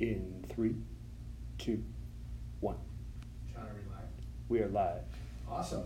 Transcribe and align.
In 0.00 0.42
three, 0.48 0.76
two, 1.58 1.84
one. 2.60 2.76
John, 3.52 3.64
are 3.64 3.74
we 3.74 3.94
live? 3.94 4.08
We 4.48 4.60
are 4.60 4.68
live. 4.68 5.02
Awesome. 5.46 5.82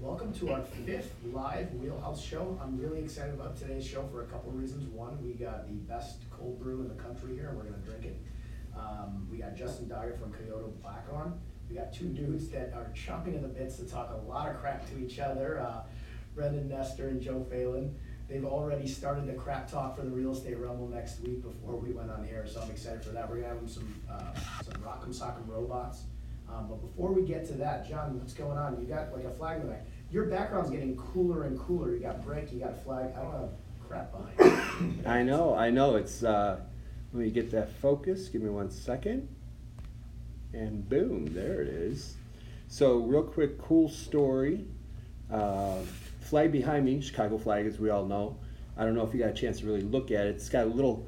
Welcome 0.00 0.32
to 0.40 0.50
our 0.50 0.62
fifth 0.62 1.14
live 1.32 1.72
Wheelhouse 1.74 2.20
show. 2.20 2.58
I'm 2.60 2.76
really 2.76 3.04
excited 3.04 3.34
about 3.34 3.56
today's 3.56 3.86
show 3.86 4.04
for 4.10 4.22
a 4.22 4.26
couple 4.26 4.50
of 4.50 4.58
reasons. 4.58 4.88
One, 4.88 5.24
we 5.24 5.34
got 5.34 5.68
the 5.68 5.74
best 5.74 6.28
cold 6.32 6.60
brew 6.60 6.80
in 6.80 6.88
the 6.88 7.00
country 7.00 7.36
here, 7.36 7.50
and 7.50 7.56
we're 7.56 7.62
gonna 7.62 7.76
drink 7.84 8.04
it. 8.04 8.20
Um, 8.76 9.28
we 9.30 9.36
got 9.36 9.54
Justin 9.54 9.86
Dyer 9.86 10.16
from 10.20 10.32
Kyoto 10.32 10.72
Black 10.82 11.06
on. 11.12 11.38
We 11.70 11.76
got 11.76 11.92
two 11.92 12.08
dudes 12.08 12.48
that 12.48 12.72
are 12.74 12.90
chomping 12.96 13.36
in 13.36 13.42
the 13.42 13.48
bits 13.48 13.76
to 13.76 13.84
talk 13.84 14.10
a 14.10 14.28
lot 14.28 14.48
of 14.50 14.56
crap 14.60 14.90
to 14.90 14.98
each 14.98 15.20
other. 15.20 15.60
Uh, 15.60 15.82
Brendan 16.34 16.68
Nestor 16.68 17.10
and 17.10 17.22
Joe 17.22 17.46
Phelan. 17.48 17.94
They've 18.32 18.46
already 18.46 18.86
started 18.86 19.26
the 19.26 19.34
crap 19.34 19.70
talk 19.70 19.94
for 19.94 20.02
the 20.02 20.10
real 20.10 20.32
estate 20.32 20.58
rumble 20.58 20.88
next 20.88 21.20
week 21.20 21.42
before 21.42 21.76
we 21.76 21.92
went 21.92 22.10
on 22.10 22.26
air, 22.26 22.46
so 22.46 22.62
I'm 22.62 22.70
excited 22.70 23.04
for 23.04 23.10
that. 23.10 23.28
We're 23.28 23.36
gonna 23.36 23.48
have 23.48 23.58
them 23.58 23.68
some 23.68 23.94
uh, 24.10 24.32
some 24.62 24.82
Rock'em 24.82 25.14
Sock'em 25.14 25.46
robots. 25.46 26.04
Um, 26.48 26.66
but 26.66 26.80
before 26.80 27.12
we 27.12 27.22
get 27.26 27.46
to 27.48 27.52
that, 27.54 27.86
John, 27.86 28.18
what's 28.18 28.32
going 28.32 28.56
on? 28.56 28.80
You 28.80 28.86
got 28.86 29.12
like 29.12 29.24
a 29.24 29.30
flag 29.32 29.60
in 29.60 29.66
the 29.66 29.72
back. 29.72 29.84
Your 30.10 30.24
background's 30.24 30.70
getting 30.70 30.96
cooler 30.96 31.44
and 31.44 31.58
cooler. 31.58 31.92
You 31.92 32.00
got 32.00 32.24
brick, 32.24 32.50
you 32.50 32.60
got 32.60 32.70
a 32.70 32.76
flag. 32.76 33.12
I 33.14 33.22
don't 33.22 33.32
have 33.32 33.50
crap 33.86 34.10
behind 34.12 35.02
you. 35.04 35.04
I 35.10 35.22
know, 35.22 35.54
I 35.54 35.68
know. 35.68 35.96
It's 35.96 36.24
uh, 36.24 36.58
let 37.12 37.22
me 37.22 37.30
get 37.30 37.50
that 37.50 37.70
focus. 37.82 38.28
Give 38.28 38.40
me 38.40 38.48
one 38.48 38.70
second. 38.70 39.28
And 40.54 40.88
boom, 40.88 41.34
there 41.34 41.60
it 41.60 41.68
is. 41.68 42.14
So, 42.68 42.96
real 42.96 43.24
quick, 43.24 43.60
cool 43.60 43.90
story. 43.90 44.64
Uh, 45.30 45.80
flag 46.22 46.52
behind 46.52 46.84
me, 46.84 47.00
Chicago 47.00 47.38
flag, 47.38 47.66
as 47.66 47.78
we 47.78 47.90
all 47.90 48.06
know. 48.06 48.36
I 48.76 48.84
don't 48.84 48.94
know 48.94 49.06
if 49.06 49.12
you 49.12 49.20
got 49.20 49.30
a 49.30 49.34
chance 49.34 49.60
to 49.60 49.66
really 49.66 49.82
look 49.82 50.10
at 50.10 50.26
it. 50.26 50.36
It's 50.36 50.48
got 50.48 50.64
a 50.64 50.70
little 50.70 51.06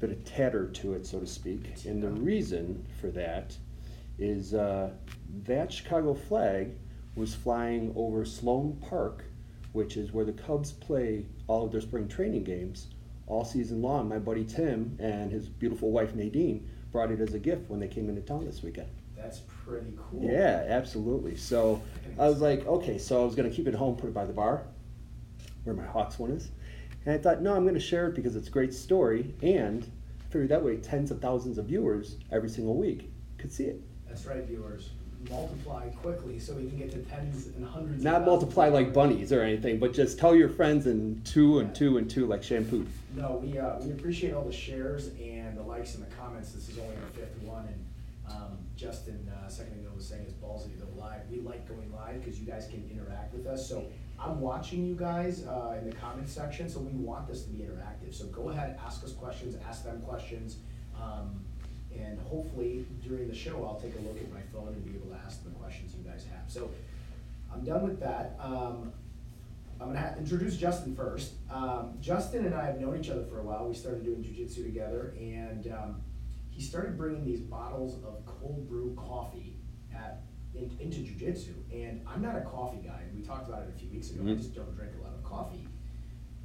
bit 0.00 0.10
of 0.10 0.24
tatter 0.24 0.68
to 0.68 0.92
it, 0.94 1.06
so 1.06 1.20
to 1.20 1.26
speak. 1.26 1.84
And 1.86 2.02
the 2.02 2.10
reason 2.10 2.84
for 3.00 3.08
that 3.08 3.56
is 4.18 4.54
uh, 4.54 4.90
that 5.44 5.72
Chicago 5.72 6.14
flag 6.14 6.72
was 7.14 7.34
flying 7.34 7.92
over 7.96 8.24
Sloan 8.24 8.76
Park, 8.88 9.24
which 9.72 9.96
is 9.96 10.12
where 10.12 10.24
the 10.24 10.32
Cubs 10.32 10.72
play 10.72 11.26
all 11.46 11.64
of 11.64 11.72
their 11.72 11.80
spring 11.80 12.08
training 12.08 12.44
games 12.44 12.88
all 13.26 13.44
season 13.44 13.82
long. 13.82 14.08
My 14.08 14.18
buddy 14.18 14.44
Tim 14.44 14.96
and 15.00 15.32
his 15.32 15.48
beautiful 15.48 15.90
wife 15.90 16.14
Nadine 16.14 16.68
brought 16.92 17.10
it 17.10 17.20
as 17.20 17.34
a 17.34 17.38
gift 17.38 17.68
when 17.68 17.80
they 17.80 17.88
came 17.88 18.08
into 18.08 18.20
town 18.20 18.44
this 18.44 18.62
weekend. 18.62 18.88
That's 19.16 19.40
pretty 19.66 19.92
cool. 20.10 20.22
Yeah, 20.22 20.64
absolutely. 20.68 21.36
So 21.36 21.82
I 22.18 22.28
was 22.28 22.40
like, 22.40 22.66
okay, 22.66 22.98
so 22.98 23.20
I 23.20 23.24
was 23.24 23.34
gonna 23.34 23.50
keep 23.50 23.66
it 23.66 23.74
home, 23.74 23.96
put 23.96 24.08
it 24.08 24.14
by 24.14 24.24
the 24.24 24.32
bar, 24.32 24.62
where 25.64 25.74
my 25.74 25.84
Hawks 25.84 26.18
one 26.18 26.30
is, 26.30 26.50
and 27.04 27.14
I 27.14 27.18
thought, 27.18 27.42
no, 27.42 27.54
I'm 27.54 27.66
gonna 27.66 27.80
share 27.80 28.08
it 28.08 28.14
because 28.14 28.36
it's 28.36 28.48
a 28.48 28.50
great 28.50 28.72
story, 28.72 29.34
and 29.42 29.90
I 30.20 30.32
figured 30.32 30.48
that 30.50 30.62
way 30.62 30.76
tens 30.76 31.10
of 31.10 31.20
thousands 31.20 31.58
of 31.58 31.66
viewers 31.66 32.16
every 32.30 32.48
single 32.48 32.76
week 32.76 33.10
could 33.38 33.52
see 33.52 33.64
it. 33.64 33.80
That's 34.06 34.24
right, 34.26 34.44
viewers. 34.44 34.90
Multiply 35.30 35.88
quickly 35.88 36.38
so 36.38 36.52
we 36.54 36.68
can 36.68 36.78
get 36.78 36.92
to 36.92 36.98
tens 36.98 37.48
and 37.48 37.66
hundreds. 37.66 38.04
Not 38.04 38.24
multiply 38.24 38.68
like 38.68 38.92
bunnies 38.92 39.32
or 39.32 39.42
anything, 39.42 39.80
but 39.80 39.92
just 39.92 40.18
tell 40.18 40.36
your 40.36 40.48
friends 40.48 40.86
and 40.86 41.24
two 41.24 41.58
and 41.58 41.74
two 41.74 41.98
and 41.98 42.08
two 42.08 42.26
like 42.26 42.44
shampoo. 42.44 42.86
No, 43.16 43.40
we, 43.42 43.58
uh, 43.58 43.78
we 43.80 43.90
appreciate 43.90 44.34
all 44.34 44.44
the 44.44 44.52
shares 44.52 45.08
and 45.20 45.56
the 45.58 45.62
likes 45.62 45.94
and 45.96 46.06
the 46.06 46.14
comments. 46.14 46.52
This 46.52 46.68
is 46.68 46.78
only 46.78 46.94
our 46.96 47.10
fifth 47.14 47.42
one, 47.42 47.64
and, 47.66 47.84
um, 48.28 48.58
Justin, 48.76 49.28
uh, 49.28 49.48
second 49.48 49.80
ago 49.80 49.90
was 49.94 50.06
saying 50.06 50.22
it's 50.22 50.34
ballsy 50.34 50.72
to 50.72 50.84
go 50.84 50.88
live. 50.98 51.20
We 51.30 51.40
like 51.40 51.68
going 51.68 51.92
live 51.92 52.24
because 52.24 52.38
you 52.40 52.46
guys 52.46 52.66
can 52.68 52.88
interact 52.90 53.32
with 53.32 53.46
us, 53.46 53.68
so 53.68 53.84
I'm 54.18 54.40
watching 54.40 54.86
you 54.86 54.94
guys, 54.94 55.46
uh, 55.46 55.76
in 55.80 55.88
the 55.88 55.96
comment 55.96 56.28
section, 56.28 56.68
so 56.68 56.80
we 56.80 56.92
want 56.92 57.28
this 57.28 57.42
to 57.44 57.50
be 57.50 57.58
interactive. 57.58 58.14
So 58.14 58.26
go 58.26 58.50
ahead, 58.50 58.78
ask 58.84 59.04
us 59.04 59.12
questions, 59.12 59.56
ask 59.68 59.84
them 59.84 60.00
questions, 60.02 60.58
um, 61.00 61.44
and 61.96 62.18
hopefully 62.20 62.86
during 63.06 63.28
the 63.28 63.34
show, 63.34 63.64
I'll 63.64 63.80
take 63.80 63.94
a 63.96 64.02
look 64.02 64.18
at 64.18 64.32
my 64.32 64.40
phone 64.52 64.68
and 64.68 64.84
be 64.84 64.96
able 64.96 65.16
to 65.16 65.22
ask 65.24 65.44
the 65.44 65.50
questions 65.50 65.94
you 65.96 66.08
guys 66.08 66.26
have. 66.32 66.50
So, 66.50 66.70
I'm 67.52 67.64
done 67.64 67.84
with 67.84 68.00
that. 68.00 68.36
Um, 68.40 68.92
I'm 69.80 69.92
gonna 69.92 70.14
introduce 70.18 70.56
Justin 70.56 70.96
first. 70.96 71.32
Um, 71.50 71.98
Justin 72.00 72.46
and 72.46 72.54
I 72.54 72.66
have 72.66 72.80
known 72.80 72.98
each 72.98 73.10
other 73.10 73.24
for 73.24 73.40
a 73.40 73.42
while. 73.42 73.66
We 73.66 73.74
started 73.74 74.04
doing 74.04 74.22
jujitsu 74.22 74.64
together, 74.64 75.14
and 75.18 75.66
um, 75.72 76.02
he 76.56 76.62
started 76.62 76.96
bringing 76.96 77.22
these 77.26 77.40
bottles 77.40 78.02
of 78.02 78.24
cold 78.24 78.66
brew 78.66 78.94
coffee 78.96 79.58
at, 79.94 80.22
in, 80.54 80.74
into 80.80 81.00
jujitsu. 81.00 81.52
And 81.70 82.00
I'm 82.08 82.22
not 82.22 82.34
a 82.34 82.40
coffee 82.40 82.80
guy. 82.82 83.02
We 83.14 83.20
talked 83.20 83.46
about 83.46 83.64
it 83.64 83.68
a 83.76 83.78
few 83.78 83.90
weeks 83.90 84.08
ago. 84.10 84.22
I 84.22 84.24
Mhm. 84.28 84.38
just 84.38 84.54
don't 84.54 84.74
drink 84.74 84.92
a 84.98 85.02
lot 85.02 85.12
of 85.12 85.22
coffee, 85.22 85.68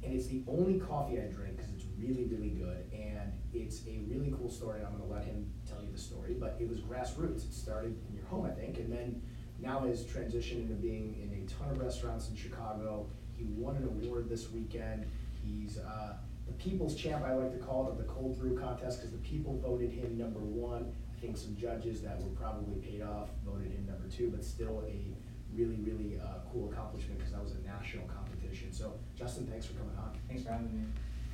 and 0.02 0.12
it's 0.12 0.26
the 0.26 0.42
only 0.46 0.78
coffee 0.78 1.18
I 1.18 1.28
drink 1.28 1.56
because 1.56 1.72
it's 1.72 1.86
really, 1.98 2.24
really 2.24 2.50
good. 2.50 2.84
And 2.92 3.32
it's 3.54 3.86
a 3.86 4.00
really 4.06 4.30
cool 4.36 4.50
story. 4.50 4.80
And 4.80 4.86
I'm 4.86 4.92
gonna 4.98 5.10
let 5.10 5.24
him 5.24 5.50
tell 5.66 5.82
you 5.82 5.90
the 5.90 5.98
story. 5.98 6.34
But 6.38 6.56
it 6.60 6.68
was 6.68 6.80
grassroots. 6.80 7.46
It 7.46 7.54
started 7.54 7.96
in 8.06 8.14
your 8.14 8.26
home, 8.26 8.44
I 8.44 8.50
think, 8.50 8.78
and 8.80 8.92
then 8.92 9.22
now 9.60 9.80
has 9.86 10.04
transitioned 10.04 10.60
into 10.62 10.74
being 10.74 11.14
in 11.22 11.32
a 11.42 11.46
ton 11.46 11.70
of 11.70 11.78
restaurants 11.78 12.28
in 12.28 12.36
Chicago. 12.36 13.06
He 13.32 13.44
won 13.44 13.76
an 13.76 13.84
award 13.84 14.28
this 14.28 14.50
weekend. 14.52 15.06
He's 15.42 15.78
uh, 15.78 16.16
the 16.52 16.70
people's 16.70 16.94
champ, 16.94 17.24
I 17.24 17.34
like 17.34 17.52
to 17.52 17.58
call 17.58 17.86
it, 17.86 17.90
of 17.90 17.98
the 17.98 18.04
cold 18.04 18.38
brew 18.38 18.58
contest 18.58 18.98
because 18.98 19.12
the 19.12 19.18
people 19.18 19.58
voted 19.58 19.90
him 19.90 20.18
number 20.18 20.40
one. 20.40 20.92
I 21.16 21.20
think 21.20 21.36
some 21.36 21.56
judges 21.56 22.02
that 22.02 22.20
were 22.20 22.30
probably 22.30 22.76
paid 22.80 23.02
off 23.02 23.28
voted 23.44 23.72
him 23.72 23.86
number 23.86 24.08
two, 24.08 24.30
but 24.30 24.44
still 24.44 24.82
a 24.86 25.14
really, 25.54 25.76
really 25.76 26.18
uh, 26.20 26.40
cool 26.52 26.70
accomplishment 26.70 27.18
because 27.18 27.32
that 27.32 27.42
was 27.42 27.52
a 27.52 27.66
national 27.66 28.06
competition. 28.06 28.72
So, 28.72 28.94
Justin, 29.16 29.46
thanks 29.46 29.66
for 29.66 29.74
coming 29.74 29.96
on. 29.96 30.12
Thanks 30.28 30.42
for 30.42 30.52
having 30.52 30.72
me. 30.72 30.86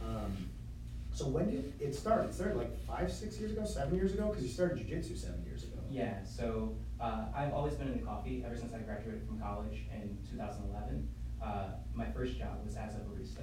Um, 0.04 0.50
so 1.12 1.26
when 1.26 1.50
did 1.50 1.72
it 1.80 1.94
start? 1.94 2.26
It 2.26 2.34
started 2.34 2.56
like 2.56 2.78
five, 2.86 3.10
six 3.10 3.38
years 3.40 3.52
ago, 3.52 3.64
seven 3.64 3.96
years 3.96 4.12
ago, 4.12 4.28
because 4.28 4.44
you 4.44 4.50
started 4.50 4.78
jujitsu 4.78 5.16
seven 5.16 5.42
years 5.44 5.64
ago. 5.64 5.78
Yeah, 5.90 6.22
so 6.22 6.76
uh, 7.00 7.24
I've 7.34 7.52
always 7.52 7.74
been 7.74 7.88
into 7.88 8.04
coffee 8.04 8.44
ever 8.46 8.56
since 8.56 8.72
I 8.74 8.78
graduated 8.78 9.26
from 9.26 9.40
college 9.40 9.86
in 9.92 10.16
2011. 10.30 11.08
Uh, 11.42 11.70
my 11.94 12.06
first 12.10 12.38
job 12.38 12.60
was 12.64 12.76
as 12.76 12.94
a 12.94 12.98
barista. 12.98 13.42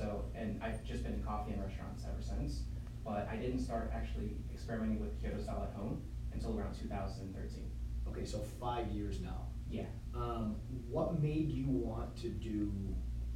So, 0.00 0.24
and 0.34 0.58
I've 0.62 0.82
just 0.82 1.02
been 1.02 1.12
in 1.12 1.22
coffee 1.22 1.52
and 1.52 1.62
restaurants 1.62 2.04
ever 2.08 2.22
since. 2.22 2.62
But 3.04 3.28
I 3.30 3.36
didn't 3.36 3.60
start 3.60 3.90
actually 3.94 4.36
experimenting 4.52 4.98
with 4.98 5.20
Kyoto 5.20 5.42
style 5.42 5.68
at 5.70 5.76
home 5.76 6.02
until 6.32 6.58
around 6.58 6.74
2013. 6.74 7.70
Okay, 8.08 8.24
so 8.24 8.38
five 8.58 8.88
years 8.88 9.20
now. 9.20 9.48
Yeah. 9.68 9.84
Um, 10.14 10.56
what 10.88 11.20
made 11.20 11.50
you 11.50 11.66
want 11.68 12.16
to 12.22 12.28
do 12.28 12.72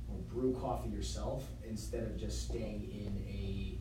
or 0.08 0.16
brew 0.32 0.56
coffee 0.58 0.88
yourself 0.88 1.44
instead 1.68 2.04
of 2.04 2.16
just 2.16 2.48
staying 2.48 2.90
in 2.90 3.24
a 3.28 3.78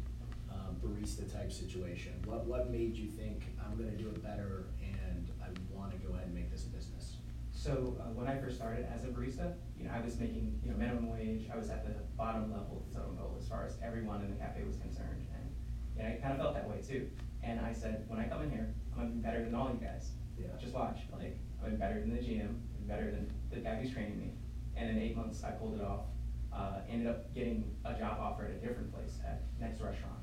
um, 0.54 0.76
barista 0.84 1.32
type 1.32 1.52
situation? 1.52 2.14
What 2.26 2.46
what 2.46 2.70
made 2.70 2.98
you 2.98 3.10
think 3.10 3.44
I'm 3.64 3.78
going 3.78 3.92
to 3.92 3.98
do 3.98 4.10
it 4.10 4.22
better 4.22 4.66
and 4.82 5.30
I 5.42 5.48
want 5.74 5.92
to 5.92 5.98
go 5.98 6.14
ahead 6.14 6.26
and 6.26 6.36
make 6.36 6.52
this 6.52 6.66
a 6.66 6.70
business? 6.70 7.16
So 7.64 7.96
uh, 7.98 8.12
when 8.12 8.28
I 8.28 8.36
first 8.36 8.58
started 8.58 8.86
as 8.94 9.06
a 9.06 9.08
barista, 9.08 9.56
you 9.80 9.86
know, 9.86 9.92
I 9.96 10.04
was 10.04 10.20
making 10.20 10.60
you 10.62 10.70
know 10.70 10.76
minimum 10.76 11.08
wage. 11.08 11.48
I 11.48 11.56
was 11.56 11.70
at 11.70 11.88
the 11.88 11.96
bottom 12.18 12.52
level 12.52 12.84
of 12.84 12.92
the 12.92 13.00
totem 13.00 13.16
pole 13.16 13.38
as 13.40 13.48
far 13.48 13.66
as 13.66 13.78
everyone 13.82 14.20
in 14.20 14.32
the 14.32 14.36
cafe 14.36 14.68
was 14.68 14.76
concerned, 14.76 15.24
and 15.32 15.48
you 15.96 16.04
know, 16.04 16.10
I 16.10 16.20
kind 16.20 16.34
of 16.34 16.40
felt 16.40 16.56
that 16.56 16.68
way 16.68 16.84
too. 16.86 17.08
And 17.42 17.62
I 17.62 17.72
said, 17.72 18.04
when 18.10 18.20
I 18.20 18.28
come 18.28 18.42
in 18.42 18.52
here, 18.52 18.76
I'm 18.92 19.00
gonna 19.00 19.12
be 19.12 19.24
better 19.24 19.46
than 19.46 19.56
all 19.56 19.72
you 19.72 19.80
guys. 19.80 20.12
Yeah. 20.38 20.48
Just 20.60 20.74
watch. 20.74 21.08
Like 21.14 21.40
I'm 21.64 21.78
better 21.78 22.02
than 22.02 22.12
the 22.12 22.20
GM, 22.20 22.52
I'm 22.52 22.86
better 22.86 23.10
than 23.12 23.32
the 23.50 23.62
guy 23.62 23.76
who's 23.76 23.94
training 23.94 24.20
me. 24.20 24.34
And 24.76 24.90
in 24.90 25.00
eight 25.00 25.16
months, 25.16 25.46
I 25.46 25.52
pulled 25.52 25.80
it 25.80 25.86
off. 25.86 26.12
Uh, 26.52 26.84
ended 26.90 27.08
up 27.08 27.34
getting 27.34 27.72
a 27.86 27.94
job 27.94 28.20
offer 28.20 28.44
at 28.44 28.52
a 28.52 28.60
different 28.60 28.94
place 28.94 29.20
at 29.26 29.44
next 29.58 29.80
restaurant, 29.80 30.20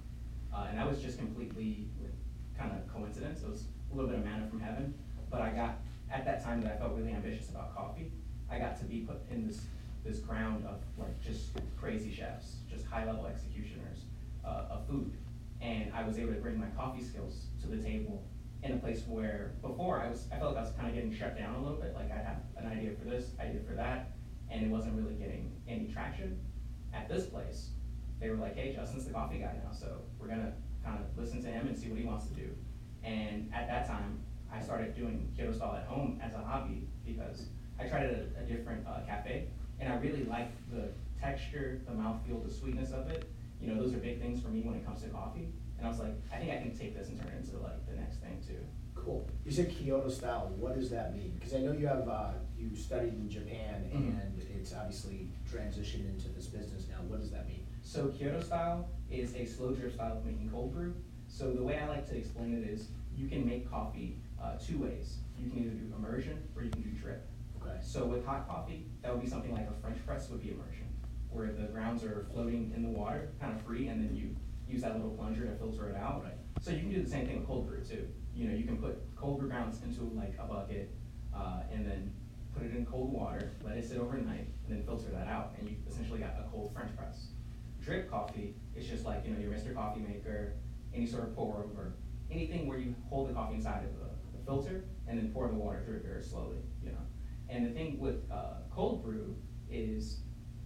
uh, 0.54 0.66
and 0.68 0.76
that 0.76 0.86
was 0.86 1.00
just 1.00 1.16
completely 1.16 1.88
like, 2.02 2.12
kind 2.58 2.70
of 2.76 2.86
coincidence. 2.92 3.40
It 3.42 3.48
was 3.48 3.64
a 3.90 3.94
little 3.96 4.10
bit 4.10 4.18
of 4.18 4.26
manna 4.26 4.46
from 4.46 4.60
heaven. 4.60 4.92
But 5.30 5.40
I 5.40 5.50
got 5.50 5.78
at 6.12 6.24
that 6.24 6.42
time 6.42 6.60
that 6.60 6.72
I 6.72 6.76
about 7.48 7.74
coffee. 7.74 8.12
I 8.50 8.58
got 8.58 8.78
to 8.78 8.84
be 8.84 9.00
put 9.00 9.18
in 9.30 9.46
this 9.46 9.62
this 10.04 10.18
ground 10.18 10.64
of 10.66 10.80
like 10.98 11.20
just 11.20 11.50
crazy 11.78 12.12
chefs, 12.12 12.56
just 12.70 12.86
high 12.86 13.04
level 13.04 13.26
executioners 13.26 14.04
uh, 14.44 14.66
of 14.70 14.86
food, 14.86 15.12
and 15.60 15.92
I 15.94 16.02
was 16.04 16.18
able 16.18 16.32
to 16.32 16.40
bring 16.40 16.58
my 16.58 16.68
coffee 16.76 17.02
skills 17.02 17.46
to 17.62 17.68
the 17.68 17.76
table 17.76 18.24
in 18.62 18.72
a 18.72 18.76
place 18.76 19.02
where 19.06 19.52
before 19.62 20.00
I 20.00 20.08
was 20.08 20.26
I 20.32 20.38
felt 20.38 20.54
like 20.54 20.64
I 20.64 20.66
was 20.66 20.72
kind 20.76 20.88
of 20.88 20.94
getting 20.94 21.14
shut 21.14 21.36
down 21.36 21.54
a 21.54 21.62
little 21.62 21.78
bit. 21.78 21.94
Like 21.94 22.10
I 22.10 22.16
have 22.16 22.42
an 22.56 22.66
idea 22.66 22.92
for 22.98 23.08
this, 23.08 23.30
idea 23.40 23.60
for 23.66 23.74
that, 23.74 24.12
and 24.50 24.64
it 24.64 24.68
wasn't 24.70 24.94
really 24.96 25.14
getting 25.14 25.52
any 25.68 25.86
traction. 25.86 26.40
At 26.92 27.08
this 27.08 27.26
place, 27.26 27.70
they 28.18 28.30
were 28.30 28.36
like, 28.36 28.56
"Hey, 28.56 28.74
Justin's 28.74 29.06
the 29.06 29.12
coffee 29.12 29.38
guy 29.38 29.54
now, 29.64 29.72
so 29.72 30.02
we're 30.18 30.26
gonna 30.26 30.52
kind 30.84 30.98
of 30.98 31.16
listen 31.16 31.40
to 31.42 31.48
him 31.48 31.68
and 31.68 31.76
see 31.76 31.88
what 31.88 31.98
he 31.98 32.04
wants 32.04 32.26
to 32.26 32.34
do." 32.34 32.50
And 33.04 33.50
at 33.54 33.68
that 33.68 33.86
time, 33.86 34.20
I 34.52 34.60
started 34.60 34.94
doing 34.96 35.32
Kyoto 35.36 35.52
style 35.52 35.76
at 35.76 35.86
home 35.86 36.20
as 36.22 36.34
a 36.34 36.38
hobby 36.38 36.88
because 37.04 37.46
I 37.78 37.84
tried 37.84 38.04
it 38.04 38.32
at 38.36 38.42
a 38.42 38.46
different 38.46 38.86
uh, 38.86 39.00
cafe, 39.06 39.48
and 39.78 39.92
I 39.92 39.96
really 39.96 40.24
liked 40.24 40.56
the 40.70 40.88
texture, 41.20 41.80
the 41.86 41.92
mouthfeel, 41.92 42.42
the 42.46 42.52
sweetness 42.52 42.92
of 42.92 43.08
it. 43.10 43.30
You 43.60 43.68
know, 43.72 43.82
those 43.82 43.92
are 43.92 43.98
big 43.98 44.20
things 44.20 44.42
for 44.42 44.48
me 44.48 44.62
when 44.62 44.74
it 44.74 44.84
comes 44.84 45.02
to 45.02 45.08
coffee. 45.08 45.48
And 45.78 45.86
I 45.86 45.90
was 45.90 45.98
like, 45.98 46.14
I 46.32 46.36
think 46.38 46.50
I 46.50 46.56
can 46.56 46.76
take 46.76 46.96
this 46.96 47.08
and 47.08 47.18
turn 47.18 47.28
it 47.28 47.44
into 47.44 47.58
like 47.62 47.86
the 47.86 47.94
next 47.94 48.16
thing 48.18 48.42
too. 48.46 48.58
Cool. 48.94 49.26
You 49.46 49.52
said 49.52 49.70
Kyoto 49.70 50.08
style. 50.10 50.52
What 50.58 50.78
does 50.78 50.90
that 50.90 51.14
mean? 51.14 51.36
Because 51.38 51.54
I 51.54 51.58
know 51.58 51.72
you 51.72 51.86
have 51.86 52.06
uh, 52.06 52.32
you 52.58 52.74
studied 52.76 53.14
in 53.14 53.30
Japan 53.30 53.88
Mhm. 53.90 54.20
and 54.20 54.42
it's 54.54 54.74
obviously 54.74 55.30
transitioned 55.50 56.06
into 56.08 56.28
this 56.28 56.46
business 56.46 56.86
now. 56.88 56.96
What 57.08 57.20
does 57.20 57.30
that 57.30 57.48
mean? 57.48 57.66
So 57.82 58.08
Kyoto 58.08 58.42
style 58.42 58.88
is 59.10 59.34
a 59.34 59.46
slow 59.46 59.72
drip 59.72 59.94
style 59.94 60.18
of 60.18 60.24
making 60.24 60.50
cold 60.50 60.74
brew. 60.74 60.94
So 61.28 61.52
the 61.52 61.62
way 61.62 61.78
I 61.78 61.88
like 61.88 62.06
to 62.10 62.16
explain 62.16 62.52
it 62.54 62.68
is, 62.68 62.88
you 63.16 63.26
can 63.26 63.44
make 63.46 63.70
coffee 63.70 64.18
uh, 64.42 64.56
two 64.56 64.78
ways. 64.78 65.18
You 65.38 65.50
can 65.50 65.60
either 65.60 65.70
do 65.70 65.94
immersion 65.96 66.42
or 66.56 66.62
you 66.62 66.70
can 66.70 66.82
do 66.82 66.90
drip. 66.90 67.28
Okay. 67.60 67.78
So 67.82 68.06
with 68.06 68.24
hot 68.24 68.48
coffee, 68.48 68.86
that 69.02 69.12
would 69.12 69.22
be 69.22 69.28
something 69.28 69.52
like 69.52 69.68
a 69.68 69.80
French 69.80 70.04
press 70.06 70.28
would 70.30 70.42
be 70.42 70.50
immersion, 70.50 70.88
where 71.30 71.52
the 71.52 71.64
grounds 71.64 72.04
are 72.04 72.26
floating 72.32 72.72
in 72.74 72.82
the 72.82 72.88
water, 72.88 73.32
kind 73.40 73.54
of 73.54 73.62
free, 73.62 73.88
and 73.88 74.02
then 74.02 74.14
you 74.14 74.34
use 74.68 74.82
that 74.82 74.94
little 74.94 75.10
plunger 75.10 75.46
to 75.46 75.54
filter 75.56 75.88
it 75.90 75.96
out. 75.96 76.22
Right. 76.24 76.34
So 76.60 76.70
you 76.70 76.80
can 76.80 76.90
do 76.90 77.02
the 77.02 77.10
same 77.10 77.26
thing 77.26 77.38
with 77.38 77.46
cold 77.46 77.66
brew 77.66 77.82
too. 77.84 78.06
You 78.34 78.48
know, 78.48 78.54
you 78.54 78.64
can 78.64 78.76
put 78.76 78.98
cold 79.16 79.38
brew 79.38 79.48
grounds 79.48 79.82
into 79.82 80.04
like 80.14 80.34
a 80.38 80.44
bucket, 80.44 80.94
uh, 81.34 81.62
and 81.72 81.86
then 81.86 82.12
put 82.54 82.64
it 82.64 82.74
in 82.74 82.84
cold 82.86 83.12
water, 83.12 83.52
let 83.64 83.76
it 83.76 83.88
sit 83.88 83.98
overnight, 83.98 84.48
and 84.66 84.76
then 84.76 84.84
filter 84.84 85.10
that 85.12 85.28
out, 85.28 85.54
and 85.58 85.68
you 85.68 85.76
essentially 85.88 86.18
got 86.18 86.34
a 86.38 86.48
cold 86.50 86.72
French 86.74 86.94
press. 86.96 87.28
Drip 87.80 88.10
coffee 88.10 88.54
is 88.76 88.86
just 88.86 89.04
like, 89.04 89.24
you 89.24 89.32
know, 89.32 89.40
your 89.40 89.52
Mr. 89.52 89.74
Coffee 89.74 90.00
Maker, 90.00 90.54
any 90.94 91.06
sort 91.06 91.24
of 91.24 91.34
pour 91.34 91.64
over, 91.64 91.94
anything 92.30 92.66
where 92.66 92.78
you 92.78 92.94
hold 93.08 93.28
the 93.28 93.32
coffee 93.32 93.54
inside 93.54 93.84
of 93.84 93.98
the 93.98 94.09
filter 94.50 94.84
and 95.06 95.16
then 95.18 95.30
pour 95.32 95.46
the 95.48 95.54
water 95.54 95.80
through 95.84 95.96
it 95.96 96.04
very 96.04 96.22
slowly, 96.22 96.58
you 96.82 96.90
know. 96.90 97.04
And 97.48 97.66
the 97.66 97.70
thing 97.70 97.98
with, 98.00 98.28
uh, 98.30 98.54
cold 98.74 99.04
brew 99.04 99.36
is 99.70 100.22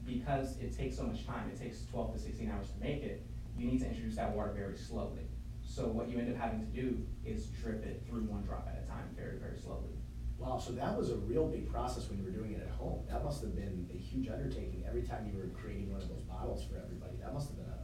because 0.06 0.56
it 0.58 0.76
takes 0.76 0.96
so 0.96 1.04
much 1.04 1.26
time, 1.26 1.50
it 1.50 1.58
takes 1.58 1.84
twelve 1.90 2.12
to 2.14 2.18
sixteen 2.18 2.50
hours 2.50 2.68
to 2.70 2.80
make 2.80 3.02
it, 3.02 3.26
you 3.56 3.66
need 3.66 3.80
to 3.80 3.88
introduce 3.88 4.16
that 4.16 4.34
water 4.34 4.52
very 4.52 4.76
slowly. 4.76 5.26
So 5.62 5.86
what 5.88 6.08
you 6.08 6.18
end 6.18 6.30
up 6.34 6.40
having 6.40 6.60
to 6.60 6.66
do 6.66 6.98
is 7.24 7.46
drip 7.46 7.84
it 7.84 8.02
through 8.06 8.22
one 8.22 8.42
drop 8.42 8.66
at 8.70 8.82
a 8.82 8.86
time, 8.86 9.08
very, 9.16 9.38
very 9.38 9.58
slowly. 9.58 9.96
Wow, 10.38 10.58
so 10.58 10.72
that 10.72 10.96
was 10.96 11.10
a 11.10 11.16
real 11.16 11.46
big 11.46 11.70
process 11.70 12.08
when 12.08 12.18
you 12.18 12.24
were 12.24 12.30
doing 12.30 12.52
it 12.52 12.60
at 12.60 12.70
home. 12.70 13.04
That 13.08 13.24
must 13.24 13.40
have 13.42 13.54
been 13.54 13.88
a 13.92 13.96
huge 13.96 14.28
undertaking 14.28 14.84
every 14.86 15.02
time 15.02 15.30
you 15.30 15.38
were 15.38 15.48
creating 15.58 15.90
one 15.92 16.02
of 16.02 16.08
those 16.08 16.22
bottles 16.22 16.64
for 16.66 16.76
everybody. 16.76 17.16
That 17.22 17.32
must 17.32 17.48
have 17.48 17.56
been 17.56 17.66
a, 17.66 17.78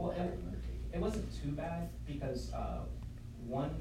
Well, 0.00 0.12
it, 0.12 0.20
undertaking. 0.20 0.88
it 0.94 1.00
wasn't 1.00 1.26
too 1.42 1.52
bad 1.52 1.90
because, 2.06 2.52
uh, 2.52 2.84
one 3.46 3.74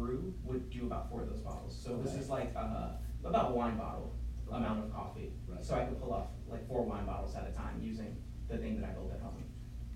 brew 0.00 0.32
would 0.44 0.70
do 0.70 0.86
about 0.86 1.10
four 1.10 1.20
of 1.22 1.28
those 1.28 1.40
bottles. 1.40 1.76
So 1.76 1.96
this 1.96 2.12
Okay. 2.12 2.20
is 2.20 2.30
like, 2.30 2.52
uh, 2.56 2.92
about 3.24 3.52
a 3.52 3.54
wine 3.54 3.76
bottle 3.76 4.16
amount 4.50 4.80
of 4.80 4.92
coffee. 4.92 5.32
Right. 5.46 5.64
So 5.64 5.76
I 5.76 5.84
could 5.84 6.00
pull 6.00 6.12
off 6.12 6.28
like 6.48 6.66
four 6.66 6.82
wine 6.82 7.04
bottles 7.06 7.34
at 7.36 7.46
a 7.46 7.52
time 7.52 7.80
using 7.80 8.16
the 8.48 8.58
thing 8.58 8.74
that 8.80 8.84
I 8.88 8.92
built 8.92 9.12
at 9.12 9.20
home. 9.20 9.44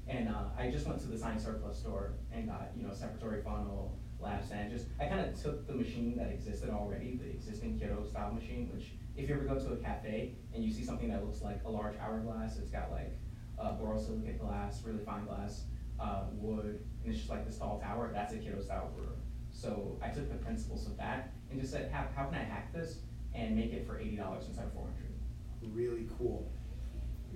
And, 0.06 0.28
uh, 0.28 0.44
I 0.56 0.70
just 0.70 0.86
went 0.86 1.00
to 1.00 1.08
the 1.08 1.16
science 1.16 1.42
surplus 1.44 1.78
store 1.78 2.12
and 2.30 2.46
got, 2.46 2.70
you 2.76 2.82
know, 2.84 2.90
separatory 2.90 3.42
funnel, 3.42 3.98
lab 4.20 4.44
sand, 4.44 4.70
just, 4.70 4.86
I 5.00 5.06
kinda 5.06 5.32
took 5.32 5.66
the 5.66 5.72
machine 5.74 6.14
that 6.16 6.30
existed 6.30 6.70
already, 6.70 7.16
the 7.16 7.28
existing 7.30 7.78
Kyoto 7.78 8.04
style 8.04 8.32
machine, 8.32 8.70
which 8.72 8.92
if 9.16 9.28
you 9.28 9.34
ever 9.34 9.44
go 9.44 9.58
to 9.58 9.72
a 9.72 9.76
cafe 9.76 10.36
and 10.52 10.62
you 10.62 10.70
see 10.70 10.84
something 10.84 11.08
that 11.08 11.24
looks 11.24 11.40
like 11.42 11.64
a 11.64 11.70
large 11.70 11.96
hourglass, 11.96 12.58
it's 12.58 12.70
got 12.70 12.90
like, 12.90 13.18
uh, 13.58 13.72
borosilicate 13.76 14.38
glass, 14.38 14.84
really 14.84 15.02
fine 15.02 15.24
glass, 15.24 15.64
uh, 15.98 16.24
wood, 16.34 16.78
and 17.00 17.08
it's 17.10 17.18
just 17.18 17.30
like 17.30 17.44
this 17.46 17.56
tall 17.56 17.78
tower, 17.80 18.10
that's 18.12 18.32
a 18.34 18.36
Kyoto 18.38 18.60
style 18.60 18.90
brewer. 18.94 19.16
So 19.64 19.96
I 20.02 20.08
took 20.08 20.30
the 20.30 20.36
principles 20.44 20.86
of 20.86 20.94
that 20.98 21.32
and 21.50 21.58
just 21.58 21.72
said, 21.72 21.90
how, 21.90 22.04
how 22.14 22.26
can 22.26 22.34
I 22.34 22.42
hack 22.44 22.70
this 22.74 22.98
and 23.34 23.56
make 23.56 23.72
it 23.72 23.86
for 23.86 23.98
eighty 23.98 24.16
dollars 24.16 24.44
instead 24.46 24.66
of 24.66 24.72
four 24.74 24.84
hundred? 24.84 25.74
Really 25.74 26.06
cool. 26.18 26.46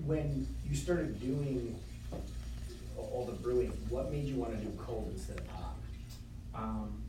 When 0.04 0.46
you 0.68 0.76
started 0.76 1.18
doing 1.22 1.74
all 2.98 3.24
the 3.24 3.32
brewing, 3.32 3.68
what 3.88 4.12
made 4.12 4.24
you 4.24 4.36
wanna 4.36 4.56
do 4.56 4.70
cold 4.76 5.10
instead 5.14 5.38
of 5.38 5.46
hot? 5.48 5.74
um, 6.54 7.02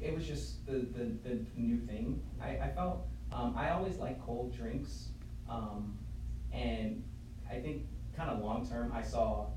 it 0.00 0.14
was 0.14 0.26
just 0.26 0.64
the, 0.66 0.72
the, 0.72 1.10
the 1.24 1.44
new 1.56 1.78
thing. 1.78 2.22
I, 2.40 2.58
I 2.58 2.70
felt, 2.74 3.06
um, 3.32 3.54
I 3.56 3.70
always 3.70 3.96
like 3.96 4.24
cold 4.24 4.54
drinks. 4.56 5.08
Um, 5.50 5.98
and 6.52 7.02
I 7.50 7.54
think 7.56 7.82
kind 8.16 8.30
of 8.30 8.38
long 8.40 8.68
term, 8.68 8.92
I 8.94 9.02
saw 9.02 9.48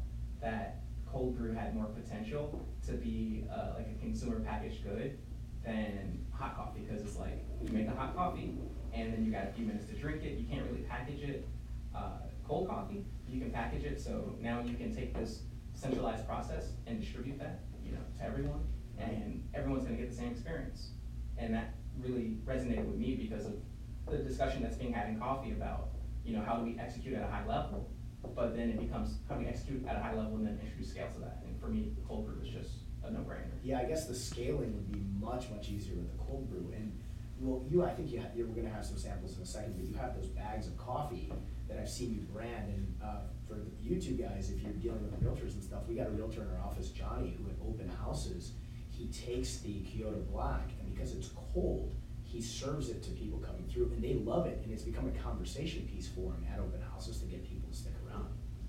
that 0.41 0.81
cold 1.11 1.37
brew 1.37 1.53
had 1.53 1.75
more 1.75 1.85
potential 1.85 2.65
to 2.85 2.93
be, 2.93 3.45
uh, 3.51 3.73
like 3.75 3.87
a 3.87 3.99
consumer 3.99 4.39
packaged 4.39 4.83
good 4.83 5.17
than 5.63 6.25
hot 6.31 6.55
coffee, 6.55 6.81
cause 6.89 7.01
it's 7.01 7.17
like, 7.17 7.45
you 7.61 7.71
make 7.73 7.87
a 7.87 7.95
hot 7.95 8.15
coffee 8.15 8.57
and 8.93 9.13
then 9.13 9.25
you 9.25 9.31
got 9.31 9.43
a 9.43 9.51
few 9.51 9.65
minutes 9.65 9.87
to 9.89 9.95
drink 9.95 10.23
it, 10.23 10.37
you 10.37 10.45
can't 10.45 10.65
really 10.69 10.83
package 10.83 11.21
it. 11.21 11.47
Uh, 11.95 12.19
cold 12.47 12.67
coffee, 12.67 13.05
you 13.27 13.41
can 13.41 13.51
package 13.51 13.83
it, 13.83 13.99
so 13.99 14.35
now 14.39 14.61
you 14.61 14.75
can 14.75 14.95
take 14.95 15.13
this 15.13 15.41
centralized 15.73 16.25
process 16.27 16.71
and 16.85 16.99
distribute 16.99 17.37
that, 17.39 17.61
you 17.83 17.91
know, 17.91 17.99
to 18.17 18.23
everyone, 18.23 18.63
and 18.97 19.47
everyone's 19.53 19.83
gonna 19.83 19.97
get 19.97 20.09
the 20.09 20.15
same 20.15 20.31
experience. 20.31 20.91
And 21.37 21.53
that 21.53 21.73
really 21.99 22.37
resonated 22.45 22.85
with 22.85 22.95
me 22.95 23.15
because 23.15 23.45
of 23.45 23.53
the 24.07 24.17
discussion 24.17 24.63
that's 24.63 24.77
being 24.77 24.93
had 24.93 25.09
in 25.09 25.19
coffee 25.19 25.51
about, 25.51 25.89
you 26.23 26.35
know, 26.35 26.41
how 26.41 26.55
do 26.55 26.63
we 26.63 26.79
execute 26.79 27.15
at 27.15 27.23
a 27.23 27.27
high 27.27 27.45
level? 27.45 27.89
But 28.35 28.55
then 28.55 28.69
it 28.69 28.79
becomes, 28.79 29.17
how 29.27 29.35
do 29.35 29.47
execute 29.47 29.85
at 29.87 29.95
a 29.95 29.99
high 29.99 30.13
level 30.13 30.35
and 30.35 30.45
then 30.45 30.59
introduce 30.61 30.89
scale 30.89 31.07
to 31.13 31.19
that? 31.21 31.43
And 31.45 31.59
for 31.59 31.67
me, 31.67 31.91
the 31.95 32.01
cold 32.07 32.25
brew 32.25 32.41
is 32.43 32.49
just 32.49 32.71
a 33.03 33.11
no-brainer. 33.11 33.57
Yeah, 33.63 33.79
I 33.79 33.85
guess 33.85 34.07
the 34.07 34.15
scaling 34.15 34.73
would 34.73 34.91
be 34.91 35.01
much, 35.19 35.49
much 35.49 35.69
easier 35.69 35.95
with 35.95 36.11
the 36.11 36.17
cold 36.23 36.49
brew. 36.49 36.71
And, 36.75 36.91
well, 37.39 37.63
you, 37.69 37.83
I 37.83 37.91
think 37.91 38.11
you 38.11 38.19
have, 38.19 38.31
you're 38.35 38.47
gonna 38.47 38.69
have 38.69 38.85
some 38.85 38.97
samples 38.97 39.37
in 39.37 39.43
a 39.43 39.45
second, 39.45 39.75
but 39.77 39.85
you 39.85 39.95
have 39.95 40.15
those 40.15 40.27
bags 40.27 40.67
of 40.67 40.77
coffee 40.77 41.31
that 41.67 41.79
I've 41.79 41.89
seen 41.89 42.13
you 42.13 42.21
brand. 42.21 42.69
And, 42.69 42.95
uh, 43.03 43.21
for 43.47 43.59
you 43.81 44.01
two 44.01 44.13
guys, 44.13 44.51
if 44.51 44.61
you're 44.61 44.73
dealing 44.73 45.01
with 45.03 45.23
realtors 45.23 45.53
and 45.53 45.63
stuff, 45.63 45.83
we 45.87 45.95
got 45.95 46.07
a 46.07 46.11
realtor 46.11 46.41
in 46.41 46.49
our 46.49 46.63
office, 46.65 46.89
Johnny, 46.89 47.37
who 47.37 47.49
at 47.49 47.55
open 47.65 47.89
houses, 47.89 48.53
he 48.89 49.07
takes 49.07 49.59
the 49.59 49.79
Kyoto 49.81 50.19
Black, 50.31 50.69
and 50.81 50.93
because 50.93 51.13
it's 51.13 51.29
cold, 51.53 51.95
he 52.23 52.41
serves 52.41 52.89
it 52.89 53.01
to 53.03 53.11
people 53.11 53.39
coming 53.39 53.63
through, 53.71 53.91
and 53.93 54.03
they 54.03 54.15
love 54.15 54.47
it, 54.47 54.59
and 54.63 54.73
it's 54.73 54.83
become 54.83 55.07
a 55.07 55.23
conversation 55.23 55.87
piece 55.87 56.09
for 56.09 56.33
him 56.33 56.45
at 56.51 56.59
open 56.59 56.81
houses 56.81 57.19
to 57.19 57.25
get 57.25 57.47
people 57.47 57.69
to 57.69 57.75
stick 57.75 57.93
around. 58.05 58.27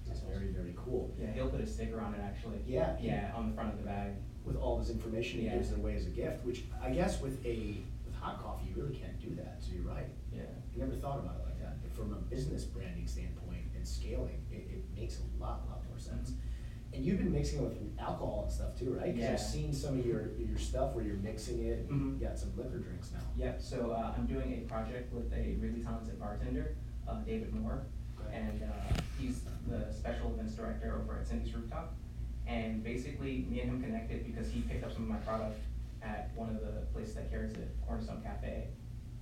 It's 0.08 0.17
very, 0.28 0.48
very 0.48 0.74
cool. 0.76 1.14
Yeah, 1.18 1.32
he'll 1.32 1.48
put 1.50 1.60
a 1.60 1.66
sticker 1.66 2.00
on 2.00 2.14
it 2.14 2.20
actually. 2.22 2.58
Yeah. 2.66 2.96
Yeah, 3.00 3.32
on 3.34 3.48
the 3.50 3.54
front 3.54 3.72
of 3.72 3.78
the 3.78 3.84
bag. 3.84 4.12
with 4.44 4.56
all 4.56 4.78
this 4.78 4.88
information 4.88 5.40
he 5.40 5.44
Yeah. 5.46 5.56
gives 5.56 5.72
it 5.72 5.78
away 5.78 5.94
as 5.94 6.06
a 6.06 6.10
gift, 6.10 6.42
which 6.46 6.64
I 6.82 6.88
guess 6.90 7.20
with 7.20 7.44
a, 7.44 7.82
with 8.06 8.14
hot 8.14 8.42
coffee, 8.42 8.68
you 8.70 8.82
really 8.82 8.96
can't 8.96 9.20
do 9.20 9.34
that, 9.34 9.58
so 9.60 9.72
you're 9.74 9.82
right. 9.82 10.08
Yeah. 10.32 10.40
I 10.74 10.78
never 10.78 10.94
thought 10.94 11.18
about 11.18 11.36
it 11.40 11.44
like 11.44 11.60
that, 11.60 11.82
but 11.82 11.92
from 11.92 12.12
a 12.14 12.16
business 12.16 12.64
branding 12.64 13.06
standpoint 13.06 13.64
and 13.76 13.86
scaling, 13.86 14.40
it, 14.50 14.66
it 14.72 14.84
makes 14.96 15.18
a 15.18 15.42
lot, 15.42 15.68
lot 15.68 15.82
more 15.86 15.98
sense. 15.98 16.32
And 16.94 17.04
you've 17.04 17.18
been 17.18 17.30
mixing 17.30 17.58
it 17.58 17.62
with 17.64 17.76
alcohol 17.98 18.44
and 18.44 18.50
stuff 18.52 18.74
too, 18.78 18.94
right? 18.98 19.12
Cause 19.12 19.20
Yeah. 19.22 19.32
I've 19.34 19.40
seen 19.40 19.74
some 19.74 19.98
of 19.98 20.06
your, 20.06 20.30
your 20.38 20.56
stuff 20.56 20.94
where 20.94 21.04
you're 21.04 21.16
mixing 21.16 21.62
it, 21.66 21.80
and 21.80 21.90
Mhm. 21.90 22.20
you 22.20 22.26
got 22.26 22.38
some 22.38 22.56
liquor 22.56 22.78
drinks 22.78 23.12
now. 23.12 23.20
Yep, 23.36 23.60
so 23.60 23.90
uh, 23.90 24.14
I'm 24.16 24.24
doing 24.26 24.54
a 24.54 24.60
project 24.66 25.12
with 25.12 25.30
a 25.34 25.56
really 25.60 25.82
talented 25.82 26.18
bartender, 26.18 26.74
uh, 27.06 27.20
David 27.20 27.52
Moore. 27.52 27.84
And 28.32 28.62
uh, 28.62 29.00
he's 29.18 29.42
the 29.66 29.92
special 29.92 30.32
events 30.32 30.54
director 30.54 31.00
over 31.02 31.18
at 31.20 31.26
Cindy's 31.26 31.54
Rooftop. 31.54 31.94
And 32.46 32.82
basically, 32.82 33.46
me 33.50 33.60
and 33.60 33.70
him 33.70 33.82
connected 33.82 34.24
because 34.24 34.50
he 34.50 34.60
picked 34.62 34.84
up 34.84 34.92
some 34.92 35.02
of 35.02 35.08
my 35.08 35.18
product 35.18 35.60
at 36.02 36.30
one 36.34 36.48
of 36.48 36.60
the 36.60 36.86
places 36.92 37.14
that 37.14 37.30
carries 37.30 37.52
it, 37.52 37.76
Cornerstone 37.86 38.22
Cafe. 38.22 38.68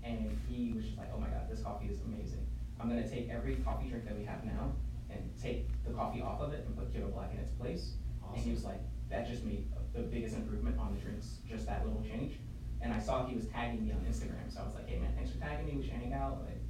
And 0.05 0.39
he 0.49 0.73
was 0.73 0.85
just 0.85 0.99
like, 0.99 1.09
oh 1.15 1.19
my 1.19 1.27
god, 1.27 1.51
this 1.51 1.61
coffee 1.61 1.87
is 1.87 1.99
amazing. 2.07 2.47
I'm 2.79 2.89
gonna 2.89 3.09
take 3.09 3.29
every 3.29 3.57
coffee 3.57 3.89
drink 3.89 4.05
that 4.05 4.17
we 4.17 4.25
have 4.25 4.45
now 4.45 4.73
and 5.11 5.31
take 5.43 5.69
the 5.85 5.93
coffee 5.93 6.21
off 6.21 6.41
of 6.41 6.53
it 6.53 6.65
and 6.67 6.77
put 6.77 6.93
Kyoto 6.93 7.09
Black 7.09 7.33
in 7.33 7.41
its 7.41 7.51
place. 7.51 7.95
And 8.35 8.45
he 8.45 8.51
was 8.51 8.65
like, 8.65 8.81
that 9.11 9.29
just 9.29 9.45
made 9.45 9.67
the 9.95 10.03
biggest 10.03 10.37
improvement 10.37 10.79
on 10.79 10.95
the 10.95 11.01
drinks, 11.01 11.39
just 11.49 11.67
that 11.67 11.87
little 11.87 12.03
change. 12.03 12.35
And 12.83 12.93
I 12.93 13.01
saw 13.01 13.27
he 13.27 13.35
was 13.35 13.47
tagging 13.47 13.87
me 13.87 13.93
on 13.93 13.99
Instagram, 14.01 14.53
so 14.53 14.61
I 14.61 14.67
was 14.67 14.75
like, 14.75 14.89
hey 14.89 14.99
man, 14.99 15.11
thanks 15.17 15.31
for 15.31 15.39
tagging 15.39 15.67
me, 15.67 15.73
we 15.77 15.83
should 15.83 15.95
hang 15.95 16.13
out, 16.13 16.43
like, 16.45 16.61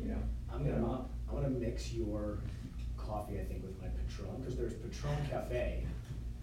you 0.00 0.08
know. 0.08 0.22
I'm 0.52 0.64
gonna, 0.64 1.04
up. 1.28 1.34
I'm 1.36 1.42
gonna 1.42 1.54
mix 1.54 1.92
your 1.92 2.38
coffee, 2.96 3.38
I 3.40 3.44
think, 3.44 3.62
with 3.62 3.80
my 3.80 3.88
Patron, 3.88 4.42
cause 4.44 4.56
there's 4.56 4.74
Patron 4.74 5.16
Cafe, 5.30 5.84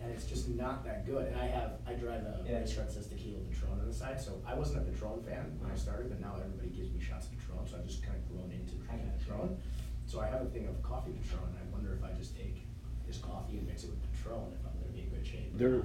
and 0.01 0.11
it's 0.11 0.25
just 0.25 0.49
not 0.49 0.83
that 0.85 1.05
good, 1.05 1.27
and 1.27 1.35
I 1.37 1.45
have, 1.47 1.79
I 1.87 1.93
drive 1.93 2.21
a 2.23 2.43
Yeah. 2.47 2.59
race 2.59 2.75
car 2.75 2.85
that 2.85 2.91
says 2.93 3.07
tequila 3.07 3.39
Patron 3.39 3.79
on 3.79 3.87
the 3.87 3.93
side, 3.93 4.19
so 4.19 4.41
I 4.45 4.53
wasn't 4.53 4.87
a 4.87 4.91
Patron 4.91 5.21
fan 5.23 5.57
when 5.59 5.71
I 5.71 5.75
started, 5.75 6.09
but 6.09 6.19
now 6.19 6.35
everybody 6.39 6.69
gives 6.69 6.91
me 6.91 6.99
shots 6.99 7.27
of 7.27 7.31
Patron, 7.33 7.59
so 7.67 7.77
I've 7.77 7.85
just 7.85 8.03
kinda 8.03 8.19
grown 8.31 8.51
into 8.51 8.75
I 8.75 8.95
drinking 8.95 9.11
gotcha. 9.11 9.31
Patron. 9.31 9.57
So 10.05 10.19
I 10.19 10.27
have 10.27 10.41
a 10.41 10.45
thing 10.45 10.67
of 10.67 10.81
coffee 10.83 11.11
Patron, 11.11 11.43
and 11.49 11.57
I 11.57 11.71
wonder 11.71 11.93
if 11.93 12.03
I 12.03 12.11
just 12.13 12.35
take 12.37 12.65
this 13.07 13.17
coffee 13.17 13.57
and 13.57 13.67
mix 13.67 13.83
it 13.83 13.89
with 13.89 14.01
Patron, 14.11 14.51
if 14.53 14.65
I'm 14.65 14.73
gonna 14.79 14.91
be 14.93 15.01
in 15.01 15.09
good 15.09 15.25
shape. 15.25 15.57
There, 15.57 15.81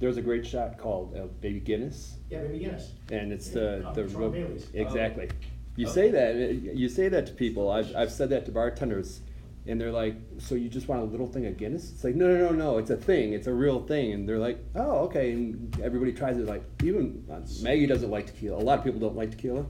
there's 0.00 0.16
a 0.16 0.22
great 0.22 0.46
shot 0.46 0.76
called 0.78 1.14
uh, 1.16 1.26
Baby 1.40 1.60
Guinness, 1.60 2.18
Yeah, 2.30 2.42
maybe 2.42 2.58
Guinness. 2.60 2.92
and 3.10 3.32
it's 3.32 3.48
Yeah, 3.48 3.54
the, 3.78 3.88
uh, 3.88 3.92
the. 3.92 4.02
Patron 4.04 4.20
real- 4.20 4.30
Baileys. 4.30 4.70
Exactly. 4.74 5.28
You 5.76 5.86
Okay. 5.86 5.94
say 5.94 6.10
that, 6.10 6.76
you 6.76 6.88
say 6.88 7.08
that 7.08 7.26
to 7.26 7.32
people, 7.32 7.70
I've, 7.70 7.94
I've 7.96 8.12
said 8.12 8.30
that 8.30 8.46
to 8.46 8.52
bartenders, 8.52 9.20
and 9.66 9.80
they're 9.80 9.90
like, 9.90 10.16
so 10.38 10.54
you 10.54 10.68
just 10.68 10.86
want 10.88 11.00
a 11.02 11.04
little 11.04 11.26
thing 11.26 11.46
of 11.46 11.56
Guinness? 11.56 11.90
It's 11.90 12.04
like, 12.04 12.14
no, 12.14 12.26
no, 12.28 12.50
no, 12.50 12.52
no, 12.52 12.78
it's 12.78 12.90
a 12.90 12.96
thing, 12.96 13.32
it's 13.32 13.46
a 13.48 13.52
real 13.52 13.80
thing, 13.80 14.12
and 14.12 14.28
they're 14.28 14.38
like, 14.38 14.58
oh, 14.76 14.98
okay, 15.06 15.32
and 15.32 15.80
everybody 15.82 16.12
tries 16.12 16.36
it, 16.36 16.46
like, 16.46 16.62
even, 16.84 17.24
uh, 17.30 17.40
Maggie 17.62 17.86
doesn't 17.86 18.10
like 18.10 18.26
tequila, 18.26 18.58
a 18.58 18.62
lot 18.62 18.78
of 18.78 18.84
people 18.84 19.00
don't 19.00 19.16
like 19.16 19.32
tequila. 19.32 19.66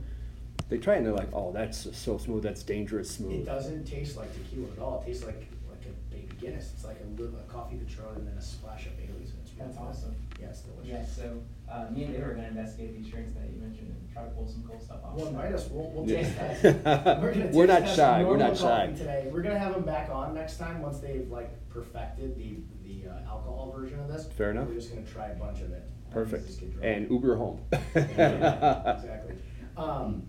They 0.68 0.78
try 0.78 0.94
it 0.94 0.98
and 0.98 1.06
they're 1.06 1.12
like, 1.14 1.32
oh, 1.34 1.52
that's 1.52 1.96
so 1.96 2.16
smooth, 2.18 2.42
that's 2.42 2.62
dangerous 2.62 3.10
smooth." 3.10 3.42
It 3.42 3.46
doesn't 3.46 3.84
taste 3.84 4.16
like 4.16 4.32
tequila 4.34 4.72
at 4.72 4.78
all, 4.78 5.02
it 5.02 5.06
tastes 5.06 5.24
like, 5.24 5.46
like 5.70 5.84
a 5.86 6.14
baby 6.14 6.28
Guinness, 6.40 6.72
it's 6.74 6.84
like 6.84 6.98
a 7.00 7.20
little, 7.20 7.38
a 7.38 7.42
coffee 7.52 7.76
Patron 7.76 8.16
and 8.16 8.28
then 8.28 8.36
a 8.36 8.42
splash 8.42 8.86
of 8.86 8.96
Bailey's, 8.98 9.32
it's 9.42 9.52
really 9.52 9.66
That's 9.72 9.78
good. 9.78 9.88
awesome. 9.88 10.16
Yeah, 10.40 10.46
it's 10.48 10.60
delicious. 10.60 10.90
Yeah, 10.90 11.04
so, 11.04 11.40
uh, 11.70 11.90
me 11.90 12.04
and 12.04 12.12
David 12.12 12.28
are 12.28 12.34
gonna 12.34 12.48
investigate 12.48 12.96
these 12.96 13.10
drinks 13.12 13.32
that 13.36 13.48
you 13.48 13.60
mentioned 13.60 13.88
and 13.88 14.03
try 14.14 14.22
to 14.24 14.30
pull 14.30 14.46
some 14.48 14.62
cool 14.62 14.80
stuff 14.80 14.98
off. 15.04 15.14
Well, 15.16 15.26
invite 15.26 15.52
us, 15.52 15.68
we'll, 15.70 15.90
we'll 15.90 16.08
Yeah. 16.08 16.22
taste 16.22 16.36
test. 16.36 16.62
We're 17.22 17.32
gonna 17.34 17.50
We're 17.52 17.66
not 17.66 17.80
test 17.80 17.96
shy, 17.96 18.22
we're 18.22 18.36
normal 18.36 18.48
not 18.48 18.56
shy. 18.56 18.86
coffee 18.86 18.98
Today, 18.98 19.28
we're 19.32 19.42
gonna 19.42 19.58
have 19.58 19.74
them 19.74 19.82
back 19.84 20.08
on 20.10 20.34
next 20.34 20.56
time, 20.58 20.80
once 20.80 21.00
they've 21.00 21.28
like 21.30 21.68
perfected 21.68 22.36
the, 22.36 22.58
the 22.84 23.08
uh, 23.10 23.28
alcohol 23.28 23.74
version 23.76 23.98
of 24.00 24.08
this. 24.08 24.26
Fair 24.32 24.52
enough. 24.52 24.68
We're 24.68 24.74
just 24.74 24.94
gonna 24.94 25.04
try 25.06 25.28
a 25.28 25.34
bunch 25.34 25.60
of 25.60 25.72
it. 25.72 25.82
Perfect. 26.12 26.46
Just 26.46 26.60
get 26.60 26.70
drunk. 26.72 26.84
And 26.86 27.10
Uber 27.10 27.36
home. 27.36 27.60
Yeah, 27.72 28.96
Exactly. 28.96 29.34
Um, 29.76 30.22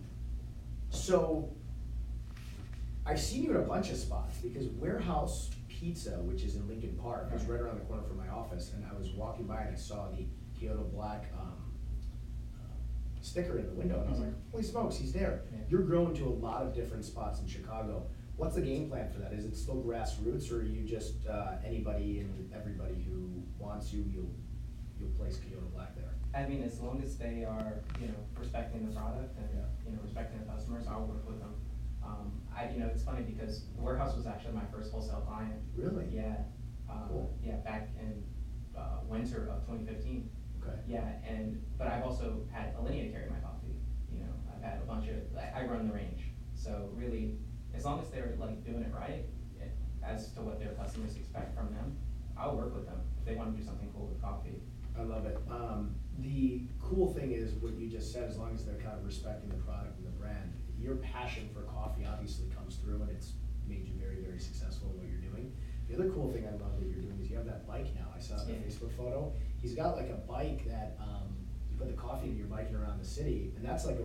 so, 0.89 1.49
I've 3.05 3.19
seen 3.21 3.43
you 3.43 3.51
at 3.51 3.57
a 3.57 3.61
bunch 3.67 3.91
of 3.91 3.97
spots, 3.97 4.37
because 4.37 4.65
Warehouse 4.69 5.51
Pizza, 5.69 6.11
which 6.21 6.41
is 6.43 6.55
in 6.55 6.67
Lincoln 6.67 6.97
Park, 6.99 7.29
is 7.35 7.43
right 7.45 7.59
around 7.61 7.75
the 7.79 7.85
corner 7.85 8.01
from 8.03 8.17
my 8.17 8.29
office, 8.29 8.71
and 8.73 8.83
I 8.91 8.97
was 8.97 9.09
walking 9.11 9.45
by 9.45 9.61
and 9.61 9.75
I 9.75 9.77
saw 9.77 10.07
the 10.09 10.25
Kyoto 10.59 10.83
Black, 10.91 11.31
um, 11.39 11.53
sticker 13.25 13.57
in 13.57 13.65
the 13.65 13.73
window, 13.73 13.99
and 13.99 14.07
I 14.07 14.11
was 14.11 14.19
like, 14.19 14.33
holy 14.51 14.63
smokes, 14.63 14.95
he's 14.97 15.11
there. 15.11 15.41
Yeah. 15.51 15.59
You're 15.69 15.81
growing 15.81 16.13
to 16.15 16.25
a 16.25 16.29
lot 16.29 16.61
of 16.61 16.73
different 16.73 17.03
spots 17.03 17.39
in 17.41 17.47
Chicago. 17.47 18.05
What's 18.37 18.55
the 18.55 18.61
game 18.61 18.89
plan 18.89 19.09
for 19.11 19.19
that? 19.19 19.33
Is 19.33 19.45
it 19.45 19.55
still 19.55 19.81
grassroots, 19.81 20.51
or 20.51 20.57
are 20.59 20.63
you 20.63 20.83
just, 20.83 21.25
uh, 21.25 21.53
anybody 21.65 22.19
and 22.19 22.51
everybody 22.53 23.01
who 23.09 23.41
wants 23.57 23.91
you, 23.91 24.05
you'll, 24.13 24.29
you'll 24.99 25.09
place 25.17 25.37
Kyoto 25.37 25.65
Black 25.73 25.95
there? 25.95 26.11
I 26.39 26.47
mean, 26.47 26.63
as 26.63 26.79
long 26.81 27.01
as 27.01 27.17
they 27.17 27.45
are, 27.45 27.79
you 27.99 28.07
know, 28.07 28.13
respecting 28.37 28.85
the 28.85 28.93
product 28.93 29.37
and, 29.37 29.47
Yeah. 29.53 29.61
you 29.89 29.95
know, 29.95 30.01
respecting 30.03 30.39
the 30.39 30.45
customers, 30.45 30.85
I'll 30.87 31.05
work 31.05 31.25
with 31.27 31.39
them. 31.39 31.55
Um, 32.03 32.33
I, 32.55 32.69
you 32.69 32.79
know, 32.79 32.87
it's 32.93 33.03
funny 33.03 33.23
because 33.23 33.63
Warehouse 33.77 34.15
was 34.15 34.27
actually 34.27 34.53
my 34.53 34.65
first 34.71 34.91
wholesale 34.91 35.21
client. 35.27 35.55
Really? 35.75 36.05
Yeah, 36.11 36.35
uh, 36.89 37.07
Cool. 37.07 37.33
yeah, 37.41 37.55
back 37.57 37.89
in, 37.99 38.21
uh, 38.77 38.99
winter 39.07 39.47
of 39.49 39.65
twenty 39.65 39.85
fifteen. 39.85 40.29
Okay. 40.67 40.79
Yeah, 40.87 41.05
and, 41.27 41.61
but 41.77 41.87
I've 41.87 42.03
also 42.03 42.41
had 42.51 42.75
Alinea 42.75 43.11
carry 43.11 43.29
my 43.29 43.37
coffee, 43.37 43.75
you 44.11 44.19
know, 44.19 44.33
I've 44.53 44.63
had 44.63 44.79
a 44.81 44.85
bunch 44.85 45.07
of, 45.09 45.17
I, 45.37 45.61
I 45.61 45.65
run 45.65 45.87
the 45.87 45.93
range. 45.93 46.23
So 46.55 46.89
really, 46.93 47.37
as 47.73 47.85
long 47.85 48.01
as 48.01 48.09
they're 48.09 48.35
like 48.39 48.63
doing 48.65 48.81
it 48.83 48.91
right, 48.93 49.25
eh, 49.61 49.65
as 50.03 50.31
to 50.33 50.41
what 50.41 50.59
their 50.59 50.71
customers 50.73 51.15
expect 51.15 51.55
from 51.55 51.73
them, 51.73 51.97
I'll 52.37 52.55
work 52.55 52.73
with 52.75 52.85
them 52.85 52.99
if 53.19 53.25
they 53.25 53.35
wanna 53.35 53.51
do 53.51 53.63
something 53.63 53.89
cool 53.95 54.07
with 54.07 54.21
coffee. 54.21 54.61
I 54.97 55.03
love 55.03 55.25
it. 55.25 55.37
Um, 55.49 55.95
the 56.19 56.63
cool 56.81 57.13
thing 57.13 57.31
is 57.33 57.53
what 57.55 57.75
you 57.77 57.89
just 57.89 58.13
said, 58.13 58.29
as 58.29 58.37
long 58.37 58.53
as 58.53 58.65
they're 58.65 58.79
kind 58.79 58.97
of 58.97 59.05
respecting 59.05 59.49
the 59.49 59.55
product 59.63 59.97
and 59.97 60.07
the 60.07 60.17
brand, 60.17 60.53
your 60.79 60.95
passion 60.97 61.49
for 61.53 61.61
coffee 61.63 62.05
obviously 62.05 62.47
comes 62.55 62.77
through 62.77 63.01
and 63.01 63.09
it's 63.09 63.33
made 63.67 63.85
you 63.85 63.93
very, 63.99 64.21
very 64.21 64.39
successful 64.39 64.91
in 64.91 64.97
what 64.97 65.07
you're 65.07 65.31
doing. 65.31 65.51
The 65.89 65.95
other 65.95 66.09
cool 66.11 66.31
thing 66.31 66.47
I 66.47 66.51
love 66.51 66.79
that 66.79 66.87
you're 66.87 67.01
doing 67.01 67.19
is 67.21 67.29
you 67.29 67.35
have 67.35 67.45
that 67.45 67.67
bike 67.67 67.93
now. 67.95 68.07
I 68.15 68.19
saw 68.19 68.37
the 68.43 68.53
Yeah. 68.53 68.59
Facebook 68.59 68.91
photo. 68.95 69.33
He's 69.65 69.73
got 69.73 69.97
like 69.97 70.09
a 70.09 70.21
bike 70.29 70.67
that, 70.67 70.95
um, 70.99 71.33
you 71.71 71.75
put 71.75 71.87
the 71.87 71.97
coffee 71.99 72.27
in, 72.27 72.37
you're 72.37 72.45
biking 72.45 72.75
around 72.75 72.99
the 73.01 73.05
city, 73.05 73.51
and 73.57 73.65
that's 73.65 73.83
like 73.83 73.95
a, 73.95 74.03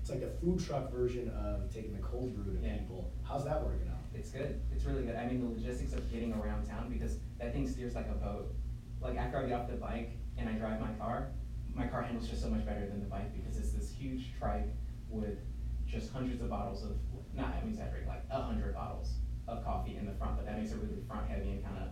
it's 0.00 0.08
like 0.08 0.22
a 0.22 0.30
food 0.40 0.60
truck 0.64 0.88
version 0.92 1.30
of 1.30 1.68
taking 1.74 1.92
the 1.92 1.98
cold 1.98 2.32
brew 2.32 2.54
to 2.54 2.64
Yeah. 2.64 2.76
people. 2.76 3.10
How's 3.24 3.44
that 3.44 3.60
working 3.64 3.88
out? 3.88 4.04
It's 4.14 4.30
good. 4.30 4.60
It's 4.70 4.84
really 4.84 5.02
good. 5.02 5.16
I 5.16 5.26
mean, 5.26 5.40
the 5.40 5.48
logistics 5.48 5.94
of 5.94 6.08
getting 6.12 6.32
around 6.32 6.64
town 6.64 6.88
because 6.88 7.18
that 7.38 7.52
thing 7.52 7.66
steers 7.66 7.96
like 7.96 8.06
a 8.08 8.14
boat. 8.14 8.54
Like 9.00 9.16
after 9.16 9.38
I 9.38 9.46
get 9.48 9.58
off 9.58 9.68
the 9.68 9.74
bike 9.74 10.12
and 10.38 10.48
I 10.48 10.52
drive 10.52 10.80
my 10.80 10.92
car, 10.92 11.32
my 11.74 11.88
car 11.88 12.02
handles 12.02 12.28
just 12.28 12.40
so 12.40 12.48
much 12.48 12.64
better 12.64 12.86
than 12.86 13.00
the 13.00 13.08
bike 13.08 13.34
because 13.34 13.58
it's 13.58 13.72
this 13.72 13.90
huge 13.90 14.32
trike 14.38 14.68
with 15.08 15.38
just 15.88 16.12
hundreds 16.12 16.40
of 16.40 16.50
bottles 16.50 16.84
of, 16.84 16.92
not, 17.34 17.52
I'm 17.60 17.68
exaggerating, 17.68 18.06
like 18.06 18.22
a 18.30 18.40
hundred 18.40 18.74
bottles 18.74 19.16
of 19.48 19.64
coffee 19.64 19.96
in 19.96 20.06
the 20.06 20.12
front, 20.12 20.36
but 20.36 20.46
that 20.46 20.56
makes 20.56 20.70
it 20.70 20.76
really 20.80 21.02
front 21.08 21.26
heavy 21.28 21.50
and 21.50 21.64
kind 21.64 21.78
of 21.78 21.88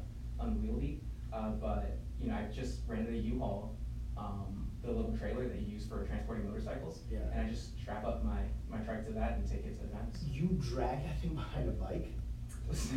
unwieldy. 0.47 1.03
Uh, 1.33 1.51
but, 1.51 1.99
you 2.21 2.29
know, 2.29 2.35
I 2.37 2.45
just 2.53 2.81
rented 2.87 3.15
a 3.15 3.19
U-Haul, 3.19 3.77
um, 4.17 4.67
the 4.83 4.91
little 4.91 5.17
trailer 5.17 5.47
that 5.49 5.61
you 5.61 5.67
use 5.75 5.87
for 5.87 6.05
transporting 6.07 6.47
motorcycles. 6.49 7.01
Yeah. 7.11 7.19
And 7.33 7.47
I 7.47 7.49
just 7.51 7.79
strap 7.81 8.05
up 8.05 8.25
my, 8.25 8.41
my 8.71 8.79
trike 8.85 9.07
to 9.07 9.13
that 9.13 9.33
and 9.39 9.49
take 9.49 9.65
it 9.67 9.79
to 9.81 9.85
events. 9.85 10.23
You 10.25 10.49
drag 10.61 11.05
that 11.05 11.21
thing 11.21 11.35
behind 11.35 11.69
a 11.69 11.73
bike? 11.73 12.07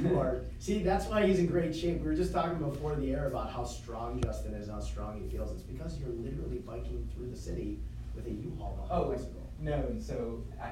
You 0.04 0.20
are, 0.20 0.42
see, 0.60 0.84
that's 0.84 1.06
why 1.06 1.26
he's 1.26 1.40
in 1.40 1.48
great 1.48 1.74
shape. 1.74 2.02
We 2.02 2.08
were 2.08 2.14
just 2.14 2.34
talking 2.34 2.58
before 2.58 2.94
the 2.96 3.14
air 3.14 3.28
about 3.28 3.52
how 3.54 3.64
strong 3.64 4.20
Justin 4.22 4.54
is, 4.54 4.68
how 4.70 4.82
strong 4.82 5.22
he 5.22 5.30
feels. 5.30 5.50
It's 5.54 5.62
because 5.62 5.98
you're 5.98 6.10
literally 6.10 6.58
biking 6.58 7.08
through 7.16 7.30
the 7.30 7.38
city 7.38 7.80
with 8.14 8.28
a 8.28 8.32
U-Haul 8.32 8.74
behind 8.84 8.92
a 8.92 9.06
Oh, 9.06 9.12
bicycle. 9.14 9.50
no, 9.62 9.96
so 9.98 10.44
I, 10.62 10.72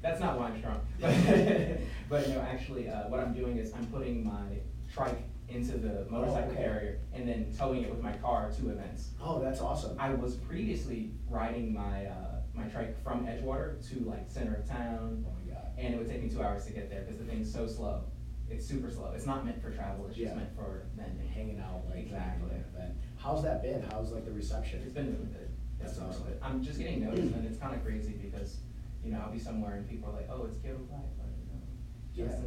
that's 0.00 0.20
not 0.20 0.38
why 0.38 0.46
I'm 0.50 0.58
strong. 0.60 0.80
But 2.08 2.28
no, 2.28 2.40
actually, 2.40 2.88
uh, 2.88 3.08
what 3.08 3.18
I'm 3.18 3.34
doing 3.34 3.58
is 3.58 3.72
I'm 3.72 3.86
putting 3.86 4.22
my 4.24 4.60
trike 4.94 5.24
into 5.48 5.78
the 5.78 6.06
motorcycle 6.10 6.50
Oh, 6.50 6.52
okay. 6.52 6.62
carrier 6.62 6.98
and 7.12 7.28
then 7.28 7.52
towing 7.56 7.82
it 7.82 7.90
with 7.90 8.02
my 8.02 8.12
car 8.14 8.50
to 8.50 8.70
events. 8.70 9.10
Oh, 9.22 9.40
that's 9.40 9.60
awesome. 9.60 9.96
I 9.98 10.12
was 10.14 10.36
previously 10.36 11.12
riding 11.28 11.72
my, 11.72 12.06
uh, 12.06 12.40
my 12.54 12.64
trike 12.64 13.00
from 13.02 13.26
Edgewater 13.26 13.86
to 13.90 14.00
like 14.04 14.28
center 14.30 14.56
of 14.56 14.68
town. 14.68 15.24
Oh 15.26 15.32
my 15.44 15.52
God. 15.54 15.66
And 15.78 15.94
it 15.94 15.98
would 15.98 16.08
take 16.08 16.22
me 16.22 16.28
two 16.28 16.42
hours 16.42 16.64
to 16.66 16.72
get 16.72 16.90
there 16.90 17.02
because 17.02 17.18
the 17.18 17.24
thing's 17.24 17.52
so 17.52 17.66
slow. 17.66 18.04
It's 18.48 18.66
super 18.66 18.90
slow. 18.90 19.12
It's 19.14 19.26
not 19.26 19.44
meant 19.44 19.60
for 19.62 19.70
travel, 19.70 20.06
it's 20.06 20.16
Yeah. 20.16 20.26
just 20.26 20.36
meant 20.36 20.54
for 20.56 20.86
vending. 20.96 21.26
Hanging 21.28 21.60
out, 21.60 21.84
like, 21.88 22.04
Exactly. 22.04 22.50
event. 22.74 22.94
How's 23.16 23.42
that 23.42 23.62
been? 23.62 23.82
How's 23.82 24.12
like 24.12 24.24
the 24.24 24.32
reception? 24.32 24.80
It's 24.82 24.92
been 24.94 25.06
really 25.12 25.26
good. 25.32 25.50
That's 25.78 25.92
It's 25.92 26.00
awesome. 26.00 26.24
good. 26.24 26.38
I'm 26.42 26.62
just 26.62 26.78
getting 26.78 27.02
noticed 27.04 27.34
and 27.34 27.46
it's 27.46 27.58
kinda 27.58 27.78
crazy 27.78 28.14
because, 28.14 28.58
you 29.04 29.12
know, 29.12 29.20
I'll 29.20 29.32
be 29.32 29.38
somewhere 29.38 29.74
and 29.76 29.88
people 29.88 30.10
are 30.10 30.12
like, 30.14 30.28
oh, 30.30 30.44
it's 30.44 30.56
Kyoto 30.58 30.78
Black, 30.84 31.02
but, 31.16 31.26
you 31.38 32.24
know, 32.24 32.30
Yeah. 32.30 32.40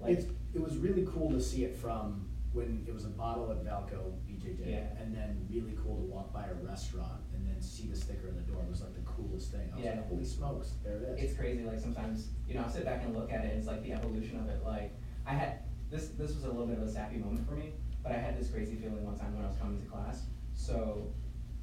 Like, 0.00 0.18
It's, 0.18 0.26
it 0.54 0.60
was 0.60 0.76
really 0.78 1.06
cool 1.06 1.30
to 1.30 1.40
see 1.40 1.64
it 1.64 1.76
from 1.76 2.28
when 2.52 2.84
it 2.86 2.92
was 2.92 3.04
a 3.04 3.08
bottle 3.08 3.50
at 3.50 3.64
Valco, 3.64 4.12
BJJ, 4.28 4.68
Yeah. 4.70 5.00
and 5.02 5.14
then 5.14 5.46
really 5.50 5.72
cool 5.82 5.96
to 5.96 6.02
walk 6.02 6.32
by 6.32 6.46
a 6.46 6.54
restaurant 6.54 7.22
and 7.34 7.46
then 7.48 7.60
see 7.60 7.88
the 7.88 7.96
sticker 7.96 8.28
in 8.28 8.36
the 8.36 8.42
door. 8.42 8.62
Was 8.68 8.82
like 8.82 8.94
the 8.94 9.00
coolest 9.02 9.52
thing. 9.52 9.70
I 9.72 9.76
was 9.76 9.84
Yeah. 9.84 9.90
like, 9.96 10.08
holy 10.08 10.24
smokes, 10.24 10.76
there 10.84 10.96
it 10.98 11.02
is. 11.18 11.22
it's 11.24 11.34
crazy, 11.38 11.64
like 11.64 11.78
sometimes, 11.78 12.30
you 12.46 12.54
know, 12.54 12.62
I'll 12.62 12.68
sit 12.70 12.84
back 12.84 13.04
and 13.04 13.14
look 13.14 13.32
at 13.32 13.44
it, 13.44 13.56
it's 13.56 13.66
like 13.66 13.82
the 13.82 13.92
evolution 13.92 14.38
of 14.38 14.48
it, 14.48 14.64
like, 14.64 14.92
I 15.26 15.32
had, 15.34 15.60
this, 15.90 16.08
this 16.10 16.34
was 16.34 16.44
a 16.44 16.48
little 16.48 16.66
bit 16.66 16.78
of 16.78 16.84
a 16.84 16.90
sappy 16.90 17.16
moment 17.18 17.46
for 17.48 17.54
me, 17.54 17.72
but 18.02 18.12
I 18.12 18.16
had 18.16 18.38
this 18.38 18.50
crazy 18.50 18.76
feeling 18.76 19.04
one 19.04 19.16
time 19.18 19.34
when 19.34 19.44
I 19.44 19.48
was 19.48 19.56
coming 19.56 19.80
to 19.80 19.86
class, 19.86 20.26
so 20.54 21.12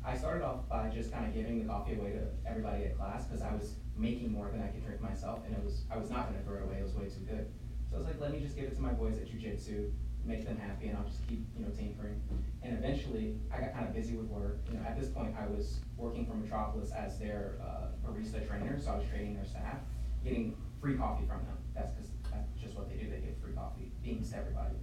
I 0.04 0.16
started 0.16 0.44
off 0.44 0.68
by 0.70 0.90
just 0.90 1.12
kinda 1.12 1.30
giving 1.32 1.60
the 1.60 1.66
coffee 1.66 1.94
away 2.00 2.12
to 2.14 2.28
everybody 2.48 2.86
at 2.86 2.98
class, 2.98 3.28
cause 3.28 3.42
I 3.42 3.54
was 3.54 3.76
making 3.96 4.32
more 4.32 4.50
than 4.50 4.62
I 4.62 4.68
could 4.68 4.84
drink 4.84 5.02
myself, 5.02 5.44
and 5.46 5.54
it 5.56 5.64
was, 5.64 5.86
I 5.92 5.98
was 5.98 6.10
not 6.10 6.28
gonna 6.32 6.42
throw 6.44 6.58
it 6.58 6.64
away, 6.64 6.78
it 6.80 6.84
was 6.84 6.96
way 6.96 7.10
too 7.10 7.22
good. 7.28 7.48
So 7.90 7.96
I 7.96 8.00
was 8.00 8.08
like, 8.08 8.20
let 8.20 8.32
me 8.32 8.40
just 8.40 8.56
give 8.56 8.66
it 8.66 8.76
to 8.76 8.82
my 8.82 8.94
boys 8.94 9.18
at 9.18 9.28
jujitsu, 9.28 9.92
make 10.24 10.46
them 10.46 10.58
happy, 10.58 10.88
and 10.88 10.98
I'll 10.98 11.06
just 11.06 11.26
keep, 11.28 11.46
you 11.56 11.64
know, 11.66 11.72
tinkering. 11.72 12.22
And 12.62 12.78
eventually, 12.78 13.40
I 13.52 13.60
got 13.62 13.74
kinda 13.74 13.92
busy 13.92 14.16
with 14.16 14.28
work, 14.28 14.60
you 14.68 14.78
know, 14.78 14.84
at 14.86 15.00
this 15.00 15.10
point, 15.10 15.36
I 15.36 15.48
was 15.48 15.80
working 15.98 16.26
for 16.26 16.34
Metropolis 16.34 16.92
as 16.92 17.18
their, 17.18 17.60
uh, 17.62 17.88
barista 18.06 18.46
trainer, 18.46 18.80
so 18.80 18.92
I 18.92 18.98
was 18.98 19.08
training 19.08 19.36
their 19.36 19.46
staff, 19.46 19.80
getting 20.24 20.56
free 20.82 20.96
coffee 20.98 21.26
from 21.26 21.44
them, 21.46 21.58
that's 21.74 21.94
cause 21.94 22.12
that's 22.32 22.52
just 22.54 22.76
what 22.76 22.90
they 22.90 22.96
do, 22.96 23.10
they 23.10 23.20
give 23.20 23.38
free 23.38 23.54
coffee, 23.54 23.92
beans 24.04 24.30
to 24.32 24.38
everybody. 24.38 24.76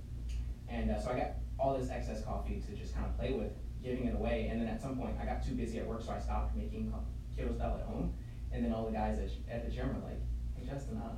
And, 0.68 0.90
uh, 0.90 0.98
so 0.98 1.10
I 1.10 1.18
got 1.18 1.30
all 1.58 1.76
this 1.78 1.90
excess 1.90 2.24
coffee 2.24 2.60
to 2.66 2.74
just 2.74 2.94
kinda 2.94 3.10
play 3.16 3.32
with, 3.34 3.52
giving 3.82 4.06
it 4.06 4.14
away, 4.14 4.48
and 4.48 4.60
then 4.60 4.68
at 4.68 4.80
some 4.80 4.96
point, 4.96 5.16
I 5.20 5.26
got 5.26 5.44
too 5.44 5.54
busy 5.54 5.78
at 5.78 5.86
work, 5.86 6.02
so 6.02 6.12
I 6.12 6.18
stopped 6.18 6.56
making 6.56 6.92
Kyoto 7.34 7.52
style 7.52 7.76
at 7.76 7.82
home. 7.82 8.14
And 8.52 8.64
then 8.64 8.72
all 8.72 8.86
the 8.86 8.92
guys 8.92 9.18
at, 9.18 9.28
at 9.52 9.64
the 9.68 9.70
gym 9.70 9.88
were 9.88 10.08
like, 10.08 10.20
hey 10.54 10.64
Justin, 10.64 10.96
uh, 10.96 11.16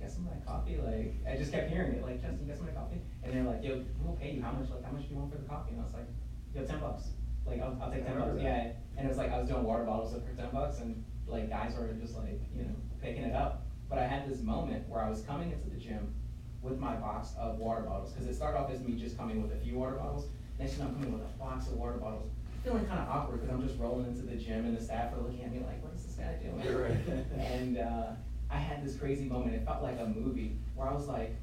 get 0.00 0.10
some 0.10 0.26
of 0.26 0.32
that 0.32 0.44
coffee, 0.44 0.76
like, 0.76 1.14
I 1.28 1.36
just 1.36 1.52
kept 1.52 1.70
hearing 1.70 1.92
it, 1.94 2.02
like, 2.02 2.20
Justin, 2.20 2.46
get 2.46 2.56
some 2.56 2.66
of 2.66 2.74
that 2.74 2.80
coffee? 2.80 3.00
And 3.24 3.32
they're 3.32 3.42
like, 3.44 3.64
yo, 3.64 3.82
we'll 4.02 4.16
pay 4.16 4.32
you, 4.32 4.42
how 4.42 4.52
much, 4.52 4.68
like, 4.70 4.84
how 4.84 4.92
much 4.92 5.08
do 5.08 5.14
you 5.14 5.16
want 5.16 5.32
for 5.32 5.38
the 5.38 5.48
coffee? 5.48 5.72
And 5.72 5.80
I 5.80 5.84
was 5.84 5.94
like, 5.94 6.06
yo, 6.54 6.64
ten 6.64 6.80
bucks, 6.80 7.08
like, 7.46 7.60
I'll, 7.60 7.76
I'll 7.80 7.90
take 7.90 8.06
ten 8.06 8.18
bucks, 8.18 8.40
yeah. 8.40 8.72
And 8.96 9.06
it 9.06 9.08
was 9.08 9.18
like, 9.18 9.32
I 9.32 9.38
was 9.38 9.48
doing 9.48 9.64
water 9.64 9.84
bottles 9.84 10.12
for 10.12 10.36
ten 10.36 10.48
bucks, 10.52 10.80
and 10.80 11.02
like, 11.26 11.48
guys 11.48 11.74
were 11.76 11.88
just 11.94 12.16
like, 12.16 12.40
you 12.54 12.64
know, 12.64 12.74
picking 13.00 13.22
it 13.24 13.34
up. 13.34 13.66
But 13.88 13.98
I 13.98 14.06
had 14.06 14.28
this 14.28 14.40
moment 14.42 14.88
where 14.88 15.02
I 15.02 15.08
was 15.08 15.22
coming 15.22 15.52
into 15.52 15.68
the 15.68 15.76
gym 15.76 16.14
with 16.62 16.78
my 16.78 16.94
box 16.96 17.34
of 17.38 17.58
water 17.58 17.82
bottles, 17.82 18.12
cause 18.12 18.26
it 18.26 18.34
started 18.34 18.58
off 18.58 18.70
as 18.70 18.80
me 18.80 18.94
just 18.94 19.16
coming 19.18 19.42
with 19.42 19.52
a 19.52 19.56
few 19.56 19.78
water 19.78 19.96
bottles, 19.96 20.28
next 20.58 20.74
thing 20.74 20.86
I'm 20.86 20.94
coming 20.94 21.12
with 21.12 21.22
a 21.22 21.38
box 21.38 21.66
of 21.68 21.74
water 21.74 21.98
bottles, 21.98 22.30
feeling 22.62 22.86
kinda 22.86 23.06
awkward, 23.10 23.40
cause 23.40 23.50
I'm 23.50 23.66
just 23.66 23.78
rolling 23.78 24.06
into 24.06 24.22
the 24.22 24.36
gym 24.36 24.64
and 24.64 24.76
the 24.76 24.82
staff 24.82 25.12
are 25.12 25.20
looking 25.20 25.42
at 25.44 25.52
me 25.52 25.60
like, 25.66 25.82
what 25.82 25.92
is 25.94 26.04
this 26.04 26.14
guy 26.14 26.36
doing? 26.42 26.82
Right. 26.82 26.96
And, 27.38 27.78
uh, 27.78 28.12
I 28.50 28.56
had 28.58 28.84
this 28.84 28.96
crazy 28.96 29.24
moment, 29.28 29.54
it 29.54 29.64
felt 29.66 29.82
like 29.82 29.98
a 29.98 30.06
movie, 30.06 30.56
where 30.74 30.88
I 30.88 30.94
was 30.94 31.06
like, 31.08 31.34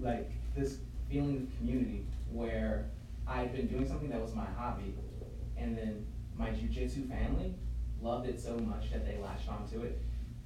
like, 0.00 0.30
this 0.54 0.78
feeling 1.08 1.48
of 1.48 1.58
community, 1.58 2.06
where 2.30 2.90
I'd 3.26 3.52
been 3.54 3.66
doing 3.66 3.86
something 3.88 4.08
that 4.10 4.20
was 4.20 4.34
my 4.34 4.46
hobby, 4.56 4.94
and 5.56 5.76
then 5.76 6.06
my 6.36 6.50
jujitsu 6.50 7.08
family 7.08 7.54
loved 8.00 8.28
it 8.28 8.40
so 8.40 8.56
much 8.58 8.90
that 8.92 9.06
they 9.06 9.18
latched 9.22 9.48
onto 9.48 9.82
it, 9.82 10.00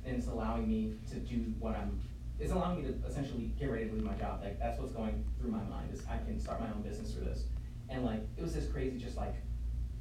and 0.05 0.17
it's 0.17 0.27
allowing 0.29 0.69
me 0.69 0.95
to 1.11 1.17
do 1.17 1.53
what 1.59 1.77
I'm, 1.77 2.01
it's 2.39 2.53
allowing 2.53 2.83
me 2.83 2.89
to 2.89 3.07
essentially 3.07 3.53
get 3.59 3.71
ready 3.71 3.87
to 3.87 3.93
leave 3.93 4.05
my 4.05 4.15
job, 4.15 4.41
like, 4.43 4.59
that's 4.59 4.81
what's 4.81 4.93
going 4.93 5.25
through 5.39 5.51
my 5.51 5.63
mind, 5.65 5.91
is 5.93 6.03
I 6.09 6.17
can 6.19 6.41
start 6.41 6.61
my 6.61 6.69
own 6.69 6.83
business 6.83 7.13
through 7.13 7.25
this. 7.25 7.45
And 7.89 8.05
like, 8.05 8.21
it 8.37 8.43
was 8.43 8.55
this 8.55 8.67
crazy, 8.69 8.99
just 8.99 9.17
like, 9.17 9.35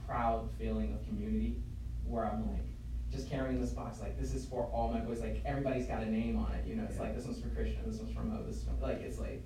proud 0.07 0.49
feeling 0.57 0.93
of 0.93 1.05
community, 1.05 1.61
where 2.05 2.25
I'm 2.25 2.47
like, 2.47 2.65
just 3.11 3.29
carrying 3.29 3.59
this 3.59 3.71
box, 3.71 3.99
like, 3.99 4.17
this 4.17 4.33
is 4.33 4.45
for 4.45 4.63
all 4.73 4.91
my 4.93 5.01
boys, 5.01 5.19
like, 5.19 5.41
everybody's 5.45 5.87
got 5.87 6.01
a 6.01 6.09
name 6.09 6.37
on 6.39 6.53
it, 6.53 6.65
you 6.65 6.75
know, 6.75 6.83
it's 6.85 6.95
Yeah. 6.95 7.01
like, 7.03 7.15
this 7.15 7.25
one's 7.25 7.41
for 7.41 7.49
Christian, 7.49 7.81
this 7.85 7.99
one's 7.99 8.13
for 8.13 8.23
Mo, 8.23 8.41
this 8.43 8.63
one, 8.65 8.79
like, 8.79 9.01
it's 9.01 9.19
like, 9.19 9.43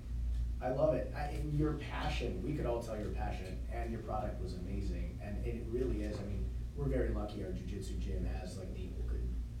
I 0.62 0.70
love 0.70 0.94
it. 0.94 1.12
I, 1.16 1.24
and 1.34 1.58
your 1.58 1.74
passion, 1.74 2.42
we 2.44 2.54
could 2.54 2.66
all 2.66 2.82
tell 2.82 2.98
your 2.98 3.10
passion, 3.10 3.58
and 3.72 3.90
your 3.90 4.00
product 4.00 4.42
was 4.42 4.54
amazing. 4.54 5.18
And 5.22 5.44
it 5.44 5.64
really 5.70 6.02
is. 6.02 6.16
I 6.18 6.22
mean, 6.22 6.46
we're 6.74 6.86
very 6.88 7.10
lucky 7.10 7.44
our 7.44 7.50
jujitsu 7.50 7.98
gym 7.98 8.26
has 8.40 8.58
like 8.58 8.74
the 8.74 8.86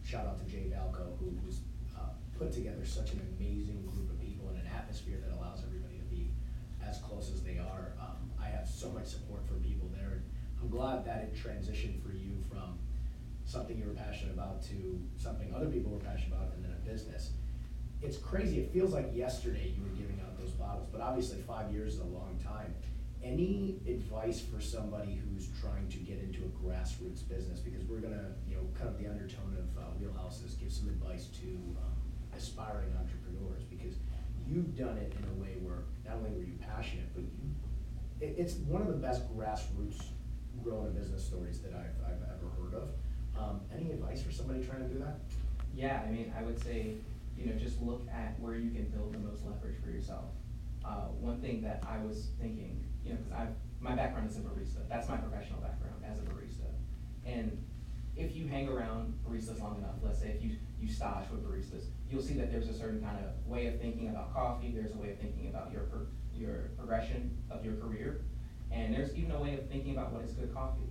shout 0.06 0.24
out 0.24 0.38
to 0.38 0.44
Jay 0.44 0.70
Valco, 0.70 1.18
who, 1.18 1.36
who's 1.42 1.60
uh, 1.98 2.14
put 2.38 2.52
together 2.52 2.86
such 2.86 3.12
an 3.12 3.20
amazing 3.36 3.82
group 3.86 4.08
of 4.08 4.20
people 4.20 4.48
and 4.48 4.58
an 4.58 4.66
atmosphere 4.68 5.18
that 5.18 5.34
allows 5.36 5.64
everybody 5.66 5.98
to 5.98 6.04
be 6.04 6.30
as 6.86 6.98
close 6.98 7.32
as 7.34 7.42
they 7.42 7.58
are. 7.58 7.92
Um, 8.00 8.30
I 8.40 8.46
have 8.46 8.68
so 8.68 8.88
much 8.90 9.06
support 9.06 9.44
from 9.48 9.60
people 9.60 9.90
there. 9.92 10.22
I'm 10.62 10.68
glad 10.68 11.04
that 11.06 11.24
it 11.24 11.34
transitioned 11.34 12.00
for 12.02 12.12
you 12.12 12.38
from 12.48 12.78
something 13.44 13.76
you 13.76 13.84
were 13.84 13.94
passionate 13.94 14.32
about 14.32 14.62
to 14.62 15.02
something 15.16 15.52
other 15.54 15.66
people 15.66 15.90
were 15.90 15.98
passionate 15.98 16.34
about 16.34 16.54
and 16.54 16.64
then 16.64 16.70
a 16.70 16.88
business. 16.88 17.32
It's 18.00 18.16
crazy. 18.16 18.60
It 18.60 18.72
feels 18.72 18.92
like 18.92 19.10
yesterday 19.12 19.74
you 19.76 19.82
were 19.82 19.96
giving 19.96 20.20
out 20.20 20.25
those 20.46 20.54
bottles, 20.54 20.88
but 20.92 21.00
obviously 21.00 21.38
five 21.42 21.72
years 21.72 21.94
is 21.94 22.00
a 22.00 22.04
long 22.04 22.38
time. 22.42 22.74
Any 23.22 23.80
advice 23.86 24.40
for 24.40 24.60
somebody 24.60 25.18
who's 25.18 25.48
trying 25.60 25.88
to 25.88 25.98
get 25.98 26.18
into 26.20 26.44
a 26.44 26.50
grassroots 26.62 27.26
business? 27.28 27.58
Because 27.58 27.82
we're 27.84 27.98
gonna, 27.98 28.32
you 28.48 28.54
know, 28.54 28.62
kind 28.78 28.88
of 28.88 28.98
the 28.98 29.08
undertone 29.08 29.56
of 29.58 29.82
uh, 29.82 29.86
Wheelhouses, 29.98 30.58
give 30.60 30.72
some 30.72 30.88
advice 30.88 31.26
to 31.40 31.46
um, 31.46 31.96
aspiring 32.36 32.90
entrepreneurs 32.98 33.64
because 33.64 33.96
you've 34.46 34.76
done 34.76 34.96
it 34.98 35.12
in 35.18 35.24
a 35.28 35.42
way 35.42 35.56
where 35.60 35.82
not 36.04 36.16
only 36.18 36.30
were 36.30 36.44
you 36.44 36.58
passionate, 36.60 37.12
but 37.14 37.24
you, 37.24 37.50
it, 38.20 38.36
it's 38.38 38.54
one 38.68 38.82
of 38.82 38.88
the 38.88 38.94
best 38.94 39.22
grassroots 39.36 40.00
growing 40.62 40.86
a 40.86 40.90
business 40.90 41.24
stories 41.24 41.58
that 41.60 41.72
I've, 41.72 41.98
I've 42.06 42.22
ever 42.22 42.48
heard 42.62 42.74
of. 42.74 42.90
Um, 43.36 43.60
any 43.74 43.90
advice 43.90 44.22
for 44.22 44.30
somebody 44.30 44.64
trying 44.64 44.82
to 44.82 44.88
do 44.88 44.98
that? 45.00 45.18
Yeah, 45.74 46.02
I 46.06 46.10
mean, 46.10 46.32
I 46.38 46.42
would 46.42 46.62
say, 46.62 46.94
you 47.36 47.46
know, 47.46 47.52
just 47.58 47.80
look 47.82 48.06
at 48.12 48.38
where 48.40 48.56
you 48.56 48.70
can 48.70 48.84
build 48.86 49.12
the 49.14 49.18
most 49.18 49.44
leverage 49.44 49.76
for 49.82 49.90
yourself. 49.90 50.24
Uh, 50.84 51.08
one 51.20 51.40
thing 51.40 51.62
that 51.62 51.82
I 51.86 51.98
was 52.04 52.30
thinking, 52.40 52.84
you 53.04 53.10
know, 53.10 53.16
because 53.16 53.32
I've, 53.32 53.54
my 53.80 53.94
background 53.94 54.30
is 54.30 54.36
a 54.36 54.40
barista. 54.40 54.88
That's 54.88 55.08
my 55.08 55.16
professional 55.16 55.60
background 55.60 56.02
as 56.04 56.18
a 56.18 56.22
barista. 56.22 56.66
And 57.24 57.62
if 58.16 58.34
you 58.34 58.48
hang 58.48 58.68
around 58.68 59.14
baristas 59.28 59.60
long 59.60 59.76
enough, 59.78 59.96
let's 60.02 60.20
say 60.20 60.28
if 60.28 60.42
you, 60.42 60.56
you 60.80 60.88
stage 60.88 61.28
with 61.30 61.44
baristas, 61.44 61.84
you'll 62.10 62.22
see 62.22 62.34
that 62.34 62.50
there's 62.50 62.68
a 62.68 62.74
certain 62.74 63.02
kind 63.02 63.18
of 63.18 63.46
way 63.46 63.66
of 63.66 63.80
thinking 63.80 64.08
about 64.08 64.32
coffee, 64.32 64.72
there's 64.74 64.94
a 64.94 64.96
way 64.96 65.10
of 65.10 65.18
thinking 65.18 65.48
about 65.48 65.70
your, 65.70 65.82
your 66.34 66.70
progression 66.78 67.36
of 67.50 67.64
your 67.64 67.74
career, 67.76 68.22
and 68.70 68.94
there's 68.94 69.14
even 69.14 69.32
a 69.32 69.40
way 69.40 69.54
of 69.54 69.68
thinking 69.68 69.92
about 69.92 70.12
what 70.12 70.24
is 70.24 70.32
good 70.32 70.52
coffee. 70.54 70.88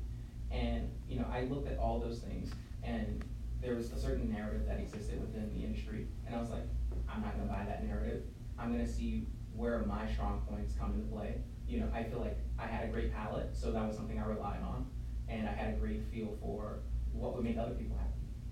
And, 0.51 0.91
you 1.09 1.19
know, 1.19 1.25
I 1.31 1.45
looked 1.45 1.67
at 1.67 1.77
all 1.79 1.99
those 1.99 2.19
things, 2.19 2.51
and 2.83 3.23
there 3.61 3.75
was 3.75 3.91
a 3.91 3.99
certain 3.99 4.14
narrative 4.45 4.67
that 4.67 4.79
existed 4.79 5.19
within 5.21 5.49
the 5.53 5.63
industry, 5.63 6.07
and 6.25 6.35
I 6.35 6.39
was 6.39 6.49
like, 6.49 6.67
I'm 7.09 7.21
not 7.21 7.37
gonna 7.37 7.49
buy 7.49 7.65
that 7.65 7.85
narrative. 7.85 8.23
I'm 8.57 8.71
gonna 8.71 8.87
see 8.87 9.27
where 9.53 9.83
my 9.85 10.11
strong 10.11 10.45
points 10.49 10.73
come 10.77 10.93
into 10.93 11.07
play. 11.07 11.41
You 11.67 11.79
know, 11.79 11.89
I 11.93 12.03
feel 12.03 12.19
like 12.19 12.37
I 12.59 12.67
had 12.67 12.85
a 12.85 12.91
great 12.91 13.13
palate, 13.13 13.55
so 13.55 13.71
that 13.71 13.87
was 13.87 13.95
something 13.95 14.19
I 14.19 14.25
relied 14.25 14.61
on, 14.61 14.87
and 15.27 15.47
I 15.47 15.51
had 15.51 15.73
a 15.73 15.77
great 15.77 16.03
feel 16.11 16.37
for 16.39 16.79
what 17.11 17.35
would 17.35 17.43
make 17.43 17.57
other 17.57 17.73
people 17.73 17.97
happy. 17.97 18.11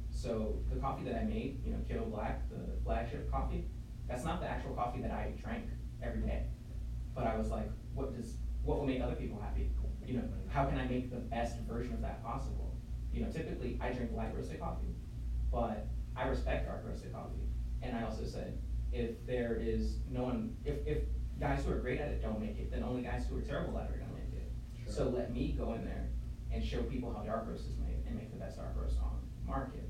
So 0.10 0.60
the 0.72 0.80
coffee 0.80 1.04
that 1.06 1.16
I 1.16 1.24
made, 1.24 1.62
you 1.64 1.72
know, 1.72 1.80
Kyoto 1.88 2.06
Black, 2.06 2.50
the 2.50 2.82
flagship 2.84 3.30
coffee, 3.32 3.68
that's 4.08 4.24
not 4.24 4.42
the 4.42 4.50
actual 4.50 4.74
coffee 4.74 5.02
that 5.02 5.12
I 5.12 5.34
drank 5.42 5.66
every 6.02 6.22
day. 6.22 6.46
But 7.16 7.28
I 7.28 7.38
was 7.38 7.50
like, 7.50 7.70
what 7.94 8.16
does, 8.16 8.38
what 8.64 8.80
will 8.80 8.86
make 8.86 9.02
other 9.02 9.16
people 9.16 9.40
happy? 9.40 9.72
You 10.06 10.18
know, 10.18 10.24
how 10.50 10.66
can 10.66 10.78
I 10.78 10.86
make 10.86 11.12
the 11.12 11.18
best 11.18 11.60
version 11.62 11.94
of 11.94 12.02
that 12.02 12.24
possible? 12.24 12.76
You 13.12 13.24
know, 13.24 13.32
typically 13.32 13.80
I 13.82 13.92
drink 13.92 14.12
light 14.16 14.36
roasted 14.36 14.60
coffee, 14.60 14.96
but 15.54 15.88
I 16.16 16.28
respect 16.28 16.66
dark 16.66 16.84
roasted 16.86 17.14
coffee. 17.14 17.48
And 17.82 17.96
I 17.96 18.04
also 18.04 18.26
said, 18.26 18.58
if 18.92 19.26
there 19.26 19.56
is 19.56 19.98
no 20.10 20.24
one, 20.24 20.56
if, 20.66 20.86
if 20.86 21.04
guys 21.40 21.64
who 21.64 21.72
are 21.72 21.80
great 21.80 22.00
at 22.00 22.10
it 22.10 22.22
don't 22.22 22.42
make 22.42 22.58
it, 22.58 22.72
then 22.72 22.84
only 22.84 23.04
guys 23.04 23.26
who 23.30 23.38
are 23.38 23.42
terrible 23.42 23.78
at 23.78 23.90
it 23.90 23.96
are 23.96 24.00
gonna 24.00 24.14
make 24.14 24.34
it. 24.34 24.52
So 24.92 25.10
let 25.10 25.32
me 25.32 25.56
go 25.58 25.74
in 25.74 25.86
there 25.86 26.10
and 26.52 26.64
show 26.64 26.82
people 26.84 27.14
how 27.14 27.24
dark 27.24 27.48
roast 27.48 27.68
is 27.68 27.78
made 27.78 28.04
and 28.08 28.16
make 28.16 28.32
the 28.32 28.38
best 28.38 28.58
dark 28.58 28.74
roast 28.76 28.98
on 29.00 29.20
market. 29.46 29.90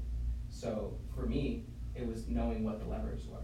So 0.50 0.98
for 1.16 1.26
me, 1.26 1.66
it 1.96 2.08
was 2.08 2.28
knowing 2.28 2.64
what 2.64 2.80
the 2.80 2.86
levers 2.86 3.26
were, 3.28 3.40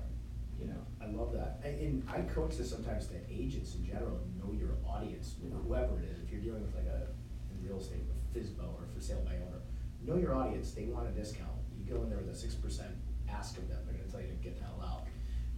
you 0.60 0.68
know? 0.68 0.82
I 1.02 1.08
love 1.08 1.34
that. 1.34 1.62
And, 1.64 1.80
and 1.80 2.10
I 2.10 2.22
coach 2.22 2.58
this 2.58 2.70
sometimes 2.70 3.08
to 3.08 3.16
agents 3.30 3.76
in 3.76 3.86
general, 3.86 4.20
know 4.38 4.54
your 4.54 4.78
audience, 4.86 5.36
whoever 5.42 6.00
it 6.00 6.06
is. 6.06 6.20
If 6.24 6.32
you're 6.32 6.42
dealing 6.42 6.64
with 6.64 6.76
like 6.76 6.86
a, 6.86 7.08
in 7.52 7.68
real 7.68 7.80
estate, 7.80 8.04
with 8.08 8.46
FSBO 8.46 8.74
or 8.74 8.88
for 8.94 9.02
sale 9.02 9.22
by 9.26 9.36
owner, 9.36 9.62
know 10.06 10.18
your 10.18 10.36
audience. 10.36 10.72
They 10.72 10.86
want 10.86 11.08
a 11.08 11.12
discount. 11.12 11.59
Go 11.90 12.04
in 12.04 12.10
there 12.10 12.20
with 12.20 12.30
a 12.30 12.36
six 12.36 12.54
percent 12.56 12.92
ask 13.30 13.58
of 13.58 13.68
them, 13.70 13.80
they're 13.86 13.96
gonna 13.96 14.10
tell 14.12 14.22
you 14.22 14.28
to 14.28 14.34
get 14.44 14.58
the 14.58 14.64
hell 14.64 14.82
out. 14.84 15.08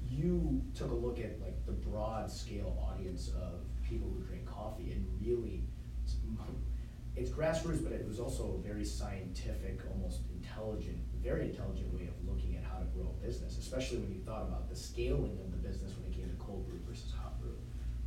You 0.09 0.61
took 0.75 0.91
a 0.91 0.95
look 0.95 1.19
at 1.19 1.39
like 1.41 1.65
the 1.65 1.71
broad 1.73 2.31
scale 2.31 2.77
audience 2.81 3.29
of 3.29 3.59
people 3.83 4.09
who 4.09 4.21
drink 4.23 4.45
coffee 4.45 4.91
and 4.93 5.05
really, 5.21 5.63
it's 7.15 7.29
grassroots, 7.29 7.83
but 7.83 7.91
it 7.91 8.07
was 8.07 8.19
also 8.19 8.55
a 8.59 8.67
very 8.67 8.85
scientific, 8.85 9.79
almost 9.91 10.21
intelligent, 10.33 10.97
very 11.21 11.49
intelligent 11.49 11.93
way 11.93 12.07
of 12.07 12.15
looking 12.27 12.55
at 12.55 12.63
how 12.63 12.79
to 12.79 12.85
grow 12.95 13.07
a 13.21 13.25
business, 13.25 13.57
especially 13.57 13.97
when 13.99 14.11
you 14.13 14.19
thought 14.25 14.43
about 14.43 14.69
the 14.69 14.75
scaling 14.75 15.37
of 15.43 15.51
the 15.51 15.57
business 15.57 15.91
when 15.97 16.11
it 16.11 16.15
came 16.15 16.29
to 16.29 16.35
cold 16.43 16.65
brew 16.67 16.79
versus 16.87 17.11
hot 17.11 17.39
brew 17.41 17.55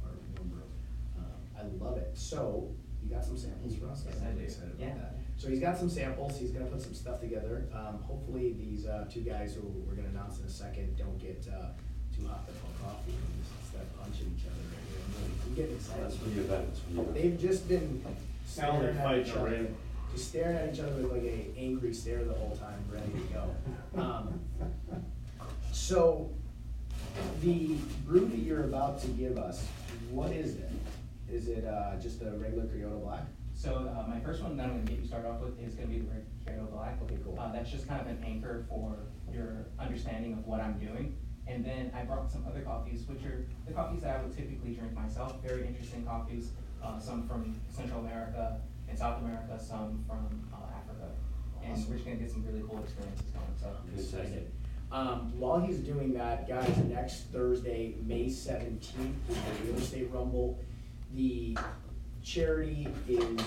or 0.02 0.10
warm 0.36 0.48
brew. 0.48 0.68
Um, 1.18 1.40
I 1.58 1.84
love 1.84 1.98
it. 1.98 2.10
So, 2.14 2.70
you 3.02 3.10
got 3.10 3.24
some 3.24 3.36
samples 3.36 3.76
for 3.76 3.88
us? 3.88 4.04
Yes, 4.06 4.16
I'm 4.20 4.26
I 4.26 4.30
really 4.30 4.38
do. 4.40 4.44
excited 4.44 4.70
about 4.72 4.80
Yeah. 4.80 4.94
that. 4.94 5.16
So 5.36 5.48
he's 5.50 5.60
got 5.60 5.76
some 5.76 5.90
samples, 5.90 6.38
he's 6.38 6.50
gonna 6.50 6.66
put 6.66 6.80
some 6.80 6.94
stuff 6.94 7.20
together. 7.20 7.66
Um, 7.74 7.98
hopefully, 8.02 8.54
these, 8.58 8.86
uh, 8.86 9.06
two 9.12 9.20
guys 9.20 9.54
who 9.54 9.62
we're 9.86 9.94
gonna 9.94 10.08
announce 10.08 10.38
in 10.40 10.46
a 10.46 10.48
second 10.50 10.96
don't 10.96 11.18
get, 11.18 11.46
uh, 11.52 11.68
too 12.16 12.26
hot 12.26 12.46
to 12.46 12.52
for 12.54 12.84
coffee 12.84 13.12
and 13.12 13.44
just 13.44 13.70
start 13.70 13.84
punching 14.00 14.32
each 14.38 14.46
other 14.46 14.56
right 14.70 14.88
here. 14.88 15.00
I'm 15.04 15.12
really- 15.22 15.40
I'm 15.48 15.54
getting 15.54 15.74
excited. 15.76 16.04
That's 16.04 16.16
for 16.16 16.28
the 16.30 16.40
event, 16.40 16.68
it's 16.70 16.78
for 16.80 16.90
the 16.92 17.00
event. 17.00 17.14
They've 17.14 17.38
just 17.38 17.68
been 17.68 18.02
Now 18.04 18.10
they're 18.78 18.92
staring 18.94 18.96
at 18.98 19.04
fighting 19.04 19.26
each 19.26 19.32
a 19.34 19.40
other, 19.40 19.50
ring. 19.50 19.76
just 20.12 20.28
staring 20.28 20.56
at 20.56 20.72
each 20.74 20.80
other 20.80 21.02
with 21.02 21.12
like 21.12 21.22
a 21.24 21.50
angry 21.58 21.92
stare 21.92 22.24
the 22.24 22.34
whole 22.34 22.56
time, 22.56 22.78
ready 22.90 23.10
to 23.12 23.34
go. 23.34 24.00
Um, 24.00 24.40
So, 25.72 26.30
the 27.42 27.76
brew 28.06 28.26
that 28.28 28.38
you're 28.38 28.64
about 28.64 29.00
to 29.02 29.08
give 29.08 29.36
us, 29.36 29.66
what 30.10 30.30
is 30.32 30.54
it? 30.56 30.70
Is 31.30 31.48
it, 31.48 31.64
uh, 31.64 31.98
just 32.00 32.22
a 32.22 32.30
regular 32.30 32.66
Kyoto 32.68 32.98
Black? 33.00 33.24
So, 33.64 33.76
uh, 33.76 34.06
my 34.06 34.20
first 34.20 34.42
one 34.42 34.58
that 34.58 34.64
I'm 34.64 34.72
gonna 34.72 34.82
get 34.84 34.98
you 34.98 35.06
started 35.06 35.26
off 35.26 35.40
with 35.40 35.58
is 35.58 35.74
gonna 35.74 35.88
be 35.88 36.00
the 36.00 36.10
Red 36.10 36.26
Kyoto 36.44 36.66
Black. 36.66 37.00
Okay, 37.00 37.16
cool. 37.24 37.40
Uh, 37.40 37.50
that's 37.50 37.70
just 37.70 37.88
kind 37.88 37.98
of 37.98 38.06
an 38.08 38.22
anchor 38.22 38.66
for 38.68 38.94
your 39.32 39.68
understanding 39.78 40.34
of 40.34 40.46
what 40.46 40.60
I'm 40.60 40.78
doing. 40.78 41.16
And 41.46 41.64
then 41.64 41.90
I 41.96 42.02
brought 42.02 42.30
some 42.30 42.44
other 42.46 42.60
coffees, 42.60 43.08
which 43.08 43.24
are 43.24 43.46
the 43.66 43.72
coffees 43.72 44.02
that 44.02 44.18
I 44.18 44.22
would 44.22 44.36
typically 44.36 44.74
drink 44.74 44.92
myself, 44.92 45.42
very 45.42 45.66
interesting 45.66 46.04
coffees, 46.04 46.50
uh, 46.82 46.98
some 46.98 47.26
from 47.26 47.58
Central 47.70 48.00
America 48.00 48.60
and 48.86 48.98
South 48.98 49.22
America, 49.22 49.58
some 49.58 50.04
from, 50.06 50.46
uh, 50.52 50.76
Africa. 50.76 51.08
And 51.62 51.72
Awesome. 51.72 51.88
we're 51.88 51.94
just 51.94 52.04
gonna 52.04 52.18
get 52.18 52.30
some 52.30 52.44
really 52.44 52.62
cool 52.68 52.80
experiences 52.80 53.30
going, 53.30 53.46
so. 53.58 53.74
I'm 53.80 53.98
excited. 53.98 54.50
Um, 54.92 55.40
while 55.40 55.60
he's 55.60 55.78
doing 55.78 56.12
that, 56.12 56.46
guys, 56.46 56.76
next 56.84 57.32
Thursday, 57.32 57.94
May 58.04 58.28
seventeenth, 58.28 59.16
is 59.30 59.36
the 59.36 59.64
Real 59.64 59.78
Estate 59.78 60.10
Rumble. 60.12 60.58
The 61.14 61.56
charity 62.24 62.88
is 63.08 63.40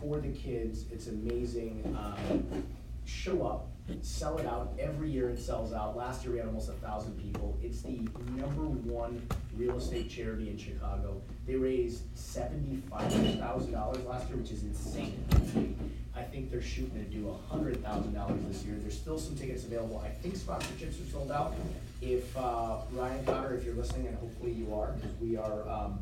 for 0.00 0.18
the 0.18 0.28
kids, 0.28 0.84
it's 0.92 1.08
amazing, 1.08 1.82
um, 1.98 2.64
show 3.04 3.44
up, 3.46 3.68
sell 4.02 4.38
it 4.38 4.46
out, 4.46 4.72
every 4.78 5.10
year 5.10 5.28
it 5.30 5.38
sells 5.38 5.72
out, 5.72 5.96
last 5.96 6.22
year 6.24 6.32
we 6.32 6.38
had 6.38 6.46
almost 6.46 6.68
a 6.68 6.72
thousand 6.74 7.12
people, 7.20 7.58
it's 7.62 7.82
the 7.82 7.98
number 8.36 8.62
one 8.62 9.26
real 9.56 9.76
estate 9.76 10.08
charity 10.08 10.48
in 10.48 10.56
Chicago. 10.56 11.20
They 11.46 11.56
raised 11.56 12.02
seventy-five 12.16 13.12
thousand 13.12 13.72
dollars 13.72 14.04
last 14.04 14.28
year, 14.28 14.38
which 14.38 14.50
is 14.50 14.62
insane. 14.62 15.76
I 16.16 16.22
think 16.22 16.50
they're 16.50 16.62
shooting 16.62 17.04
to 17.04 17.10
do 17.10 17.28
a 17.28 17.52
hundred 17.52 17.82
thousand 17.82 18.14
dollars 18.14 18.40
this 18.48 18.64
year. 18.64 18.76
There's 18.80 18.96
still 18.96 19.18
some 19.18 19.36
tickets 19.36 19.64
available. 19.64 20.02
I 20.04 20.08
think 20.08 20.36
sponsorships 20.36 21.04
are 21.06 21.10
sold 21.10 21.30
out. 21.32 21.54
If, 22.00 22.36
uh, 22.36 22.76
Ryan 22.92 23.24
Cotter, 23.24 23.54
if 23.56 23.64
you're 23.64 23.74
listening, 23.74 24.06
and 24.06 24.16
hopefully 24.18 24.52
you 24.52 24.72
are, 24.74 24.92
because 24.92 25.16
we 25.20 25.36
are, 25.36 25.68
um, 25.68 25.98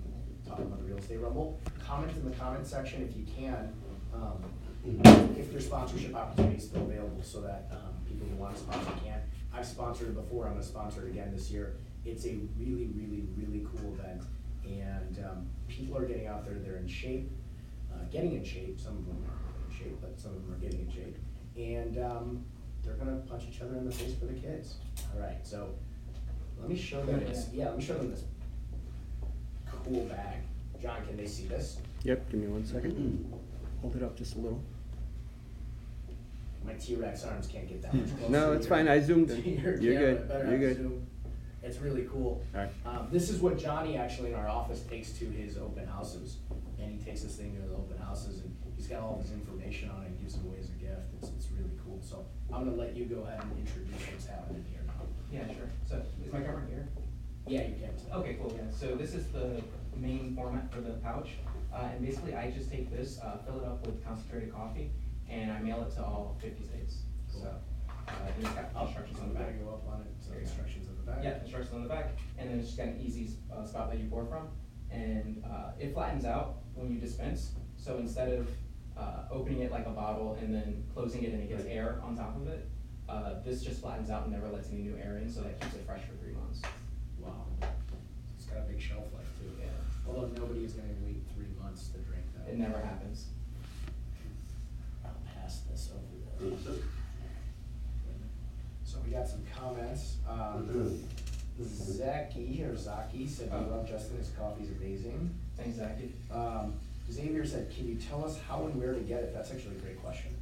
talking 0.46 0.66
about 0.66 0.78
the 0.80 0.84
real 0.84 0.98
estate 0.98 1.20
rumble, 1.20 1.58
comment 1.92 2.16
in 2.16 2.24
the 2.30 2.36
comment 2.36 2.66
section 2.66 3.02
if 3.02 3.14
you 3.16 3.24
can, 3.36 3.70
um, 4.14 4.42
if 5.36 5.52
there's 5.52 5.66
sponsorship 5.66 6.14
opportunities 6.14 6.64
still 6.64 6.82
available, 6.82 7.22
so 7.22 7.42
that, 7.42 7.68
um, 7.70 7.92
people 8.08 8.26
who 8.26 8.36
want 8.36 8.54
to 8.56 8.62
sponsor 8.62 8.90
can. 9.04 9.20
I've 9.52 9.66
sponsored 9.66 10.08
it 10.08 10.14
before, 10.14 10.46
I'm 10.46 10.52
gonna 10.54 10.64
sponsor 10.64 11.06
it 11.06 11.10
again 11.10 11.30
this 11.34 11.50
year. 11.50 11.76
It's 12.06 12.24
a 12.24 12.38
really, 12.58 12.86
really, 12.86 13.26
really 13.36 13.66
cool 13.76 13.92
event, 13.92 14.22
and, 14.64 15.22
um, 15.24 15.46
people 15.68 15.98
are 15.98 16.06
getting 16.06 16.26
out 16.26 16.46
there, 16.46 16.54
they're 16.54 16.78
in 16.78 16.88
shape, 16.88 17.30
uh, 17.92 18.04
getting 18.10 18.32
in 18.36 18.44
shape, 18.44 18.80
some 18.80 18.96
of 18.96 19.06
them 19.06 19.22
aren't 19.28 19.70
in 19.70 19.78
shape, 19.78 19.98
but 20.00 20.18
some 20.18 20.34
of 20.34 20.42
them 20.46 20.54
are 20.54 20.58
getting 20.58 20.80
in 20.80 20.90
shape. 20.90 21.18
And, 21.56 21.98
um, 21.98 22.44
they're 22.82 22.94
gonna 22.94 23.18
punch 23.28 23.44
each 23.50 23.60
other 23.60 23.76
in 23.76 23.84
the 23.84 23.92
face 23.92 24.14
for 24.14 24.24
the 24.24 24.32
kids. 24.32 24.76
Alright, 25.14 25.46
so, 25.46 25.74
let 26.58 26.70
me 26.70 26.76
show 26.76 27.04
them 27.04 27.20
this, 27.20 27.50
yeah, 27.52 27.66
let 27.66 27.76
me 27.76 27.84
show 27.84 27.98
them 27.98 28.10
this 28.10 28.24
cool 29.84 30.04
bag. 30.06 30.38
John, 30.82 31.06
can 31.06 31.16
they 31.16 31.26
see 31.26 31.46
this? 31.46 31.78
Yep, 32.02 32.30
give 32.30 32.40
me 32.40 32.46
one 32.48 32.64
second. 32.66 33.32
Hold 33.80 33.94
it 33.96 34.02
up 34.02 34.16
just 34.16 34.34
a 34.34 34.38
little. 34.38 34.60
My 36.64 36.72
T-Rex 36.74 37.24
arms 37.24 37.46
can't 37.46 37.68
get 37.68 37.82
that 37.82 37.94
much 37.94 38.08
closer. 38.18 38.32
No, 38.32 38.52
it's 38.52 38.66
to 38.66 38.68
your- 38.74 38.78
fine, 38.84 38.88
I 38.88 39.00
zoomed 39.00 39.28
to 39.28 39.34
in. 39.36 39.60
your 39.60 39.76
You're 39.80 39.94
camera. 39.94 40.14
good, 40.14 40.28
Better 40.28 40.48
you're 40.50 40.58
good. 40.58 40.76
zoom. 40.76 41.06
It's 41.62 41.78
really 41.78 42.08
cool. 42.10 42.42
Alright. 42.54 42.72
Um, 42.84 43.08
this 43.12 43.30
is 43.30 43.40
what 43.40 43.56
Johnny 43.58 43.96
actually 43.96 44.30
in 44.30 44.34
our 44.34 44.48
office 44.48 44.80
takes 44.82 45.12
to 45.18 45.24
his 45.26 45.56
open 45.56 45.86
houses. 45.86 46.38
And 46.80 46.90
he 46.98 47.04
takes 47.04 47.22
this 47.22 47.36
thing 47.36 47.54
to 47.54 47.62
the 47.68 47.74
open 47.74 47.96
houses 47.98 48.40
and 48.40 48.56
he's 48.76 48.88
got 48.88 49.00
all 49.00 49.16
of 49.16 49.22
his 49.22 49.30
information 49.32 49.88
on 49.90 50.02
it 50.02 50.06
and 50.08 50.20
gives 50.20 50.34
it 50.34 50.40
away 50.44 50.56
as 50.58 50.66
a 50.66 50.72
gift. 50.72 51.02
It's, 51.20 51.30
it's 51.36 51.48
really 51.56 51.70
cool. 51.84 52.00
So 52.02 52.24
I'm 52.52 52.64
gonna 52.64 52.76
let 52.76 52.96
you 52.96 53.04
go 53.04 53.22
ahead 53.22 53.40
and 53.42 53.52
introduce 53.58 53.94
what's 54.10 54.26
happening 54.26 54.64
here 54.70 54.80
now. 54.86 54.94
Yeah, 55.30 55.46
sure. 55.54 55.70
So 55.88 56.02
is 56.24 56.32
my 56.32 56.40
camera 56.40 56.62
here? 56.68 56.88
Yeah, 57.46 57.62
you 57.68 57.74
can. 57.76 57.90
Okay, 58.20 58.36
cool, 58.40 58.52
yeah. 58.56 58.62
So 58.76 58.96
this 58.96 59.14
is 59.14 59.26
the 59.28 59.62
main 59.96 60.34
format 60.34 60.72
for 60.72 60.80
the 60.80 60.92
pouch. 60.94 61.30
Uh, 61.72 61.88
and 61.92 62.04
basically 62.04 62.34
I 62.34 62.50
just 62.50 62.70
take 62.70 62.90
this, 62.90 63.18
uh, 63.20 63.38
fill 63.46 63.60
it 63.60 63.64
up 63.64 63.84
with 63.86 64.04
concentrated 64.04 64.52
coffee, 64.52 64.90
and 65.28 65.50
I 65.50 65.58
mail 65.60 65.82
it 65.82 65.94
to 65.96 66.02
all 66.04 66.36
fifty 66.40 66.64
states. 66.64 66.98
So, 67.28 67.48
uh, 67.48 68.12
and 68.26 68.44
it's 68.44 68.54
got 68.54 68.84
instructions 68.84 69.18
on 69.20 69.28
the 69.28 69.34
back. 69.34 69.58
Go 69.64 69.70
up 69.70 69.88
on 69.88 70.02
it, 70.02 70.08
so 70.20 70.30
There 70.30 70.40
you 70.40 70.44
go. 70.44 70.50
instructions 70.50 70.88
at 70.88 70.96
the 70.98 71.10
back. 71.10 71.20
Yeah, 71.24 71.40
instructions 71.40 71.74
on 71.74 71.82
the 71.82 71.88
back, 71.88 72.10
and 72.38 72.50
then 72.50 72.58
it's 72.58 72.68
just 72.68 72.78
got 72.78 72.88
an 72.88 73.00
easy 73.00 73.30
uh, 73.54 73.64
spot 73.64 73.90
that 73.90 73.98
you 73.98 74.08
pour 74.08 74.26
from. 74.26 74.48
And 74.90 75.42
uh, 75.50 75.70
it 75.80 75.94
flattens 75.94 76.26
out 76.26 76.56
when 76.74 76.92
you 76.92 76.98
dispense, 77.00 77.52
so 77.78 77.96
instead 77.96 78.28
of 78.28 78.48
uh, 78.98 79.22
opening 79.30 79.60
it 79.60 79.72
like 79.72 79.86
a 79.86 79.90
bottle 79.90 80.36
and 80.42 80.54
then 80.54 80.84
closing 80.92 81.22
it 81.22 81.32
and 81.32 81.42
it 81.42 81.48
gets 81.48 81.64
Right. 81.64 81.72
air 81.72 81.98
on 82.04 82.14
top 82.14 82.36
of 82.36 82.46
it, 82.48 82.68
uh, 83.08 83.40
this 83.42 83.62
just 83.62 83.80
flattens 83.80 84.10
out 84.10 84.24
and 84.24 84.32
never 84.32 84.48
lets 84.50 84.68
any 84.70 84.82
new 84.82 84.96
air 85.02 85.16
in, 85.16 85.30
so 85.30 85.40
that 85.40 85.58
keeps 85.60 85.76
it 85.76 85.86
fresh 85.86 86.02
for 86.02 86.14
three 86.22 86.34
months. 86.34 86.60
Wow. 87.18 87.46
It's 88.36 88.44
got 88.44 88.58
a 88.58 88.62
big 88.62 88.78
shelf 88.80 89.04
life. 89.14 89.21
Although 90.06 90.28
nobody 90.36 90.64
is 90.64 90.72
gonna 90.72 90.88
wait 91.04 91.22
three 91.34 91.46
months 91.60 91.88
to 91.88 91.98
drink 91.98 92.24
that. 92.36 92.50
It 92.50 92.58
never 92.58 92.78
happens. 92.78 93.26
I'll 95.04 95.12
pass 95.34 95.60
this 95.70 95.90
over 95.92 96.50
there. 96.50 96.74
So 98.84 98.98
we 99.06 99.12
got 99.12 99.26
some 99.26 99.42
comments. 99.58 100.16
Um, 100.28 101.02
Zaki, 101.60 102.62
or 102.64 102.76
Zaki, 102.76 103.26
said, 103.26 103.50
I 103.52 103.60
love 103.60 103.88
Justin, 103.88 104.18
his 104.18 104.30
coffee's 104.38 104.70
amazing. 104.78 105.34
Thanks, 105.56 105.78
Zaki. 105.78 106.12
Um, 106.30 106.74
Xavier 107.10 107.44
said, 107.44 107.70
can 107.74 107.88
you 107.88 107.96
tell 107.96 108.24
us 108.24 108.38
how 108.48 108.66
and 108.66 108.74
where 108.76 108.92
to 108.92 109.00
get 109.00 109.22
it? 109.22 109.34
That's 109.34 109.50
actually 109.50 109.76
a 109.76 109.80
great 109.80 110.02
question. 110.02 110.34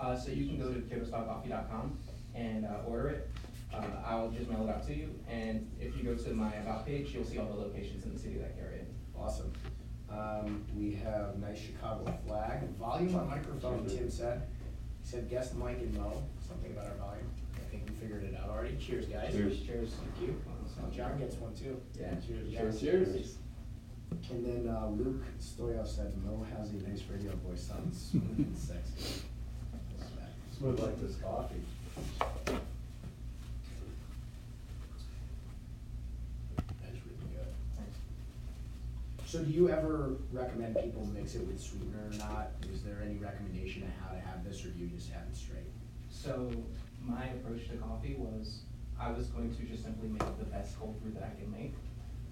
Uh, 0.00 0.16
so 0.16 0.30
you 0.30 0.46
can 0.46 0.58
go 0.58 0.72
to 0.72 0.80
kiboscoffee.com 0.80 1.98
and 2.34 2.64
uh, 2.64 2.86
order 2.86 3.08
it. 3.08 3.30
Uh, 3.74 3.82
I'll 4.06 4.30
just 4.30 4.48
mail 4.48 4.62
it 4.66 4.70
out 4.70 4.86
to 4.86 4.94
you, 4.94 5.10
and 5.28 5.68
if 5.80 5.96
you 5.96 6.02
go 6.02 6.14
to 6.14 6.30
my 6.30 6.54
about 6.54 6.86
page, 6.86 7.10
you'll 7.12 7.24
see 7.24 7.38
all 7.38 7.46
the 7.46 7.54
locations 7.54 8.04
in 8.04 8.14
the 8.14 8.18
city 8.18 8.36
that 8.38 8.56
carry 8.56 8.76
it. 8.76 8.77
Awesome. 9.20 9.52
Um, 10.10 10.64
we 10.76 10.94
have 11.04 11.38
nice 11.38 11.58
Chicago 11.60 12.04
flag. 12.26 12.62
Volume 12.78 13.14
on 13.14 13.28
microphone, 13.28 13.86
Tim 13.86 14.10
said. 14.10 14.42
He 15.02 15.08
said 15.08 15.28
guest 15.28 15.54
Mike 15.56 15.78
and 15.78 15.94
Mo, 15.96 16.22
something 16.46 16.70
about 16.72 16.86
our 16.86 16.94
volume. 16.96 17.26
I 17.56 17.60
think 17.70 17.84
we 17.88 17.94
figured 17.96 18.24
it 18.24 18.34
out 18.42 18.48
already. 18.50 18.76
Cheers, 18.76 19.06
guys. 19.06 19.32
Cheers. 19.32 19.60
Cheers. 19.62 19.90
Thank 19.94 20.28
you. 20.28 20.40
Uh, 20.48 20.90
John 20.94 21.18
gets 21.18 21.36
one 21.36 21.54
too. 21.54 21.80
Yeah. 21.98 22.14
Cheers, 22.26 22.50
Cheers, 22.52 22.80
John. 22.80 22.90
cheers. 22.90 23.36
And 24.30 24.44
then, 24.46 24.74
uh, 24.74 24.86
Luke 24.88 25.22
Stoyov 25.38 25.86
said 25.86 26.14
Mo 26.24 26.46
has 26.56 26.70
a 26.70 26.76
nice 26.76 27.02
radio 27.12 27.32
voice, 27.46 27.60
sounds 27.62 28.10
smooth 28.10 28.38
and 28.38 28.56
sexy. 28.56 29.22
Smooth 30.56 30.80
like 30.80 30.98
this 31.00 31.16
coffee. 31.16 31.60
That 32.48 32.54
is 36.92 37.00
really 37.04 37.28
good. 37.36 37.52
So 39.28 39.44
do 39.44 39.50
you 39.52 39.68
ever 39.68 40.16
recommend 40.32 40.74
people 40.80 41.04
mix 41.12 41.34
it 41.34 41.46
with 41.46 41.60
sweetener 41.60 42.08
or 42.10 42.16
not? 42.16 42.52
Is 42.72 42.80
there 42.82 43.04
any 43.04 43.18
recommendation 43.18 43.82
on 43.82 43.92
how 44.00 44.14
to 44.14 44.18
have 44.18 44.42
this, 44.42 44.64
or 44.64 44.70
do 44.70 44.78
you 44.78 44.86
just 44.86 45.12
have 45.12 45.24
it 45.28 45.36
straight? 45.36 45.68
So 46.08 46.48
my 47.04 47.26
approach 47.36 47.68
to 47.68 47.76
coffee 47.76 48.16
was, 48.16 48.62
I 48.98 49.12
was 49.12 49.26
going 49.26 49.54
to 49.54 49.62
just 49.64 49.84
simply 49.84 50.08
make 50.08 50.24
the 50.38 50.48
best 50.48 50.80
cold 50.80 50.98
brew 51.02 51.12
that 51.12 51.28
I 51.28 51.38
can 51.38 51.52
make 51.52 51.74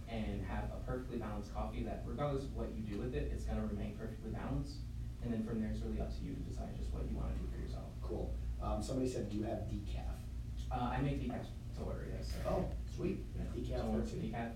and 0.09 0.41
have 0.49 0.73
a 0.73 0.81
perfectly 0.89 1.19
balanced 1.19 1.53
coffee 1.53 1.83
that 1.85 2.03
regardless 2.07 2.45
of 2.45 2.57
what 2.57 2.73
you 2.75 2.81
do 2.81 2.97
with 3.03 3.15
it, 3.15 3.29
it's 3.31 3.45
gonna 3.45 3.67
remain 3.67 3.95
perfectly 4.01 4.31
balanced. 4.31 4.81
And 5.23 5.31
then 5.35 5.45
from 5.45 5.61
there, 5.61 5.69
it's 5.77 5.83
really 5.85 6.01
up 6.01 6.09
to 6.17 6.25
you 6.25 6.33
to 6.33 6.41
decide 6.49 6.73
just 6.79 6.89
what 6.95 7.05
you 7.05 7.15
wanna 7.15 7.37
do 7.37 7.45
for 7.53 7.61
yourself. 7.61 7.93
Cool. 8.01 8.33
Um, 8.63 8.81
somebody 8.83 9.07
said, 9.07 9.29
do 9.29 9.37
you 9.37 9.43
have 9.45 9.69
decaf? 9.69 10.17
Uh, 10.73 10.97
I 10.97 11.03
make 11.03 11.21
decaf 11.21 11.45
to 11.77 11.83
order, 11.85 12.09
yes. 12.09 12.33
sir. 12.33 12.41
Oh, 12.49 12.65
sweet. 12.89 13.21
Yeah, 13.37 13.45
Decaf 13.53 13.85
someone 13.85 14.01
works. 14.01 14.13
wants 14.13 14.25
a 14.25 14.33
decaf, 14.33 14.51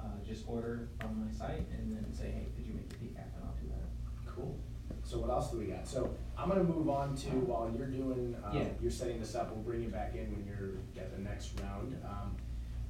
uh, 0.00 0.04
just 0.26 0.44
order 0.48 0.88
from 1.00 1.24
my 1.26 1.32
site 1.32 1.66
and 1.72 1.94
then 1.96 2.12
say, 2.14 2.30
hey, 2.30 2.46
could 2.56 2.66
you 2.66 2.74
make 2.74 2.88
the 2.88 2.96
decaf, 2.96 3.24
and 3.36 3.44
I'll 3.44 3.54
do 3.60 3.68
that. 3.68 4.32
Cool. 4.34 4.56
So 5.04 5.18
what 5.18 5.30
else 5.30 5.50
do 5.50 5.58
we 5.58 5.66
got? 5.66 5.86
So 5.86 6.14
I'm 6.36 6.48
gonna 6.48 6.64
move 6.64 6.88
on 6.88 7.16
to, 7.16 7.28
while 7.30 7.70
you're 7.76 7.86
doing, 7.88 8.36
um, 8.44 8.56
Yeah. 8.56 8.68
you're 8.80 8.90
setting 8.90 9.20
this 9.20 9.34
up, 9.34 9.50
we'll 9.54 9.62
bring 9.64 9.82
you 9.82 9.88
back 9.88 10.14
in 10.14 10.30
when 10.32 10.46
you're 10.46 10.76
at 11.02 11.14
the 11.14 11.22
next 11.22 11.58
round. 11.60 11.96
Um, 12.04 12.36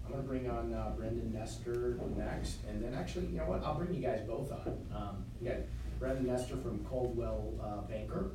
I'm 0.05 0.11
gonna 0.13 0.23
bring 0.25 0.49
on 0.49 0.73
uh, 0.73 0.93
Brendan 0.97 1.33
Nestor 1.33 1.99
next, 2.17 2.59
and 2.69 2.83
then 2.83 2.95
actually, 2.95 3.27
you 3.27 3.37
know 3.39 3.45
what, 3.45 3.63
I'll 3.63 3.75
bring 3.77 3.95
you 3.95 4.01
guys 4.01 4.21
both 4.27 4.51
on. 4.53 4.79
Um, 4.95 5.25
we 5.41 5.49
got 5.49 5.59
Brendan 5.99 6.27
Nestor 6.27 6.57
from 6.57 6.85
Coldwell 6.85 7.53
uh, 7.63 7.83
Banker, 7.89 8.31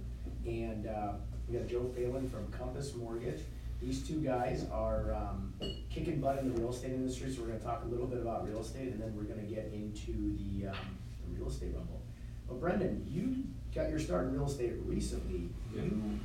and, 0.46 0.88
uh, 0.88 1.14
we 1.50 1.58
got 1.58 1.68
Joe 1.68 1.84
Phelan 1.94 2.30
from 2.30 2.48
Compass 2.52 2.96
Mortgage. 2.96 3.42
These 3.86 4.08
two 4.08 4.22
guys 4.22 4.66
are, 4.72 5.14
um, 5.14 5.54
kicking 5.90 6.22
butt 6.22 6.40
in 6.40 6.54
the 6.54 6.60
real 6.62 6.72
estate 6.72 6.94
industry, 6.94 7.32
so 7.32 7.42
we're 7.42 7.48
gonna 7.48 7.60
talk 7.60 7.84
a 7.84 7.88
little 7.88 8.08
bit 8.08 8.20
about 8.20 8.48
real 8.48 8.62
estate, 8.62 8.94
and 8.94 9.02
then 9.02 9.14
we're 9.16 9.24
gonna 9.24 9.42
get 9.44 9.72
into 9.74 10.38
the, 10.38 10.68
um, 10.68 10.76
the 11.28 11.38
real 11.38 11.50
estate 11.50 11.74
rumble. 11.76 12.02
But 12.48 12.62
Brendan, 12.62 13.06
you 13.10 13.44
got 13.76 13.90
your 13.90 14.00
start 14.00 14.28
in 14.28 14.34
real 14.34 14.46
estate 14.46 14.74
recently. 14.86 15.50
You 15.76 16.20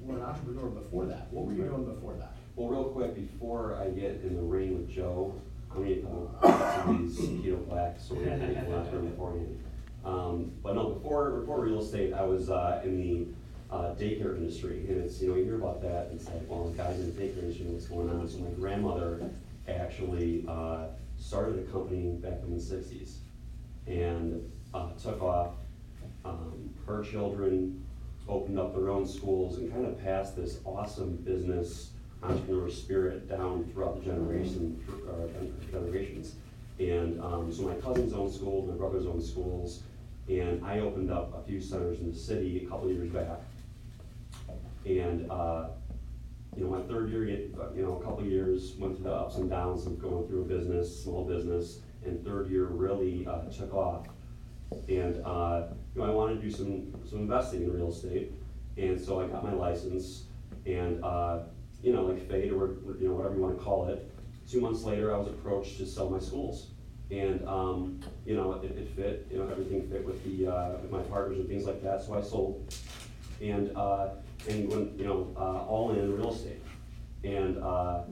were 0.00 0.16
an 0.16 0.22
entrepreneur 0.22 0.68
before 0.68 1.06
that. 1.06 1.32
What 1.32 1.46
were 1.46 1.52
you 1.52 1.64
doing 1.64 1.84
before 1.86 2.14
that? 2.14 2.34
Well, 2.54 2.68
real 2.68 2.84
quick, 2.84 3.14
before 3.14 3.74
I 3.74 3.88
get 3.88 4.20
in 4.22 4.36
the 4.36 4.42
ring 4.42 4.78
with 4.78 4.88
Joe, 4.88 5.34
gonna 5.74 5.88
get 5.88 6.02
some 6.02 7.04
these 7.04 7.18
Kyoto 7.18 7.62
Blacks, 7.64 8.04
so 8.04 8.14
we're 8.14 8.26
gonna 8.26 8.54
take 8.54 8.68
one 8.68 8.84
for 8.88 8.98
beforehand. 9.00 9.58
Um, 10.04 10.52
but 10.62 10.76
no, 10.76 10.90
before, 10.90 11.32
before 11.40 11.64
real 11.64 11.80
estate, 11.82 12.14
I 12.14 12.22
was, 12.22 12.48
uh, 12.48 12.80
in 12.84 12.96
the, 12.96 13.26
uh, 13.70 13.94
daycare 13.94 14.36
industry, 14.36 14.86
and 14.88 15.04
it's, 15.04 15.20
you 15.20 15.28
know, 15.28 15.36
you 15.36 15.44
hear 15.44 15.56
about 15.56 15.82
that, 15.82 16.10
it's 16.12 16.26
like, 16.26 16.42
well, 16.48 16.64
the 16.64 16.76
guys 16.76 16.98
in 16.98 17.14
the 17.14 17.20
daycare 17.20 17.42
industry, 17.42 17.66
what's 17.66 17.86
going 17.86 18.08
on? 18.10 18.28
So 18.28 18.38
my 18.38 18.50
grandmother 18.50 19.30
actually, 19.68 20.44
uh, 20.48 20.86
started 21.18 21.58
a 21.58 21.72
company 21.72 22.12
back 22.16 22.38
in 22.46 22.54
the 22.54 22.60
sixties, 22.60 23.18
and, 23.86 24.50
uh, 24.74 24.90
took 25.02 25.22
off, 25.22 25.54
um, 26.24 26.70
her 26.86 27.02
children 27.02 27.82
opened 28.28 28.58
up 28.58 28.74
their 28.74 28.90
own 28.90 29.06
schools 29.06 29.58
and 29.58 29.72
kind 29.72 29.86
of 29.86 30.02
passed 30.02 30.36
this 30.36 30.58
awesome 30.64 31.16
business 31.24 31.92
entrepreneur 32.22 32.68
spirit 32.68 33.28
down 33.28 33.64
throughout 33.72 33.98
the 33.98 34.04
generation, 34.04 34.82
uh, 35.08 35.70
generations. 35.70 36.34
And, 36.78 37.20
um, 37.20 37.52
so 37.52 37.62
my 37.62 37.74
cousins 37.74 38.12
own 38.12 38.30
schools, 38.30 38.68
my 38.68 38.76
brothers 38.76 39.06
own 39.06 39.22
schools, 39.22 39.82
and 40.28 40.64
I 40.64 40.80
opened 40.80 41.10
up 41.10 41.34
a 41.38 41.46
few 41.46 41.60
centers 41.60 42.00
in 42.00 42.12
the 42.12 42.18
city 42.18 42.64
a 42.64 42.68
couple 42.68 42.90
years 42.90 43.10
back. 43.10 43.40
And, 44.86 45.30
uh, 45.30 45.70
you 46.56 46.64
know, 46.64 46.70
my 46.70 46.82
third 46.82 47.10
year, 47.10 47.26
you 47.28 47.82
know, 47.82 47.98
a 48.00 48.04
couple 48.04 48.24
years, 48.24 48.74
went 48.78 48.94
through 48.94 49.04
the 49.04 49.12
ups 49.12 49.36
and 49.36 49.50
downs 49.50 49.84
of 49.84 50.00
going 50.00 50.28
through 50.28 50.42
a 50.42 50.44
business, 50.44 51.02
small 51.02 51.26
business, 51.26 51.80
and 52.04 52.24
third 52.24 52.48
year 52.48 52.66
really, 52.66 53.26
uh, 53.26 53.42
took 53.50 53.74
off. 53.74 54.06
And, 54.88 55.20
uh, 55.24 55.68
you 55.94 56.00
know, 56.00 56.08
I 56.08 56.14
wanted 56.14 56.36
to 56.36 56.40
do 56.40 56.50
some, 56.50 56.92
some 57.08 57.20
investing 57.20 57.64
in 57.64 57.72
real 57.72 57.90
estate, 57.90 58.32
and 58.76 58.98
so 58.98 59.20
I 59.20 59.26
got 59.26 59.42
my 59.42 59.52
license, 59.52 60.24
and, 60.66 61.02
uh, 61.04 61.40
you 61.82 61.92
know, 61.92 62.04
like 62.04 62.28
fade 62.28 62.52
or, 62.52 62.76
you 62.98 63.08
know, 63.08 63.14
whatever 63.14 63.34
you 63.34 63.42
wanna 63.42 63.56
call 63.56 63.88
it. 63.88 64.10
Two 64.48 64.60
months 64.60 64.84
later, 64.84 65.12
I 65.12 65.18
was 65.18 65.28
approached 65.28 65.78
to 65.78 65.86
sell 65.86 66.08
my 66.08 66.20
schools, 66.20 66.70
and, 67.10 67.46
um, 67.48 68.00
you 68.24 68.36
know, 68.36 68.52
it, 68.52 68.70
it 68.70 68.88
fit, 68.94 69.26
you 69.30 69.38
know, 69.38 69.48
everything 69.48 69.88
fit 69.88 70.06
with 70.06 70.22
the, 70.24 70.46
uh, 70.46 70.70
with 70.80 70.92
my 70.92 71.02
partners 71.02 71.38
and 71.38 71.48
things 71.48 71.66
like 71.66 71.82
that, 71.82 72.02
so 72.02 72.14
I 72.14 72.22
sold. 72.22 72.72
And, 73.40 73.76
uh, 73.76 74.10
and 74.48 74.68
when, 74.68 74.98
you 74.98 75.04
know, 75.04 75.32
uh, 75.36 75.64
all 75.64 75.90
in 75.90 76.16
real 76.16 76.32
estate. 76.32 76.62
And, 77.24 77.58
uh, 77.58 78.02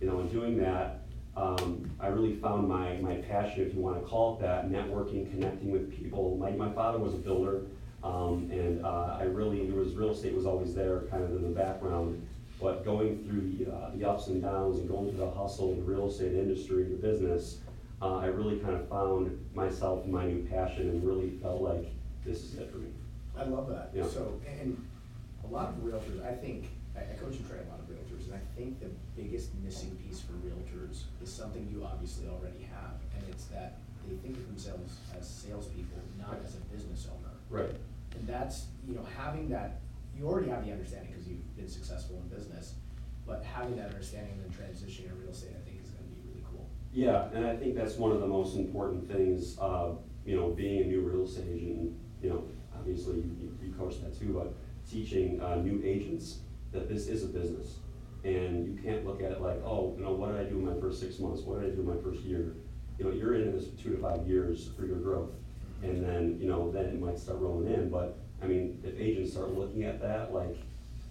you 0.00 0.06
know, 0.06 0.20
in 0.20 0.28
doing 0.28 0.58
that, 0.58 1.02
um, 1.36 1.90
I 2.00 2.08
really 2.08 2.36
found 2.36 2.68
my, 2.68 2.96
my 2.96 3.16
passion, 3.16 3.66
if 3.66 3.74
you 3.74 3.80
wanna 3.80 4.00
call 4.00 4.36
it 4.36 4.42
that, 4.42 4.70
networking, 4.70 5.30
connecting 5.30 5.70
with 5.70 5.94
people. 5.94 6.36
My, 6.36 6.50
my 6.50 6.72
father 6.72 6.98
was 6.98 7.14
a 7.14 7.18
builder, 7.18 7.62
um, 8.02 8.48
and, 8.50 8.84
uh, 8.84 9.16
I 9.18 9.24
really, 9.24 9.62
it 9.62 9.74
was, 9.74 9.94
real 9.94 10.10
estate 10.10 10.34
was 10.34 10.46
always 10.46 10.74
there, 10.74 11.02
kind 11.10 11.22
of 11.22 11.30
in 11.30 11.42
the 11.42 11.48
background. 11.48 12.26
But 12.60 12.86
going 12.86 13.22
through 13.24 13.64
the, 13.64 13.72
uh, 13.72 13.90
the 13.94 14.08
ups 14.08 14.28
and 14.28 14.42
downs 14.42 14.78
and 14.78 14.88
going 14.88 15.10
through 15.10 15.18
the 15.18 15.30
hustle 15.30 15.72
of 15.72 15.76
the 15.76 15.82
real 15.82 16.08
estate 16.08 16.32
industry, 16.32 16.84
the 16.84 16.96
business, 16.96 17.58
uh, 18.00 18.16
I 18.16 18.26
really 18.26 18.58
kind 18.58 18.74
of 18.74 18.88
found 18.88 19.38
myself 19.54 20.04
and 20.04 20.12
my 20.12 20.24
new 20.26 20.46
passion 20.50 20.88
and 20.88 21.04
really 21.04 21.38
felt 21.42 21.60
like 21.60 21.92
this 22.24 22.44
is 22.44 22.54
it 22.54 22.70
for 22.72 22.78
me. 22.78 22.88
I 23.36 23.44
love 23.44 23.68
that. 23.68 23.90
Yeah. 23.94 24.06
So, 24.06 24.40
and 24.60 24.82
a 25.48 25.52
lot 25.52 25.68
of 25.70 25.76
realtors, 25.76 26.24
I 26.26 26.32
think, 26.34 26.68
I, 26.96 27.00
I 27.00 27.14
coach 27.20 27.36
and 27.36 27.46
train 27.48 27.60
a 27.66 27.70
lot 27.70 27.80
of 27.80 27.86
realtors, 27.88 28.24
and 28.26 28.34
I 28.34 28.42
think 28.56 28.80
the 28.80 28.90
biggest 29.20 29.54
missing 29.62 29.96
piece 29.96 30.20
for 30.20 30.32
realtors 30.34 31.04
is 31.22 31.32
something 31.32 31.68
you 31.70 31.84
obviously 31.84 32.26
already 32.28 32.62
have, 32.72 32.94
and 33.16 33.22
it's 33.28 33.44
that 33.46 33.78
they 34.08 34.16
think 34.16 34.36
of 34.36 34.46
themselves 34.46 34.94
as 35.18 35.28
salespeople, 35.28 35.98
not 36.18 36.38
as 36.44 36.54
a 36.56 36.60
business 36.74 37.08
owner. 37.10 37.34
Right. 37.50 37.74
And 38.18 38.26
that's, 38.26 38.66
you 38.86 38.94
know, 38.94 39.04
having 39.16 39.48
that, 39.50 39.80
you 40.16 40.26
already 40.26 40.48
have 40.50 40.64
the 40.64 40.72
understanding 40.72 41.10
because 41.12 41.28
you've 41.28 41.56
been 41.56 41.68
successful 41.68 42.16
in 42.22 42.28
business, 42.34 42.74
but 43.26 43.44
having 43.44 43.76
that 43.76 43.88
understanding 43.90 44.32
and 44.32 44.42
then 44.44 44.50
transitioning 44.66 45.08
to 45.08 45.14
real 45.16 45.30
estate, 45.30 45.50
I 45.60 45.68
think 45.68 45.82
is 45.82 45.90
gonna 45.90 46.06
be 46.08 46.20
really 46.30 46.44
cool. 46.50 46.66
Yeah, 46.92 47.28
and 47.34 47.44
I 47.44 47.56
think 47.56 47.74
that's 47.74 47.96
one 47.96 48.12
of 48.12 48.20
the 48.20 48.26
most 48.26 48.56
important 48.56 49.10
things, 49.10 49.58
uh, 49.58 49.90
you 50.24 50.36
know, 50.36 50.50
being 50.50 50.82
a 50.82 50.86
new 50.86 51.00
real 51.02 51.24
estate 51.24 51.46
agent, 51.52 51.92
you 52.22 52.30
know, 52.30 52.44
obviously 52.74 53.16
you, 53.16 53.36
you- 53.40 53.58
you 53.62 53.72
coach 53.74 54.00
that 54.02 54.16
too, 54.18 54.32
but 54.32 54.54
teaching, 54.90 55.40
uh, 55.40 55.56
new 55.56 55.82
agents 55.84 56.40
that 56.72 56.88
this 56.88 57.06
is 57.08 57.24
a 57.24 57.28
business. 57.28 57.78
And 58.24 58.66
you 58.66 58.82
can't 58.82 59.06
look 59.06 59.22
at 59.22 59.30
it 59.30 59.40
like, 59.40 59.62
oh, 59.64 59.94
you 59.96 60.04
know, 60.04 60.12
what 60.12 60.32
did 60.32 60.46
I 60.46 60.50
do 60.50 60.58
in 60.58 60.64
my 60.66 60.80
first 60.80 61.00
six 61.00 61.18
months? 61.18 61.42
What 61.42 61.60
did 61.60 61.72
I 61.72 61.74
do 61.74 61.82
in 61.82 61.86
my 61.86 62.02
first 62.02 62.22
year? 62.22 62.56
You 62.98 63.04
know, 63.04 63.10
you're 63.12 63.34
in 63.34 63.52
this 63.52 63.68
for 63.68 63.76
two 63.76 63.94
to 63.94 64.02
five 64.02 64.26
years 64.26 64.70
for 64.76 64.86
your 64.86 64.96
growth. 64.96 65.30
And 65.82 66.02
then, 66.02 66.38
you 66.40 66.48
know, 66.48 66.72
then 66.72 66.86
it 66.86 67.00
might 67.00 67.18
start 67.18 67.38
rolling 67.38 67.72
in, 67.72 67.90
but, 67.90 68.18
I 68.42 68.46
mean, 68.46 68.80
if 68.82 68.98
agents 68.98 69.32
start 69.32 69.52
looking 69.52 69.84
at 69.84 70.00
that, 70.00 70.32
like, 70.32 70.56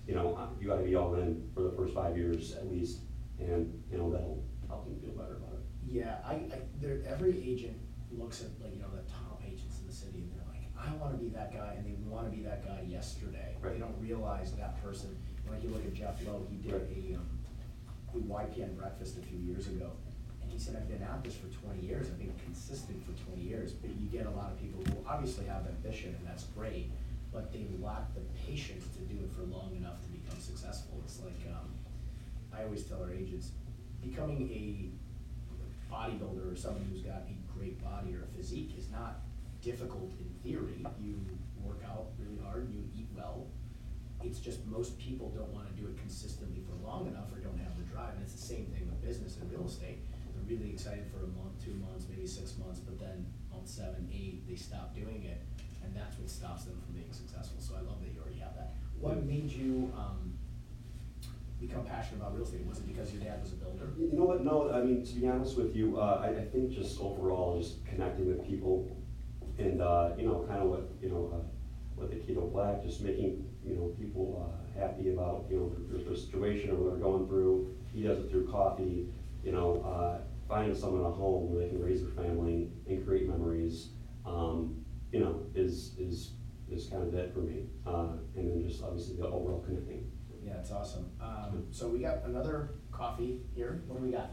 you 0.07 0.15
know, 0.15 0.49
you 0.59 0.67
gotta 0.67 0.83
be 0.83 0.95
all 0.95 1.15
in 1.15 1.49
for 1.53 1.61
the 1.61 1.71
first 1.71 1.93
five 1.93 2.17
years 2.17 2.53
at 2.55 2.69
least, 2.69 3.01
and, 3.39 3.81
you 3.91 3.97
know, 3.97 4.11
that'll 4.11 4.43
help 4.67 4.85
them 4.85 4.99
feel 4.99 5.11
better 5.11 5.37
about 5.37 5.53
it. 5.53 5.63
Yeah, 5.87 6.17
I, 6.25 6.33
I, 6.33 6.61
there, 6.81 7.01
every 7.07 7.37
agent 7.47 7.77
looks 8.11 8.41
at, 8.41 8.49
like, 8.61 8.73
you 8.75 8.81
know, 8.81 8.89
the 8.93 9.09
top 9.09 9.41
agents 9.45 9.79
in 9.79 9.87
the 9.87 9.93
city, 9.93 10.19
and 10.19 10.31
they're 10.31 10.47
like, 10.49 10.65
I 10.77 10.93
wanna 10.95 11.17
be 11.17 11.29
that 11.29 11.53
guy, 11.53 11.75
and 11.77 11.85
they 11.85 11.95
wanna 12.03 12.29
be 12.29 12.41
that 12.41 12.65
guy 12.65 12.83
yesterday. 12.87 13.54
They 13.65 13.71
Right. 13.71 13.79
don't 13.79 13.99
realize 13.99 14.51
that 14.53 14.81
person, 14.83 15.15
like, 15.49 15.63
you 15.63 15.69
look 15.69 15.83
at 15.85 15.93
Jeff 15.93 16.23
Lowe, 16.25 16.45
he 16.49 16.57
did 16.57 16.73
Right. 16.73 16.97
a, 17.11 17.15
um, 17.15 17.25
a 18.13 18.17
YPN 18.19 18.75
breakfast 18.75 19.17
a 19.17 19.21
few 19.21 19.39
years 19.39 19.67
ago, 19.67 19.91
and 20.43 20.51
he 20.51 20.59
said, 20.59 20.75
I've 20.75 20.87
been 20.87 21.01
at 21.01 21.23
this 21.23 21.35
for 21.35 21.47
twenty 21.47 21.81
years, 21.81 22.07
I've 22.07 22.19
been 22.19 22.33
consistent 22.45 23.03
for 23.03 23.11
twenty 23.25 23.41
years, 23.41 23.73
but 23.73 23.89
you 23.95 24.07
get 24.09 24.27
a 24.27 24.29
lot 24.31 24.51
of 24.51 24.59
people 24.61 24.83
who 24.83 25.03
obviously 25.07 25.45
have 25.45 25.65
ambition, 25.67 26.13
and 26.15 26.27
that's 26.27 26.43
great, 26.55 26.91
but 27.33 27.51
they 27.51 27.65
lack 27.81 28.13
the 28.13 28.21
patience 28.45 28.85
to 28.95 28.99
do 29.01 29.19
it 29.23 29.31
for 29.31 29.41
long 29.43 29.75
enough 29.75 29.99
to 30.03 30.07
become 30.09 30.39
successful, 30.39 30.99
it's 31.03 31.19
like, 31.23 31.41
um, 31.51 31.73
I 32.53 32.63
always 32.63 32.83
tell 32.83 33.01
our 33.03 33.11
agents, 33.11 33.51
becoming 34.01 34.47
a 34.51 34.89
bodybuilder 35.91 36.51
or 36.51 36.55
someone 36.55 36.85
who's 36.91 37.01
got 37.01 37.23
a 37.27 37.57
great 37.57 37.83
body 37.83 38.13
or 38.15 38.23
a 38.23 38.27
physique 38.37 38.75
is 38.77 38.89
not 38.91 39.21
difficult 39.61 40.11
in 40.19 40.29
theory. 40.43 40.85
You 41.01 41.19
work 41.63 41.81
out 41.85 42.07
really 42.19 42.37
hard, 42.43 42.69
you 42.71 42.83
eat 42.95 43.07
well. 43.17 43.47
It's 44.25 44.39
just 44.39 44.65
most 44.65 44.97
people 44.97 45.29
don't 45.29 45.53
wanna 45.53 45.69
do 45.77 45.85
it 45.87 45.97
consistently 45.97 46.61
for 46.65 46.73
long 46.85 47.07
enough 47.07 47.31
or 47.31 47.39
don't 47.39 47.59
have 47.59 47.77
the 47.77 47.83
drive, 47.83 48.13
and 48.15 48.23
it's 48.23 48.33
the 48.33 48.41
same 48.41 48.65
thing 48.73 48.87
with 48.89 49.01
business 49.05 49.37
and 49.37 49.51
real 49.51 49.65
estate. 49.65 49.99
They're 50.33 50.57
really 50.57 50.71
excited 50.71 51.05
for 51.13 51.23
a 51.23 51.29
month, 51.37 51.63
two 51.63 51.75
months, 51.75 52.05
maybe 52.09 52.25
six 52.25 52.57
months, 52.57 52.79
but 52.79 52.99
then 52.99 53.25
month 53.51 53.67
seven, 53.67 54.09
eight, 54.11 54.47
they 54.49 54.55
stop 54.55 54.95
doing 54.95 55.23
it, 55.23 55.41
and 55.83 55.95
that's 55.95 56.17
what 56.17 56.29
stops 56.29 56.65
them 56.65 56.81
from 56.83 56.95
being 56.95 57.13
successful, 57.13 57.61
so 57.61 57.75
I 57.75 57.81
love 57.81 58.01
that 58.01 58.09
you 58.13 58.19
already 58.19 58.39
have 58.39 58.55
that. 58.55 58.73
What 58.99 59.23
made 59.25 59.51
you, 59.51 59.91
um, 59.95 60.33
become 61.59 61.85
passionate 61.85 62.17
about 62.19 62.33
real 62.35 62.43
estate? 62.43 62.65
Was 62.67 62.79
it 62.79 62.87
because 62.87 63.13
your 63.13 63.23
dad 63.23 63.41
was 63.41 63.53
a 63.53 63.55
builder? 63.55 63.87
You 63.97 64.11
know 64.17 64.25
what, 64.25 64.43
no, 64.43 64.71
I 64.71 64.81
mean, 64.81 65.05
to 65.05 65.13
be 65.13 65.27
honest 65.27 65.57
with 65.57 65.75
you, 65.75 65.97
uh, 65.99 66.21
I, 66.25 66.41
I 66.41 66.45
think 66.45 66.71
just 66.71 66.99
overall, 66.99 67.57
just 67.57 67.85
connecting 67.85 68.27
with 68.27 68.45
people 68.45 68.89
and, 69.57 69.81
uh, 69.81 70.09
you 70.17 70.27
know, 70.27 70.45
kind 70.47 70.61
of 70.61 70.69
what, 70.69 70.89
you 71.01 71.09
know, 71.09 71.31
uh, 71.33 71.43
what 71.95 72.09
the 72.09 72.17
Kyoto 72.17 72.47
Black, 72.47 72.83
just 72.83 73.01
making, 73.01 73.45
you 73.63 73.75
know, 73.75 73.95
people, 73.99 74.45
uh, 74.45 74.79
happy 74.79 75.13
about, 75.13 75.45
you 75.49 75.57
know, 75.57 75.71
their, 75.89 76.03
their 76.03 76.15
situation 76.15 76.71
or 76.71 76.75
what 76.75 76.91
they're 76.91 76.99
going 76.99 77.27
through. 77.27 77.73
He 77.93 78.03
does 78.03 78.19
it 78.19 78.29
through 78.29 78.47
coffee, 78.51 79.07
you 79.43 79.51
know, 79.51 79.81
uh, 79.81 80.21
finding 80.47 80.75
someone 80.75 81.05
a 81.05 81.09
home 81.09 81.51
where 81.51 81.63
they 81.63 81.69
can 81.69 81.81
raise 81.81 82.01
their 82.01 82.11
family 82.11 82.69
and 82.87 83.05
create 83.05 83.27
memories, 83.27 83.89
um, 84.25 84.83
you 85.11 85.19
know, 85.19 85.45
is, 85.55 85.95
is, 85.97 86.31
is 86.69 86.87
kind 86.87 87.03
of 87.03 87.13
it 87.13 87.33
for 87.33 87.39
me. 87.39 87.67
Uh, 87.87 88.17
and 88.35 88.51
then 88.51 88.67
just 88.67 88.83
obviously 88.83 89.15
the 89.15 89.25
overall 89.25 89.63
connecting. 89.65 90.11
Yeah, 90.43 90.59
it's 90.59 90.71
awesome. 90.71 91.09
Um, 91.21 91.65
so 91.71 91.87
we 91.87 91.99
got 91.99 92.23
another 92.25 92.75
coffee 92.91 93.41
here. 93.55 93.83
What 93.87 93.99
do 93.99 94.05
we 94.05 94.11
got? 94.11 94.31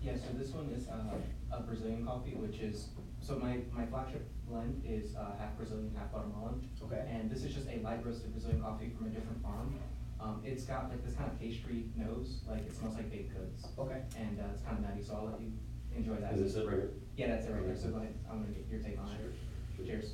Yeah, 0.00 0.14
so 0.16 0.36
this 0.36 0.50
one 0.50 0.68
is 0.70 0.88
uh, 0.88 1.56
a 1.56 1.62
Brazilian 1.62 2.04
coffee, 2.04 2.34
which 2.34 2.58
is, 2.58 2.88
so 3.20 3.36
my, 3.38 3.60
my 3.72 3.86
flagship 3.86 4.28
blend 4.52 4.82
is 4.86 5.16
uh, 5.16 5.32
half 5.38 5.56
Brazilian, 5.56 5.90
half 5.96 6.12
Guatemalan. 6.12 6.60
Okay. 6.84 7.08
And 7.10 7.30
this 7.30 7.42
is 7.42 7.54
just 7.54 7.68
a 7.68 7.80
light 7.80 8.04
roasted 8.04 8.32
Brazilian 8.32 8.60
coffee 8.60 8.92
from 8.96 9.06
a 9.06 9.10
different 9.10 9.42
farm. 9.42 9.74
Um, 10.20 10.40
it's 10.44 10.64
got 10.64 10.88
like 10.90 11.04
this 11.04 11.14
kind 11.14 11.30
of 11.30 11.40
pastry 11.40 11.86
nose, 11.96 12.40
like 12.48 12.60
it 12.60 12.76
smells 12.76 12.94
like 12.94 13.10
baked 13.10 13.34
goods. 13.34 13.66
Okay. 13.78 14.02
And 14.18 14.38
uh, 14.38 14.44
it's 14.52 14.62
kind 14.62 14.78
of 14.78 14.84
nutty, 14.84 15.02
so 15.02 15.14
I'll 15.16 15.30
let 15.32 15.40
you 15.40 15.52
enjoy 15.96 16.14
that. 16.16 16.34
Is 16.34 16.52
this 16.54 16.62
it 16.62 16.66
right 16.66 16.76
here? 16.76 16.90
Yeah, 17.16 17.26
that's 17.28 17.46
it 17.46 17.52
right 17.52 17.66
there, 17.66 17.76
so 17.76 17.88
go 17.88 17.96
ahead, 17.96 18.14
I'm 18.30 18.42
gonna 18.42 18.52
get 18.52 18.66
your 18.70 18.80
take 18.80 18.98
on 19.00 19.08
it. 19.10 19.86
Cheers. 19.86 20.12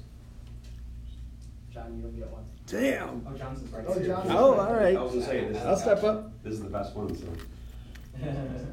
John, 1.74 1.96
you 1.96 2.02
don't 2.02 2.16
get 2.16 2.30
one. 2.30 2.44
Damn. 2.66 3.26
Oh, 3.28 3.36
Johnson's 3.36 3.70
right 3.70 3.84
Oh, 3.86 3.92
here. 3.92 4.06
Johnson's 4.06 4.34
Oh, 4.34 4.54
all 4.54 4.72
right. 4.74 4.96
I 4.96 5.02
was 5.02 5.12
gonna 5.12 5.26
say, 5.26 5.44
this 5.48 5.58
is. 5.58 5.66
I'll 5.66 5.76
step 5.76 6.02
up. 6.04 6.42
This 6.42 6.54
is 6.54 6.62
the 6.62 6.70
best 6.70 6.94
one, 6.96 7.14
so. 7.14 7.26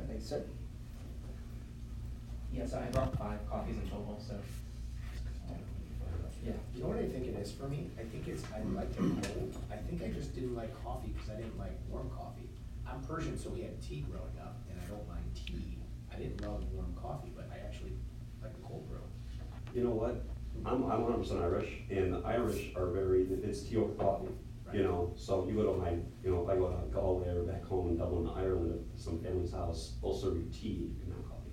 Thanks, 0.07 0.25
sir. 0.25 0.43
Yeah, 2.53 2.65
so 2.65 2.79
I 2.79 2.89
brought 2.89 3.13
five 3.17 3.39
coffees 3.49 3.75
in 3.75 3.89
total, 3.89 4.17
so. 4.25 4.35
Yeah. 6.45 6.53
You 6.75 6.83
know 6.83 6.89
what 6.89 6.99
I 6.99 7.07
think 7.09 7.25
it 7.25 7.35
is 7.41 7.51
for 7.51 7.67
me? 7.67 7.89
I 7.99 8.03
think 8.03 8.27
it's, 8.27 8.43
I 8.53 8.61
like 8.77 8.91
it 8.91 8.97
cold. 8.97 9.55
I 9.71 9.77
think 9.77 10.03
I 10.03 10.09
just 10.09 10.35
didn't 10.35 10.55
like 10.55 10.71
coffee 10.83 11.09
because 11.09 11.29
I 11.31 11.35
didn't 11.41 11.57
like 11.57 11.73
warm 11.89 12.09
coffee. 12.11 12.49
I'm 12.87 13.01
Persian, 13.01 13.37
so 13.37 13.49
we 13.49 13.61
had 13.61 13.81
tea 13.81 14.05
growing 14.07 14.37
up, 14.39 14.61
and 14.69 14.79
I 14.79 14.85
don't 14.85 15.07
mind 15.07 15.25
tea. 15.33 15.79
I 16.13 16.17
didn't 16.17 16.39
love 16.41 16.63
warm 16.71 16.93
coffee, 17.01 17.33
but 17.35 17.49
I 17.51 17.65
actually 17.65 17.93
like 18.43 18.53
the 18.53 18.61
cold 18.61 18.87
brew. 18.87 19.01
You 19.73 19.85
know 19.85 19.95
what? 19.97 20.23
I'm, 20.63 20.83
I'm 20.85 21.01
one 21.01 21.11
hundred 21.11 21.23
percent 21.23 21.41
Irish, 21.41 21.69
and 21.89 22.13
the 22.13 22.19
Irish 22.19 22.73
are 22.75 22.91
very, 22.91 23.23
it's 23.43 23.63
tea 23.63 23.77
over 23.77 23.93
coffee, 23.95 24.29
you 24.71 24.83
know? 24.83 25.11
So 25.17 25.47
you 25.49 25.55
go 25.55 25.73
to 25.73 25.79
my, 25.79 25.91
you 26.23 26.29
know, 26.29 26.43
if 26.43 26.49
I 26.49 26.55
go 26.55 26.69
to 26.69 26.93
Galway 26.93 27.27
or 27.27 27.43
back 27.43 27.65
home 27.65 27.89
in 27.89 27.97
Dublin, 27.97 28.29
Ireland, 28.37 28.71
at 28.71 29.01
some 29.01 29.19
family's 29.19 29.51
house, 29.51 29.93
they'll 30.01 30.15
serve 30.15 30.37
you 30.37 30.47
tea 30.53 30.93
and 31.01 31.09
not 31.09 31.27
coffee. 31.27 31.51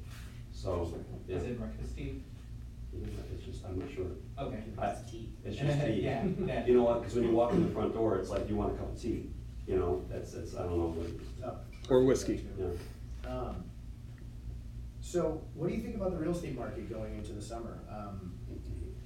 So, 0.52 0.92
yeah. 1.26 1.36
Is 1.36 1.44
it 1.44 1.58
breakfast 1.58 1.96
tea? 1.96 2.22
You 2.92 3.00
know, 3.00 3.06
It's 3.34 3.44
just, 3.44 3.64
I'm 3.64 3.78
not 3.78 3.88
sure. 3.94 4.06
Okay. 4.38 4.62
I- 4.78 4.86
It's 4.90 5.10
tea. 5.10 5.32
It's 5.44 5.56
just 5.56 5.80
tea. 5.80 5.92
Yeah, 6.02 6.24
yeah. 6.46 6.66
You 6.66 6.74
know 6.74 6.82
what? 6.84 7.00
Because 7.00 7.14
when 7.16 7.24
you 7.24 7.32
walk 7.32 7.52
in 7.52 7.62
the 7.66 7.70
front 7.72 7.94
door, 7.94 8.16
it's 8.18 8.30
like 8.30 8.48
you 8.48 8.56
want 8.56 8.74
a 8.74 8.76
cup 8.78 8.92
of 8.92 9.00
tea, 9.00 9.30
you 9.66 9.76
know? 9.76 10.04
That's, 10.10 10.32
that's, 10.32 10.54
I 10.56 10.62
don't 10.64 10.78
know. 10.78 10.94
what- 10.96 11.48
Uh, 11.52 11.56
Or 11.90 12.04
whiskey. 12.04 12.44
Yeah. 12.58 13.30
Um, 13.30 13.64
so 15.00 15.42
what 15.54 15.68
do 15.68 15.74
you 15.74 15.82
think 15.82 15.96
about 15.96 16.12
the 16.12 16.18
real 16.18 16.32
estate 16.32 16.56
market 16.56 16.88
going 16.90 17.14
into 17.16 17.32
the 17.32 17.42
summer? 17.42 17.78
Um, 17.90 18.32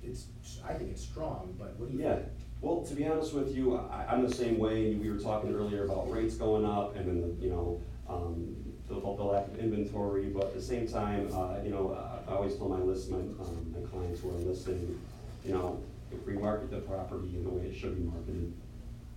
it's, 0.03 0.27
I 0.65 0.75
think 0.75 0.91
it's 0.91 1.03
strong, 1.03 1.55
but 1.59 1.79
what 1.79 1.91
do 1.91 1.97
you 1.97 2.03
Yeah, 2.05 2.17
think? 2.17 2.29
well, 2.61 2.83
to 2.85 2.95
be 2.95 3.07
honest 3.07 3.35
with 3.35 3.55
you, 3.57 3.77
I, 3.77 4.07
I'm 4.09 4.23
the 4.27 4.33
same 4.35 4.59
way, 4.59 4.95
we 4.95 5.11
were 5.11 5.19
talking 5.19 5.53
earlier 5.55 5.85
about 5.85 6.11
rates 6.11 6.37
going 6.37 6.65
up 6.65 6.95
and 6.97 7.09
then, 7.09 7.37
you 7.41 7.51
know, 7.51 7.81
um, 8.09 8.57
the, 8.89 8.95
the 8.95 9.01
lack 9.01 9.49
of 9.49 9.56
inventory, 9.67 10.27
but 10.27 10.45
at 10.45 10.55
the 10.55 10.63
same 10.63 10.87
time, 10.87 11.29
uh, 11.33 11.57
you 11.63 11.71
know, 11.71 11.93
I, 12.29 12.33
always 12.35 12.57
tell 12.57 12.69
my 12.69 12.79
list, 12.79 13.11
my, 13.11 13.19
um, 13.19 13.75
my 13.75 13.89
clients 13.89 14.21
who 14.21 14.31
are 14.31 14.39
listening, 14.39 14.99
you 15.45 15.53
know, 15.53 15.81
if 16.13 16.25
we 16.27 16.35
market 16.35 16.71
the 16.71 16.79
property 16.79 17.35
in 17.37 17.45
the 17.45 17.51
way 17.51 17.67
it 17.67 17.77
should 17.77 17.97
be 17.97 18.03
marketed, 18.03 18.53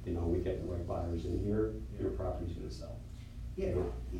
you 0.05 0.13
know, 0.13 0.21
we 0.21 0.39
get 0.39 0.62
the 0.65 0.71
right 0.71 0.85
buyers 0.88 1.25
in 1.25 1.43
here, 1.43 1.73
your 1.99 2.12
property's 2.12 2.55
gonna 2.55 2.71
sell. 2.71 2.97
Yeah, 3.55 3.73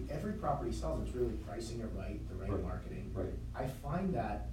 every 0.10 0.34
property 0.34 0.72
sells, 0.72 1.08
it's 1.08 1.16
really 1.16 1.34
pricing 1.48 1.80
it 1.80 1.90
right, 1.98 2.20
the 2.30 2.36
right 2.36 2.52
Right, 2.52 2.64
marketing. 2.64 3.12
right. 3.14 3.32
I 3.56 3.68
find 3.68 4.14
that 4.14 4.50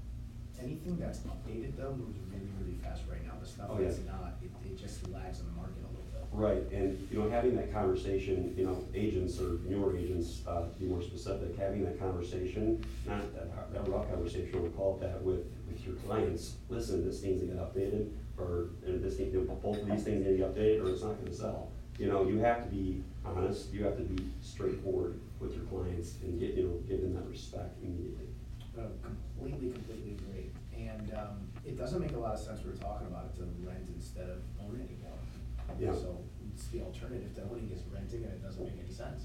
anything 0.62 0.97
that's 0.97 1.19
updated 1.21 1.77
though 1.77 1.93
moves 1.93 2.17
really, 2.31 2.47
really 2.61 2.79
fast 2.83 3.03
right 3.11 3.25
now, 3.27 3.33
the 3.41 3.47
stuff 3.47 3.67
Oh, 3.71 3.79
yeah. 3.81 3.89
that's 3.89 4.01
not, 4.07 4.35
it, 4.43 4.51
it 4.65 4.79
just 4.79 5.03
lags 5.11 5.41
on 5.41 5.47
the 5.47 5.57
market 5.61 5.83
a 5.83 5.91
little 5.91 6.06
bit. 6.06 6.06
Right, 6.33 6.62
and, 6.71 7.09
you 7.11 7.19
know, 7.19 7.31
having 7.31 7.57
that 7.57 7.73
conversation, 7.73 8.55
you 8.59 8.67
know, 8.67 8.85
agents 8.95 9.41
or 9.41 9.59
newer 9.67 9.97
agents, 9.97 10.43
uh, 10.47 10.69
to 10.69 10.79
be 10.79 10.85
more 10.85 11.01
specific, 11.03 11.57
having 11.57 11.83
that 11.85 11.99
conversation, 11.99 12.85
not 13.07 13.35
that, 13.35 13.73
that 13.73 13.89
raw 13.89 14.03
conversation, 14.03 14.61
we'll 14.61 14.71
call 14.73 14.97
it 14.97 15.01
that 15.01 15.23
with, 15.23 15.47
with 15.67 15.85
your 15.87 15.95
clients. 15.97 16.57
Listen, 16.69 17.07
this 17.07 17.23
needs 17.23 17.41
to 17.41 17.47
get 17.47 17.57
updated, 17.57 18.11
or, 18.37 18.69
or 18.87 18.99
this 18.99 19.19
need, 19.19 19.33
both 19.33 19.79
of 19.79 19.87
these 19.87 20.05
things 20.05 20.27
need 20.27 20.33
to 20.33 20.37
get 20.37 20.55
updated, 20.55 20.85
or 20.85 20.91
it's 20.91 21.03
not 21.03 21.19
gonna 21.19 21.35
sell. 21.35 21.71
You 21.99 22.09
know, 22.09 22.29
you 22.29 22.39
have 22.41 22.65
to 22.65 22.69
be 22.69 23.03
honest, 23.25 23.73
you 23.73 23.85
have 23.85 23.97
to 23.97 24.03
be 24.03 24.27
straightforward 24.43 25.19
with 25.41 25.55
your 25.55 25.65
clients 25.65 26.17
and 26.23 26.39
get, 26.39 26.55
you 26.55 26.65
know, 26.65 26.75
give 26.87 27.01
them 27.01 27.15
that 27.15 27.27
respect 27.27 27.83
immediately. 27.83 28.27
Uh, 28.79 28.83
completely, 29.03 29.71
completely 29.73 30.12
agree. 30.12 30.51
And, 30.77 31.15
um, 31.15 31.49
it 31.65 31.79
doesn't 31.79 32.01
make 32.01 32.12
a 32.12 32.19
lot 32.19 32.35
of 32.35 32.41
sense, 32.41 32.62
we 32.62 32.71
were 32.73 32.77
talking 32.77 33.07
about 33.07 33.25
it, 33.25 33.37
to 33.39 33.45
rent 33.67 33.89
instead 33.97 34.29
of 34.29 34.43
own. 34.61 34.77
Yeah. 35.79 35.93
So 35.93 36.19
it's 36.53 36.67
the 36.69 36.83
alternative 36.83 37.35
to 37.37 37.43
owning 37.43 37.71
is 37.73 37.83
renting 37.93 38.25
and 38.25 38.33
it 38.33 38.43
doesn't 38.43 38.65
make 38.65 38.79
any 38.83 38.93
sense. 38.93 39.25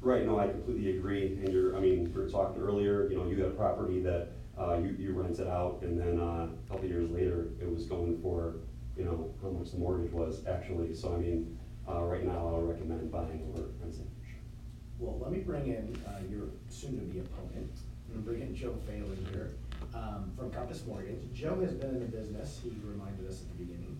Right, 0.00 0.26
no, 0.26 0.40
I 0.40 0.48
completely 0.48 0.98
agree, 0.98 1.38
and 1.44 1.52
you're, 1.52 1.76
I 1.76 1.80
mean, 1.80 2.12
we 2.12 2.20
were 2.20 2.28
talking 2.28 2.60
earlier, 2.60 3.08
you 3.08 3.16
know, 3.16 3.28
you 3.28 3.40
had 3.40 3.52
a 3.52 3.54
property 3.54 4.02
that, 4.02 4.30
uh, 4.58 4.76
you, 4.78 4.96
you 4.98 5.12
rent 5.12 5.38
it 5.38 5.46
out, 5.46 5.78
and 5.82 5.96
then, 5.96 6.18
uh, 6.18 6.48
a 6.48 6.68
couple 6.68 6.86
of 6.86 6.90
years 6.90 7.08
later, 7.08 7.50
it 7.60 7.72
was 7.72 7.84
going 7.84 8.20
for, 8.20 8.56
you 8.96 9.04
know, 9.04 9.32
how 9.40 9.50
much 9.50 9.70
the 9.70 9.78
mortgage 9.78 10.10
was 10.10 10.44
actually, 10.48 10.92
so 10.92 11.14
I 11.14 11.18
mean, 11.18 11.56
uh, 11.88 12.02
right 12.02 12.24
now, 12.24 12.48
I 12.48 12.58
would 12.58 12.70
recommend 12.70 13.12
buying 13.12 13.48
over 13.48 13.68
renting. 13.80 14.10
Well, 14.98 15.20
let 15.22 15.30
me 15.30 15.38
bring 15.38 15.68
in, 15.68 15.96
uh, 16.04 16.18
your 16.28 16.48
soon-to-be 16.68 17.20
opponent, 17.20 17.70
I'm 18.08 18.14
gonna 18.14 18.26
bring 18.26 18.42
in 18.42 18.56
Joe 18.56 18.74
Phelan 18.84 19.24
here, 19.30 19.52
um, 19.94 20.32
from 20.36 20.50
Compass 20.50 20.84
Mortgage. 20.84 21.32
Joe 21.32 21.60
has 21.60 21.74
been 21.74 21.90
in 21.90 22.00
the 22.00 22.06
business, 22.06 22.58
he 22.60 22.72
reminded 22.84 23.28
us 23.28 23.42
at 23.42 23.56
the 23.56 23.64
beginning, 23.64 23.91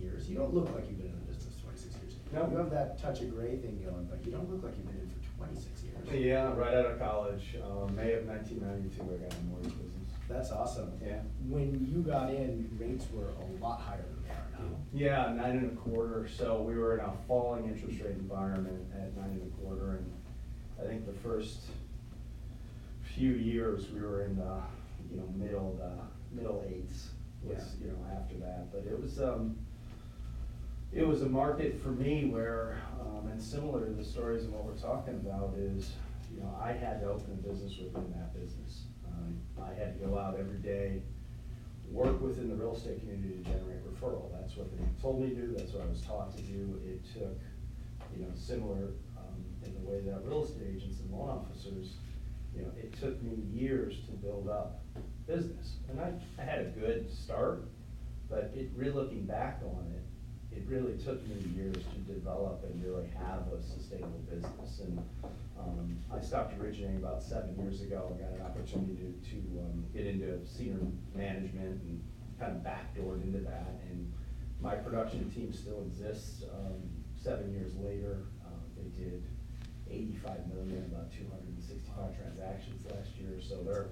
years. 0.00 0.28
You 0.28 0.36
don't 0.36 0.52
look 0.54 0.72
like 0.74 0.88
you've 0.88 0.98
been 0.98 1.08
in 1.08 1.18
the 1.26 1.32
business 1.32 1.54
twenty-six 1.62 1.94
years. 1.94 2.14
No. 2.32 2.48
You 2.50 2.56
have 2.58 2.70
that 2.70 3.00
touch 3.00 3.20
of 3.22 3.34
gray 3.34 3.56
thing 3.56 3.80
going, 3.84 4.06
but 4.06 4.24
you 4.24 4.32
don't 4.32 4.50
look 4.50 4.62
like 4.64 4.74
you've 4.76 4.86
been 4.86 5.00
in 5.00 5.08
for 5.10 5.38
twenty-six 5.44 5.82
years. 5.82 6.24
Yeah, 6.24 6.52
right 6.54 6.74
out 6.74 6.86
of 6.86 6.98
college, 6.98 7.56
um, 7.64 7.94
May 7.96 8.12
of 8.14 8.26
nineteen 8.26 8.60
ninety-two, 8.66 9.02
I 9.02 9.28
got 9.28 9.38
in 9.38 9.48
mortgage 9.50 9.72
business. 9.72 9.92
That's 10.28 10.50
awesome. 10.50 10.92
Yeah. 11.04 11.20
When 11.48 11.86
you 11.88 12.02
got 12.02 12.30
in, 12.30 12.68
rates 12.80 13.06
were 13.12 13.28
a 13.30 13.62
lot 13.62 13.80
higher 13.80 14.02
than 14.02 14.22
they 14.24 14.30
are 14.30 14.48
now. 14.58 14.76
Yeah, 14.92 15.32
nine 15.32 15.56
and 15.58 15.72
a 15.72 15.76
quarter, 15.76 16.26
so 16.28 16.62
we 16.62 16.74
were 16.74 16.98
in 16.98 17.04
a 17.04 17.12
falling 17.28 17.68
interest 17.68 18.00
rate 18.02 18.16
environment 18.16 18.84
at 18.94 19.16
nine 19.16 19.30
and 19.40 19.42
a 19.52 19.56
quarter, 19.62 19.98
and 19.98 20.12
I 20.82 20.86
think 20.88 21.06
the 21.06 21.12
first 21.12 21.60
few 23.14 23.32
years, 23.32 23.88
we 23.92 24.00
were 24.00 24.24
in 24.24 24.36
the, 24.36 24.60
you 25.10 25.16
know, 25.16 25.28
middle, 25.36 25.74
the, 25.78 26.36
middle 26.36 26.64
eights 26.68 27.10
was, 27.42 27.58
Yeah. 27.80 27.86
you 27.86 27.92
know, 27.92 27.98
after 28.20 28.36
that, 28.38 28.72
but 28.72 28.84
it 28.84 29.00
was, 29.00 29.20
um, 29.20 29.56
it 30.96 31.06
was 31.06 31.20
a 31.20 31.28
market 31.28 31.78
for 31.82 31.90
me 31.90 32.24
where, 32.24 32.78
um, 33.00 33.28
and 33.28 33.40
similar 33.40 33.84
to 33.84 33.92
the 33.92 34.04
stories 34.04 34.44
and 34.44 34.52
what 34.52 34.64
we're 34.64 34.80
talking 34.80 35.14
about 35.14 35.52
is, 35.58 35.92
you 36.34 36.40
know, 36.40 36.48
I 36.58 36.72
had 36.72 37.00
to 37.02 37.08
open 37.08 37.32
a 37.32 37.48
business 37.48 37.76
within 37.76 38.10
that 38.12 38.32
business. 38.32 38.84
Um, 39.06 39.38
I 39.62 39.74
had 39.74 40.00
to 40.00 40.06
go 40.06 40.18
out 40.18 40.38
every 40.40 40.56
day, 40.56 41.02
work 41.90 42.20
within 42.22 42.48
the 42.48 42.54
real 42.54 42.74
estate 42.74 43.00
community 43.00 43.42
to 43.42 43.44
generate 43.44 43.84
referral. 43.84 44.32
That's 44.40 44.56
what 44.56 44.70
they 44.72 44.82
told 45.02 45.20
me 45.20 45.28
to 45.28 45.34
do, 45.34 45.54
that's 45.54 45.72
what 45.72 45.84
I 45.84 45.86
was 45.86 46.00
taught 46.00 46.34
to 46.34 46.42
do. 46.42 46.80
It 46.86 47.04
took, 47.12 47.38
you 48.16 48.24
know, 48.24 48.30
similar, 48.34 48.88
um, 49.18 49.44
in 49.66 49.74
the 49.74 49.90
way 49.90 50.00
that 50.00 50.24
real 50.24 50.44
estate 50.44 50.62
agents 50.76 51.00
and 51.00 51.10
loan 51.10 51.28
officers, 51.28 51.92
you 52.56 52.62
know, 52.62 52.70
it 52.74 52.98
took 52.98 53.22
me 53.22 53.36
years 53.52 53.96
to 54.06 54.12
build 54.12 54.48
up 54.48 54.80
business. 55.26 55.74
And 55.90 56.00
I, 56.00 56.14
I 56.40 56.44
had 56.44 56.60
a 56.60 56.70
good 56.70 57.12
start, 57.12 57.64
but 58.30 58.50
it, 58.56 58.70
really 58.74 58.92
looking 58.92 59.26
back 59.26 59.60
on 59.62 59.92
it, 59.92 60.05
it 60.56 60.64
really 60.68 60.96
took 60.96 61.26
me 61.28 61.36
years 61.54 61.76
to 61.76 61.98
develop 62.12 62.64
and 62.64 62.82
really 62.82 63.08
have 63.18 63.44
a 63.52 63.62
sustainable 63.62 64.22
business. 64.30 64.80
And, 64.80 64.98
um, 65.58 65.98
I 66.12 66.20
stopped 66.20 66.58
originating 66.60 66.96
about 66.96 67.22
seven 67.22 67.56
years 67.58 67.82
ago 67.82 68.08
and 68.10 68.20
got 68.20 68.30
an 68.38 68.42
opportunity 68.42 68.96
to, 68.96 69.30
to, 69.30 69.36
um, 69.60 69.84
get 69.92 70.06
into 70.06 70.44
senior 70.46 70.80
management 71.14 71.82
and 71.82 72.02
kind 72.40 72.52
of 72.56 72.62
backdoored 72.62 73.22
into 73.22 73.40
that. 73.40 73.80
And 73.90 74.12
my 74.60 74.74
production 74.74 75.30
team 75.30 75.52
still 75.52 75.82
exists, 75.82 76.44
um, 76.52 76.80
seven 77.16 77.52
years 77.52 77.74
later. 77.76 78.24
Um, 78.46 78.60
they 78.76 78.88
did 79.04 79.22
eighty-five 79.90 80.46
million, 80.48 80.84
about 80.92 81.12
two 81.12 81.24
hundred 81.30 81.54
and 81.56 81.62
sixty-five 81.62 82.16
transactions 82.16 82.84
last 82.86 83.10
year, 83.20 83.40
so 83.40 83.62
they're 83.62 83.86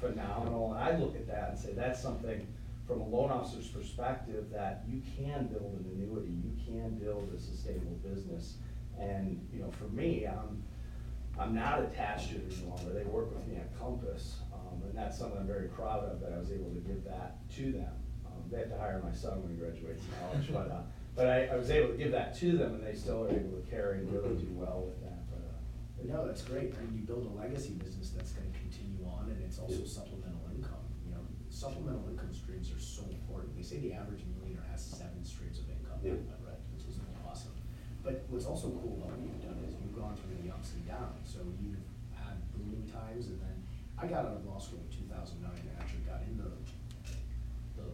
phenomenal. 0.00 0.72
And 0.74 0.80
I 0.82 0.96
look 0.98 1.16
at 1.16 1.26
that 1.26 1.50
and 1.50 1.58
say, 1.58 1.72
that's 1.72 2.00
something 2.00 2.46
from 2.90 3.02
a 3.02 3.06
loan 3.06 3.30
officer's 3.30 3.68
perspective, 3.68 4.50
that 4.50 4.82
you 4.88 5.00
can 5.16 5.46
build 5.46 5.78
an 5.78 5.86
annuity, 5.94 6.32
you 6.42 6.50
can 6.66 6.98
build 6.98 7.30
a 7.32 7.38
sustainable 7.38 7.96
business. 8.02 8.56
And, 8.98 9.46
you 9.52 9.60
know, 9.60 9.70
for 9.70 9.84
me, 9.84 10.26
I'm, 10.26 10.60
I'm 11.38 11.54
not 11.54 11.82
attached 11.84 12.30
to 12.30 12.34
it 12.36 12.52
any 12.52 12.68
longer, 12.68 12.92
they 12.92 13.04
work 13.04 13.32
with 13.32 13.46
me 13.46 13.56
at 13.56 13.78
Compass, 13.78 14.38
um, 14.52 14.82
and 14.82 14.98
that's 14.98 15.16
something 15.16 15.38
I'm 15.38 15.46
very 15.46 15.68
proud 15.68 16.02
of, 16.04 16.20
that 16.20 16.32
I 16.32 16.38
was 16.38 16.50
able 16.50 16.70
to 16.70 16.80
give 16.80 17.04
that 17.04 17.48
to 17.56 17.70
them. 17.70 17.92
Um, 18.26 18.42
they 18.50 18.58
have 18.58 18.70
to 18.70 18.76
hire 18.78 19.00
my 19.04 19.12
son 19.12 19.40
when 19.42 19.52
he 19.52 19.56
graduates 19.56 20.02
college, 20.20 20.52
but, 20.52 20.68
uh, 20.68 20.82
but 21.14 21.28
I, 21.28 21.46
I 21.46 21.56
was 21.56 21.70
able 21.70 21.90
to 21.92 21.96
give 21.96 22.10
that 22.10 22.36
to 22.40 22.56
them, 22.58 22.74
and 22.74 22.84
they 22.84 22.94
still 22.98 23.22
are 23.22 23.30
able 23.30 23.54
to 23.54 23.70
carry 23.70 23.98
and 23.98 24.12
really 24.12 24.34
do 24.34 24.50
well 24.50 24.82
with 24.90 25.00
that, 25.04 25.30
but, 25.30 25.38
uh. 25.38 25.54
But 25.96 26.08
no, 26.08 26.26
that's 26.26 26.42
great. 26.42 26.74
Mean, 26.82 26.98
you 26.98 27.02
build 27.06 27.24
a 27.24 27.38
legacy 27.40 27.74
business 27.74 28.10
that's 28.10 28.32
gonna 28.32 28.50
continue 28.58 29.06
on, 29.06 29.30
and 29.30 29.40
it's 29.44 29.60
also 29.60 29.78
Yeah. 29.78 29.86
supplemental 29.86 30.42
income. 30.52 30.82
You 31.06 31.12
know, 31.14 31.22
supplemental 31.60 32.08
income 32.08 32.32
streams 32.32 32.72
are 32.72 32.80
so 32.80 33.04
important. 33.12 33.52
They 33.52 33.60
say 33.60 33.84
the 33.84 33.92
average 33.92 34.24
millionaire 34.32 34.64
has 34.72 34.80
seven 34.80 35.20
streams 35.20 35.60
of 35.60 35.68
income, 35.68 36.00
Yeah. 36.00 36.16
I 36.16 36.36
read, 36.40 36.56
which 36.72 36.88
is 36.88 36.96
awesome. 37.28 37.52
But 38.00 38.24
what's 38.32 38.48
also 38.48 38.72
cool 38.80 38.96
about 38.96 39.12
what 39.12 39.20
you've 39.20 39.44
done 39.44 39.60
is 39.68 39.76
you've 39.76 39.92
gone 39.92 40.16
through 40.16 40.40
the 40.40 40.48
ups 40.48 40.72
and 40.72 40.88
downs. 40.88 41.28
So 41.28 41.44
you've 41.60 41.84
had 42.16 42.40
booming 42.56 42.88
times, 42.88 43.28
and 43.28 43.44
then 43.44 43.60
I 44.00 44.08
got 44.08 44.24
out 44.24 44.40
of 44.40 44.48
law 44.48 44.56
school 44.56 44.80
in 44.80 44.88
two 44.88 45.04
thousand 45.12 45.44
nine, 45.44 45.60
and 45.60 45.76
actually 45.76 46.00
got 46.08 46.24
into 46.24 46.48
the 47.76 47.92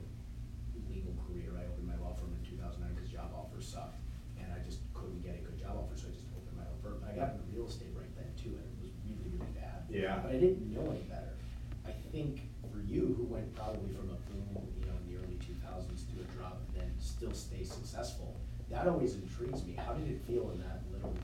legal 0.86 1.18
career. 1.26 1.58
I 1.58 1.66
opened 1.66 1.90
my 1.90 1.98
law 1.98 2.14
firm 2.14 2.38
in 2.38 2.46
two 2.46 2.54
thousand 2.62 2.86
nine 2.86 2.94
because 2.94 3.10
job 3.10 3.34
offers 3.34 3.66
sucked, 3.66 3.98
and 4.38 4.46
I 4.54 4.62
just 4.62 4.78
couldn't 4.94 5.26
get 5.26 5.42
a 5.42 5.42
good 5.42 5.58
job 5.58 5.74
offer, 5.74 5.98
so 5.98 6.06
I 6.06 6.14
just 6.14 6.30
opened 6.38 6.54
my 6.54 6.70
own 6.70 6.78
firm. 6.78 7.02
I 7.02 7.18
got 7.18 7.34
into 7.34 7.42
real 7.50 7.66
estate 7.66 7.90
right 7.98 8.14
then 8.14 8.30
too, 8.38 8.54
and 8.54 8.62
it 8.62 8.78
was 8.78 8.94
really, 9.02 9.26
really 9.34 9.50
bad. 9.58 9.90
Yeah. 9.90 10.22
But 10.22 10.38
I 10.38 10.38
didn't 10.38 10.70
know 10.70 10.86
any 10.86 11.02
better. 11.10 11.34
I 11.82 11.94
think 12.14 12.46
for 12.70 12.82
you, 12.82 13.14
who 13.16 13.24
went 13.24 13.54
probably 13.54 13.94
from 13.94 14.10
a 14.10 14.18
boom, 14.30 14.68
you 14.78 14.86
know, 14.86 14.94
in 15.00 15.04
the 15.10 15.16
early 15.18 15.38
two 15.40 15.54
thousands 15.64 16.04
to 16.10 16.14
a 16.20 16.26
drop, 16.36 16.60
and 16.74 16.82
then 16.82 16.90
still 16.98 17.32
stay 17.32 17.62
successful, 17.62 18.36
that 18.68 18.86
always 18.86 19.14
intrigues 19.14 19.64
me. 19.64 19.74
How 19.78 19.94
did 19.94 20.10
it 20.10 20.20
feel 20.26 20.50
in 20.50 20.58
that 20.60 20.82
little, 20.92 21.14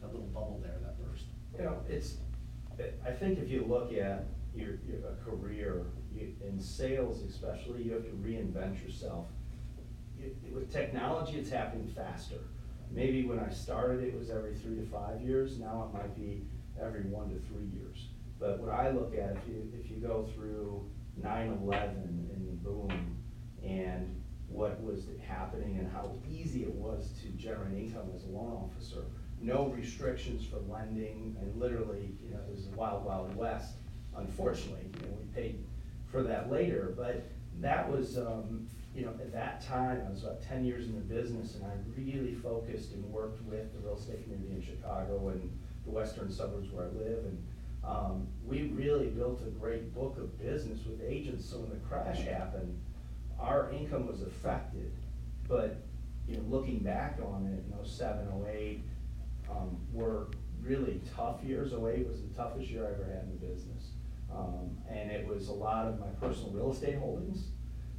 that 0.00 0.12
little 0.12 0.28
bubble 0.28 0.60
there 0.62 0.76
that 0.82 1.00
burst? 1.02 1.24
You 1.56 1.64
know, 1.64 1.80
it's, 1.88 2.16
I 3.04 3.10
think 3.12 3.38
if 3.38 3.50
you 3.50 3.62
look 3.62 3.92
at 3.92 4.26
your, 4.54 4.74
your, 4.86 4.98
a 5.08 5.24
career, 5.24 5.86
you, 6.12 6.34
in 6.46 6.60
sales 6.60 7.22
especially, 7.22 7.82
you 7.82 7.92
have 7.92 8.04
to 8.04 8.10
reinvent 8.10 8.82
yourself. 8.82 9.26
It- 10.18 10.36
With 10.52 10.70
technology, 10.70 11.38
it's 11.38 11.50
happening 11.50 11.86
faster. 11.86 12.36
Maybe 12.90 13.22
when 13.22 13.38
I 13.38 13.50
started, 13.50 14.02
it 14.02 14.16
was 14.16 14.30
every 14.30 14.54
three 14.54 14.76
to 14.76 14.82
five 14.82 15.20
years, 15.20 15.58
now 15.58 15.88
it 15.88 15.92
might 15.96 16.14
be 16.14 16.42
every 16.80 17.02
one 17.02 17.28
to 17.28 17.36
three 17.48 17.66
years. 17.66 18.08
But 18.38 18.58
what 18.58 18.70
I 18.70 18.88
look 18.90 19.14
at, 19.14 19.36
if 19.36 19.46
you, 19.46 19.70
if 19.72 19.90
you 19.90 19.96
go 19.98 20.26
through 20.34 20.82
nine 21.16 21.48
eleven 21.62 22.26
and 22.32 22.48
the 22.48 22.52
boom, 22.68 23.16
and 23.62 24.20
what 24.48 24.82
was 24.82 25.06
happening 25.24 25.78
and 25.78 25.86
how 25.92 26.10
easy 26.28 26.64
it 26.64 26.72
was 26.72 27.12
to 27.22 27.28
generate 27.30 27.72
income 27.76 28.10
as 28.14 28.24
a 28.24 28.26
loan 28.26 28.50
officer. 28.50 29.04
No 29.40 29.66
restrictions 29.68 30.44
for 30.44 30.58
lending, 30.70 31.36
and 31.40 31.58
literally, 31.58 32.12
you 32.22 32.30
know, 32.30 32.40
it 32.46 32.54
was 32.54 32.66
the 32.68 32.76
wild, 32.76 33.04
wild 33.04 33.34
west. 33.34 33.72
Unfortunately, 34.14 34.84
you 35.00 35.08
know, 35.08 35.14
we 35.18 35.24
paid 35.34 35.64
for 36.06 36.22
that 36.22 36.50
later, 36.50 36.92
but 36.96 37.24
that 37.60 37.90
was, 37.90 38.18
um, 38.18 38.68
you 38.94 39.02
know, 39.02 39.10
at 39.10 39.32
that 39.32 39.62
time, 39.62 40.02
I 40.06 40.10
was 40.10 40.24
about 40.24 40.42
ten 40.42 40.64
years 40.64 40.86
in 40.86 40.94
the 40.94 41.00
business, 41.00 41.54
and 41.54 41.64
I 41.64 41.70
really 41.96 42.34
focused 42.34 42.92
and 42.92 43.04
worked 43.10 43.42
with 43.44 43.72
the 43.72 43.78
real 43.78 43.96
estate 43.96 44.24
community 44.24 44.56
in 44.56 44.62
Chicago 44.62 45.28
and 45.28 45.58
the 45.84 45.90
western 45.90 46.30
suburbs 46.30 46.70
where 46.70 46.84
I 46.84 46.88
live, 46.88 47.24
and, 47.24 47.46
um, 47.82 48.26
we 48.46 48.64
really 48.74 49.06
built 49.06 49.40
a 49.46 49.50
great 49.50 49.94
book 49.94 50.18
of 50.18 50.38
business 50.38 50.84
with 50.84 51.00
agents, 51.02 51.46
so 51.48 51.58
when 51.58 51.70
the 51.70 51.86
crash 51.86 52.20
happened, 52.24 52.78
our 53.38 53.70
income 53.72 54.06
was 54.06 54.20
affected, 54.20 54.92
but, 55.48 55.78
you 56.28 56.36
know, 56.36 56.42
looking 56.50 56.80
back 56.80 57.18
on 57.24 57.46
it, 57.46 57.64
in 57.66 57.74
oh-seven, 57.80 58.28
oh-eight, 58.34 58.82
um, 59.50 59.78
were 59.92 60.28
really 60.62 61.00
tough 61.16 61.42
years. 61.42 61.72
Oh-eight 61.72 62.06
was 62.06 62.22
the 62.22 62.34
toughest 62.34 62.68
year 62.70 62.86
I 62.86 62.92
ever 62.94 63.04
had 63.04 63.24
in 63.24 63.30
the 63.30 63.46
business. 63.46 63.92
Um, 64.32 64.78
and 64.88 65.10
it 65.10 65.26
was 65.26 65.48
a 65.48 65.52
lot 65.52 65.86
of 65.88 65.98
my 65.98 66.06
personal 66.20 66.50
real 66.50 66.72
estate 66.72 66.98
holdings, 66.98 67.48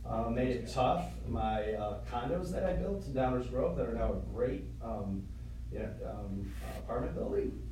uh, 0.05 0.29
made 0.29 0.49
it 0.49 0.71
tough. 0.71 1.05
My, 1.27 1.73
uh, 1.73 1.99
condos 2.09 2.51
that 2.53 2.63
I 2.63 2.73
built 2.73 3.05
in 3.05 3.13
Downers 3.13 3.49
Grove 3.49 3.75
that 3.77 3.87
are 3.87 3.93
now 3.93 4.13
a 4.13 4.33
great, 4.33 4.63
um, 4.81 5.23
you 5.71 5.79
know, 5.79 5.89
um, 6.09 6.53
apartment 6.79 7.15
building. 7.15 7.67